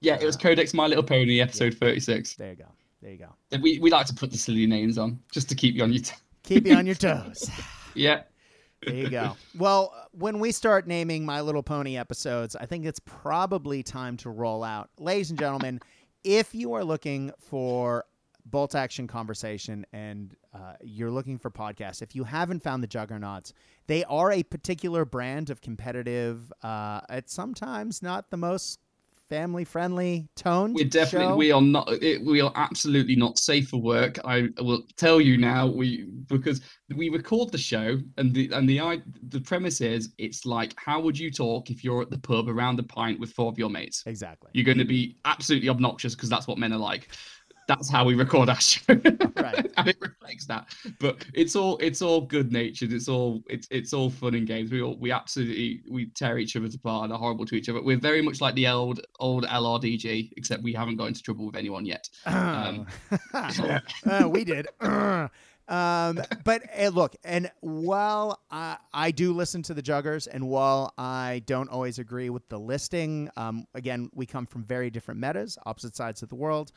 yeah, 0.00 0.16
it 0.20 0.24
was 0.24 0.36
Codex 0.36 0.72
My 0.74 0.86
Little 0.86 1.02
Pony 1.04 1.40
episode 1.40 1.74
36. 1.74 2.34
There 2.36 2.50
you 2.50 2.56
go. 2.56 2.64
There 3.00 3.10
you 3.10 3.18
go. 3.18 3.58
We 3.60 3.78
we 3.80 3.90
like 3.90 4.06
to 4.06 4.14
put 4.14 4.30
the 4.30 4.38
silly 4.38 4.66
names 4.66 4.96
on 4.98 5.18
just 5.32 5.48
to 5.48 5.54
keep 5.54 5.74
you 5.74 5.82
on 5.82 5.92
your. 5.92 6.02
T- 6.02 6.14
Keep 6.44 6.66
you 6.66 6.74
on 6.74 6.86
your 6.86 6.94
toes. 7.08 7.48
yeah. 7.94 8.22
There 8.84 8.94
you 8.94 9.08
go. 9.10 9.36
Well, 9.56 9.94
when 10.10 10.40
we 10.40 10.50
start 10.50 10.88
naming 10.88 11.24
My 11.24 11.40
Little 11.40 11.62
Pony 11.62 11.96
episodes, 11.96 12.56
I 12.56 12.66
think 12.66 12.84
it's 12.84 12.98
probably 12.98 13.84
time 13.84 14.16
to 14.18 14.30
roll 14.30 14.64
out. 14.64 14.90
Ladies 14.98 15.30
and 15.30 15.38
gentlemen, 15.38 15.78
if 16.24 16.52
you 16.52 16.72
are 16.72 16.82
looking 16.82 17.30
for 17.38 18.04
bolt 18.44 18.74
action 18.74 19.06
conversation 19.06 19.86
and 19.92 20.34
uh, 20.54 20.74
you're 20.82 21.10
looking 21.10 21.38
for 21.38 21.50
podcasts, 21.50 22.02
if 22.02 22.14
you 22.14 22.24
haven't 22.24 22.62
found 22.62 22.82
the 22.82 22.86
Juggernauts, 22.86 23.52
they 23.86 24.04
are 24.04 24.30
a 24.32 24.42
particular 24.42 25.04
brand 25.04 25.50
of 25.50 25.60
competitive, 25.60 26.52
uh, 26.62 27.00
it's 27.10 27.32
sometimes 27.32 28.02
not 28.02 28.30
the 28.30 28.36
most 28.36 28.78
family 29.32 29.64
friendly 29.64 30.28
tone. 30.36 30.74
We're 30.74 30.84
definitely 30.84 31.28
show. 31.28 31.36
we 31.36 31.52
are 31.52 31.62
not 31.62 31.90
it, 32.02 32.22
we 32.22 32.42
are 32.42 32.52
absolutely 32.54 33.16
not 33.16 33.38
safe 33.38 33.68
for 33.68 33.80
work. 33.80 34.18
I 34.26 34.48
will 34.60 34.82
tell 34.98 35.22
you 35.22 35.38
now 35.38 35.66
we 35.66 36.04
because 36.26 36.60
we 36.94 37.08
record 37.08 37.50
the 37.50 37.56
show 37.56 37.98
and 38.18 38.34
the 38.34 38.50
and 38.52 38.68
the 38.68 38.78
i 38.80 39.00
the 39.28 39.40
premise 39.40 39.80
is 39.80 40.10
it's 40.18 40.44
like 40.44 40.74
how 40.76 41.00
would 41.00 41.18
you 41.18 41.30
talk 41.30 41.70
if 41.70 41.82
you're 41.82 42.02
at 42.02 42.10
the 42.10 42.18
pub 42.18 42.46
around 42.46 42.78
a 42.78 42.82
pint 42.82 43.18
with 43.18 43.32
four 43.32 43.48
of 43.50 43.58
your 43.58 43.70
mates? 43.70 44.02
Exactly. 44.04 44.50
You're 44.52 44.66
going 44.66 44.76
to 44.76 44.84
be 44.84 45.16
absolutely 45.24 45.70
obnoxious 45.70 46.14
because 46.14 46.28
that's 46.28 46.46
what 46.46 46.58
men 46.58 46.74
are 46.74 46.78
like. 46.78 47.08
That's 47.74 47.90
how 47.90 48.04
we 48.04 48.14
record 48.14 48.48
our 48.48 48.60
show, 48.60 48.82
Right. 48.88 49.70
and 49.76 49.88
it 49.88 49.96
reflects 50.00 50.46
that. 50.46 50.74
But 50.98 51.24
it's 51.34 51.56
all 51.56 51.78
it's 51.78 52.02
all 52.02 52.20
good 52.20 52.52
natured. 52.52 52.92
It's 52.92 53.08
all 53.08 53.42
it's 53.48 53.66
it's 53.70 53.92
all 53.92 54.10
fun 54.10 54.34
and 54.34 54.46
games. 54.46 54.70
We 54.70 54.82
all 54.82 54.96
we 54.98 55.10
absolutely 55.10 55.82
we 55.90 56.06
tear 56.06 56.38
each 56.38 56.56
other 56.56 56.66
apart 56.66 57.04
and 57.04 57.12
are 57.12 57.18
horrible 57.18 57.46
to 57.46 57.54
each 57.54 57.68
other. 57.68 57.82
We're 57.82 57.98
very 57.98 58.22
much 58.22 58.40
like 58.40 58.54
the 58.54 58.68
old 58.68 59.00
old 59.20 59.44
LRDG, 59.44 60.32
except 60.36 60.62
we 60.62 60.72
haven't 60.72 60.96
got 60.96 61.06
into 61.06 61.22
trouble 61.22 61.46
with 61.46 61.56
anyone 61.56 61.86
yet. 61.86 62.08
Um, 62.26 62.86
Uh, 64.04 64.28
we 64.28 64.44
did. 64.44 64.66
um, 64.80 65.30
but 66.44 66.62
uh, 66.78 66.88
look, 66.92 67.16
and 67.24 67.50
while 67.60 68.40
I, 68.50 68.76
I 68.92 69.10
do 69.10 69.32
listen 69.32 69.62
to 69.64 69.74
the 69.74 69.82
Juggers, 69.82 70.28
and 70.30 70.48
while 70.48 70.92
I 70.98 71.42
don't 71.46 71.68
always 71.68 71.98
agree 71.98 72.30
with 72.30 72.48
the 72.48 72.58
listing, 72.58 73.30
um, 73.36 73.66
again, 73.74 74.10
we 74.14 74.26
come 74.26 74.46
from 74.46 74.64
very 74.64 74.90
different 74.90 75.20
metas, 75.20 75.56
opposite 75.66 75.96
sides 75.96 76.22
of 76.22 76.28
the 76.28 76.34
world. 76.34 76.72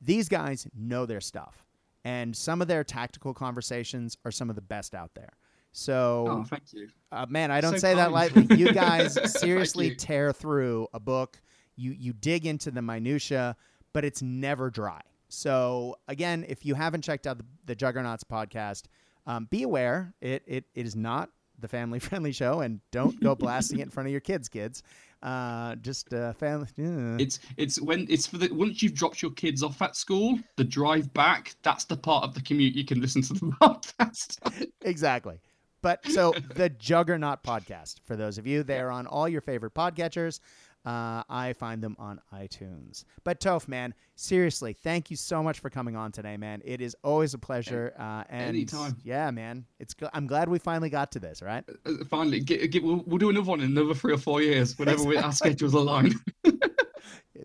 These 0.00 0.28
guys 0.28 0.66
know 0.74 1.06
their 1.06 1.20
stuff, 1.20 1.66
and 2.04 2.36
some 2.36 2.60
of 2.62 2.68
their 2.68 2.84
tactical 2.84 3.34
conversations 3.34 4.16
are 4.24 4.30
some 4.30 4.50
of 4.50 4.56
the 4.56 4.62
best 4.62 4.94
out 4.94 5.14
there. 5.14 5.32
So, 5.72 6.26
oh, 6.30 6.44
thank 6.44 6.72
you. 6.72 6.88
uh, 7.12 7.26
man, 7.28 7.50
I 7.50 7.60
don't 7.60 7.72
So 7.72 7.78
say 7.78 7.94
that 7.94 8.12
lightly. 8.12 8.46
You 8.56 8.72
guys 8.72 9.18
seriously 9.40 9.88
you. 9.88 9.94
tear 9.94 10.32
through 10.32 10.88
a 10.94 11.00
book. 11.00 11.38
You 11.76 11.92
you 11.92 12.12
dig 12.14 12.46
into 12.46 12.70
the 12.70 12.80
minutia, 12.82 13.56
but 13.92 14.04
it's 14.04 14.22
never 14.22 14.70
dry. 14.70 15.00
So 15.28 15.96
again, 16.08 16.44
if 16.48 16.64
you 16.64 16.74
haven't 16.74 17.02
checked 17.02 17.26
out 17.26 17.38
the, 17.38 17.44
the 17.66 17.74
Juggernauts 17.74 18.24
podcast, 18.24 18.84
um, 19.26 19.46
be 19.50 19.64
aware 19.64 20.14
it, 20.20 20.42
it 20.46 20.64
it 20.74 20.86
is 20.86 20.96
not 20.96 21.30
the 21.58 21.68
family 21.68 21.98
friendly 21.98 22.32
show, 22.32 22.60
and 22.60 22.80
don't 22.90 23.20
go 23.20 23.34
blasting 23.34 23.80
it 23.80 23.82
in 23.82 23.90
front 23.90 24.06
of 24.06 24.12
your 24.12 24.20
kids, 24.20 24.48
kids. 24.48 24.82
Uh, 25.22 25.74
just 25.76 26.12
uh, 26.12 26.32
family. 26.34 26.68
uh. 26.78 27.16
It's 27.18 27.40
it's 27.56 27.80
when 27.80 28.06
it's 28.08 28.26
for 28.26 28.38
the 28.38 28.50
once 28.52 28.82
you've 28.82 28.94
dropped 28.94 29.22
your 29.22 29.32
kids 29.32 29.62
off 29.62 29.80
at 29.82 29.96
school, 29.96 30.38
the 30.56 30.64
drive 30.64 31.12
back. 31.14 31.54
That's 31.62 31.84
the 31.84 31.96
part 31.96 32.24
of 32.24 32.34
the 32.34 32.42
commute 32.42 32.74
you 32.74 32.84
can 32.84 33.00
listen 33.00 33.22
to 33.22 33.32
the 33.34 33.46
podcast. 33.62 34.68
exactly. 34.82 35.40
But 35.82 36.04
so 36.10 36.32
the 36.54 36.68
Juggernaut 36.68 37.44
podcast, 37.44 38.00
for 38.04 38.16
those 38.16 38.38
of 38.38 38.46
you, 38.46 38.62
they're 38.64 38.90
on 38.90 39.06
all 39.06 39.28
your 39.28 39.40
favorite 39.40 39.74
podcatchers. 39.74 40.40
Uh, 40.86 41.24
I 41.28 41.52
find 41.52 41.82
them 41.82 41.96
on 41.98 42.20
iTunes. 42.32 43.04
But 43.24 43.40
Toph, 43.40 43.66
man, 43.66 43.92
seriously, 44.14 44.72
thank 44.72 45.10
you 45.10 45.16
so 45.16 45.42
much 45.42 45.58
for 45.58 45.68
coming 45.68 45.96
on 45.96 46.12
today, 46.12 46.36
man. 46.36 46.62
It 46.64 46.80
is 46.80 46.94
always 47.02 47.34
a 47.34 47.38
pleasure. 47.38 47.92
Uh, 47.98 48.22
and 48.28 48.50
Anytime. 48.50 48.96
Yeah, 49.02 49.32
man, 49.32 49.66
it's. 49.80 49.96
I'm 50.14 50.28
glad 50.28 50.48
we 50.48 50.60
finally 50.60 50.88
got 50.88 51.10
to 51.12 51.18
this. 51.18 51.42
Right? 51.42 51.64
Uh, 51.84 52.04
Finally, 52.08 52.40
get, 52.40 52.70
get, 52.70 52.84
we'll, 52.84 53.02
we'll 53.04 53.18
do 53.18 53.30
another 53.30 53.50
one 53.50 53.60
in 53.60 53.76
another 53.76 53.94
three 53.94 54.14
or 54.14 54.18
four 54.18 54.40
years, 54.40 54.78
whenever 54.78 55.02
we, 55.02 55.16
our 55.16 55.32
schedules 55.32 55.74
align. 55.74 56.14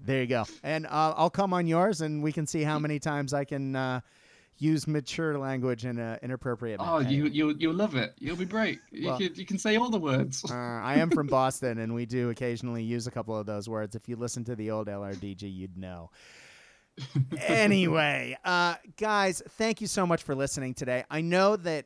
There 0.04 0.22
you 0.22 0.28
go. 0.28 0.46
And 0.64 0.88
uh, 0.88 1.14
I'll 1.16 1.30
come 1.30 1.54
on 1.54 1.68
yours, 1.68 2.02
and 2.02 2.24
we 2.24 2.32
can 2.32 2.48
see 2.48 2.64
how 2.64 2.80
many 2.80 2.98
times 2.98 3.34
I 3.34 3.46
can 3.46 3.76
uh, 3.76 4.02
use 4.62 4.88
mature 4.88 5.38
language 5.40 5.86
in 5.86 5.98
an 5.98 6.20
inappropriate. 6.22 6.80
Manner. 6.80 6.92
Oh, 6.92 7.00
you 7.00 7.26
you 7.26 7.56
you'll 7.58 7.74
love 7.74 7.96
it. 7.96 8.14
You'll 8.20 8.36
be 8.36 8.46
great. 8.46 8.80
You 8.92 9.16
can 9.18 9.32
you 9.36 9.46
can 9.46 9.58
say 9.58 9.76
all 9.76 9.90
the 9.90 10.00
words. 10.00 10.46
Uh, 10.50 10.54
I 10.54 10.96
am 10.96 11.10
from 11.10 11.28
Boston, 11.40 11.80
and 11.80 11.94
we 11.94 12.06
do 12.06 12.30
occasionally 12.30 12.84
use 12.84 13.08
a 13.08 13.12
couple 13.12 13.36
of 13.36 13.46
those 13.46 13.68
words. 13.68 13.96
If 13.96 14.08
you 14.08 14.16
listen 14.16 14.44
to 14.46 14.56
the 14.56 14.72
old 14.72 14.88
LRDG, 14.88 15.42
you'd 15.44 15.78
know. 15.78 16.12
anyway, 17.38 18.38
uh, 18.46 18.76
guys, 18.98 19.42
thank 19.52 19.82
you 19.82 19.88
so 19.88 20.06
much 20.06 20.22
for 20.24 20.36
listening 20.36 20.74
today. 20.74 21.04
I 21.10 21.22
know 21.22 21.56
that 21.56 21.86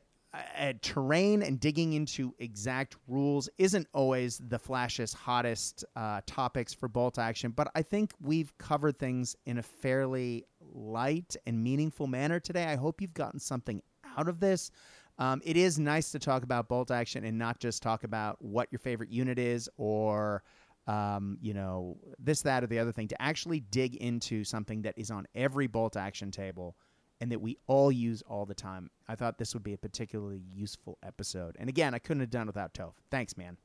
uh, 0.58 0.72
terrain 0.82 1.42
and 1.42 1.60
digging 1.60 1.92
into 1.92 2.34
exact 2.38 2.96
rules 3.06 3.48
isn't 3.58 3.86
always 3.92 4.38
the 4.38 4.58
flashiest, 4.58 5.14
hottest 5.14 5.84
uh, 5.94 6.20
topics 6.26 6.72
for 6.72 6.88
bolt 6.88 7.18
action, 7.18 7.52
but 7.52 7.70
I 7.74 7.82
think 7.82 8.12
we've 8.20 8.56
covered 8.58 8.98
things 8.98 9.36
in 9.46 9.58
a 9.58 9.62
fairly 9.62 10.44
light 10.60 11.36
and 11.46 11.62
meaningful 11.62 12.06
manner 12.06 12.40
today. 12.40 12.64
I 12.64 12.76
hope 12.76 13.00
you've 13.00 13.14
gotten 13.14 13.40
something 13.40 13.82
out 14.16 14.28
of 14.28 14.40
this. 14.40 14.70
Um, 15.18 15.40
it 15.44 15.56
is 15.56 15.78
nice 15.78 16.10
to 16.12 16.18
talk 16.18 16.42
about 16.42 16.68
bolt 16.68 16.90
action 16.90 17.24
and 17.24 17.38
not 17.38 17.58
just 17.58 17.82
talk 17.82 18.04
about 18.04 18.36
what 18.40 18.68
your 18.70 18.78
favorite 18.78 19.10
unit 19.10 19.38
is 19.38 19.68
or 19.76 20.42
um, 20.86 21.38
you 21.40 21.52
know 21.52 21.96
this, 22.18 22.42
that, 22.42 22.62
or 22.62 22.66
the 22.66 22.78
other 22.78 22.92
thing. 22.92 23.08
To 23.08 23.20
actually 23.20 23.60
dig 23.60 23.96
into 23.96 24.44
something 24.44 24.82
that 24.82 24.94
is 24.96 25.10
on 25.10 25.26
every 25.34 25.66
bolt 25.66 25.96
action 25.96 26.30
table 26.30 26.76
and 27.20 27.32
that 27.32 27.40
we 27.40 27.56
all 27.66 27.90
use 27.90 28.22
all 28.22 28.46
the 28.46 28.54
time. 28.54 28.90
I 29.08 29.14
thought 29.14 29.38
this 29.38 29.54
would 29.54 29.62
be 29.62 29.72
a 29.72 29.78
particularly 29.78 30.42
useful 30.52 30.98
episode. 31.02 31.56
And 31.58 31.68
again, 31.68 31.94
I 31.94 31.98
couldn't 31.98 32.20
have 32.20 32.30
done 32.30 32.42
it 32.42 32.46
without 32.48 32.74
Toph. 32.74 32.94
Thanks, 33.10 33.36
man. 33.36 33.56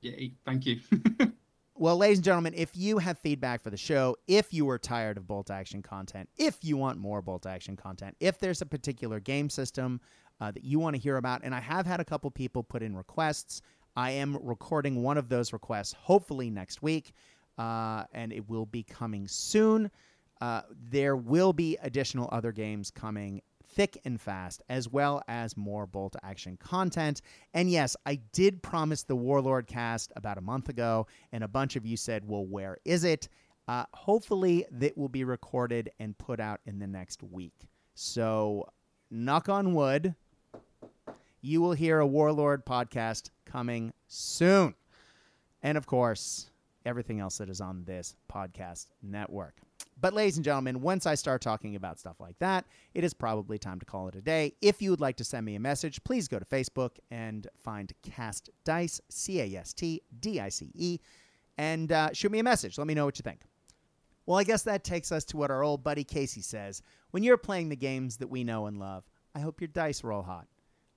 Yay! 0.00 0.32
Thank 0.44 0.66
you. 0.66 0.80
Well, 1.74 1.96
ladies 1.96 2.18
and 2.18 2.24
gentlemen, 2.24 2.52
if 2.54 2.76
you 2.76 2.98
have 2.98 3.18
feedback 3.18 3.62
for 3.62 3.70
the 3.70 3.76
show, 3.76 4.16
if 4.28 4.52
you 4.52 4.68
are 4.68 4.78
tired 4.78 5.16
of 5.16 5.26
bolt 5.26 5.50
action 5.50 5.82
content, 5.82 6.28
if 6.36 6.62
you 6.62 6.76
want 6.76 6.98
more 6.98 7.22
bolt 7.22 7.46
action 7.46 7.76
content, 7.76 8.14
if 8.20 8.38
there's 8.38 8.60
a 8.60 8.66
particular 8.66 9.18
game 9.20 9.48
system 9.48 10.00
uh, 10.40 10.50
that 10.50 10.62
you 10.62 10.78
want 10.78 10.94
to 10.94 11.02
hear 11.02 11.16
about, 11.16 11.40
and 11.42 11.54
I 11.54 11.60
have 11.60 11.86
had 11.86 11.98
a 11.98 12.04
couple 12.04 12.30
people 12.30 12.62
put 12.62 12.82
in 12.82 12.94
requests, 12.94 13.62
I 13.96 14.12
am 14.12 14.38
recording 14.42 15.02
one 15.02 15.16
of 15.16 15.28
those 15.28 15.52
requests 15.52 15.94
hopefully 15.94 16.50
next 16.50 16.82
week, 16.82 17.14
uh, 17.58 18.04
and 18.12 18.32
it 18.32 18.48
will 18.48 18.66
be 18.66 18.82
coming 18.82 19.26
soon. 19.26 19.90
Uh, 20.42 20.62
there 20.90 21.14
will 21.14 21.52
be 21.52 21.78
additional 21.82 22.28
other 22.32 22.50
games 22.50 22.90
coming 22.90 23.40
thick 23.64 23.96
and 24.04 24.20
fast, 24.20 24.60
as 24.68 24.88
well 24.88 25.22
as 25.28 25.56
more 25.56 25.86
bolt 25.86 26.16
action 26.24 26.56
content. 26.56 27.22
And 27.54 27.70
yes, 27.70 27.96
I 28.06 28.16
did 28.32 28.60
promise 28.60 29.04
the 29.04 29.14
Warlord 29.14 29.68
cast 29.68 30.12
about 30.16 30.38
a 30.38 30.40
month 30.40 30.68
ago, 30.68 31.06
and 31.30 31.44
a 31.44 31.48
bunch 31.48 31.76
of 31.76 31.86
you 31.86 31.96
said, 31.96 32.26
well, 32.26 32.44
where 32.44 32.76
is 32.84 33.04
it? 33.04 33.28
Uh, 33.68 33.84
hopefully, 33.94 34.66
that 34.72 34.98
will 34.98 35.08
be 35.08 35.22
recorded 35.22 35.92
and 36.00 36.18
put 36.18 36.40
out 36.40 36.60
in 36.66 36.80
the 36.80 36.88
next 36.88 37.22
week. 37.22 37.68
So, 37.94 38.68
knock 39.12 39.48
on 39.48 39.74
wood, 39.74 40.16
you 41.40 41.60
will 41.60 41.72
hear 41.72 42.00
a 42.00 42.06
Warlord 42.06 42.66
podcast 42.66 43.30
coming 43.44 43.92
soon. 44.08 44.74
And 45.62 45.78
of 45.78 45.86
course, 45.86 46.50
everything 46.84 47.20
else 47.20 47.38
that 47.38 47.48
is 47.48 47.60
on 47.60 47.84
this 47.84 48.16
podcast 48.28 48.88
network. 49.04 49.54
But, 50.02 50.14
ladies 50.14 50.36
and 50.36 50.44
gentlemen, 50.44 50.80
once 50.80 51.06
I 51.06 51.14
start 51.14 51.42
talking 51.42 51.76
about 51.76 51.96
stuff 51.96 52.18
like 52.18 52.36
that, 52.40 52.66
it 52.92 53.04
is 53.04 53.14
probably 53.14 53.56
time 53.56 53.78
to 53.78 53.86
call 53.86 54.08
it 54.08 54.16
a 54.16 54.20
day. 54.20 54.52
If 54.60 54.82
you 54.82 54.90
would 54.90 55.00
like 55.00 55.16
to 55.18 55.24
send 55.24 55.46
me 55.46 55.54
a 55.54 55.60
message, 55.60 56.02
please 56.02 56.26
go 56.26 56.40
to 56.40 56.44
Facebook 56.44 56.96
and 57.12 57.46
find 57.62 57.92
Cast 58.02 58.50
Dice, 58.64 59.00
C 59.08 59.40
A 59.40 59.60
S 59.60 59.72
T 59.72 60.02
D 60.18 60.40
I 60.40 60.48
C 60.48 60.72
E, 60.74 60.98
and 61.56 61.92
uh, 61.92 62.12
shoot 62.12 62.32
me 62.32 62.40
a 62.40 62.42
message. 62.42 62.78
Let 62.78 62.88
me 62.88 62.94
know 62.94 63.04
what 63.04 63.16
you 63.16 63.22
think. 63.22 63.42
Well, 64.26 64.38
I 64.38 64.44
guess 64.44 64.64
that 64.64 64.82
takes 64.82 65.12
us 65.12 65.24
to 65.26 65.36
what 65.36 65.52
our 65.52 65.62
old 65.62 65.84
buddy 65.84 66.02
Casey 66.02 66.42
says. 66.42 66.82
When 67.12 67.22
you're 67.22 67.36
playing 67.36 67.68
the 67.68 67.76
games 67.76 68.16
that 68.16 68.28
we 68.28 68.42
know 68.42 68.66
and 68.66 68.80
love, 68.80 69.04
I 69.36 69.38
hope 69.38 69.60
your 69.60 69.68
dice 69.68 70.02
roll 70.02 70.22
hot. 70.22 70.48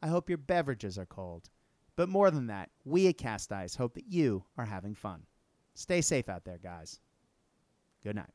I 0.01 0.07
hope 0.07 0.29
your 0.29 0.39
beverages 0.39 0.97
are 0.97 1.05
cold. 1.05 1.51
But 1.95 2.09
more 2.09 2.31
than 2.31 2.47
that, 2.47 2.71
we 2.83 3.07
at 3.07 3.19
Cast 3.19 3.49
Dice 3.51 3.75
hope 3.75 3.93
that 3.93 4.07
you 4.07 4.45
are 4.57 4.65
having 4.65 4.95
fun. 4.95 5.27
Stay 5.75 6.01
safe 6.01 6.27
out 6.27 6.43
there, 6.43 6.57
guys. 6.57 6.99
Good 8.03 8.15
night. 8.15 8.34